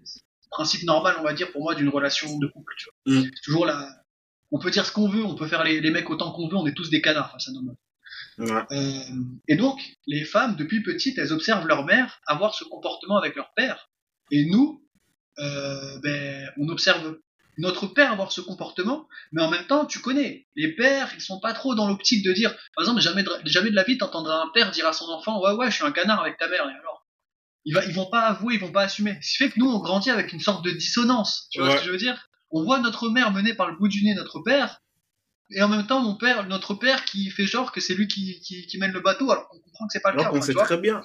principe 0.56 0.84
normal, 0.84 1.16
on 1.20 1.24
va 1.24 1.34
dire, 1.34 1.52
pour 1.52 1.62
moi, 1.62 1.76
d'une 1.76 1.90
relation 1.90 2.38
de 2.38 2.48
couple. 2.48 2.74
Tu 2.78 2.90
vois. 3.06 3.22
Mm. 3.22 3.32
Toujours 3.44 3.66
la. 3.66 3.88
On 4.52 4.60
peut 4.60 4.72
dire 4.72 4.86
ce 4.86 4.92
qu'on 4.92 5.10
veut, 5.10 5.24
on 5.24 5.36
peut 5.36 5.48
faire 5.48 5.64
les, 5.64 5.82
les 5.82 5.92
mecs 5.92 6.10
autant 6.10 6.32
qu'on 6.32 6.48
veut, 6.48 6.56
on 6.56 6.66
est 6.66 6.74
tous 6.74 6.90
des 6.90 7.02
canards 7.02 7.32
face 7.32 7.50
à 7.50 7.52
nos 7.52 7.62
meufs. 7.62 7.76
Euh, 8.40 9.00
et 9.48 9.56
donc, 9.56 9.80
les 10.08 10.24
femmes, 10.24 10.56
depuis 10.56 10.82
petites, 10.84 11.18
elles 11.18 11.34
observent 11.34 11.68
leur 11.68 11.84
mère 11.86 12.22
avoir 12.28 12.54
ce 12.54 12.64
comportement 12.64 13.18
avec 13.18 13.36
leur 13.36 13.54
père. 13.56 13.90
Et 14.32 14.46
nous, 14.46 14.85
euh, 15.40 16.00
ben, 16.02 16.50
on 16.58 16.70
observe 16.70 17.18
notre 17.58 17.88
père 17.88 18.12
avoir 18.12 18.32
ce 18.32 18.42
comportement, 18.42 19.08
mais 19.32 19.42
en 19.42 19.50
même 19.50 19.66
temps, 19.66 19.86
tu 19.86 20.00
connais, 20.00 20.48
les 20.56 20.76
pères, 20.76 21.12
ils 21.16 21.22
sont 21.22 21.40
pas 21.40 21.54
trop 21.54 21.74
dans 21.74 21.88
l'optique 21.88 22.26
de 22.26 22.34
dire, 22.34 22.54
par 22.76 22.84
exemple, 22.84 23.02
jamais 23.02 23.24
de, 23.24 23.32
jamais 23.46 23.70
de 23.70 23.76
la 23.76 23.84
vie, 23.84 23.98
t'entendras 23.98 24.44
un 24.44 24.50
père 24.54 24.72
dire 24.72 24.88
à 24.88 24.94
son 24.94 25.06
enfant, 25.06 25.42
ouais, 25.42 25.54
ouais, 25.54 25.72
je 25.72 25.76
suis 25.76 25.86
un 25.86 25.92
canard 25.92 26.22
avec 26.22 26.38
ta 26.38 26.48
mère, 26.48 26.68
et 26.68 26.80
alors? 26.80 27.06
Ils, 27.64 27.74
va, 27.74 27.84
ils 27.86 27.94
vont 27.94 28.10
pas 28.10 28.22
avouer, 28.22 28.56
ils 28.56 28.60
vont 28.60 28.72
pas 28.72 28.84
assumer. 28.84 29.18
Ce 29.22 29.32
qui 29.32 29.38
fait 29.38 29.50
que 29.50 29.60
nous, 29.60 29.68
on 29.68 29.80
grandit 29.80 30.12
avec 30.12 30.32
une 30.34 30.40
sorte 30.40 30.64
de 30.64 30.72
dissonance. 30.72 31.48
Tu 31.50 31.60
vois 31.60 31.72
ce 31.72 31.78
que 31.78 31.86
je 31.86 31.92
veux 31.92 31.98
dire? 31.98 32.30
On 32.52 32.64
voit 32.64 32.80
notre 32.80 33.10
mère 33.10 33.32
mener 33.32 33.56
par 33.56 33.72
le 33.72 33.76
bout 33.76 33.88
du 33.88 34.04
nez 34.04 34.14
notre 34.14 34.40
père, 34.42 34.82
et 35.52 35.62
en 35.62 35.68
même 35.68 35.86
temps, 35.86 36.02
mon 36.02 36.16
père, 36.16 36.48
notre 36.48 36.74
père 36.74 37.06
qui 37.06 37.30
fait 37.30 37.46
genre 37.46 37.72
que 37.72 37.80
c'est 37.80 37.94
lui 37.94 38.08
qui, 38.08 38.40
qui, 38.42 38.66
qui, 38.66 38.78
mène 38.78 38.92
le 38.92 39.00
bateau, 39.00 39.32
alors 39.32 39.48
qu'on 39.48 39.60
comprend 39.60 39.88
que 39.88 39.94
c'est 39.94 40.02
pas 40.02 40.12
le 40.12 40.22
cas. 40.22 40.32
On 40.34 40.42
sait 40.42 40.54
très 40.54 40.78
bien. 40.78 41.02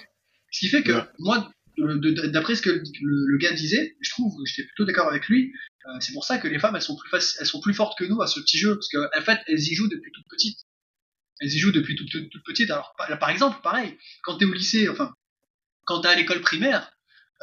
Ce 0.51 0.61
qui 0.61 0.69
fait 0.69 0.83
que 0.83 1.03
moi, 1.19 1.51
d'après 1.77 2.55
ce 2.55 2.63
que 2.63 2.71
le, 3.03 3.39
gars 3.39 3.53
disait, 3.53 3.97
je 4.01 4.11
trouve, 4.11 4.35
j'étais 4.45 4.67
plutôt 4.67 4.85
d'accord 4.85 5.09
avec 5.09 5.29
lui. 5.29 5.53
Euh, 5.87 5.99
c'est 6.01 6.13
pour 6.13 6.25
ça 6.25 6.39
que 6.39 6.49
les 6.49 6.59
femmes, 6.59 6.77
elles 6.77 6.83
sont 6.83 7.61
plus 7.61 7.75
fortes 7.75 7.99
que 7.99 8.05
nous 8.05 8.21
à 8.23 8.27
ce 8.27 8.41
petit 8.41 8.59
jeu, 8.59 8.75
parce 8.75 8.89
qu'en 8.89 9.23
fait, 9.23 9.41
elles 9.47 9.61
y 9.61 9.75
jouent 9.75 9.89
depuis 9.89 10.13
toute 10.13 10.27
petite. 10.29 10.59
Elles 11.41 11.53
y 11.53 11.59
jouent 11.59 11.73
depuis 11.73 11.97
toute, 11.97 12.11
toute, 12.11 12.45
petite. 12.45 12.71
Alors, 12.71 12.95
par 12.97 13.31
exemple, 13.31 13.61
pareil, 13.63 13.97
quand 14.23 14.37
t'es 14.37 14.45
au 14.45 14.53
lycée, 14.53 14.89
enfin, 14.89 15.15
quand 15.87 16.03
t'es 16.03 16.09
à 16.09 16.15
l'école 16.15 16.41
primaire, 16.43 16.93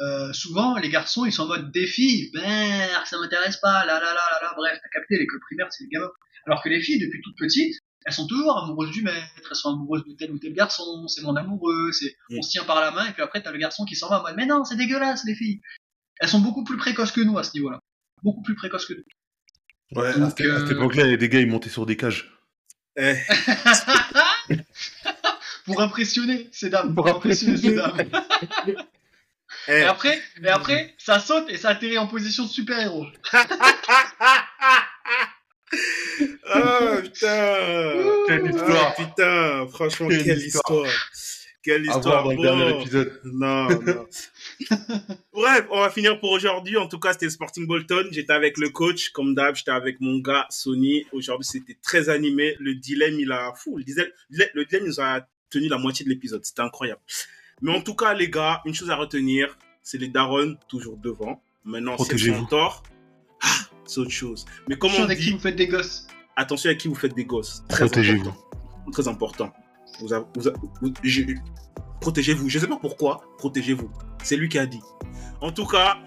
euh, 0.00 0.32
souvent 0.32 0.76
les 0.78 0.90
garçons 0.90 1.26
ils 1.26 1.32
sont 1.32 1.42
en 1.42 1.48
mode 1.48 1.72
défi, 1.72 2.30
ben 2.32 2.88
ça 3.04 3.18
m'intéresse 3.18 3.56
pas, 3.56 3.84
là 3.84 3.98
là 3.98 4.14
là 4.14 4.14
là 4.14 4.38
là, 4.42 4.54
bref, 4.56 4.78
t'as 4.80 4.88
capté, 5.00 5.18
l'école 5.18 5.40
primaire 5.40 5.66
c'est 5.70 5.82
les 5.84 5.90
gamins. 5.90 6.12
Alors 6.46 6.62
que 6.62 6.68
les 6.68 6.80
filles 6.80 7.00
depuis 7.00 7.20
toutes 7.20 7.36
petites, 7.36 7.74
elles 8.08 8.14
sont 8.14 8.26
toujours 8.26 8.56
amoureuses 8.56 8.90
du 8.90 9.02
maître, 9.02 9.48
elles 9.50 9.54
sont 9.54 9.74
amoureuses 9.74 10.02
de 10.06 10.14
tel 10.14 10.32
ou 10.32 10.38
tel 10.38 10.54
garçon, 10.54 11.06
c'est 11.08 11.20
mon 11.20 11.36
amoureux, 11.36 11.92
c'est 11.92 12.16
on 12.30 12.40
se 12.40 12.50
tient 12.50 12.64
par 12.64 12.80
la 12.80 12.90
main 12.90 13.04
et 13.04 13.12
puis 13.12 13.20
après 13.20 13.42
t'as 13.42 13.52
le 13.52 13.58
garçon 13.58 13.84
qui 13.84 13.96
s'en 13.96 14.08
va 14.08 14.20
en 14.20 14.22
mode 14.22 14.34
mais 14.34 14.46
non 14.46 14.64
c'est 14.64 14.76
dégueulasse 14.76 15.24
les 15.26 15.34
filles. 15.34 15.60
Elles 16.18 16.30
sont 16.30 16.40
beaucoup 16.40 16.64
plus 16.64 16.78
précoces 16.78 17.12
que 17.12 17.20
nous 17.20 17.36
à 17.36 17.44
ce 17.44 17.52
niveau-là, 17.52 17.80
beaucoup 18.22 18.40
plus 18.40 18.54
précoces 18.54 18.86
que 18.86 18.94
nous. 18.94 19.04
Ouais, 20.00 20.08
à, 20.08 20.30
cette 20.30 20.40
euh, 20.40 20.70
époque-là, 20.70 21.04
il 21.04 21.10
y 21.10 21.14
a 21.14 21.18
des 21.18 21.28
gars, 21.28 21.40
ils 21.40 21.50
montaient 21.50 21.68
sur 21.68 21.84
des 21.84 21.98
cages. 21.98 22.34
Eh. 22.96 23.14
pour 25.66 25.82
impressionner 25.82 26.48
ces 26.50 26.70
dames. 26.70 26.94
Pour 26.94 27.08
impressionner 27.08 27.58
ces 27.58 27.74
dames. 27.74 27.96
Et 29.68 29.82
après, 29.82 30.18
et 30.42 30.48
après, 30.48 30.94
ça 30.96 31.20
saute 31.20 31.50
et 31.50 31.58
ça 31.58 31.68
atterrit 31.70 31.98
en 31.98 32.06
position 32.06 32.44
de 32.44 32.48
super-héros. 32.48 33.06
oh 36.54 36.96
putain 37.02 37.92
Quelle 38.26 38.50
histoire 38.50 38.94
oh, 38.98 39.02
Putain, 39.02 39.66
franchement, 39.68 40.08
quelle, 40.08 40.38
histoire. 40.38 40.86
Quelle 41.62 41.84
histoire 41.84 42.24
dans 42.24 42.30
le 42.30 42.42
dernier 42.42 42.80
épisode. 42.80 43.20
Non, 43.24 43.68
non. 43.68 44.06
Bref, 45.32 45.66
on 45.70 45.80
va 45.80 45.90
finir 45.90 46.18
pour 46.20 46.30
aujourd'hui. 46.30 46.76
En 46.76 46.88
tout 46.88 46.98
cas, 46.98 47.12
c'était 47.12 47.30
Sporting 47.30 47.66
Bolton. 47.66 48.08
J'étais 48.10 48.32
avec 48.32 48.58
le 48.58 48.70
coach, 48.70 49.10
comme 49.10 49.34
d'hab. 49.34 49.54
J'étais 49.56 49.70
avec 49.70 50.00
mon 50.00 50.18
gars 50.18 50.46
Sony. 50.50 51.06
Aujourd'hui, 51.12 51.46
c'était 51.50 51.76
très 51.82 52.08
animé. 52.08 52.56
Le 52.60 52.74
dilemme, 52.74 53.18
il 53.18 53.32
a 53.32 53.52
fou. 53.54 53.76
Le 53.76 53.84
dilemme, 53.84 54.08
le 54.30 54.64
dilemme 54.64 54.86
nous 54.86 55.00
a 55.00 55.20
tenu 55.50 55.68
la 55.68 55.78
moitié 55.78 56.04
de 56.04 56.10
l'épisode. 56.10 56.44
C'était 56.44 56.62
incroyable. 56.62 57.00
Mais 57.60 57.72
en 57.72 57.80
tout 57.80 57.94
cas, 57.94 58.14
les 58.14 58.30
gars, 58.30 58.62
une 58.64 58.74
chose 58.74 58.90
à 58.90 58.96
retenir, 58.96 59.58
c'est 59.82 59.98
les 59.98 60.08
darons 60.08 60.56
toujours 60.68 60.96
devant. 60.96 61.42
Maintenant, 61.64 61.98
c'est 61.98 62.16
son 62.16 62.46
tort. 62.46 62.82
Ah, 63.42 63.48
c'est 63.84 64.00
autre 64.00 64.10
chose. 64.10 64.46
Mais 64.68 64.76
comment 64.76 64.94
Attention 64.94 65.04
avec 65.04 65.18
qui 65.18 65.30
vous 65.32 65.38
faites 65.38 65.56
des 65.56 65.66
gosses. 65.66 66.06
Attention 66.38 66.68
avec 66.68 66.80
qui 66.80 66.86
vous 66.86 66.94
faites 66.94 67.16
des 67.16 67.24
gosses. 67.24 67.64
Très 67.68 67.86
Protégez-vous. 67.86 68.32
Très 68.92 69.08
important. 69.08 69.52
Vous, 70.00 70.08
Protégez-vous. 72.00 72.48
Je 72.48 72.58
ne 72.58 72.62
sais 72.62 72.68
pas 72.68 72.78
pourquoi. 72.80 73.22
Protégez-vous. 73.38 73.90
C'est 74.22 74.36
lui 74.36 74.48
qui 74.48 74.56
a 74.56 74.66
dit. 74.66 74.80
En 75.40 75.50
tout 75.50 75.66
cas, 75.66 75.98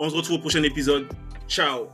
on 0.00 0.08
se 0.08 0.16
retrouve 0.16 0.36
au 0.36 0.40
prochain 0.40 0.62
épisode. 0.62 1.06
Ciao 1.46 1.88